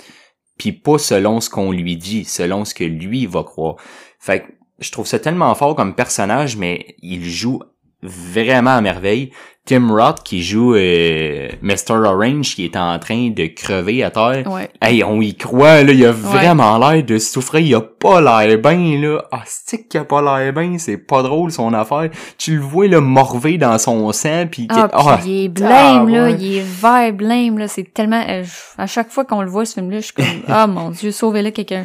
puis 0.59 0.73
pas 0.73 0.99
selon 0.99 1.41
ce 1.41 1.51
qu'on 1.51 1.73
lui 1.73 1.97
dit, 1.97 2.25
selon 2.25 2.65
ce 2.65 2.75
que 2.75 2.85
lui 2.85 3.27
va 3.27 3.43
croire. 3.43 3.77
Fait 4.19 4.41
que 4.41 4.47
je 4.81 4.91
trouve 4.91 5.07
ça 5.07 5.19
tellement 5.19 5.55
fort 5.55 5.75
comme 5.77 5.95
personnage, 5.95 6.57
mais 6.57 6.97
il 7.03 7.25
joue 7.25 7.61
vraiment 8.03 8.77
à 8.77 8.81
merveille. 8.81 9.31
Tim 9.67 9.89
Roth 9.91 10.23
qui 10.23 10.43
joue 10.43 10.75
euh, 10.75 11.49
Mr. 11.63 11.95
Orange 11.95 12.55
qui 12.55 12.67
est 12.67 12.77
en 12.77 12.99
train 12.99 13.31
de 13.31 13.47
crever 13.47 14.03
à 14.03 14.11
terre. 14.11 14.45
Ouais. 14.47 14.69
Hey, 14.83 15.03
on 15.03 15.23
y 15.23 15.35
croit, 15.35 15.83
là, 15.83 15.93
il 15.93 16.05
a 16.05 16.13
vraiment 16.13 16.77
l'air 16.77 17.03
de 17.03 17.17
souffrir, 17.17 17.61
il 17.61 17.75
a 17.75 17.81
pas 17.81 18.21
l'air 18.21 18.59
bien, 18.59 19.01
là. 19.01 19.25
Ah, 19.33 19.43
c'est 19.47 19.89
qu'il 19.89 20.01
a 20.01 20.05
pas 20.05 20.21
l'air 20.21 20.53
bien, 20.53 20.77
c'est 20.77 20.99
pas 20.99 21.23
drôle 21.23 21.51
son 21.51 21.73
affaire. 21.73 22.11
Tu 22.37 22.57
le 22.57 22.61
vois, 22.61 22.89
là, 22.89 23.01
morvé 23.01 23.57
dans 23.57 23.79
son 23.79 24.13
sang, 24.13 24.47
pis... 24.51 24.67
Ah, 24.69 24.91
ah, 24.93 25.19
puis 25.23 25.31
il 25.31 25.45
est 25.45 25.49
blême, 25.49 26.09
là. 26.09 26.25
ouais. 26.25 26.37
Il 26.39 26.57
est 26.59 26.81
vert 26.83 27.15
blême, 27.15 27.57
là. 27.57 27.67
C'est 27.67 27.95
tellement... 27.95 28.23
euh, 28.29 28.45
à 28.77 28.87
chaque 28.87 29.11
fois 29.11 29.25
qu'on 29.25 29.41
le 29.41 29.49
voit, 29.49 29.65
ce 29.65 29.75
film-là, 29.75 30.01
je 30.01 30.05
suis 30.05 30.15
comme... 30.15 30.27
Ah, 30.49 30.67
mon 30.67 30.91
Dieu, 30.91 31.11
sauvez-le 31.11 31.51
quelqu'un. 31.53 31.85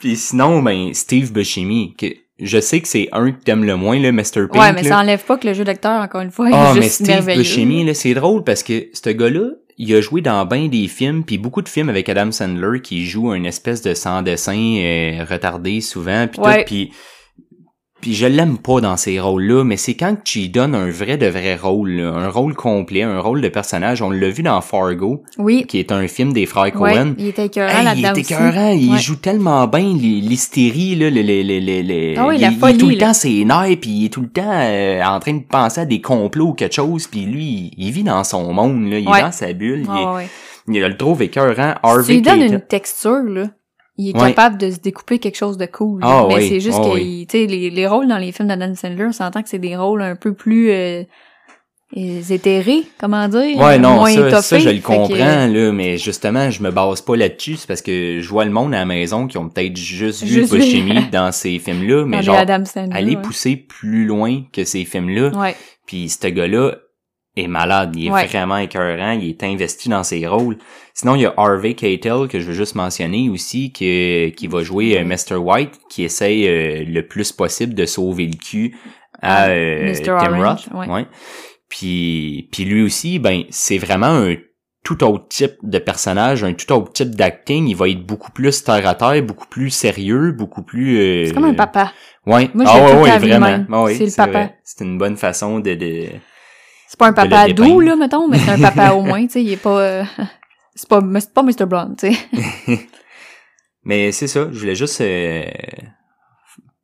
Puis 0.00 0.16
sinon, 0.16 0.60
ben, 0.60 0.92
Steve 0.92 1.32
Buscemi, 1.32 1.94
que 1.96 2.06
je 2.38 2.60
sais 2.60 2.80
que 2.80 2.88
c'est 2.88 3.08
un 3.12 3.32
que 3.32 3.42
t'aimes 3.42 3.64
le 3.64 3.76
moins, 3.76 3.98
là, 3.98 4.12
Mr. 4.12 4.48
Pink. 4.50 4.54
ouais, 4.54 4.72
mais 4.72 4.82
là. 4.82 4.88
ça 4.88 4.98
enlève 4.98 5.24
pas 5.24 5.36
que 5.38 5.46
le 5.46 5.54
jeu 5.54 5.64
d'acteur, 5.64 6.02
encore 6.02 6.20
une 6.20 6.30
fois, 6.30 6.48
Ah, 6.52 6.72
est 6.72 6.74
mais 6.76 6.82
juste 6.82 6.94
Steve 6.96 7.08
merveilleux. 7.08 7.38
Buscemi, 7.42 7.84
là, 7.84 7.94
c'est 7.94 8.14
drôle 8.14 8.44
parce 8.44 8.62
que 8.62 8.86
ce 8.92 9.10
gars-là, 9.10 9.50
il 9.78 9.94
a 9.94 10.00
joué 10.00 10.20
dans 10.22 10.44
bien 10.46 10.68
des 10.68 10.88
films, 10.88 11.22
puis 11.24 11.36
beaucoup 11.38 11.60
de 11.62 11.68
films 11.68 11.88
avec 11.88 12.08
Adam 12.08 12.30
Sandler 12.32 12.80
qui 12.80 13.04
joue 13.06 13.34
une 13.34 13.44
espèce 13.46 13.82
de 13.82 13.94
sans-dessin 13.94 14.56
euh, 14.78 15.24
retardé 15.28 15.80
souvent, 15.80 16.26
puis 16.28 16.40
Ouais. 16.40 16.58
tout, 16.58 16.64
puis 16.66 16.92
puis 18.00 18.14
je 18.14 18.26
l'aime 18.26 18.58
pas 18.58 18.80
dans 18.80 18.96
ces 18.96 19.18
rôles-là, 19.18 19.64
mais 19.64 19.76
c'est 19.76 19.94
quand 19.94 20.16
tu 20.22 20.40
lui 20.40 20.48
donnes 20.48 20.74
un 20.74 20.90
vrai 20.90 21.16
de 21.16 21.26
vrai 21.26 21.56
rôle, 21.56 21.90
là, 21.92 22.12
un 22.12 22.28
rôle 22.28 22.54
complet, 22.54 23.02
un 23.02 23.18
rôle 23.20 23.40
de 23.40 23.48
personnage. 23.48 24.02
On 24.02 24.10
l'a 24.10 24.28
vu 24.30 24.42
dans 24.42 24.60
Fargo, 24.60 25.22
Oui. 25.38 25.64
qui 25.66 25.78
est 25.78 25.90
un 25.92 26.06
film 26.06 26.32
des 26.32 26.46
frères 26.46 26.64
Ouais, 26.80 26.92
Cohen. 26.92 27.14
il 27.18 27.28
était 27.28 27.46
écœurant 27.46 27.70
Hey, 27.72 27.78
il 27.80 27.84
là-dedans 27.84 28.08
est 28.14 28.20
aussi. 28.20 28.32
écœurant, 28.34 28.70
il 28.72 28.92
Ouais. 28.92 28.98
joue 28.98 29.16
tellement 29.16 29.66
bien 29.66 29.80
l'hy- 29.94 30.20
l'hystérie, 30.20 30.94
là, 30.94 31.10
le, 31.10 31.22
le, 31.22 31.42
le, 31.42 32.14
Ah 32.18 32.26
oui, 32.28 32.36
il, 32.36 32.40
la 32.42 32.48
il 32.50 32.74
est 32.74 32.78
tout 32.78 32.88
le 32.88 32.94
là. 32.96 33.06
temps 33.06 33.14
ses 33.14 33.44
nerfs, 33.44 33.76
puis 33.80 33.90
il 33.90 34.04
est 34.04 34.08
tout 34.12 34.20
le 34.22 34.28
temps 34.28 34.42
euh, 34.52 35.02
en 35.02 35.18
train 35.18 35.34
de 35.34 35.42
penser 35.42 35.80
à 35.80 35.84
des 35.86 36.00
complots 36.00 36.48
ou 36.48 36.52
quelque 36.54 36.74
chose, 36.74 37.06
puis 37.06 37.22
lui, 37.22 37.72
il 37.76 37.90
vit 37.92 38.04
dans 38.04 38.22
son 38.24 38.52
monde, 38.52 38.90
là, 38.90 38.98
il 38.98 39.08
Ouais. 39.08 39.18
est 39.18 39.22
dans 39.22 39.32
sa 39.32 39.52
bulle, 39.52 39.84
il, 39.88 39.90
est- 39.90 40.28
il 40.78 40.80
le 40.82 40.96
trouve 40.96 41.22
écœurant. 41.22 41.74
Si 41.74 41.80
tu 41.80 41.86
Harvey 41.88 42.12
lui 42.14 42.22
donnes 42.22 42.42
une 42.42 42.60
texture, 42.60 43.22
là, 43.28 43.44
il 43.98 44.10
est 44.10 44.16
Ouais. 44.20 44.28
capable 44.28 44.58
de 44.58 44.70
se 44.70 44.78
découper 44.78 45.18
quelque 45.18 45.36
chose 45.36 45.56
de 45.56 45.66
cool. 45.66 46.00
Ah 46.04 46.26
mais 46.28 46.36
oui, 46.36 46.48
c'est 46.48 46.60
juste 46.60 46.78
ah 46.80 46.84
que, 46.88 46.94
oui. 46.94 47.26
tu 47.30 47.38
sais, 47.38 47.46
les, 47.46 47.70
les 47.70 47.86
rôles 47.86 48.08
dans 48.08 48.18
les 48.18 48.32
films 48.32 48.48
d'Adam 48.48 48.74
Sandler, 48.74 49.06
on 49.06 49.12
s'entend 49.12 49.42
que 49.42 49.48
c'est 49.48 49.58
des 49.58 49.76
rôles 49.76 50.02
un 50.02 50.16
peu 50.16 50.34
plus 50.34 50.70
euh, 50.70 51.02
éthérés, 51.94 52.82
comment 52.98 53.26
dire? 53.28 53.56
Ouais, 53.58 53.78
non, 53.78 53.94
moins 53.94 54.10
ça, 54.12 54.28
étoffés. 54.28 54.42
ça, 54.42 54.58
je 54.58 54.68
le 54.70 54.78
que, 54.80 54.86
comprends, 54.86 55.46
là, 55.46 55.72
mais 55.72 55.96
justement, 55.98 56.50
je 56.50 56.62
me 56.62 56.70
base 56.70 57.00
pas 57.00 57.16
là-dessus, 57.16 57.56
c'est 57.56 57.66
parce 57.68 57.80
que 57.82 58.20
je 58.20 58.28
vois 58.28 58.44
le 58.44 58.50
monde 58.50 58.74
à 58.74 58.78
la 58.78 58.84
maison 58.84 59.26
qui 59.26 59.38
ont 59.38 59.48
peut-être 59.48 59.76
juste 59.76 60.22
vu 60.24 60.34
Juste. 60.34 60.52
Buscemi 60.54 61.06
dans 61.12 61.32
ces 61.32 61.58
films-là, 61.58 62.04
mais 62.04 62.18
dans 62.18 62.22
genre, 62.22 62.36
Adam 62.36 62.64
Sandler, 62.64 62.94
aller 62.96 63.16
ouais. 63.16 63.22
pousser 63.22 63.56
plus 63.56 64.04
loin 64.04 64.42
que 64.52 64.64
ces 64.64 64.84
films-là, 64.84 65.30
Ouais. 65.38 65.54
Puis 65.86 66.08
ce 66.08 66.26
gars-là 66.26 66.74
est 67.36 67.46
malade, 67.48 67.94
il 67.96 68.06
est 68.06 68.10
Ouais. 68.10 68.26
vraiment 68.26 68.56
écœurant, 68.58 69.12
il 69.12 69.28
est 69.28 69.42
investi 69.44 69.88
dans 69.88 70.02
ses 70.02 70.26
rôles. 70.26 70.56
Sinon, 70.94 71.14
il 71.16 71.22
y 71.22 71.26
a 71.26 71.34
Harvey 71.36 71.74
Keitel 71.74 72.28
que 72.28 72.40
je 72.40 72.46
veux 72.46 72.54
juste 72.54 72.74
mentionner 72.74 73.28
aussi, 73.28 73.70
qui, 73.72 74.32
qui 74.36 74.46
va 74.46 74.62
jouer 74.62 74.98
euh, 74.98 75.04
Mr. 75.04 75.36
White, 75.36 75.78
qui 75.90 76.04
essaye 76.04 76.46
euh, 76.48 76.84
le 76.86 77.06
plus 77.06 77.32
possible 77.32 77.74
de 77.74 77.84
sauver 77.86 78.26
le 78.26 78.36
cul 78.36 78.76
à 79.20 79.48
euh. 79.48 79.92
Tim 80.04 80.42
Roth. 80.42 80.68
ouais. 80.74 81.06
Puis, 81.68 82.48
puis 82.52 82.64
lui 82.64 82.82
aussi, 82.82 83.18
ben 83.18 83.42
c'est 83.50 83.78
vraiment 83.78 84.06
un 84.06 84.36
tout 84.84 85.02
autre 85.02 85.26
type 85.28 85.56
de 85.64 85.78
personnage, 85.80 86.44
un 86.44 86.52
tout 86.54 86.72
autre 86.72 86.92
type 86.92 87.16
d'acting. 87.16 87.66
Il 87.66 87.74
va 87.74 87.88
être 87.88 88.06
beaucoup 88.06 88.30
plus 88.30 88.62
terre 88.62 88.86
à 88.86 88.94
terre, 88.94 89.20
beaucoup 89.22 89.48
plus 89.48 89.70
sérieux, 89.70 90.30
beaucoup 90.30 90.62
plus. 90.62 90.98
euh, 90.98 91.24
C'est 91.26 91.34
comme 91.34 91.44
un 91.44 91.54
papa. 91.54 91.92
Ouais. 92.24 92.48
Moi, 92.54 92.64
je 92.64 92.70
ah 92.72 92.84
ouais, 92.94 93.02
ouais, 93.02 93.18
vraiment. 93.18 93.64
Ah 93.72 93.82
ouais, 93.82 93.94
C'est 93.96 94.06
le 94.06 94.12
papa. 94.16 94.50
C'est 94.62 94.84
une 94.84 94.96
bonne 94.96 95.16
façon 95.16 95.58
de, 95.58 95.74
de... 95.74 96.04
C'est 96.88 96.98
pas 96.98 97.08
un 97.08 97.12
papa 97.12 97.48
doux, 97.48 97.80
là, 97.80 97.96
mettons, 97.96 98.28
mais 98.28 98.38
c'est 98.38 98.52
un 98.52 98.60
papa 98.60 98.92
au 98.92 99.02
moins, 99.02 99.22
tu 99.26 99.32
sais, 99.32 99.42
il 99.42 99.52
est 99.52 99.56
pas... 99.56 99.80
euh, 99.80 100.04
c'est 100.74 100.88
pas, 100.88 101.00
c'est 101.20 101.34
pas 101.34 101.42
Mr. 101.42 101.66
Blonde, 101.66 101.96
tu 101.98 102.12
sais. 102.12 102.78
Mais 103.84 104.10
c'est 104.10 104.26
ça, 104.26 104.48
je 104.50 104.58
voulais 104.58 104.74
juste 104.74 105.00
euh, 105.00 105.44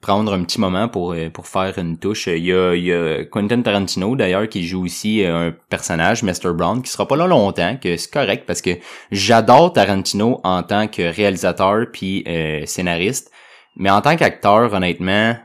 prendre 0.03 0.35
un 0.35 0.45
petit 0.45 0.61
moment 0.61 0.89
pour 0.89 1.13
euh, 1.15 1.31
pour 1.31 1.47
faire 1.47 1.79
une 1.79 1.97
touche. 1.99 2.27
Il 2.27 2.45
y 2.45 2.53
a, 2.53 2.75
il 2.75 2.85
y 2.85 2.93
a 2.93 3.25
Quentin 3.25 3.63
Tarantino 3.63 4.15
d'ailleurs 4.15 4.49
qui 4.49 4.67
joue 4.67 4.85
aussi 4.85 5.25
euh, 5.25 5.49
un 5.49 5.55
personnage, 5.71 6.23
Mr. 6.23 6.53
Brown, 6.53 6.83
qui 6.83 6.91
sera 6.91 7.09
pas 7.09 7.17
là 7.17 7.27
longtemps, 7.27 7.77
que 7.77 7.97
c'est 7.97 8.11
correct 8.11 8.45
parce 8.47 8.61
que 8.61 8.71
j'adore 9.11 9.73
Tarantino 9.73 10.41
en 10.45 10.63
tant 10.63 10.89
que 10.89 11.03
réalisateur 11.03 11.87
puis 11.93 12.25
euh, 12.29 12.67
scénariste, 12.67 13.31
mais 13.77 13.91
en 13.91 14.01
tant 14.01 14.17
qu'acteur, 14.17 14.73
honnêtement, 14.75 15.37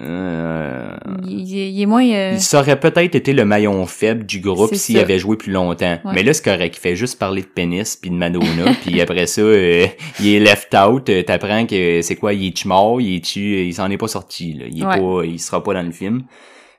euh, 0.00 0.96
Il, 1.28 1.48
il- 1.48 1.82
est 1.82 1.86
moins... 1.86 2.04
euh, 2.04 2.32
il 2.34 2.40
serait 2.40 2.78
peut-être 2.78 3.14
été 3.14 3.32
le 3.32 3.44
maillon 3.44 3.84
faible 3.86 4.24
du 4.24 4.40
groupe 4.40 4.74
s'il 4.74 4.98
avait 4.98 5.18
joué 5.18 5.36
plus 5.36 5.52
longtemps. 5.52 5.98
Ouais. 6.04 6.12
Mais 6.14 6.22
là, 6.22 6.32
c'est 6.32 6.44
correct. 6.44 6.76
Il 6.76 6.80
fait 6.80 6.96
juste 6.96 7.18
parler 7.18 7.42
de 7.42 7.46
pénis 7.46 7.96
puis 7.96 8.10
de 8.10 8.14
Madonna. 8.16 8.72
puis 8.84 9.00
après 9.00 9.26
ça, 9.26 9.40
euh, 9.42 9.86
il 10.20 10.28
est 10.34 10.40
left 10.40 10.74
out. 10.74 11.08
Euh, 11.08 11.22
T'apprends 11.22 11.66
que 11.66 12.00
c'est 12.02 12.16
quoi, 12.16 12.32
il 12.34 12.48
est-tu 12.48 12.68
mort? 12.68 13.00
Il 13.00 13.16
est-tu... 13.16 13.64
Il 13.66 13.74
s'en 13.74 13.90
est 13.90 13.98
pas 13.98 14.08
sorti. 14.08 14.54
Là. 14.54 14.64
Il 14.70 14.82
est 14.82 14.86
Ouais. 14.86 14.98
pas... 14.98 15.24
Il 15.26 15.38
sera 15.40 15.62
pas 15.62 15.74
dans 15.74 15.82
le 15.82 15.92
film. 15.92 16.22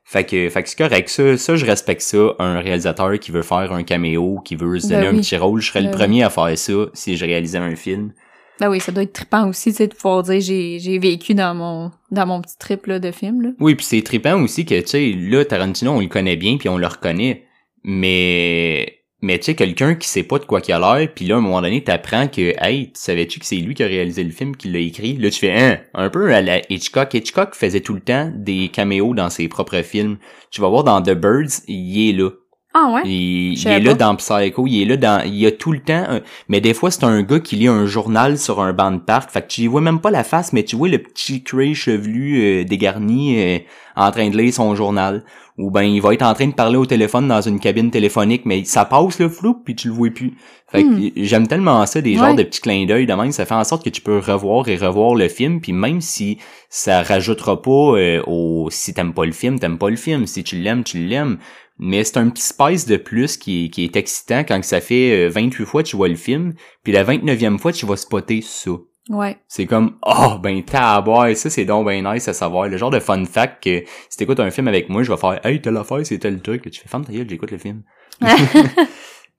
Fait 0.06 0.26
que, 0.26 0.50
fait 0.50 0.64
que 0.64 0.70
c'est 0.70 0.78
correct. 0.78 1.08
Ça, 1.10 1.38
ça, 1.38 1.56
je 1.56 1.66
respecte 1.66 2.02
ça. 2.02 2.34
Un 2.40 2.60
réalisateur 2.60 3.18
qui 3.20 3.32
veut 3.32 3.42
faire 3.42 3.72
un 3.72 3.84
caméo, 3.84 4.42
qui 4.44 4.56
veut 4.56 4.78
se 4.80 4.88
Ben 4.90 5.02
donner 5.04 5.18
un 5.18 5.22
petit 5.22 5.38
rôle, 5.38 5.62
je 5.62 5.68
serais 5.70 5.80
Ben 5.80 5.86
le 5.90 5.92
oui. 5.96 5.98
premier 6.00 6.24
à 6.24 6.30
faire 6.30 6.58
ça 6.58 6.74
si 6.94 7.16
je 7.16 7.24
réalisais 7.26 7.58
un 7.58 7.76
film. 7.76 8.12
Ben 8.60 8.70
oui, 8.70 8.80
ça 8.80 8.92
doit 8.92 9.04
être 9.04 9.14
trippant 9.14 9.50
aussi, 9.50 9.72
tu 9.72 9.78
sais, 9.78 9.88
de 9.88 9.96
pouvoir 9.96 10.24
dire 10.24 10.40
j'ai 10.40 10.80
j'ai 10.80 11.00
vécu 11.00 11.34
dans 11.34 11.56
mon 11.56 11.92
dans 12.12 12.28
mon 12.28 12.42
petit 12.42 12.58
trip 12.58 12.86
là, 12.86 13.00
de 13.00 13.12
film 13.12 13.42
là. 13.42 13.50
Oui, 13.60 13.76
puis 13.76 13.86
c'est 13.86 14.02
trippant 14.04 14.42
aussi 14.42 14.66
que, 14.66 14.80
tu 14.80 14.88
sais, 14.88 15.12
là, 15.18 15.44
Tarantino, 15.44 15.92
on 15.92 16.00
le 16.00 16.08
connaît 16.08 16.36
bien, 16.36 16.58
puis 16.58 16.70
on 16.70 16.78
le 16.78 16.88
reconnaît. 16.88 17.46
Mais, 17.84 19.00
mais 19.22 19.40
tu 19.40 19.46
sais, 19.46 19.56
quelqu'un 19.56 19.96
qui 19.96 20.08
sait 20.08 20.24
pas 20.24 20.40
de 20.40 20.46
quoi 20.46 20.62
qu'il 20.62 20.74
a 20.74 20.80
l'air, 20.80 21.10
puis 21.14 21.26
là, 21.26 21.36
à 21.36 21.38
un 21.40 21.42
moment 21.42 21.62
donné, 21.62 21.84
t'apprends 21.84 22.28
que, 22.28 22.54
hey, 22.64 22.88
tu 22.88 23.02
savais-tu 23.02 23.40
que 23.40 23.46
c'est 23.46 23.56
lui 23.58 23.74
qui 23.74 23.84
a 23.84 23.88
réalisé 23.88 24.24
le 24.24 24.32
film, 24.32 24.56
qui 24.56 24.70
l'a 24.70 24.80
écrit? 24.80 25.18
Là, 25.18 25.30
tu 25.30 25.40
fais, 25.40 25.52
hein, 25.52 25.80
un 25.94 26.10
peu 26.10 26.34
à 26.34 26.42
la 26.42 26.62
Hitchcock. 26.72 27.14
Hitchcock 27.14 27.56
faisait 27.56 27.82
tout 27.82 27.94
le 27.94 28.02
temps 28.02 28.32
des 28.36 28.70
caméos 28.70 29.14
dans 29.14 29.30
ses 29.30 29.48
propres 29.48 29.82
films. 29.82 30.18
Tu 30.52 30.62
vas 30.62 30.70
voir 30.70 30.84
dans 30.84 31.02
The 31.02 31.14
Birds, 31.14 31.64
il 31.68 32.10
est 32.10 32.14
là. 32.14 32.30
Ah 32.76 32.90
ouais? 32.92 33.02
Il, 33.06 33.68
est 33.68 33.80
là 33.80 33.94
dans 33.94 34.16
Psycho, 34.16 34.66
il 34.66 34.82
est 34.82 34.86
là 34.86 34.98
dans, 34.98 35.24
il 35.26 35.36
y 35.36 35.46
a 35.46 35.52
tout 35.52 35.72
le 35.72 35.80
temps, 35.80 36.06
un- 36.10 36.22
mais 36.50 36.60
des 36.60 36.74
fois 36.74 36.90
c'est 36.90 37.04
un 37.04 37.22
gars 37.22 37.40
qui 37.40 37.56
lit 37.56 37.68
un 37.68 37.86
journal 37.86 38.38
sur 38.38 38.62
un 38.62 38.74
banc 38.74 38.92
de 38.92 38.98
parc, 38.98 39.30
fait 39.30 39.44
que 39.44 39.48
tu 39.48 39.62
y 39.62 39.68
vois 39.68 39.82
même 39.82 40.00
pas 40.00 40.10
la 40.10 40.24
face, 40.24 40.54
mais 40.54 40.64
tu 40.64 40.76
vois 40.76 40.90
le 40.90 40.98
petit 40.98 41.44
cray 41.44 41.76
chevelu 41.76 42.42
euh, 42.42 42.64
dégarni 42.64 43.40
euh, 43.40 43.60
en 43.96 44.10
train 44.10 44.30
de 44.30 44.38
lire 44.38 44.54
son 44.54 44.74
journal. 44.76 45.24
Ou 45.60 45.70
ben 45.70 45.84
il 45.84 46.02
va 46.02 46.16
être 46.16 46.24
en 46.24 46.34
train 46.34 46.48
de 46.48 46.54
parler 46.56 46.78
au 46.78 46.88
téléphone 46.88 47.28
dans 47.28 47.42
une 47.42 47.60
cabine 47.60 47.92
téléphonique, 47.92 48.42
mais 48.46 48.64
ça 48.64 48.86
passe 48.86 49.20
le 49.20 49.30
flou 49.30 49.54
puis 49.64 49.76
tu 49.76 49.88
le 49.90 49.94
vois 49.94 50.10
plus. 50.10 50.34
Fait 50.68 50.82
que 50.82 50.88
Hmm. 50.88 51.12
j'aime 51.16 51.48
tellement 51.48 51.86
ça, 51.86 52.02
des 52.02 52.14
Ouais. 52.14 52.18
genres 52.18 52.34
de 52.34 52.42
petits 52.42 52.60
clins 52.62 52.88
d'œil 52.88 53.06
de 53.06 53.14
même, 53.14 53.32
ça 53.32 53.46
fait 53.46 53.54
en 53.54 53.64
sorte 53.64 53.84
que 53.84 53.92
tu 53.92 54.02
peux 54.02 54.18
revoir 54.18 54.68
et 54.68 54.78
revoir 54.78 55.14
le 55.14 55.28
film, 55.28 55.62
puis 55.62 55.72
même 55.72 56.02
si 56.02 56.40
ça 56.70 57.04
rajoutera 57.04 57.62
pas 57.62 57.70
euh, 58.00 58.24
au 58.26 58.70
si 58.72 58.96
t'aimes 58.96 59.14
pas 59.14 59.26
le 59.26 59.32
film, 59.32 59.60
t'aimes 59.60 59.78
pas 59.78 59.92
le 59.92 59.96
film, 59.96 60.26
si 60.26 60.44
tu 60.44 60.56
l'aimes, 60.56 60.84
tu 60.84 60.98
l'aimes. 60.98 61.38
Mais 61.80 62.04
c'est 62.04 62.18
un 62.18 62.30
petit 62.30 62.44
spice 62.44 62.86
de 62.86 62.98
plus 62.98 63.36
qui, 63.38 63.66
est- 63.66 63.70
qui 63.70 63.84
est 63.84 63.96
excitant 63.96 64.40
quand 64.44 64.60
que 64.60 64.66
ça 64.66 64.80
fait 64.80 65.26
euh, 65.28 65.30
28 65.30 65.66
fois 65.66 65.84
que 65.84 65.88
tu 65.90 65.96
vois 65.96 66.08
le 66.08 66.16
film, 66.16 66.54
puis 66.84 66.94
la 66.94 67.04
29e 67.04 67.58
fois 67.58 67.72
tu 67.74 67.86
vas 67.86 67.96
spotter 67.98 68.42
ça. 68.42 68.72
Ouais. 69.10 69.38
C'est 69.50 69.66
comme 69.66 69.98
oh 70.06 70.38
ben 70.42 70.64
taboy, 70.64 71.36
ça 71.36 71.50
c'est 71.50 71.66
donc 71.66 71.86
ben 71.86 72.08
nice 72.14 72.28
à 72.30 72.34
savoir. 72.34 72.70
Le 72.70 72.78
genre 72.78 72.92
de 72.92 73.00
fun 73.00 73.26
fact 73.26 73.62
que 73.64 73.84
si 74.10 74.18
t'écoutes 74.18 74.40
un 74.40 74.50
film 74.52 74.68
avec 74.70 74.88
moi, 74.88 75.04
je 75.04 75.12
vais 75.12 75.18
faire 75.18 75.46
Hey 75.46 75.62
telle 75.62 75.76
affaire, 75.78 76.06
c'est 76.06 76.20
tel 76.20 76.40
truc, 76.42 76.70
tu 76.72 76.80
fais 76.82 76.88
femme 76.88 77.04
ta 77.04 77.12
gueule, 77.12 77.28
j'écoute 77.30 77.52
le 77.52 77.58
film. 77.58 77.82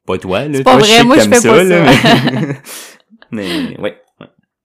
pas 0.06 0.18
toi, 0.18 0.46
là. 0.46 0.58
C'est 0.58 0.64
pas 0.64 0.72
Toi, 0.72 0.80
vrai, 0.80 0.88
sais 0.88 1.00
que 1.00 1.06
moi, 1.06 1.18
je 1.18 1.22
t'aimes 1.28 1.34
fais 1.40 1.48
pas 1.48 1.64
là, 1.64 1.92
ça. 1.94 2.54
mais... 3.30 3.78
ouais. 3.80 3.96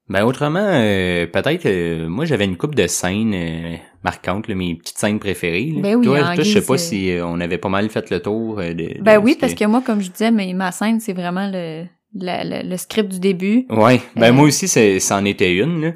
Ben 0.10 0.24
autrement, 0.26 0.60
euh, 0.60 1.28
peut-être 1.28 1.68
euh, 1.68 2.10
moi 2.10 2.26
j'avais 2.26 2.46
une 2.46 2.58
coupe 2.58 2.74
de 2.74 2.88
scènes 2.88 3.34
euh, 3.36 3.76
marquantes, 4.04 4.48
là, 4.48 4.56
mes 4.56 4.76
petites 4.76 4.98
scènes 4.98 5.20
préférées. 5.20 5.74
Ben 5.78 5.96
oui, 5.96 6.06
toi, 6.06 6.20
en 6.22 6.36
toi 6.36 6.44
je 6.44 6.54
sais 6.60 6.66
pas 6.66 6.78
si 6.78 7.12
euh, 7.12 7.26
on 7.26 7.40
avait 7.40 7.58
pas 7.58 7.70
mal 7.70 7.90
fait 7.90 8.10
le 8.10 8.22
tour 8.22 8.60
euh, 8.60 8.74
de, 8.74 8.98
de 8.98 9.02
Ben 9.02 9.18
oui, 9.18 9.34
ce 9.34 9.40
parce 9.40 9.54
que 9.54 9.66
moi, 9.66 9.82
comme 9.86 10.02
je 10.02 10.10
disais, 10.12 10.32
mais 10.32 10.54
ma 10.54 10.72
scène, 10.72 11.00
c'est 11.00 11.14
vraiment 11.14 11.50
le, 11.52 11.86
la- 12.16 12.44
le, 12.44 12.68
le 12.70 12.78
script 12.78 13.10
du 13.10 13.20
début. 13.20 13.66
Ouais, 13.70 14.00
ben 14.16 14.30
Euh, 14.30 14.34
moi 14.34 14.46
aussi 14.46 14.68
c'est- 14.68 15.00
c'en 15.00 15.26
était 15.26 15.54
une, 15.54 15.82
là. 15.82 15.92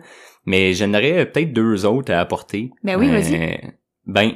mais 0.45 0.73
j'en 0.73 0.93
aurais 0.93 1.25
peut-être 1.31 1.53
deux 1.53 1.85
autres 1.85 2.11
à 2.13 2.19
apporter. 2.19 2.71
Ben 2.83 2.97
oui, 2.99 3.07
Euh, 3.09 3.11
vas-y. 3.13 3.71
Ben, 4.05 4.31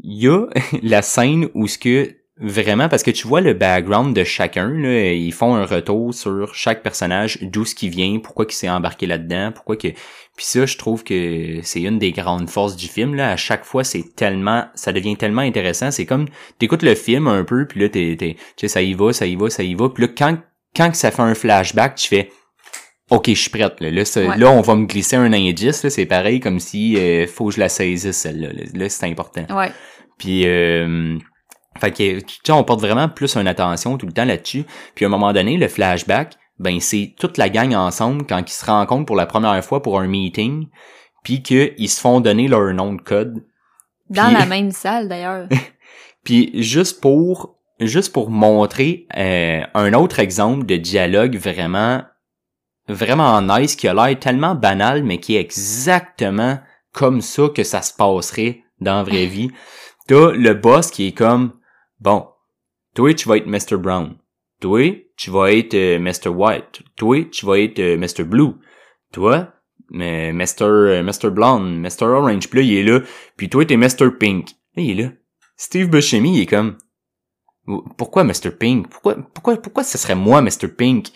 il 0.00 0.22
y 0.22 0.28
a 0.28 0.46
la 0.82 1.02
scène 1.02 1.48
où 1.54 1.66
ce 1.66 1.78
que 1.78 2.14
vraiment 2.38 2.90
parce 2.90 3.02
que 3.02 3.10
tu 3.10 3.26
vois 3.26 3.40
le 3.40 3.54
background 3.54 4.14
de 4.14 4.22
chacun 4.22 4.68
là, 4.68 5.10
ils 5.14 5.32
font 5.32 5.54
un 5.54 5.64
retour 5.64 6.12
sur 6.12 6.54
chaque 6.54 6.82
personnage, 6.82 7.38
d'où 7.40 7.64
ce 7.64 7.74
qui 7.74 7.88
vient, 7.88 8.18
pourquoi 8.18 8.44
il 8.46 8.52
s'est 8.52 8.68
embarqué 8.68 9.06
là-dedans, 9.06 9.52
pourquoi 9.54 9.76
que 9.76 9.88
puis 10.36 10.44
ça 10.46 10.66
je 10.66 10.76
trouve 10.76 11.02
que 11.02 11.60
c'est 11.62 11.82
une 11.82 11.98
des 11.98 12.12
grandes 12.12 12.48
forces 12.50 12.76
du 12.76 12.86
film 12.88 13.14
là, 13.14 13.30
à 13.32 13.36
chaque 13.36 13.64
fois 13.64 13.84
c'est 13.84 14.14
tellement 14.14 14.66
ça 14.74 14.92
devient 14.92 15.16
tellement 15.16 15.42
intéressant, 15.42 15.90
c'est 15.90 16.06
comme 16.06 16.26
t'écoutes 16.58 16.82
le 16.82 16.94
film 16.94 17.26
un 17.26 17.42
peu 17.44 17.66
puis 17.66 17.80
là 17.80 17.88
t'es 17.88 18.16
t'es- 18.18 18.34
tu 18.34 18.42
sais 18.56 18.68
ça 18.68 18.82
y 18.82 18.92
va, 18.94 19.12
ça 19.12 19.26
y 19.26 19.34
va, 19.36 19.48
ça 19.50 19.62
y 19.62 19.74
va, 19.74 19.88
puis 19.88 20.04
là 20.04 20.12
quand 20.16 20.38
quand 20.76 20.90
que 20.90 20.96
ça 20.96 21.10
fait 21.10 21.22
un 21.22 21.34
flashback, 21.34 21.94
tu 21.96 22.08
fais 22.08 22.30
OK, 23.10 23.28
je 23.28 23.34
suis 23.34 23.50
prête. 23.50 23.80
Là, 23.80 23.88
là, 23.90 24.04
ça- 24.04 24.20
Ouais. 24.26 24.36
là, 24.36 24.50
on 24.50 24.60
va 24.62 24.74
me 24.74 24.84
glisser 24.84 25.14
un 25.14 25.32
indice. 25.32 25.84
Là, 25.84 25.90
c'est 25.90 26.06
pareil 26.06 26.40
comme 26.40 26.58
si 26.58 26.96
euh, 26.96 27.28
faut 27.28 27.46
que 27.48 27.54
je 27.54 27.60
la 27.60 27.68
saisisse, 27.68 28.16
celle-là. 28.16 28.48
Là, 28.52 28.62
Là, 28.74 28.88
c'est 28.88 29.06
important. 29.06 29.46
Ouais. 29.56 29.70
Puis, 30.18 30.42
euh, 30.44 31.16
fait 31.80 31.92
que, 31.92 32.18
tu 32.18 32.34
sais, 32.44 32.50
on 32.52 32.64
porte 32.64 32.80
vraiment 32.80 33.08
plus 33.08 33.36
une 33.36 33.46
attention 33.46 33.96
tout 33.96 34.06
le 34.06 34.12
temps 34.12 34.24
là-dessus. 34.24 34.64
Puis, 34.96 35.04
à 35.04 35.08
un 35.08 35.10
moment 35.12 35.32
donné, 35.32 35.56
le 35.56 35.68
flashback, 35.68 36.32
ben, 36.58 36.80
c'est 36.80 37.14
toute 37.18 37.36
la 37.38 37.48
gang 37.48 37.74
ensemble 37.74 38.26
quand 38.26 38.42
ils 38.46 38.52
se 38.52 38.64
rencontrent 38.64 39.06
pour 39.06 39.16
la 39.16 39.26
première 39.26 39.62
fois 39.64 39.82
pour 39.82 40.00
un 40.00 40.06
meeting, 40.06 40.68
puis 41.22 41.42
qu'ils 41.42 41.90
se 41.90 42.00
font 42.00 42.20
donner 42.20 42.48
leur 42.48 42.72
nom 42.72 42.94
de 42.94 43.02
code. 43.02 43.44
Dans 44.08 44.32
la 44.32 44.46
même 44.46 44.70
salle, 44.70 45.08
d'ailleurs. 45.08 45.48
Puis 46.24 46.50
juste 46.62 47.00
pour 47.00 47.56
juste 47.78 48.12
pour 48.12 48.30
montrer 48.30 49.06
euh, 49.16 49.60
un 49.74 49.92
autre 49.92 50.18
exemple 50.18 50.64
de 50.64 50.76
dialogue 50.76 51.36
vraiment 51.36 52.02
vraiment 52.88 53.42
nice 53.42 53.76
qui 53.76 53.86
a 53.86 53.94
l'air 53.94 54.18
tellement 54.18 54.54
banal 54.54 55.02
mais 55.02 55.18
qui 55.18 55.36
est 55.36 55.40
exactement 55.40 56.58
comme 56.92 57.20
ça 57.20 57.48
que 57.54 57.64
ça 57.64 57.82
se 57.82 57.92
passerait 57.92 58.62
dans 58.80 58.96
la 58.96 59.02
vraie 59.02 59.26
vie. 59.26 59.50
T'as 60.06 60.32
le 60.32 60.54
boss 60.54 60.90
qui 60.90 61.08
est 61.08 61.12
comme 61.12 61.52
bon, 62.00 62.26
toi 62.94 63.12
tu 63.12 63.28
vas 63.28 63.36
être 63.36 63.46
Mr. 63.46 63.76
Brown. 63.76 64.16
Toi, 64.60 65.06
tu 65.16 65.30
vas 65.30 65.52
être 65.52 65.74
euh, 65.74 65.98
Mr. 65.98 66.28
White. 66.28 66.82
Toi, 66.96 67.24
tu 67.30 67.46
vas 67.46 67.58
être 67.58 67.78
euh, 67.78 67.96
Mr. 67.96 68.24
Blue. 68.24 68.54
Toi, 69.12 69.52
mais 69.90 70.32
Mr. 70.32 70.62
euh, 70.62 71.02
Mr. 71.02 71.30
Blonde, 71.30 71.78
Mr. 71.80 72.04
Orange. 72.04 72.48
Puis 72.48 72.60
là, 72.60 72.64
il 72.64 72.74
est 72.76 72.82
là. 72.82 73.00
Puis 73.36 73.48
toi, 73.48 73.64
t'es 73.64 73.76
Mr. 73.76 74.10
Pink. 74.18 74.50
Là, 74.76 74.82
il 74.82 74.90
est 74.90 75.02
là. 75.02 75.10
Steve 75.56 75.88
Buscemi, 75.88 76.36
il 76.36 76.42
est 76.42 76.46
comme 76.46 76.76
pourquoi 77.96 78.24
Mr. 78.24 78.50
Pink? 78.58 78.88
Pourquoi, 78.88 79.16
pourquoi, 79.34 79.56
pourquoi 79.56 79.84
ce 79.84 79.98
serait 79.98 80.14
moi 80.14 80.40
Mr. 80.40 80.68
Pink? 80.68 81.08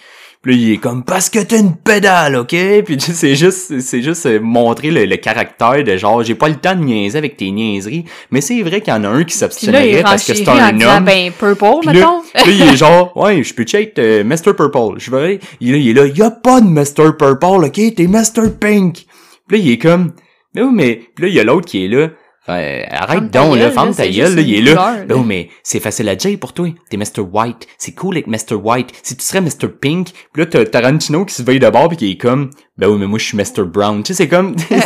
Puis 0.42 0.52
là, 0.56 0.58
il 0.58 0.72
est 0.72 0.76
comme 0.78 1.04
parce 1.04 1.28
que 1.28 1.38
t'as 1.38 1.58
une 1.58 1.76
pédale, 1.76 2.34
ok? 2.36 2.56
Puis 2.86 2.96
tu 2.96 3.00
sais, 3.06 3.12
c'est 3.12 3.34
juste, 3.34 3.78
c'est 3.80 4.00
juste 4.00 4.24
euh, 4.24 4.40
montrer 4.40 4.90
le, 4.90 5.04
le 5.04 5.16
caractère 5.18 5.84
de 5.84 5.96
genre, 5.98 6.22
j'ai 6.22 6.34
pas 6.34 6.48
le 6.48 6.54
temps 6.54 6.74
de 6.74 6.82
niaiser 6.82 7.18
avec 7.18 7.36
tes 7.36 7.50
niaiseries, 7.50 8.06
mais 8.30 8.40
c'est 8.40 8.62
vrai 8.62 8.80
qu'il 8.80 8.90
y 8.94 8.96
en 8.96 9.04
a 9.04 9.08
un 9.08 9.24
qui 9.24 9.36
s'obstinerait 9.36 10.02
parce 10.02 10.24
que 10.24 10.32
c'est 10.32 10.48
un 10.48 10.72
disant, 10.72 10.96
homme. 10.96 11.04
ben, 11.04 11.30
purple, 11.30 11.66
Puis 11.82 11.86
là, 11.88 11.92
mettons. 11.92 12.22
puis 12.42 12.58
là, 12.58 12.64
il 12.64 12.72
est 12.72 12.76
genre, 12.76 13.14
ouais, 13.18 13.42
je 13.42 13.52
peux 13.52 13.66
être 13.70 13.98
euh, 13.98 14.24
Mr. 14.24 14.54
Purple? 14.56 14.98
Je 14.98 15.10
vais, 15.10 15.40
il 15.60 15.68
est 15.68 15.72
là, 15.72 15.78
il 15.78 15.88
est 15.90 15.92
là, 15.92 16.06
y 16.06 16.22
a 16.22 16.30
pas 16.30 16.62
de 16.62 16.66
Mr. 16.66 17.12
Purple, 17.18 17.66
ok? 17.66 17.94
T'es 17.94 18.06
Mr. 18.06 18.50
Pink. 18.58 19.04
Puis 19.46 19.58
là, 19.58 19.64
il 19.64 19.70
est 19.72 19.78
comme, 19.78 20.12
mais 20.54 20.62
oui, 20.62 20.70
mais, 20.72 21.02
puis 21.14 21.24
là, 21.24 21.28
il 21.28 21.34
y 21.34 21.40
a 21.40 21.44
l'autre 21.44 21.66
qui 21.66 21.84
est 21.84 21.88
là. 21.88 22.08
Fait, 22.46 22.86
arrête 22.90 23.30
donc, 23.30 23.56
là, 23.56 23.70
ferme 23.70 23.94
ta 23.94 24.08
gueule, 24.08 24.34
là, 24.34 24.40
il 24.40 24.54
est 24.54 24.74
là. 24.74 25.04
oui, 25.10 25.22
mais 25.26 25.48
c'est 25.62 25.78
facile 25.78 26.08
à 26.08 26.16
dire 26.16 26.38
pour 26.38 26.54
toi. 26.54 26.68
T'es 26.88 26.96
Mr. 26.96 27.20
White. 27.20 27.66
C'est 27.76 27.92
cool 27.92 28.16
avec 28.16 28.28
Mr. 28.28 28.54
White. 28.54 28.92
Si 29.02 29.14
tu 29.14 29.22
serais 29.22 29.42
Mr. 29.42 29.68
Pink, 29.78 30.08
puis 30.32 30.42
là, 30.42 30.46
t'as 30.46 30.64
Tarantino 30.64 31.26
qui 31.26 31.34
se 31.34 31.42
veille 31.42 31.58
de 31.58 31.68
bord 31.68 31.90
pis 31.90 31.96
qui 31.96 32.12
est 32.12 32.16
comme, 32.16 32.48
ben 32.78 32.88
oui, 32.88 32.96
mais 32.98 33.06
moi, 33.06 33.18
je 33.18 33.26
suis 33.26 33.36
Mr. 33.36 33.64
Brown. 33.66 34.02
Tu 34.02 34.14
sais, 34.14 34.24
c'est 34.24 34.28
comme, 34.28 34.56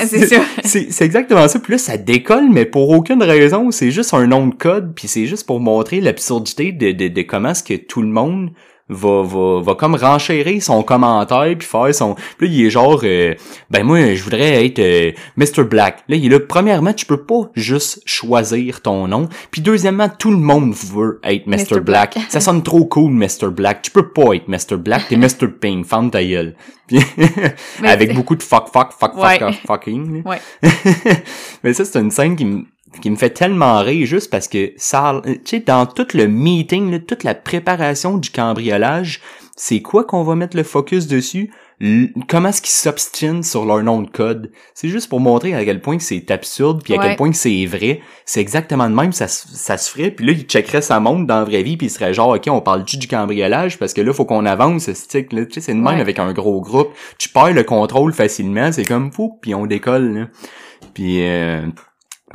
c'est 0.65 0.91
c'est 0.91 1.05
exactement 1.05 1.47
ça. 1.47 1.61
Puis 1.61 1.73
là, 1.73 1.79
ça 1.79 1.97
décolle, 1.97 2.51
mais 2.51 2.65
pour 2.65 2.91
aucune 2.91 3.23
raison. 3.23 3.71
C'est 3.71 3.93
juste 3.93 4.15
un 4.15 4.27
nom 4.27 4.49
de 4.49 4.55
code, 4.55 4.93
puis 4.97 5.07
c'est 5.07 5.27
juste 5.27 5.47
pour 5.47 5.61
montrer 5.61 6.01
l'absurdité 6.01 6.73
de, 6.73 6.91
de, 6.91 7.07
de 7.07 7.23
comment 7.23 7.51
est-ce 7.51 7.63
que 7.63 7.75
tout 7.75 8.03
le 8.03 8.09
monde 8.09 8.51
va, 8.89 9.23
va, 9.23 9.61
va 9.63 9.75
comme 9.75 9.95
renchérir 9.95 10.63
son 10.63 10.83
commentaire, 10.83 11.55
puis 11.59 11.67
faire 11.67 11.95
son... 11.95 12.15
Puis 12.37 12.49
là, 12.49 12.55
il 12.55 12.67
est 12.67 12.71
genre, 12.71 13.01
euh, 13.05 13.35
ben 13.71 13.83
moi, 13.85 14.15
je 14.15 14.23
voudrais 14.23 14.67
être 14.67 14.79
euh, 14.79 15.13
Mr. 15.37 15.65
Black. 15.65 16.05
Là, 16.09 16.17
il 16.17 16.27
est 16.27 16.29
là, 16.29 16.41
premièrement, 16.41 16.93
tu 16.93 17.07
peux 17.07 17.25
pas 17.25 17.51
juste 17.55 18.03
choisir 18.05 18.83
ton 18.83 19.09
nom. 19.09 19.29
Puis 19.51 19.63
deuxièmement, 19.63 20.09
tout 20.09 20.31
le 20.31 20.37
monde 20.39 20.75
veut 20.75 21.21
être 21.25 21.47
Mr. 21.47 21.57
Mr. 21.57 21.81
Black. 21.81 22.15
Black. 22.15 22.19
Ça 22.29 22.41
sonne 22.41 22.63
trop 22.63 22.85
cool, 22.85 23.13
Mr. 23.13 23.51
Black. 23.51 23.83
Tu 23.83 23.91
peux 23.91 24.09
pas 24.09 24.35
être 24.35 24.49
Mr. 24.49 24.77
Black, 24.77 25.09
t'es 25.09 25.17
Mr. 25.19 25.49
Pink. 25.61 25.87
Femme 25.87 26.11
ta 26.11 26.23
gueule. 26.25 26.55
Avec 27.83 28.15
beaucoup 28.15 28.37
de 28.37 28.43
fuck, 28.43 28.69
fuck, 28.73 28.93
fuck, 28.93 29.17
Ouais. 29.17 29.39
fuck, 29.39 29.55
fucking. 29.67 30.23
Ouais. 30.25 30.41
Mais 31.63 31.73
ça, 31.73 31.85
c'est 31.85 31.99
une 31.99 32.11
scène 32.11 32.37
qui 32.37 32.45
me 32.45 32.65
qui 33.01 33.11
me 33.11 33.17
fait 33.17 33.31
tellement 33.31 33.81
rire 33.81 34.07
juste 34.07 34.31
parce 34.31 34.49
que 34.49 34.73
ça, 34.77 35.21
tu 35.25 35.41
sais, 35.45 35.61
dans 35.61 35.87
tout 35.87 36.07
le 36.15 36.27
meeting, 36.27 36.91
là, 36.91 36.99
toute 36.99 37.25
la 37.25 37.35
préparation 37.35 38.19
du 38.19 38.31
cambriolage, 38.31 39.21
c'est 39.57 39.81
quoi 39.83 40.05
qu'on 40.05 40.23
va 40.25 40.35
mettre 40.35 40.57
le 40.57 40.63
focus 40.65 41.07
dessus? 41.07 41.51
l- 41.81 42.13
comment 42.29 42.51
est-ce 42.51 42.63
qu'ils 42.63 42.71
s'obstinent 42.71 43.43
sur 43.43 43.65
leur 43.65 43.83
nom 43.83 44.01
de 44.01 44.09
code? 44.09 44.53
C'est 44.75 44.89
juste 44.89 45.09
pour 45.09 45.19
montrer 45.19 45.55
à 45.55 45.65
quel 45.65 45.81
point 45.81 45.99
c'est 45.99 46.31
absurde, 46.31 46.83
puis 46.85 46.95
à 46.95 46.99
Ouais. 46.99 47.09
quel 47.09 47.17
point 47.17 47.33
c'est 47.33 47.67
vrai. 47.67 48.01
C'est 48.25 48.41
exactement 48.41 48.89
de 48.89 48.95
même, 48.95 49.13
ça, 49.13 49.27
se- 49.27 49.49
ça 49.49 49.77
se 49.77 49.91
ferait. 49.91 50.13
Puis 50.13 50.25
là, 50.25 50.33
il 50.33 50.43
checkerait 50.45 50.83
sa 50.83 51.01
montre 51.01 51.27
dans 51.27 51.39
la 51.41 51.45
vraie 51.45 51.65
vie, 51.65 51.77
puis 51.77 51.89
il 51.89 51.91
serait 51.91 52.15
genre, 52.15 52.29
OK, 52.31 52.45
on 52.49 52.61
parle-tu 52.61 52.97
du 52.97 53.09
cambriolage? 53.09 53.77
Parce 53.79 53.93
que 53.93 54.01
là, 54.01 54.13
faut 54.13 54.25
qu'on 54.25 54.47
avance, 54.47 54.85
ce 54.85 54.95
stick, 54.95 55.33
là. 55.33 55.45
Tu 55.47 55.55
sais, 55.55 55.61
c'est 55.63 55.73
de 55.75 55.79
même 55.79 55.97
Ouais. 55.97 56.01
avec 56.01 56.21
un 56.21 56.33
gros 56.33 56.61
groupe. 56.61 56.91
Tu 57.19 57.29
perds 57.29 57.53
le 57.53 57.65
contrôle 57.65 58.13
facilement, 58.13 58.71
c'est 58.71 58.85
comme, 58.85 59.11
fou, 59.13 59.37
puis 59.43 59.53
on 59.55 59.67
décolle, 59.67 60.15
là. 60.17 60.27
Puis, 60.95 61.23
euh, 61.27 61.67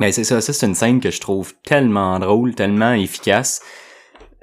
ben 0.00 0.10
c'est 0.12 0.24
ça, 0.24 0.40
ça 0.40 0.52
c'est 0.52 0.66
une 0.66 0.74
scène 0.74 1.00
que 1.00 1.10
je 1.10 1.20
trouve 1.20 1.54
tellement 1.64 2.18
drôle, 2.18 2.54
tellement 2.54 2.92
efficace. 2.94 3.60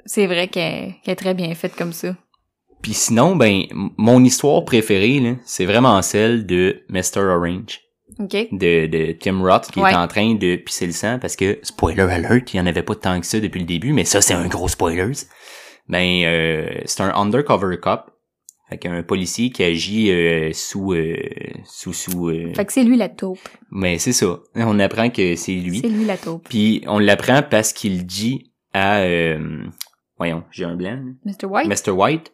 C'est 0.06 0.26
vrai 0.26 0.48
qu'elle 0.48 0.94
est 1.06 1.16
très 1.16 1.34
bien 1.34 1.54
faite 1.54 1.74
comme 1.76 1.92
ça. 1.92 2.16
Puis 2.80 2.94
sinon, 2.94 3.36
ben, 3.36 3.64
mon 3.96 4.24
histoire 4.24 4.64
préférée, 4.64 5.18
là, 5.20 5.32
c'est 5.44 5.66
vraiment 5.66 6.00
celle 6.00 6.46
de 6.46 6.82
Mr. 6.88 7.18
Orange, 7.20 7.80
OK? 8.20 8.48
de, 8.52 8.86
de 8.86 9.12
Tim 9.20 9.42
Roth, 9.42 9.70
qui 9.72 9.80
Ouais. 9.80 9.90
est 9.92 9.96
en 9.96 10.06
train 10.06 10.34
de 10.34 10.56
pisser 10.56 10.86
le 10.86 10.92
sang, 10.92 11.18
parce 11.18 11.34
que, 11.34 11.58
spoiler 11.64 12.02
alert, 12.02 12.54
il 12.54 12.56
y 12.56 12.60
en 12.60 12.66
avait 12.66 12.84
pas 12.84 12.94
tant 12.94 13.20
que 13.20 13.26
ça 13.26 13.40
depuis 13.40 13.58
le 13.60 13.66
début, 13.66 13.92
mais 13.92 14.04
ça, 14.04 14.20
c'est 14.22 14.34
un 14.34 14.46
gros 14.46 14.68
spoiler. 14.68 15.10
Ben, 15.88 16.22
euh, 16.24 16.68
c'est 16.84 17.02
un 17.02 17.12
undercover 17.14 17.78
cop, 17.78 18.10
fait 18.68 18.78
qu'un 18.78 19.02
policier 19.02 19.50
qui 19.50 19.62
agit 19.64 20.10
euh, 20.10 20.50
sous, 20.52 20.92
euh, 20.92 21.16
sous, 21.64 21.92
sous, 21.92 22.28
euh, 22.28 22.52
Fait 22.54 22.64
que 22.66 22.72
c'est 22.72 22.84
lui 22.84 22.96
la 22.96 23.08
taupe. 23.08 23.38
mais 23.70 23.98
c'est 23.98 24.12
ça. 24.12 24.40
On 24.54 24.78
apprend 24.78 25.08
que 25.10 25.36
c'est 25.36 25.52
lui. 25.54 25.80
C'est 25.80 25.88
lui 25.88 26.04
la 26.04 26.16
taupe. 26.16 26.46
Puis 26.48 26.82
on 26.86 26.98
l'apprend 26.98 27.42
parce 27.42 27.72
qu'il 27.72 28.04
dit 28.04 28.52
à, 28.74 28.98
euh, 28.98 29.64
voyons, 30.18 30.44
j'ai 30.50 30.64
un 30.64 30.76
blanc, 30.76 31.00
là. 31.02 31.12
Mr. 31.32 31.46
White? 31.46 31.86
Mr. 31.86 31.90
White, 31.92 32.32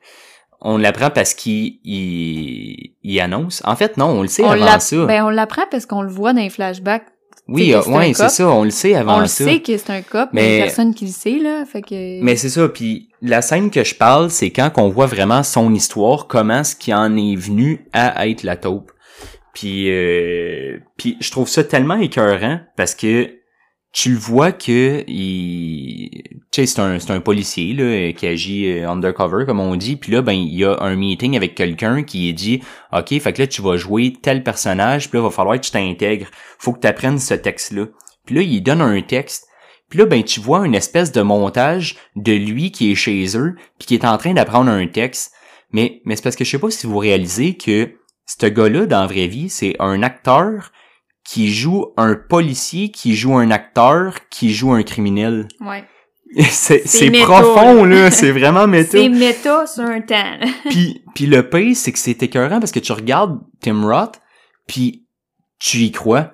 on 0.60 0.76
l'apprend 0.78 1.10
parce 1.10 1.34
qu'il 1.34 1.78
il, 1.84 2.94
il 3.02 3.20
annonce. 3.20 3.62
En 3.64 3.76
fait, 3.76 3.96
non, 3.96 4.06
on 4.06 4.22
le 4.22 4.28
sait 4.28 4.42
on 4.44 4.50
avant 4.50 4.80
ça. 4.80 5.06
Ben, 5.06 5.24
on 5.24 5.30
l'apprend 5.30 5.62
parce 5.70 5.86
qu'on 5.86 6.02
le 6.02 6.08
voit 6.10 6.32
dans 6.32 6.40
les 6.40 6.50
flashbacks. 6.50 7.06
Oui, 7.48 7.68
c'est 7.70 7.74
euh, 7.76 7.82
c'est 7.82 7.90
ouais, 8.22 8.28
ça, 8.28 8.48
on 8.50 8.64
le 8.64 8.70
sait 8.70 8.94
avant 8.94 9.18
on 9.18 9.20
le 9.20 9.26
ça. 9.26 9.44
sait 9.44 9.60
que 9.60 9.76
c'est 9.76 9.90
un 9.90 10.02
cop, 10.02 10.30
mais, 10.32 10.42
Mais- 10.42 10.54
il 10.54 10.58
y 10.58 10.62
a 10.62 10.64
personne 10.64 10.94
qui 10.94 11.04
le 11.06 11.10
sait, 11.12 11.38
là. 11.38 11.64
Fait 11.66 11.82
que... 11.82 12.22
Mais 12.22 12.36
c'est 12.36 12.48
ça, 12.48 12.68
puis 12.68 13.10
la 13.22 13.42
scène 13.42 13.70
que 13.70 13.84
je 13.84 13.94
parle, 13.94 14.30
c'est 14.30 14.50
quand 14.50 14.70
qu'on 14.70 14.88
voit 14.88 15.06
vraiment 15.06 15.42
son 15.42 15.72
histoire, 15.74 16.26
comment 16.26 16.64
ce 16.64 16.74
qui 16.74 16.92
en 16.94 17.16
est 17.16 17.36
venu 17.36 17.86
à 17.92 18.28
être 18.28 18.42
la 18.44 18.56
taupe. 18.56 18.90
Puis, 19.52 19.90
euh, 19.90 20.78
puis 20.96 21.16
je 21.20 21.30
trouve 21.30 21.48
ça 21.48 21.62
tellement 21.62 21.96
écœurant 21.96 22.60
parce 22.76 22.94
que 22.94 23.30
tu 23.94 24.10
le 24.10 24.18
vois 24.18 24.50
que 24.50 25.04
il, 25.06 26.24
c'est 26.50 26.80
un, 26.80 26.98
c'est 26.98 27.12
un 27.12 27.20
policier 27.20 27.72
là 27.74 28.12
qui 28.12 28.26
agit 28.26 28.72
euh, 28.72 28.90
undercover 28.90 29.46
comme 29.46 29.60
on 29.60 29.76
dit. 29.76 29.94
Puis 29.94 30.10
là, 30.10 30.20
ben 30.20 30.32
il 30.32 30.52
y 30.52 30.64
a 30.64 30.76
un 30.80 30.96
meeting 30.96 31.36
avec 31.36 31.54
quelqu'un 31.54 32.02
qui 32.02 32.34
dit, 32.34 32.60
ok, 32.92 33.20
fait 33.20 33.32
que 33.32 33.42
là 33.42 33.46
tu 33.46 33.62
vas 33.62 33.76
jouer 33.76 34.12
tel 34.20 34.42
personnage, 34.42 35.08
puis 35.08 35.18
là 35.18 35.22
va 35.22 35.30
falloir 35.30 35.56
que 35.60 35.64
tu 35.64 35.70
t'intègres, 35.70 36.26
faut 36.58 36.72
que 36.72 36.80
tu 36.80 36.88
apprennes 36.88 37.20
ce 37.20 37.34
texte-là. 37.34 37.86
Puis 38.26 38.34
là 38.34 38.42
il 38.42 38.60
donne 38.62 38.80
un 38.80 39.00
texte. 39.00 39.46
Puis 39.88 40.00
là, 40.00 40.06
ben, 40.06 40.24
tu 40.24 40.40
vois 40.40 40.66
une 40.66 40.74
espèce 40.74 41.12
de 41.12 41.22
montage 41.22 41.96
de 42.16 42.32
lui 42.32 42.72
qui 42.72 42.90
est 42.90 42.96
chez 42.96 43.36
eux, 43.36 43.54
puis 43.78 43.86
qui 43.86 43.94
est 43.94 44.04
en 44.04 44.18
train 44.18 44.32
d'apprendre 44.32 44.70
un 44.70 44.88
texte. 44.88 45.32
Mais, 45.70 46.00
mais 46.04 46.16
c'est 46.16 46.22
parce 46.22 46.34
que 46.34 46.44
je 46.44 46.50
sais 46.50 46.58
pas 46.58 46.70
si 46.70 46.88
vous 46.88 46.98
réalisez 46.98 47.56
que 47.56 47.90
ce 48.26 48.46
gars-là, 48.46 48.86
dans 48.86 49.02
la 49.02 49.06
vraie 49.06 49.28
vie, 49.28 49.50
c'est 49.50 49.76
un 49.78 50.02
acteur 50.02 50.72
qui 51.24 51.52
joue 51.52 51.86
un 51.96 52.14
policier, 52.14 52.90
qui 52.90 53.14
joue 53.14 53.36
un 53.36 53.50
acteur, 53.50 54.28
qui 54.30 54.52
joue 54.52 54.72
un 54.72 54.82
criminel. 54.82 55.48
Ouais. 55.60 55.84
c'est 56.48 57.10
profond, 57.10 57.84
là. 57.84 58.10
C'est 58.10 58.32
vraiment 58.32 58.66
méta. 58.66 58.98
C'est 58.98 59.08
méta 59.08 59.66
sur 59.66 59.84
un 59.84 60.00
temps. 60.00 60.38
puis, 60.70 61.02
puis 61.14 61.26
le 61.26 61.48
pire, 61.48 61.76
c'est 61.76 61.92
que 61.92 61.98
c'est 61.98 62.22
écœurant 62.22 62.58
parce 62.58 62.72
que 62.72 62.80
tu 62.80 62.92
regardes 62.92 63.38
Tim 63.60 63.86
Roth, 63.86 64.20
puis 64.66 65.06
tu 65.60 65.78
y 65.78 65.92
crois. 65.92 66.32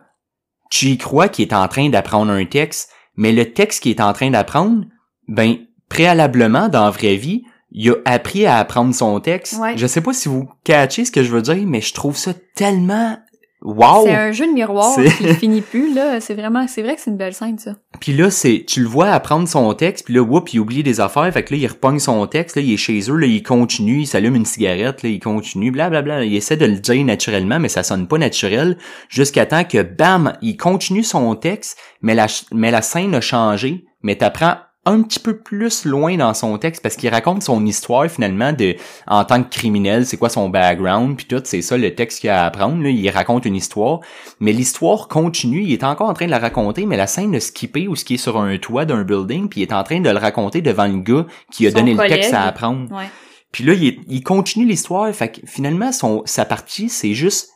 Tu 0.70 0.86
y 0.86 0.99
crois 0.99 1.28
qu'il 1.28 1.47
est 1.47 1.55
en 1.55 1.68
train 1.68 1.91
d'apprendre 1.91 2.32
un 2.32 2.45
texte, 2.47 2.91
mais 3.16 3.32
le 3.32 3.53
texte 3.53 3.82
qu'il 3.82 3.93
est 3.93 4.01
en 4.01 4.12
train 4.12 4.30
d'apprendre, 4.30 4.84
ben, 5.28 5.57
préalablement, 5.88 6.68
dans 6.68 6.84
la 6.84 6.91
vraie 6.91 7.16
vie, 7.16 7.43
il 7.72 7.91
a 7.91 7.97
appris 8.05 8.47
à 8.47 8.59
apprendre 8.59 8.95
son 8.95 9.20
texte. 9.20 9.59
Ouais. 9.59 9.76
Je 9.76 9.86
sais 9.86 10.01
pas 10.01 10.12
si 10.12 10.28
vous 10.28 10.49
catchez 10.64 11.05
ce 11.05 11.12
que 11.12 11.22
je 11.22 11.30
veux 11.30 11.43
dire, 11.43 11.62
mais 11.66 11.80
je 11.80 11.93
trouve 11.93 12.16
ça 12.16 12.32
tellement 12.55 13.18
wow. 13.62 14.04
C'est 14.04 14.14
un 14.14 14.32
jeu 14.32 14.46
de 14.46 14.52
miroir 14.52 14.94
C'est- 14.94 15.11
qui 15.16 15.34
finit 15.40 15.61
plus, 15.61 15.94
là. 15.94 16.20
C'est 16.20 16.34
vraiment, 16.34 16.66
c'est 16.68 16.82
vrai 16.82 16.94
que 16.96 17.00
c'est 17.00 17.11
une 17.11 17.16
belle 17.16 17.34
scène, 17.34 17.58
ça. 17.58 17.72
Puis 18.00 18.12
là, 18.14 18.30
c'est, 18.30 18.64
tu 18.66 18.80
le 18.82 18.88
vois 18.88 19.08
apprendre 19.08 19.46
son 19.48 19.72
texte, 19.74 20.06
puis 20.06 20.14
là, 20.14 20.22
whoop, 20.22 20.52
il 20.54 20.61
oublie 20.61 20.82
des 20.82 21.00
affaires, 21.00 21.30
fait 21.32 21.42
que 21.42 21.52
là, 21.54 21.61
il 21.61 21.66
repogne 21.66 21.98
son 21.98 22.26
texte, 22.26 22.56
là, 22.56 22.62
il 22.62 22.72
est 22.72 22.76
chez 22.78 22.98
eux, 23.11 23.16
là, 23.16 23.26
il 23.26 23.42
continue, 23.42 24.00
il 24.00 24.06
s'allume 24.06 24.36
une 24.36 24.44
cigarette, 24.46 25.02
là, 25.02 25.08
il 25.11 25.20
continue, 25.20 25.70
blablabla, 25.70 26.24
il 26.24 26.34
essaie 26.34 26.56
de 26.56 26.66
le 26.66 26.76
dire 26.76 27.04
naturellement, 27.04 27.58
mais 27.58 27.68
ça 27.68 27.82
sonne 27.82 28.06
pas 28.08 28.18
naturel, 28.18 28.78
jusqu'à 29.08 29.44
temps 29.46 29.64
que, 29.64 29.82
bam, 29.82 30.32
il 30.40 30.56
continue 30.56 31.02
son 31.04 31.34
texte, 31.34 31.76
mais 32.02 32.14
la, 32.14 32.26
mais 32.52 32.70
la 32.70 32.82
scène 32.82 33.14
a 33.14 33.20
changé, 33.20 33.84
mais 34.02 34.16
t'apprends 34.16 34.56
un 34.87 35.03
petit 35.03 35.20
peu 35.20 35.37
plus 35.37 35.85
loin 35.85 36.16
dans 36.16 36.33
son 36.33 36.57
texte 36.57 36.83
parce 36.83 36.97
qu'il 36.97 37.11
raconte 37.11 37.43
son 37.43 37.66
histoire 37.66 38.09
finalement 38.09 38.53
de 38.55 38.76
en 39.07 39.24
tant 39.24 39.43
que 39.43 39.51
criminel, 39.51 40.07
c'est 40.07 40.16
quoi 40.16 40.31
son 40.31 40.49
background 40.49 41.16
puis 41.16 41.26
tout, 41.26 41.43
c'est 41.45 41.61
ça 41.61 41.76
le 41.76 41.95
texte 41.95 42.20
qu'il 42.20 42.31
a 42.31 42.45
à 42.45 42.47
apprendre 42.47 42.83
là, 42.83 42.89
il 42.89 43.11
raconte 43.11 43.45
une 43.45 43.57
histoire, 43.57 44.01
mais 44.41 44.53
l'histoire 44.53 45.09
continue, 45.09 45.62
il 45.62 45.72
est 45.74 45.85
encore 45.85 46.09
en 46.09 46.14
train 46.14 46.26
de 46.26 46.31
la 46.31 46.39
raconter 46.39 46.87
mais 46.87 46.97
la 46.97 47.07
scène 47.07 47.33
de 47.33 47.41
skipper 47.41 47.89
ou 47.89 47.97
ce 47.97 48.05
qui 48.07 48.14
est 48.14 48.18
sur 48.18 48.39
un 48.39 48.57
toit 48.57 48.87
d'un 48.87 49.05
building 49.05 49.49
puis 49.51 49.61
il 49.61 49.64
est 49.64 49.74
en 49.74 49.85
train 49.85 50.01
de 50.01 50.09
le 50.09 50.18
raconter 50.18 50.62
devant 50.62 50.87
le 50.87 51.01
gars 51.01 51.26
qui 51.53 51.66
a 51.66 51.70
Son 51.70 51.76
donné 51.76 51.93
le 51.93 52.09
texte 52.09 52.33
à 52.33 52.45
apprendre. 52.45 52.91
Ouais. 52.91 53.11
Puis 53.53 53.64
là, 53.64 53.72
il, 53.74 54.22
continue 54.22 54.64
l'histoire. 54.64 55.12
Fait 55.12 55.33
que 55.33 55.41
finalement, 55.47 55.93
son, 55.93 56.22
sa 56.24 56.45
partie, 56.45 56.89
c'est 56.89 57.14
juste 57.14 57.51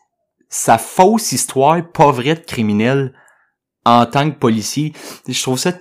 sa 0.48 0.78
fausse 0.78 1.32
histoire 1.32 1.80
pas 1.92 2.10
vraie 2.10 2.34
de 2.34 2.40
criminel 2.40 3.14
en 3.84 4.06
tant 4.06 4.30
que 4.30 4.36
policier. 4.36 4.92
Je 5.28 5.40
trouve 5.40 5.58
ça... 5.58 5.72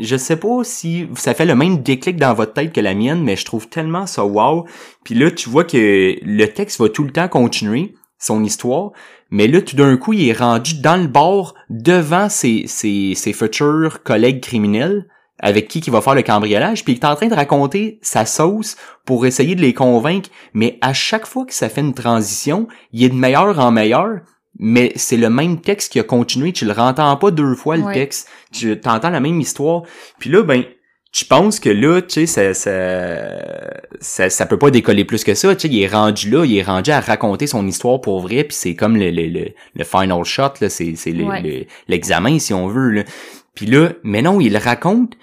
Je 0.00 0.16
sais 0.16 0.36
pas 0.36 0.64
si 0.64 1.08
ça 1.14 1.34
fait 1.34 1.44
le 1.44 1.54
même 1.54 1.82
déclic 1.82 2.16
dans 2.16 2.34
votre 2.34 2.52
tête 2.52 2.72
que 2.72 2.80
la 2.80 2.94
mienne, 2.94 3.22
mais 3.22 3.36
je 3.36 3.44
trouve 3.44 3.68
tellement 3.68 4.06
ça 4.06 4.24
wow. 4.24 4.66
Puis 5.04 5.14
là, 5.14 5.30
tu 5.30 5.48
vois 5.48 5.64
que 5.64 6.16
le 6.22 6.46
texte 6.46 6.80
va 6.80 6.88
tout 6.88 7.04
le 7.04 7.10
temps 7.10 7.28
continuer 7.28 7.94
son 8.18 8.42
histoire, 8.42 8.92
mais 9.30 9.46
là, 9.46 9.62
tout 9.62 9.76
d'un 9.76 9.96
coup, 9.96 10.12
il 10.12 10.28
est 10.28 10.38
rendu 10.38 10.80
dans 10.80 10.96
le 10.96 11.06
bord 11.06 11.54
devant 11.70 12.28
ses, 12.28 12.64
ses, 12.66 13.14
ses 13.14 13.32
futurs 13.32 14.02
collègues 14.02 14.40
criminels 14.40 15.06
avec 15.40 15.68
qui 15.68 15.78
il 15.78 15.92
va 15.92 16.00
faire 16.00 16.14
le 16.14 16.22
cambriolage, 16.22 16.84
puis 16.84 16.94
il 16.94 16.96
est 16.96 17.04
en 17.04 17.14
train 17.14 17.28
de 17.28 17.34
raconter 17.34 17.98
sa 18.02 18.26
sauce 18.26 18.76
pour 19.04 19.24
essayer 19.26 19.54
de 19.54 19.60
les 19.60 19.74
convaincre, 19.74 20.30
mais 20.52 20.78
à 20.80 20.92
chaque 20.92 21.26
fois 21.26 21.44
que 21.46 21.54
ça 21.54 21.68
fait 21.68 21.80
une 21.80 21.94
transition, 21.94 22.66
il 22.92 23.04
est 23.04 23.08
de 23.08 23.14
meilleur 23.14 23.58
en 23.58 23.70
meilleur, 23.70 24.20
mais 24.58 24.92
c'est 24.96 25.16
le 25.16 25.30
même 25.30 25.60
texte 25.60 25.92
qui 25.92 26.00
a 26.00 26.04
continué, 26.04 26.52
tu 26.52 26.64
le 26.64 26.72
rentends 26.72 27.16
pas 27.16 27.30
deux 27.30 27.54
fois 27.54 27.76
le 27.76 27.84
Ouais. 27.84 27.94
texte, 27.94 28.28
tu 28.52 28.78
t'entends 28.80 29.10
la 29.10 29.20
même 29.20 29.40
histoire, 29.40 29.82
puis 30.18 30.30
là, 30.30 30.42
ben, 30.42 30.64
tu 31.10 31.24
penses 31.24 31.58
que 31.58 31.70
là, 31.70 32.02
tu 32.02 32.26
sais, 32.26 32.26
ça, 32.26 32.52
ça, 32.54 33.80
ça, 34.00 34.30
ça 34.30 34.46
peut 34.46 34.58
pas 34.58 34.70
décoller 34.70 35.04
plus 35.04 35.24
que 35.24 35.34
ça, 35.34 35.54
tu 35.56 35.62
sais, 35.68 35.74
il 35.74 35.82
est 35.82 35.86
rendu 35.88 36.30
là, 36.30 36.44
il 36.44 36.56
est 36.56 36.62
rendu 36.62 36.90
à 36.90 37.00
raconter 37.00 37.46
son 37.46 37.66
histoire 37.66 38.00
pour 38.00 38.20
vrai, 38.20 38.44
puis 38.44 38.56
c'est 38.56 38.74
comme 38.74 38.96
le, 38.96 39.10
le, 39.10 39.26
le, 39.26 39.46
le 39.74 39.84
final 39.84 40.24
shot, 40.24 40.52
là, 40.60 40.68
c'est, 40.68 40.94
c'est 40.96 41.12
le- 41.12 41.24
Ouais. 41.24 41.40
le- 41.42 41.64
l'examen, 41.88 42.38
si 42.38 42.52
on 42.52 42.68
veut, 42.68 42.90
là. 42.90 43.04
Puis 43.54 43.66
là, 43.66 43.90
mais 44.02 44.22
non, 44.22 44.40
il 44.40 44.52
le 44.52 44.58
raconte, 44.58 45.14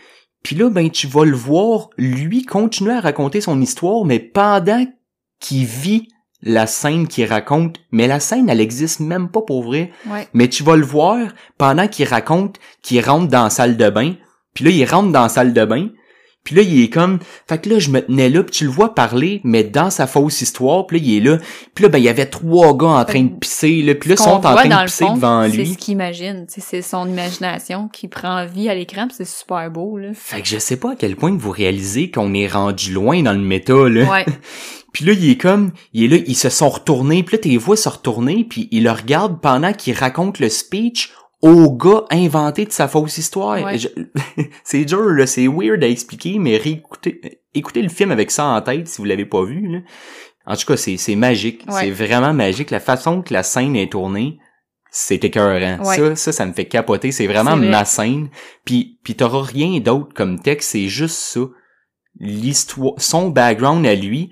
puis 0.44 0.56
là, 0.56 0.70
ben, 0.70 0.90
tu 0.90 1.08
vas 1.08 1.24
le 1.26 1.36
voir, 1.36 1.90
lui, 1.98 2.46
continuer 2.46 2.94
à 2.94 3.00
raconter 3.02 3.40
son 3.42 3.62
histoire, 3.62 4.06
mais 4.06 4.20
pendant 4.20 4.86
qu'il 5.40 5.66
vit 5.66 6.08
la 6.42 6.68
scène 6.68 7.08
qu'il 7.08 7.26
raconte, 7.26 7.78
mais 7.92 8.08
la 8.08 8.20
scène, 8.20 8.50
elle 8.50 8.62
existe 8.62 9.00
même 9.00 9.30
pas 9.30 9.42
pour 9.42 9.64
vrai. 9.64 9.92
Ouais. 10.08 10.28
Mais 10.34 10.48
tu 10.48 10.64
vas 10.64 10.76
le 10.76 10.86
voir 10.86 11.18
pendant 11.58 11.88
qu'il 11.88 12.08
raconte 12.08 12.60
qu'il 12.82 13.04
rentre 13.04 13.28
dans 13.28 13.46
la 13.46 13.50
salle 13.50 13.78
de 13.78 13.90
bain. 13.90 14.14
Puis 14.54 14.66
là, 14.66 14.72
il 14.72 14.86
rentre 14.86 15.12
dans 15.12 15.24
la 15.24 15.30
salle 15.30 15.54
de 15.54 15.66
bain. 15.66 15.90
Puis 16.44 16.56
là, 16.56 16.62
il 16.62 16.84
est 16.84 16.90
comme... 16.90 17.18
Fait 17.50 17.60
que 17.60 17.70
là, 17.70 17.80
je 17.80 17.90
me 17.90 18.00
tenais 18.00 18.30
là, 18.30 18.44
puis 18.44 18.52
tu 18.52 18.66
le 18.66 18.70
vois 18.70 18.94
parler, 18.94 19.42
mais 19.44 19.64
dans 19.64 19.90
sa 19.90 20.06
fausse 20.06 20.42
histoire. 20.42 20.86
Puis 20.86 21.00
là, 21.00 21.04
il 21.04 21.18
est 21.18 21.20
là. 21.20 21.38
Puis 21.74 21.82
là, 21.82 21.90
ben, 21.90 21.98
il 21.98 22.04
y 22.04 22.10
avait 22.10 22.28
trois 22.28 22.78
gars 22.78 22.86
en 22.86 23.04
train 23.04 23.24
de 23.24 23.34
pisser. 23.34 23.82
Là, 23.82 23.96
puis 23.96 24.10
là, 24.10 24.16
ils 24.20 24.24
sont 24.24 24.30
en 24.30 24.40
train 24.42 24.68
de 24.70 24.86
pisser 24.86 25.06
fond, 25.06 25.16
devant 25.16 25.50
C'est 25.50 25.58
lui. 25.58 25.66
ce 25.66 25.78
qu'il 25.78 25.94
imagine. 25.94 26.46
C'est 26.48 26.84
son 26.84 27.10
imagination 27.10 27.88
qui 27.88 28.08
prend 28.08 28.46
vie 28.46 28.70
à 28.70 28.76
l'écran, 28.76 29.08
c'est 29.12 29.28
super 29.28 29.72
beau, 29.72 29.98
là. 29.98 30.10
Fait 30.14 30.42
que 30.44 30.48
je 30.48 30.60
sais 30.60 30.78
pas 30.78 30.92
à 30.92 30.96
quel 30.96 31.16
point 31.16 31.36
vous 31.36 31.50
réalisez 31.50 32.12
qu'on 32.12 32.32
est 32.36 32.48
rendu 32.48 32.94
loin 32.94 33.24
dans 33.24 33.34
le 33.34 33.40
méta, 33.40 33.90
là. 33.90 34.04
Ouais. 34.04 34.26
Puis 34.96 35.04
là, 35.04 35.12
il 35.12 35.30
est 35.30 35.36
comme, 35.38 35.72
il 35.92 36.06
est 36.06 36.08
là, 36.18 36.24
ils 36.26 36.36
se 36.38 36.48
sont 36.50 36.70
retournés, 36.70 37.22
puis 37.22 37.36
là, 37.36 37.42
tes 37.42 37.58
voix 37.58 37.76
se 37.76 37.90
retourner, 37.90 38.46
puis 38.50 38.70
il 38.72 38.86
le 38.86 38.92
regarde 38.92 39.42
pendant 39.42 39.74
qu'il 39.74 39.94
raconte 39.94 40.40
le 40.40 40.48
speech 40.48 41.12
au 41.42 41.70
gars 41.74 42.06
inventé 42.12 42.64
de 42.66 42.72
sa 42.72 42.88
fausse 42.88 43.18
histoire. 43.18 43.62
Ouais. 43.62 43.78
Je- 43.78 43.90
c'est 44.64 44.86
dur, 44.86 45.02
là, 45.10 45.28
c'est 45.28 45.48
weird 45.48 45.84
à 45.84 45.88
expliquer, 45.90 46.40
mais 46.40 46.56
réécoutez, 46.56 47.42
écoutez 47.54 47.82
le 47.82 47.90
film 47.90 48.10
avec 48.12 48.32
ça 48.32 48.46
en 48.46 48.62
tête 48.62 48.88
si 48.88 49.00
vous 49.00 49.04
l'avez 49.06 49.26
pas 49.26 49.44
vu, 49.44 49.68
là. 49.68 49.80
En 50.48 50.56
tout 50.56 50.66
cas, 50.66 50.78
c'est, 50.78 50.96
c'est 50.96 51.16
magique. 51.18 51.66
Ouais. 51.68 51.82
C'est 51.82 51.92
vraiment 51.92 52.32
magique. 52.34 52.72
La 52.72 52.80
façon 52.80 53.22
que 53.22 53.34
la 53.34 53.44
scène 53.44 53.76
est 53.76 53.92
tournée, 53.92 54.38
c'est 54.92 55.26
écœurant. 55.26 55.84
Ouais. 55.84 55.98
Ça, 55.98 56.16
ça, 56.16 56.32
ça 56.32 56.46
me 56.46 56.54
fait 56.54 56.66
capoter. 56.66 57.12
C'est 57.12 57.28
vraiment 57.28 57.58
vrai. 57.58 57.68
ma 57.68 57.84
scène. 57.84 58.30
Puis, 58.64 59.00
puis 59.04 59.16
t'auras 59.16 59.42
rien 59.44 59.80
d'autre 59.82 60.14
comme 60.14 60.40
texte. 60.40 60.70
C'est 60.72 60.88
juste 60.88 61.16
ça. 61.18 61.42
L'histoire, 62.20 62.94
son 62.98 63.30
background 63.30 63.86
à 63.86 63.96
lui, 63.96 64.32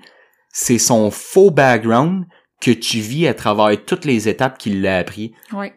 c'est 0.54 0.78
son 0.78 1.10
faux 1.10 1.50
background 1.50 2.24
que 2.60 2.70
tu 2.70 3.00
vis 3.00 3.26
à 3.26 3.34
travers 3.34 3.84
toutes 3.84 4.04
les 4.06 4.28
étapes 4.28 4.56
qu'il 4.56 4.80
l'a 4.80 4.98
appris. 4.98 5.32
Ouais. 5.52 5.74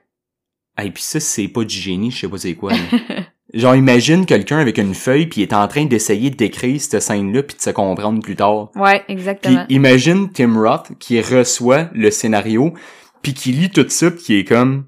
Et 0.82 0.92
puis 0.92 1.04
ça, 1.04 1.20
c'est 1.20 1.48
pas 1.48 1.64
du 1.64 1.76
génie, 1.76 2.12
je 2.12 2.20
sais 2.20 2.28
pas 2.30 2.38
c'est 2.38 2.54
quoi. 2.54 2.72
Genre, 3.54 3.76
imagine 3.76 4.26
quelqu'un 4.26 4.60
avec 4.60 4.78
une 4.78 4.94
feuille 4.94 5.26
puis 5.26 5.42
il 5.42 5.44
est 5.46 5.54
en 5.54 5.68
train 5.68 5.86
d'essayer 5.86 6.30
d'écrire 6.30 6.80
cette 6.80 7.02
scène-là 7.02 7.42
puis 7.44 7.58
de 7.58 7.62
se 7.62 7.72
comprendre 7.72 8.22
plus 8.22 8.36
tard. 8.36 8.70
Ouais, 8.76 9.02
Puis 9.06 9.14
exactement. 9.14 9.66
imagine 9.70 10.30
Tim 10.32 10.54
Roth 10.60 10.92
qui 11.00 11.20
reçoit 11.22 11.90
le 11.94 12.12
scénario 12.12 12.74
puis 13.24 13.34
qui 13.34 13.54
lit 13.54 13.72
tout 13.72 13.86
ça 13.90 14.12
puis 14.12 14.22
qui 14.22 14.36
est 14.36 14.44
comme 14.44 14.86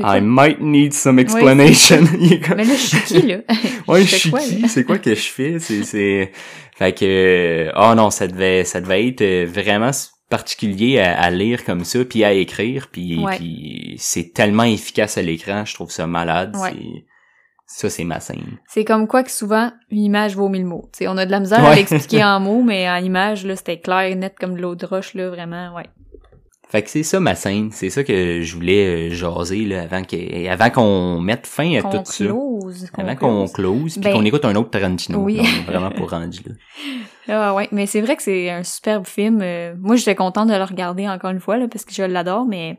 quoi? 0.00 0.16
I 0.16 0.20
might 0.20 0.60
need 0.60 0.92
some 0.92 1.18
explanation. 1.18 2.04
Il 2.20 2.32
est 2.34 2.40
comme, 2.40 2.56
Mais 2.56 2.64
là, 2.64 2.74
je 2.74 2.96
suis 2.96 3.00
qui, 3.02 3.26
là? 3.26 3.38
ouais, 3.88 4.02
je 4.04 4.16
suis 4.16 4.32
qui? 4.32 4.68
C'est 4.68 4.84
quoi 4.84 4.98
que 4.98 5.14
je 5.14 5.28
fais? 5.28 5.58
C'est, 5.58 5.84
c'est, 5.84 6.32
fait 6.80 6.92
que, 6.98 7.04
euh, 7.68 7.72
oh 7.76 7.94
non, 7.94 8.10
ça 8.10 8.26
devait, 8.26 8.64
ça 8.64 8.80
devait 8.80 9.06
être 9.06 9.20
euh, 9.22 9.46
vraiment 9.46 9.90
particulier 10.30 10.98
à, 10.98 11.20
à 11.20 11.30
lire 11.30 11.64
comme 11.64 11.84
ça 11.84 12.04
puis 12.04 12.24
à 12.24 12.32
écrire 12.32 12.88
puis, 12.90 13.18
Ouais. 13.22 13.36
puis 13.36 13.94
c'est 13.98 14.32
tellement 14.32 14.64
efficace 14.64 15.18
à 15.18 15.22
l'écran, 15.22 15.64
je 15.64 15.74
trouve 15.74 15.90
ça 15.90 16.06
malade. 16.06 16.56
Ouais. 16.56 16.72
Ça, 17.66 17.88
c'est 17.88 18.02
ma 18.04 18.18
scène. 18.18 18.58
C'est 18.66 18.84
comme 18.84 19.06
quoi 19.06 19.22
que 19.22 19.30
souvent, 19.30 19.70
une 19.90 20.02
image 20.02 20.34
vaut 20.34 20.48
mille 20.48 20.66
mots. 20.66 20.88
T'sais, 20.92 21.06
on 21.06 21.16
a 21.16 21.24
de 21.26 21.30
la 21.30 21.38
misère 21.38 21.60
Ouais. 21.62 21.68
à 21.68 21.74
l'expliquer 21.76 22.24
en 22.24 22.40
mots, 22.46 22.62
mais 22.64 22.88
en 22.90 22.96
image, 22.96 23.44
là, 23.46 23.54
c'était 23.54 23.78
clair, 23.78 24.16
net 24.16 24.34
comme 24.40 24.56
de 24.56 24.60
l'eau 24.62 24.74
de 24.74 24.84
roche, 24.86 25.14
là, 25.14 25.28
vraiment, 25.30 25.72
ouais. 25.76 25.84
Fait 26.70 26.82
que 26.82 26.90
c'est 26.90 27.02
ça 27.02 27.18
ma 27.18 27.34
scène, 27.34 27.70
c'est 27.72 27.90
ça 27.90 28.04
que 28.04 28.42
je 28.42 28.54
voulais 28.54 29.10
euh, 29.10 29.12
jaser 29.12 29.64
là, 29.64 29.82
avant 29.82 30.02
que, 30.04 30.48
avant 30.48 30.70
qu'on 30.70 31.18
mette 31.20 31.46
fin 31.46 31.74
à 31.78 31.82
tout 31.82 32.02
ça. 32.04 32.24
close. 32.24 32.86
Avant 32.96 33.16
qu'on 33.16 33.48
close. 33.48 33.94
puis 33.94 34.02
Ben, 34.02 34.12
qu'on 34.12 34.24
écoute 34.24 34.44
un 34.44 34.54
autre 34.54 34.70
Tarantino. 34.70 35.18
oui. 35.18 35.36
Non, 35.38 35.42
on 35.42 35.46
est 35.46 35.64
vraiment 35.72 35.90
pas 35.90 36.16
rendu 36.18 36.40
là. 36.46 36.54
Ah 37.32 37.54
ouais, 37.54 37.68
mais 37.70 37.86
c'est 37.86 38.00
vrai 38.00 38.16
que 38.16 38.22
c'est 38.22 38.50
un 38.50 38.64
superbe 38.64 39.06
film. 39.06 39.40
euh, 39.42 39.74
moi, 39.78 39.94
j'étais 39.94 40.16
contente 40.16 40.48
de 40.48 40.54
le 40.54 40.64
regarder 40.64 41.08
encore 41.08 41.30
une 41.30 41.38
fois, 41.38 41.58
là, 41.58 41.68
parce 41.68 41.84
que 41.84 41.92
je 41.92 42.02
l'adore, 42.02 42.44
mais 42.44 42.78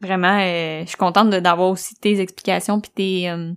vraiment, 0.00 0.38
euh, 0.40 0.82
je 0.82 0.88
suis 0.88 0.96
contente 0.96 1.30
d'avoir 1.30 1.68
aussi 1.70 1.94
tes 1.94 2.20
explications 2.20 2.80
puis 2.80 2.90
tes... 2.92 3.30
euh, 3.30 3.52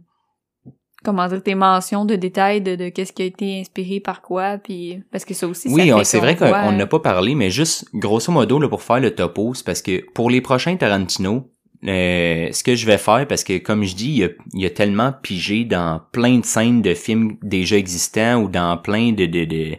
comment 1.03 1.27
dire, 1.27 1.43
tes 1.43 1.55
mentions 1.55 2.05
de 2.05 2.15
détails 2.15 2.61
de, 2.61 2.75
de 2.75 2.89
qu'est-ce 2.89 3.13
qui 3.13 3.21
a 3.21 3.25
été 3.25 3.59
inspiré 3.59 3.99
par 3.99 4.21
quoi, 4.21 4.57
puis 4.57 5.03
parce 5.11 5.25
que 5.25 5.33
ça 5.33 5.47
aussi, 5.47 5.69
Oui, 5.69 5.91
c'est 6.03 6.19
vrai 6.19 6.35
qu'on 6.35 6.47
voit, 6.47 6.71
n'a 6.71 6.87
pas 6.87 6.99
parlé, 6.99 7.35
mais 7.35 7.49
juste 7.49 7.85
grosso 7.93 8.31
modo 8.31 8.59
là, 8.59 8.67
pour 8.67 8.81
faire 8.81 8.99
le 8.99 9.13
topo, 9.13 9.53
c'est 9.53 9.65
parce 9.65 9.81
que 9.81 10.03
pour 10.13 10.29
les 10.29 10.41
prochains 10.41 10.75
Tarantino, 10.75 11.49
euh, 11.85 12.49
ce 12.51 12.63
que 12.63 12.75
je 12.75 12.85
vais 12.85 12.97
faire, 12.97 13.27
parce 13.27 13.43
que 13.43 13.57
comme 13.57 13.83
je 13.83 13.95
dis, 13.95 14.09
il 14.09 14.17
y 14.17 14.23
a, 14.23 14.29
il 14.53 14.61
y 14.61 14.65
a 14.65 14.69
tellement 14.69 15.11
pigé 15.11 15.65
dans 15.65 16.01
plein 16.13 16.39
de 16.39 16.45
scènes 16.45 16.81
de 16.81 16.93
films 16.93 17.35
déjà 17.41 17.75
existants 17.75 18.41
ou 18.41 18.47
dans 18.47 18.77
plein 18.77 19.11
de, 19.11 19.25
de, 19.25 19.43
de, 19.43 19.75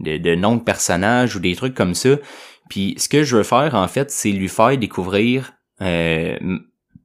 de, 0.00 0.16
de 0.16 0.34
noms 0.34 0.56
de 0.56 0.62
personnages 0.62 1.36
ou 1.36 1.40
des 1.40 1.54
trucs 1.54 1.74
comme 1.74 1.94
ça. 1.94 2.16
Puis 2.70 2.94
ce 2.96 3.06
que 3.06 3.22
je 3.22 3.36
veux 3.36 3.42
faire, 3.42 3.74
en 3.74 3.86
fait, 3.86 4.10
c'est 4.10 4.30
lui 4.30 4.48
faire 4.48 4.78
découvrir 4.78 5.52
euh, 5.82 6.38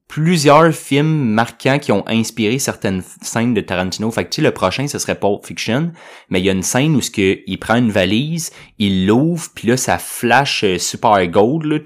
plusieurs 0.08 0.74
films 0.74 1.32
marquants 1.32 1.80
qui 1.80 1.92
ont 1.92 2.08
inspiré 2.08 2.60
certaines 2.60 3.04
scènes 3.22 3.54
de 3.54 3.62
Tarantino. 3.62 4.10
Fait 4.10 4.24
que 4.24 4.30
tu 4.30 4.36
sais, 4.38 4.42
le 4.42 4.52
prochain, 4.52 4.88
ce 4.88 5.00
serait 5.00 5.20
Pulp 5.20 5.46
Fiction, 5.46 5.92
mais 6.30 6.40
il 6.40 6.46
y 6.46 6.50
a 6.50 6.54
une 6.54 6.64
scène 6.64 6.96
où 6.96 7.02
ce 7.02 7.12
que 7.12 7.40
il 7.46 7.58
prend 7.58 7.76
une 7.76 7.92
valise, 7.92 8.52
il 8.80 9.06
l'ouvre, 9.06 9.50
puis 9.54 9.68
là 9.68 9.78
ça 9.78 9.98
flash 9.98 10.64
euh, 10.64 10.78
super 10.78 11.28
gold 11.28 11.66
là, 11.66 11.80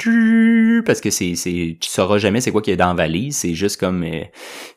parce 0.85 1.01
que 1.01 1.09
c'est 1.09 1.35
c'est 1.35 1.77
tu 1.79 1.89
sauras 1.89 2.19
jamais 2.19 2.41
c'est 2.41 2.51
quoi 2.51 2.61
qu'il 2.61 2.71
y 2.71 2.75
a 2.75 2.77
dans 2.77 2.89
la 2.89 2.93
valise, 2.93 3.37
c'est 3.37 3.55
juste 3.55 3.79
comme 3.79 4.03
euh, 4.03 4.23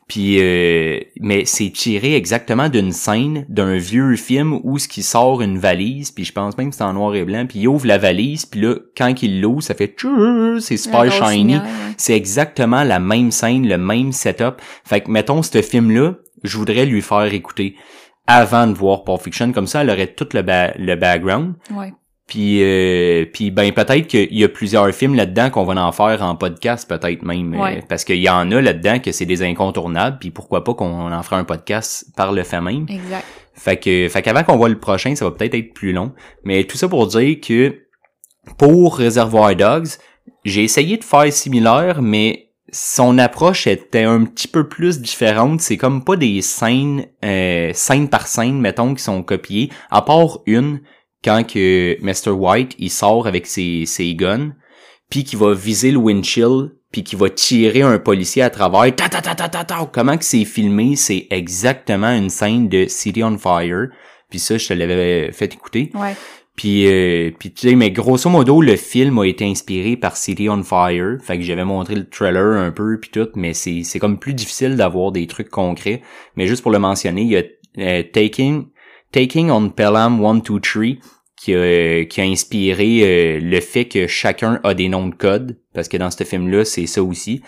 puis 0.07 0.37
euh, 0.39 0.99
mais 1.19 1.45
c'est 1.45 1.69
tiré 1.71 2.15
exactement 2.15 2.69
d'une 2.69 2.91
scène 2.91 3.45
d'un 3.49 3.77
vieux 3.77 4.15
film 4.15 4.59
où 4.63 4.77
ce 4.77 4.87
qui 4.87 5.01
sort 5.03 5.41
une 5.41 5.57
valise, 5.57 6.11
puis 6.11 6.25
je 6.25 6.31
pense 6.31 6.57
même 6.57 6.69
que 6.69 6.75
c'est 6.75 6.83
en 6.83 6.93
noir 6.93 7.15
et 7.15 7.23
blanc, 7.23 7.45
puis 7.47 7.59
il 7.59 7.67
ouvre 7.67 7.87
la 7.87 7.97
valise, 7.97 8.45
puis 8.45 8.61
là 8.61 8.75
quand 8.97 9.21
il 9.23 9.41
l'ouvre, 9.41 9.63
ça 9.63 9.73
fait 9.73 9.95
c'est 10.59 10.77
super 10.77 11.05
shiny. 11.11 11.55
C'est 11.97 12.15
exactement 12.15 12.83
la 12.83 12.99
même 12.99 13.31
scène, 13.31 13.67
le 13.67 13.77
même 13.77 14.11
setup. 14.11 14.55
Fait 14.83 15.01
que, 15.01 15.09
mettons, 15.09 15.41
ce 15.41 15.61
film-là, 15.61 16.15
je 16.43 16.57
voudrais 16.57 16.85
lui 16.85 17.01
faire 17.01 17.33
écouter 17.33 17.75
avant 18.27 18.67
de 18.67 18.73
voir 18.73 19.03
Pulp 19.05 19.21
Fiction. 19.21 19.51
Comme 19.53 19.67
ça, 19.67 19.81
elle 19.81 19.89
aurait 19.89 20.13
tout 20.13 20.27
le, 20.33 20.41
ba- 20.41 20.73
le 20.77 20.95
background. 20.95 21.53
Ouais. 21.73 21.93
Puis, 22.27 22.63
euh, 22.63 23.25
puis 23.31 23.51
ben 23.51 23.71
peut-être 23.71 24.07
qu'il 24.07 24.33
y 24.35 24.43
a 24.43 24.49
plusieurs 24.49 24.89
films 24.93 25.13
là-dedans 25.13 25.51
qu'on 25.51 25.63
va 25.63 25.79
en 25.85 25.91
faire 25.91 26.23
en 26.23 26.35
podcast, 26.35 26.89
peut-être 26.89 27.21
même. 27.23 27.53
euh, 27.53 27.57
Ouais. 27.61 27.83
parce 27.87 28.03
qu'il 28.03 28.17
y 28.17 28.29
en 28.29 28.51
a 28.51 28.61
là-dedans 28.61 28.97
que 28.99 29.11
c'est 29.11 29.25
des 29.27 29.43
incontournables. 29.43 30.17
Puis 30.19 30.31
pourquoi 30.31 30.63
pas 30.63 30.73
qu'on 30.73 31.11
en 31.11 31.23
fera 31.23 31.37
un 31.37 31.43
podcast 31.43 32.07
par 32.17 32.31
le 32.31 32.43
fait 32.43 32.61
même. 32.61 32.87
Exact. 32.89 33.25
Fait 33.53 33.77
que, 33.77 34.07
fait 34.09 34.21
qu'avant 34.23 34.43
qu'on 34.43 34.57
voit 34.57 34.69
le 34.69 34.79
prochain, 34.79 35.15
ça 35.15 35.23
va 35.25 35.31
peut-être 35.31 35.53
être 35.53 35.73
plus 35.73 35.93
long. 35.93 36.13
Mais 36.43 36.63
tout 36.63 36.77
ça 36.77 36.89
pour 36.89 37.05
dire 37.07 37.37
que 37.39 37.75
pour 38.57 38.97
Reservoir 38.97 39.55
Dogs, 39.55 39.87
j'ai 40.43 40.63
essayé 40.63 40.97
de 40.97 41.03
faire 41.03 41.31
similaire, 41.31 42.01
mais 42.01 42.49
son 42.71 43.17
approche 43.19 43.67
était 43.67 44.03
un 44.03 44.25
petit 44.25 44.47
peu 44.47 44.67
plus 44.67 44.99
différente. 44.99 45.61
C'est 45.61 45.77
comme 45.77 46.03
pas 46.03 46.15
des 46.15 46.41
scènes, 46.41 47.05
euh, 47.23 47.71
scène 47.73 48.09
par 48.09 48.27
scène, 48.27 48.59
mettons, 48.59 48.93
qui 48.95 49.03
sont 49.03 49.23
copiées. 49.23 49.69
À 49.91 50.01
part 50.01 50.39
une, 50.45 50.81
quand 51.25 51.43
que 51.43 51.97
Mr. 52.01 52.31
White, 52.31 52.75
il 52.77 52.91
sort 52.91 53.25
avec 53.25 53.47
ses, 53.47 53.85
ses 53.87 54.13
guns, 54.13 54.51
puis 55.09 55.23
qu'il 55.23 55.39
va 55.39 55.53
viser 55.53 55.91
le 55.91 55.97
windshield, 55.97 56.71
puis 56.91 57.03
qu'il 57.03 57.17
va 57.17 57.29
tirer 57.29 57.81
un 57.81 57.97
policier 57.97 58.43
à 58.43 58.51
travers. 58.51 58.95
Ta 58.95 59.09
ta 59.09 59.21
ta 59.21 59.33
ta 59.35 59.49
ta 59.49 59.63
ta. 59.63 59.89
Comment 59.91 60.17
que 60.17 60.23
c'est 60.23 60.45
filmé, 60.45 60.95
c'est 60.95 61.27
exactement 61.31 62.11
une 62.11 62.29
scène 62.29 62.69
de 62.69 62.85
City 62.87 63.23
on 63.23 63.37
Fire. 63.37 63.87
Puis 64.29 64.39
ça, 64.39 64.57
je 64.57 64.67
te 64.67 64.73
l'avais 64.73 65.31
fait 65.31 65.53
écouter. 65.53 65.91
Ouais. 65.95 66.15
Puis, 66.55 66.87
euh, 66.87 67.31
puis 67.37 67.51
tu 67.51 67.67
sais, 67.69 67.75
mais 67.75 67.91
grosso 67.91 68.29
modo, 68.29 68.61
le 68.61 68.77
film 68.77 69.19
a 69.19 69.25
été 69.25 69.45
inspiré 69.45 69.97
par 69.97 70.15
City 70.15 70.47
on 70.47 70.63
Fire. 70.63 71.17
Fait 71.21 71.37
que 71.37 71.43
j'avais 71.43 71.65
montré 71.65 71.95
le 71.95 72.07
trailer 72.07 72.57
un 72.57 72.71
peu 72.71 72.97
puis 72.99 73.09
tout, 73.09 73.27
mais 73.35 73.53
c'est 73.53 73.83
c'est 73.83 73.99
comme 73.99 74.19
plus 74.19 74.33
difficile 74.33 74.77
d'avoir 74.77 75.11
des 75.11 75.27
trucs 75.27 75.49
concrets. 75.49 76.01
Mais 76.37 76.47
juste 76.47 76.61
pour 76.61 76.71
le 76.71 76.79
mentionner, 76.79 77.23
il 77.23 77.31
y 77.31 77.37
a 77.37 77.43
euh, 77.79 78.03
Taking 78.13 78.67
Taking 79.11 79.49
on 79.49 79.69
Pelham 79.69 80.23
1 80.23 80.35
2 80.35 80.59
3 80.59 80.83
qui 81.37 81.53
a, 81.53 81.57
euh, 81.57 82.03
qui 82.05 82.21
a 82.21 82.23
inspiré 82.23 83.01
euh, 83.03 83.39
le 83.41 83.59
fait 83.59 83.85
que 83.85 84.07
chacun 84.07 84.59
a 84.63 84.73
des 84.73 84.89
noms 84.89 85.07
de 85.07 85.15
code 85.15 85.57
parce 85.73 85.87
que 85.87 85.97
dans 85.97 86.11
ce 86.11 86.23
film 86.23 86.49
là, 86.49 86.63
c'est 86.65 86.87
ça 86.87 87.03
aussi. 87.03 87.41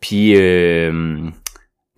Puis 0.00 0.34
euh, 0.36 1.28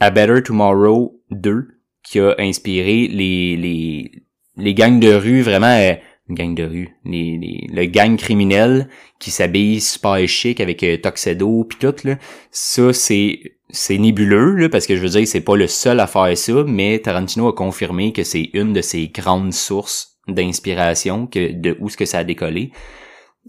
A 0.01 0.11
Better 0.11 0.43
Tomorrow 0.43 1.21
2 1.31 1.69
qui 2.03 2.21
a 2.21 2.35
inspiré 2.39 3.09
les 3.09 3.57
les 3.57 4.11
les 4.57 4.75
gangs 4.75 4.99
de 5.01 5.13
rue 5.13 5.43
vraiment 5.43 5.67
euh, 5.79 5.95
une 6.29 6.35
gang 6.35 6.55
de 6.55 6.65
rue, 6.65 6.89
les, 7.07 7.39
les- 7.39 7.67
le 7.73 7.87
gang 7.87 8.17
criminel 8.19 8.89
qui 9.19 9.31
s'habille 9.31 9.81
super 9.81 10.27
chic 10.29 10.61
avec 10.61 10.83
euh, 10.83 10.97
Tuxedo 10.99 11.65
puis 11.65 11.79
tout 11.81 11.95
là, 12.07 12.19
ça 12.51 12.93
c'est 12.93 13.41
c'est 13.71 13.99
nébuleux 13.99 14.55
là 14.57 14.69
parce 14.69 14.87
que 14.87 14.97
je 14.97 15.01
veux 15.03 15.09
dire 15.09 15.27
c'est 15.27 15.41
pas 15.43 15.57
le 15.57 15.67
seul 15.67 16.01
à 16.01 16.07
faire 16.07 16.37
ça, 16.37 16.65
mais 16.67 16.99
Tarantino 16.99 17.49
a 17.49 17.53
confirmé 17.55 18.13
que 18.13 18.25
c'est 18.25 18.51
une 18.53 18.73
de 18.73 18.81
ses 18.83 19.09
grandes 19.09 19.53
sources 19.53 20.18
d'inspiration 20.29 21.27
que 21.27 21.53
de 21.53 21.77
où 21.81 21.89
ce 21.89 21.97
que 21.97 22.05
ça 22.05 22.19
a 22.19 22.25
décollé. 22.25 22.71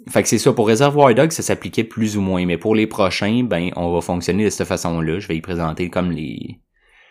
Fait 0.08 0.24
que 0.24 0.30
c'est 0.30 0.38
ça 0.38 0.54
pour 0.54 0.68
Reservoir 0.68 1.14
Dogs, 1.14 1.32
ça 1.32 1.44
s'appliquait 1.44 1.84
plus 1.84 2.16
ou 2.18 2.22
moins, 2.22 2.46
mais 2.46 2.58
pour 2.58 2.74
les 2.74 2.88
prochains, 2.88 3.44
ben 3.44 3.72
on 3.76 3.92
va 3.94 4.02
fonctionner 4.02 4.46
de 4.46 4.50
cette 4.50 4.68
façon-là. 4.68 5.20
Je 5.20 5.28
vais 5.28 5.36
y 5.36 5.42
présenter 5.42 5.90
comme 5.90 6.12
les 6.12 6.60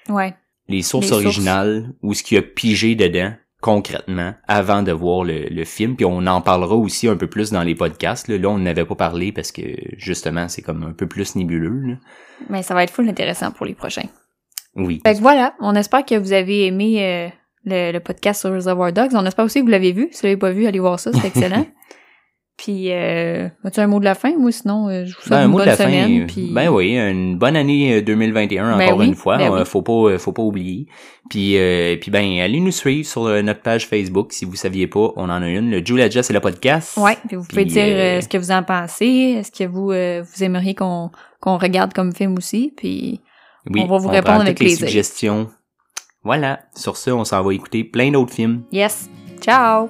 Ouais. 0.08 0.34
les 0.68 0.80
sources 0.82 1.06
Les 1.06 1.08
sources. 1.10 1.24
originales 1.24 1.92
ou 2.02 2.14
ce 2.14 2.22
qu'il 2.22 2.36
y 2.36 2.38
a 2.38 2.42
pigé 2.42 2.94
dedans 2.94 3.32
concrètement 3.60 4.34
avant 4.46 4.82
de 4.84 4.92
voir 4.92 5.24
le, 5.24 5.48
le 5.50 5.64
film 5.64 5.96
puis 5.96 6.04
on 6.06 6.26
en 6.28 6.40
parlera 6.40 6.76
aussi 6.76 7.08
un 7.08 7.16
peu 7.16 7.26
plus 7.26 7.50
dans 7.50 7.64
les 7.64 7.74
podcasts 7.74 8.28
là, 8.28 8.38
là 8.38 8.48
on 8.48 8.58
n'avait 8.58 8.84
pas 8.84 8.94
parlé 8.94 9.32
parce 9.32 9.50
que 9.50 9.62
justement 9.96 10.48
c'est 10.48 10.62
comme 10.62 10.84
un 10.84 10.92
peu 10.92 11.08
plus 11.08 11.34
nébuleux 11.34 11.80
là. 11.90 11.94
Mais 12.48 12.62
ça 12.62 12.72
va 12.74 12.84
être 12.84 12.92
full 12.92 13.08
intéressant 13.08 13.50
pour 13.50 13.66
les 13.66 13.74
prochains. 13.74 14.06
oui 14.76 15.00
Fait 15.04 15.14
que 15.14 15.20
voilà, 15.20 15.54
on 15.60 15.74
espère 15.74 16.04
que 16.06 16.14
vous 16.14 16.32
avez 16.32 16.66
aimé 16.66 17.04
euh, 17.04 17.28
le, 17.68 17.92
le 17.92 18.00
podcast 18.00 18.40
sur 18.40 18.52
Reservoir 18.52 18.92
Dogs. 18.92 19.10
On 19.14 19.24
espère 19.26 19.44
aussi 19.44 19.60
que 19.60 19.64
vous 19.64 19.70
l'avez 19.70 19.92
vu. 19.92 20.08
Si 20.12 20.20
vous 20.22 20.26
l'avez 20.26 20.36
pas 20.36 20.50
vu, 20.50 20.66
allez 20.66 20.78
voir 20.80 20.98
ça, 20.98 21.12
c'est 21.12 21.26
excellent. 21.34 21.66
puis, 22.56 22.90
euh, 22.90 23.48
as-tu 23.62 23.78
un 23.78 23.86
mot 23.86 24.00
de 24.00 24.04
la 24.04 24.16
fin? 24.16 24.36
Moi, 24.36 24.50
sinon, 24.50 24.88
euh, 24.88 25.04
je 25.04 25.14
vous 25.14 25.20
souhaite 25.20 25.30
ben, 25.30 25.44
un 25.44 25.48
mot 25.48 25.60
de 25.60 25.66
la 25.66 25.76
fin 25.76 25.84
semaine. 25.84 26.22
euh, 26.22 26.26
puis... 26.26 26.50
ben 26.52 26.68
oui 26.70 26.96
une 26.98 27.38
bonne 27.38 27.54
année 27.56 27.98
euh, 27.98 28.02
2021 28.02 28.76
Ben 28.78 28.84
encore 28.86 28.98
oui, 28.98 29.06
une 29.06 29.14
fois 29.14 29.38
ben 29.38 29.52
Euh, 29.52 29.58
oui. 29.60 29.64
faut 29.64 29.82
pas 29.82 29.92
euh, 29.92 30.18
faut 30.18 30.32
pas 30.32 30.42
oublier 30.42 30.86
puis 31.30 31.56
euh, 31.56 31.96
puis 32.00 32.10
ben 32.10 32.40
allez 32.40 32.58
nous 32.58 32.72
suivre 32.72 33.06
sur 33.06 33.26
euh, 33.26 33.42
notre 33.42 33.60
page 33.60 33.86
Facebook 33.86 34.32
si 34.32 34.44
vous 34.44 34.56
saviez 34.56 34.88
pas 34.88 35.12
on 35.14 35.24
en 35.30 35.40
a 35.42 35.48
une 35.48 35.70
le 35.70 35.84
Julia 35.86 36.10
Jess 36.10 36.26
c'est 36.26 36.32
le 36.32 36.40
podcast 36.40 36.96
Ouais, 36.96 37.16
puis 37.28 37.36
vous 37.36 37.44
pouvez 37.44 37.62
Puis, 37.62 37.72
dire 37.74 37.84
euh, 37.84 38.18
euh, 38.18 38.20
ce 38.22 38.28
que 38.28 38.38
vous 38.38 38.50
en 38.50 38.64
pensez. 38.64 39.36
Est-ce 39.38 39.52
que 39.52 39.62
vous 39.64 39.92
euh, 39.92 40.22
vous 40.24 40.42
aimeriez 40.42 40.74
qu'on 40.74 41.10
qu'on 41.40 41.58
regarde 41.58 41.92
comme 41.92 42.12
film 42.12 42.36
aussi? 42.38 42.72
Puis 42.76 43.20
oui 43.70 43.82
on 43.84 43.86
va 43.86 43.98
vous 43.98 44.04
prend 44.08 44.12
répondre 44.16 44.40
avec 44.40 44.56
toutes 44.56 44.66
les 44.66 44.74
plaisir. 44.76 44.88
suggestions 44.88 45.48
voilà. 46.22 46.60
Sur 46.74 46.96
ce 46.96 47.10
on 47.10 47.24
s'en 47.24 47.42
va 47.42 47.54
écouter 47.54 47.84
plein 47.84 48.10
d'autres 48.10 48.34
films. 48.34 48.62
Yes, 48.72 49.08
ciao! 49.40 49.88